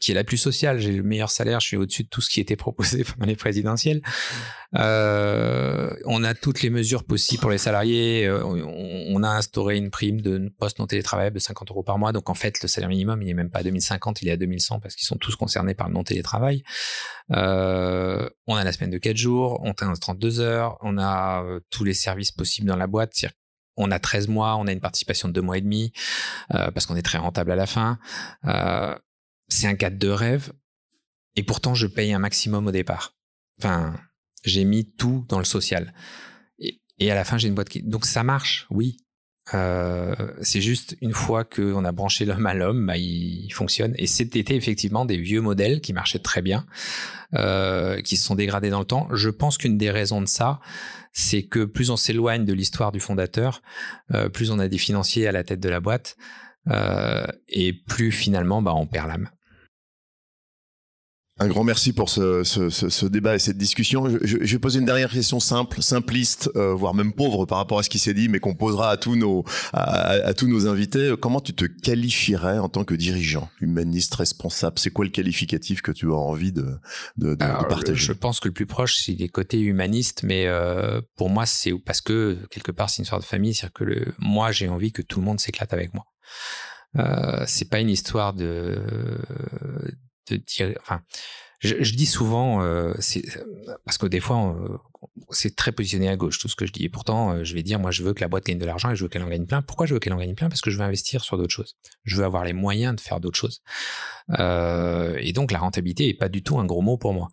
qui 0.00 0.10
est 0.10 0.14
la 0.14 0.24
plus 0.24 0.36
sociale. 0.36 0.78
J'ai 0.78 0.92
le 0.92 1.02
meilleur 1.02 1.30
salaire, 1.30 1.60
je 1.60 1.66
suis 1.66 1.76
au-dessus 1.76 2.04
de 2.04 2.08
tout 2.08 2.20
ce 2.20 2.30
qui 2.30 2.40
était 2.40 2.56
proposé 2.56 3.04
pendant 3.18 3.26
les 3.26 3.36
présidentielles. 3.36 4.02
Euh, 4.74 5.90
on 6.04 6.24
a 6.24 6.34
toutes 6.34 6.62
les 6.62 6.70
mesures 6.70 7.04
possibles 7.04 7.40
pour 7.40 7.50
les 7.50 7.58
salariés. 7.58 8.26
Euh, 8.26 8.42
on, 8.44 9.22
a 9.22 9.28
instauré 9.28 9.76
une 9.76 9.90
prime 9.90 10.20
de 10.20 10.52
poste 10.58 10.78
non 10.78 10.86
télétravail 10.86 11.30
de 11.30 11.38
50 11.38 11.70
euros 11.70 11.82
par 11.82 11.98
mois. 11.98 12.12
Donc 12.12 12.28
en 12.28 12.34
fait, 12.34 12.60
le 12.62 12.68
salaire 12.68 12.88
minimum, 12.88 13.22
il 13.26 13.30
n'est 13.30 13.34
même 13.34 13.50
pas 13.50 13.60
à 13.60 13.62
2050, 13.62 14.22
il 14.22 14.28
est 14.28 14.32
à 14.32 14.36
2100 14.36 14.80
parce 14.80 14.94
qu'ils 14.94 15.06
sont 15.06 15.16
tous 15.16 15.36
concernés 15.36 15.74
par 15.74 15.88
le 15.88 15.94
non 15.94 16.04
télétravail. 16.04 16.62
Euh, 17.32 18.28
on 18.46 18.54
a 18.54 18.64
la 18.64 18.72
semaine 18.72 18.90
de 18.90 18.98
4 18.98 19.16
jours, 19.16 19.60
on 19.62 19.72
a 19.72 19.96
32 19.96 20.40
heures, 20.40 20.78
on 20.82 20.96
a 20.98 21.42
euh, 21.44 21.60
tous 21.70 21.84
les 21.84 21.94
services 21.94 22.32
possibles 22.32 22.68
dans 22.68 22.76
la 22.76 22.86
boîte. 22.86 23.12
On 23.76 23.90
a 23.90 23.98
13 23.98 24.28
mois, 24.28 24.56
on 24.56 24.66
a 24.66 24.72
une 24.72 24.80
participation 24.80 25.28
de 25.28 25.34
2 25.34 25.42
mois 25.42 25.58
et 25.58 25.60
demi 25.60 25.92
euh, 26.54 26.70
parce 26.70 26.86
qu'on 26.86 26.96
est 26.96 27.02
très 27.02 27.18
rentable 27.18 27.50
à 27.50 27.56
la 27.56 27.66
fin. 27.66 27.98
C'est 29.48 29.66
un 29.66 29.74
cadre 29.74 29.98
de 29.98 30.08
rêve 30.08 30.52
et 31.36 31.42
pourtant 31.42 31.74
je 31.74 31.86
paye 31.86 32.12
un 32.12 32.18
maximum 32.18 32.66
au 32.66 32.72
départ. 32.72 33.14
Enfin, 33.58 33.94
j'ai 34.44 34.64
mis 34.64 34.90
tout 34.92 35.26
dans 35.28 35.38
le 35.38 35.44
social. 35.44 35.92
Et, 36.98 37.10
à 37.10 37.14
la 37.14 37.24
fin, 37.24 37.36
j'ai 37.36 37.48
une 37.48 37.54
boîte 37.54 37.68
qui... 37.68 37.82
Donc 37.82 38.06
ça 38.06 38.22
marche, 38.22 38.66
oui. 38.70 38.96
Euh, 39.54 40.14
c'est 40.40 40.60
juste 40.60 40.96
une 41.00 41.12
fois 41.12 41.44
qu'on 41.44 41.84
a 41.84 41.92
branché 41.92 42.24
l'homme 42.24 42.46
à 42.46 42.54
l'homme, 42.54 42.86
bah, 42.86 42.96
il, 42.96 43.50
fonctionne. 43.52 43.94
Et 43.96 44.06
c'était 44.06 44.54
effectivement 44.54 45.04
des 45.04 45.16
vieux 45.16 45.40
modèles 45.40 45.80
qui 45.80 45.92
marchaient 45.92 46.18
très 46.18 46.42
bien, 46.42 46.66
euh, 47.34 48.00
qui 48.02 48.16
se 48.16 48.24
sont 48.24 48.34
dégradés 48.34 48.70
dans 48.70 48.80
le 48.80 48.84
temps. 48.84 49.08
Je 49.12 49.30
pense 49.30 49.58
qu'une 49.58 49.78
des 49.78 49.90
raisons 49.90 50.20
de 50.20 50.26
ça, 50.26 50.60
c'est 51.12 51.44
que 51.44 51.64
plus 51.64 51.90
on 51.90 51.96
s'éloigne 51.96 52.44
de 52.44 52.52
l'histoire 52.52 52.92
du 52.92 53.00
fondateur, 53.00 53.62
euh, 54.12 54.28
plus 54.28 54.50
on 54.50 54.58
a 54.58 54.68
des 54.68 54.78
financiers 54.78 55.26
à 55.26 55.32
la 55.32 55.44
tête 55.44 55.60
de 55.60 55.68
la 55.68 55.80
boîte, 55.80 56.16
et 57.48 57.72
plus 57.72 58.10
finalement, 58.10 58.60
bah, 58.60 58.74
on 58.74 58.88
perd 58.88 59.06
l'âme. 59.06 59.28
Un 61.38 61.48
grand 61.48 61.64
merci 61.64 61.92
pour 61.92 62.08
ce, 62.08 62.44
ce, 62.44 62.70
ce, 62.70 63.04
débat 63.04 63.34
et 63.34 63.38
cette 63.38 63.58
discussion. 63.58 64.08
Je, 64.08 64.16
je, 64.22 64.52
vais 64.52 64.58
poser 64.58 64.78
une 64.78 64.86
dernière 64.86 65.10
question 65.10 65.38
simple, 65.38 65.82
simpliste, 65.82 66.50
euh, 66.56 66.72
voire 66.72 66.94
même 66.94 67.12
pauvre 67.12 67.44
par 67.44 67.58
rapport 67.58 67.78
à 67.78 67.82
ce 67.82 67.90
qui 67.90 67.98
s'est 67.98 68.14
dit, 68.14 68.30
mais 68.30 68.38
qu'on 68.38 68.54
posera 68.54 68.88
à 68.88 68.96
tous 68.96 69.16
nos 69.16 69.44
à, 69.74 70.12
à, 70.12 70.32
tous 70.32 70.48
nos 70.48 70.66
invités. 70.66 71.14
Comment 71.20 71.42
tu 71.42 71.52
te 71.52 71.66
qualifierais 71.66 72.58
en 72.58 72.70
tant 72.70 72.84
que 72.84 72.94
dirigeant, 72.94 73.50
humaniste, 73.60 74.14
responsable? 74.14 74.78
C'est 74.78 74.88
quoi 74.88 75.04
le 75.04 75.10
qualificatif 75.10 75.82
que 75.82 75.92
tu 75.92 76.06
as 76.06 76.14
envie 76.14 76.52
de, 76.52 76.78
de, 77.18 77.34
de, 77.34 77.36
partager? 77.36 77.94
Je 77.96 78.12
pense 78.14 78.40
que 78.40 78.48
le 78.48 78.54
plus 78.54 78.66
proche, 78.66 78.96
c'est 78.96 79.12
les 79.12 79.28
côtés 79.28 79.60
humanistes, 79.60 80.22
mais 80.22 80.46
euh, 80.46 81.02
pour 81.18 81.28
moi, 81.28 81.44
c'est 81.44 81.74
parce 81.84 82.00
que 82.00 82.38
quelque 82.48 82.72
part, 82.72 82.88
c'est 82.88 83.02
une 83.02 83.06
sorte 83.06 83.20
de 83.20 83.26
famille, 83.26 83.52
c'est-à-dire 83.52 83.74
que 83.74 83.84
le, 83.84 84.14
moi, 84.18 84.52
j'ai 84.52 84.70
envie 84.70 84.90
que 84.90 85.02
tout 85.02 85.20
le 85.20 85.26
monde 85.26 85.38
s'éclate 85.38 85.74
avec 85.74 85.92
moi. 85.92 86.06
Euh, 86.98 87.44
c'est 87.46 87.68
pas 87.68 87.80
une 87.80 87.90
histoire 87.90 88.32
de 88.32 88.80
je, 91.60 91.94
dis 91.94 92.06
souvent, 92.06 92.62
euh, 92.62 92.92
parce 93.84 93.98
que 93.98 94.06
des 94.06 94.20
fois, 94.20 94.54
c'est 95.30 95.56
très 95.56 95.72
positionné 95.72 96.08
à 96.08 96.16
gauche 96.16 96.38
tout 96.38 96.48
ce 96.48 96.56
que 96.56 96.66
je 96.66 96.72
dis. 96.72 96.84
Et 96.84 96.88
pourtant, 96.88 97.32
euh, 97.32 97.44
je 97.44 97.54
vais 97.54 97.62
dire, 97.62 97.78
moi, 97.78 97.90
je 97.90 98.02
veux 98.02 98.12
que 98.12 98.20
la 98.20 98.28
boîte 98.28 98.44
gagne 98.44 98.58
de 98.58 98.66
l'argent 98.66 98.90
et 98.90 98.96
je 98.96 99.02
veux 99.02 99.08
qu'elle 99.08 99.22
en 99.22 99.28
gagne 99.28 99.46
plein. 99.46 99.62
Pourquoi 99.62 99.86
je 99.86 99.94
veux 99.94 100.00
qu'elle 100.00 100.12
en 100.12 100.18
gagne 100.18 100.34
plein? 100.34 100.48
Parce 100.48 100.60
que 100.60 100.70
je 100.70 100.76
veux 100.76 100.84
investir 100.84 101.24
sur 101.24 101.38
d'autres 101.38 101.54
choses. 101.54 101.76
Je 102.04 102.16
veux 102.16 102.24
avoir 102.24 102.44
les 102.44 102.52
moyens 102.52 102.94
de 102.94 103.00
faire 103.00 103.20
d'autres 103.20 103.38
choses. 103.38 103.62
Euh, 104.38 105.16
et 105.20 105.32
donc, 105.32 105.50
la 105.50 105.58
rentabilité 105.58 106.08
est 106.08 106.14
pas 106.14 106.28
du 106.28 106.42
tout 106.42 106.58
un 106.58 106.66
gros 106.66 106.82
mot 106.82 106.98
pour 106.98 107.14
moi. 107.14 107.28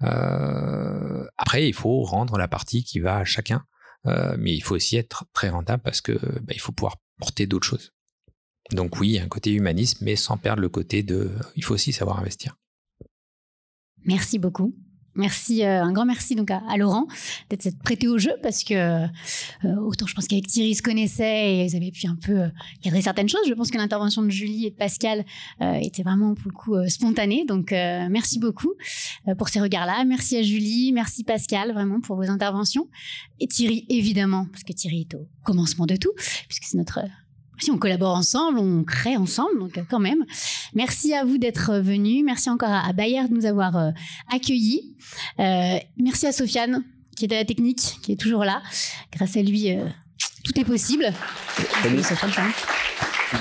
Après, 0.00 1.68
il 1.68 1.74
faut 1.74 2.02
rendre 2.02 2.38
la 2.38 2.48
partie 2.48 2.84
qui 2.84 3.00
va 3.00 3.18
à 3.18 3.24
chacun. 3.24 3.64
Mais 4.04 4.54
il 4.54 4.62
faut 4.62 4.74
aussi 4.74 4.96
être 4.96 5.26
très 5.34 5.50
rentable 5.50 5.82
parce 5.82 6.00
que 6.00 6.12
bah, 6.12 6.52
il 6.54 6.60
faut 6.60 6.72
pouvoir 6.72 6.96
porter 7.18 7.46
d'autres 7.46 7.66
choses. 7.66 7.92
Donc 8.72 8.98
oui, 8.98 9.18
un 9.18 9.28
côté 9.28 9.52
humanisme, 9.52 10.04
mais 10.04 10.16
sans 10.16 10.36
perdre 10.36 10.62
le 10.62 10.68
côté 10.68 11.02
de... 11.02 11.30
Il 11.56 11.64
faut 11.64 11.74
aussi 11.74 11.92
savoir 11.92 12.18
investir. 12.18 12.56
Merci 14.04 14.38
beaucoup. 14.38 14.74
Merci, 15.16 15.64
euh, 15.64 15.82
un 15.82 15.92
grand 15.92 16.06
merci 16.06 16.36
donc 16.36 16.52
à, 16.52 16.76
Laurent 16.76 17.08
d'être 17.48 17.76
prêté 17.82 18.06
au 18.06 18.16
jeu 18.16 18.30
parce 18.42 18.62
que 18.62 18.74
euh, 18.74 19.76
autant 19.80 20.06
je 20.06 20.14
pense 20.14 20.28
qu'avec 20.28 20.46
Thierry 20.46 20.76
se 20.76 20.82
connaissait 20.82 21.52
et 21.52 21.64
ils 21.64 21.76
avaient 21.76 21.90
pu 21.90 22.06
un 22.06 22.14
peu 22.14 22.42
euh, 22.42 23.00
certaines 23.00 23.28
choses. 23.28 23.40
Je 23.48 23.54
pense 23.54 23.72
que 23.72 23.76
l'intervention 23.76 24.22
de 24.22 24.30
Julie 24.30 24.66
et 24.66 24.70
de 24.70 24.76
Pascal 24.76 25.24
était 25.60 26.04
vraiment 26.04 26.34
pour 26.34 26.50
le 26.50 26.54
coup 26.54 26.88
spontanée. 26.88 27.44
Donc 27.44 27.72
merci 27.72 28.38
beaucoup 28.38 28.72
pour 29.36 29.48
ces 29.48 29.60
regards-là. 29.60 30.04
Merci 30.04 30.36
à 30.36 30.42
Julie, 30.42 30.92
merci 30.92 31.24
Pascal 31.24 31.72
vraiment 31.72 32.00
pour 32.00 32.16
vos 32.16 32.30
interventions 32.30 32.88
et 33.40 33.48
Thierry 33.48 33.86
évidemment 33.88 34.46
parce 34.50 34.62
que 34.62 34.72
Thierry 34.72 35.08
est 35.10 35.14
au 35.16 35.28
commencement 35.44 35.86
de 35.86 35.96
tout 35.96 36.12
puisque 36.48 36.64
c'est 36.64 36.78
notre 36.78 37.00
si 37.60 37.70
on 37.70 37.78
collabore 37.78 38.14
ensemble, 38.14 38.58
on 38.58 38.84
crée 38.84 39.16
ensemble, 39.16 39.58
donc 39.58 39.78
euh, 39.78 39.82
quand 39.88 39.98
même. 39.98 40.24
Merci 40.74 41.14
à 41.14 41.24
vous 41.24 41.38
d'être 41.38 41.74
venus. 41.78 42.24
Merci 42.24 42.50
encore 42.50 42.70
à, 42.70 42.92
Bayer 42.92 43.28
de 43.28 43.34
nous 43.34 43.46
avoir 43.46 43.76
euh, 43.76 43.90
accueillis. 44.32 44.96
Euh, 45.38 45.78
merci 45.96 46.26
à 46.26 46.32
Sofiane 46.32 46.84
qui 47.16 47.26
est 47.26 47.32
à 47.34 47.36
la 47.36 47.44
technique, 47.44 47.98
qui 48.02 48.12
est 48.12 48.20
toujours 48.20 48.44
là. 48.44 48.62
Grâce 49.12 49.36
à 49.36 49.42
lui, 49.42 49.68
tout 50.42 50.58
est 50.58 50.64
possible. 50.64 51.12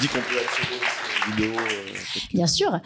dis 0.02 0.08
qu'on 0.08 0.20
peut 0.20 0.99
euh, 1.40 2.20
Bien 2.34 2.48
sûr. 2.48 2.80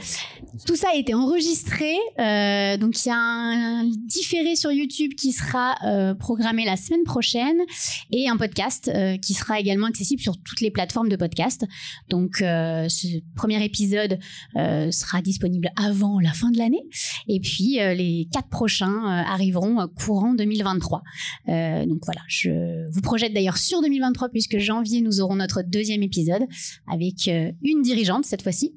Tout 0.65 0.75
ça 0.75 0.89
a 0.93 0.95
été 0.95 1.13
enregistré. 1.13 1.95
Euh, 2.19 2.77
donc, 2.77 3.03
il 3.03 3.09
y 3.09 3.11
a 3.11 3.15
un 3.15 3.85
différé 3.85 4.55
sur 4.55 4.71
YouTube 4.71 5.13
qui 5.17 5.31
sera 5.31 5.75
euh, 5.85 6.13
programmé 6.13 6.65
la 6.65 6.75
semaine 6.75 7.03
prochaine 7.03 7.57
et 8.11 8.27
un 8.29 8.37
podcast 8.37 8.91
qui 9.21 9.33
sera 9.33 9.59
également 9.59 9.87
accessible 9.87 10.21
sur 10.21 10.37
toutes 10.37 10.61
les 10.61 10.71
plateformes 10.71 11.09
de 11.09 11.15
podcast. 11.15 11.65
Donc, 12.09 12.37
ce 12.39 13.19
premier 13.35 13.63
épisode 13.63 14.19
sera 14.55 15.21
disponible 15.21 15.69
avant 15.75 16.19
la 16.19 16.33
fin 16.33 16.51
de 16.51 16.57
l'année. 16.57 16.83
Et 17.27 17.39
puis, 17.39 17.77
les 17.77 18.27
quatre 18.31 18.49
prochains 18.49 19.03
arriveront 19.27 19.87
courant 19.87 20.33
2023. 20.33 21.01
donc, 21.47 21.99
voilà. 22.05 22.21
Je 22.27 22.89
vous 22.91 23.01
projette 23.01 23.33
d'ailleurs 23.33 23.57
sur 23.57 23.81
2023 23.81 24.29
puisque 24.29 24.57
janvier, 24.57 25.01
nous 25.01 25.21
aurons 25.21 25.35
notre 25.35 25.61
deuxième 25.63 26.03
épisode 26.03 26.43
avec 26.91 27.27
une 27.27 27.81
dirigeante 27.81 28.25
cette 28.33 28.41
fois-ci 28.41 28.73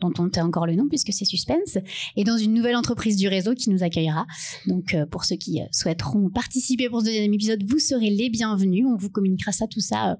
dont 0.00 0.12
on 0.18 0.28
tait 0.28 0.42
encore 0.42 0.66
le 0.66 0.76
nom 0.76 0.86
puisque 0.86 1.12
c'est 1.12 1.24
suspense, 1.24 1.78
et 2.14 2.22
dans 2.22 2.36
une 2.36 2.54
nouvelle 2.54 2.76
entreprise 2.76 3.16
du 3.16 3.26
réseau 3.26 3.54
qui 3.54 3.68
nous 3.68 3.82
accueillera. 3.82 4.26
Donc 4.66 4.94
euh, 4.94 5.06
pour 5.06 5.24
ceux 5.24 5.34
qui 5.34 5.60
euh, 5.60 5.64
souhaiteront 5.72 6.30
participer 6.30 6.88
pour 6.88 7.00
ce 7.00 7.06
deuxième 7.06 7.34
épisode, 7.34 7.64
vous 7.66 7.80
serez 7.80 8.10
les 8.10 8.30
bienvenus. 8.30 8.86
On 8.86 8.96
vous 8.96 9.10
communiquera 9.10 9.50
ça, 9.50 9.66
tout 9.66 9.80
ça 9.80 10.12
euh, 10.12 10.14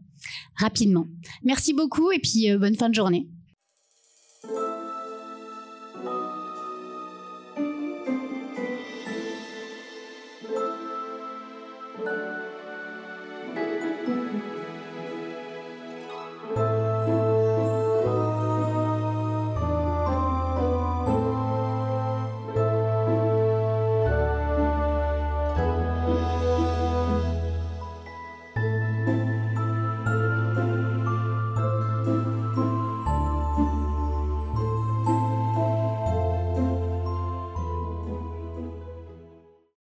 rapidement. 0.57 1.07
Merci 1.45 1.75
beaucoup 1.75 2.11
et 2.11 2.19
puis 2.19 2.49
bonne 2.59 2.75
fin 2.75 2.89
de 2.89 2.95
journée. 2.95 3.29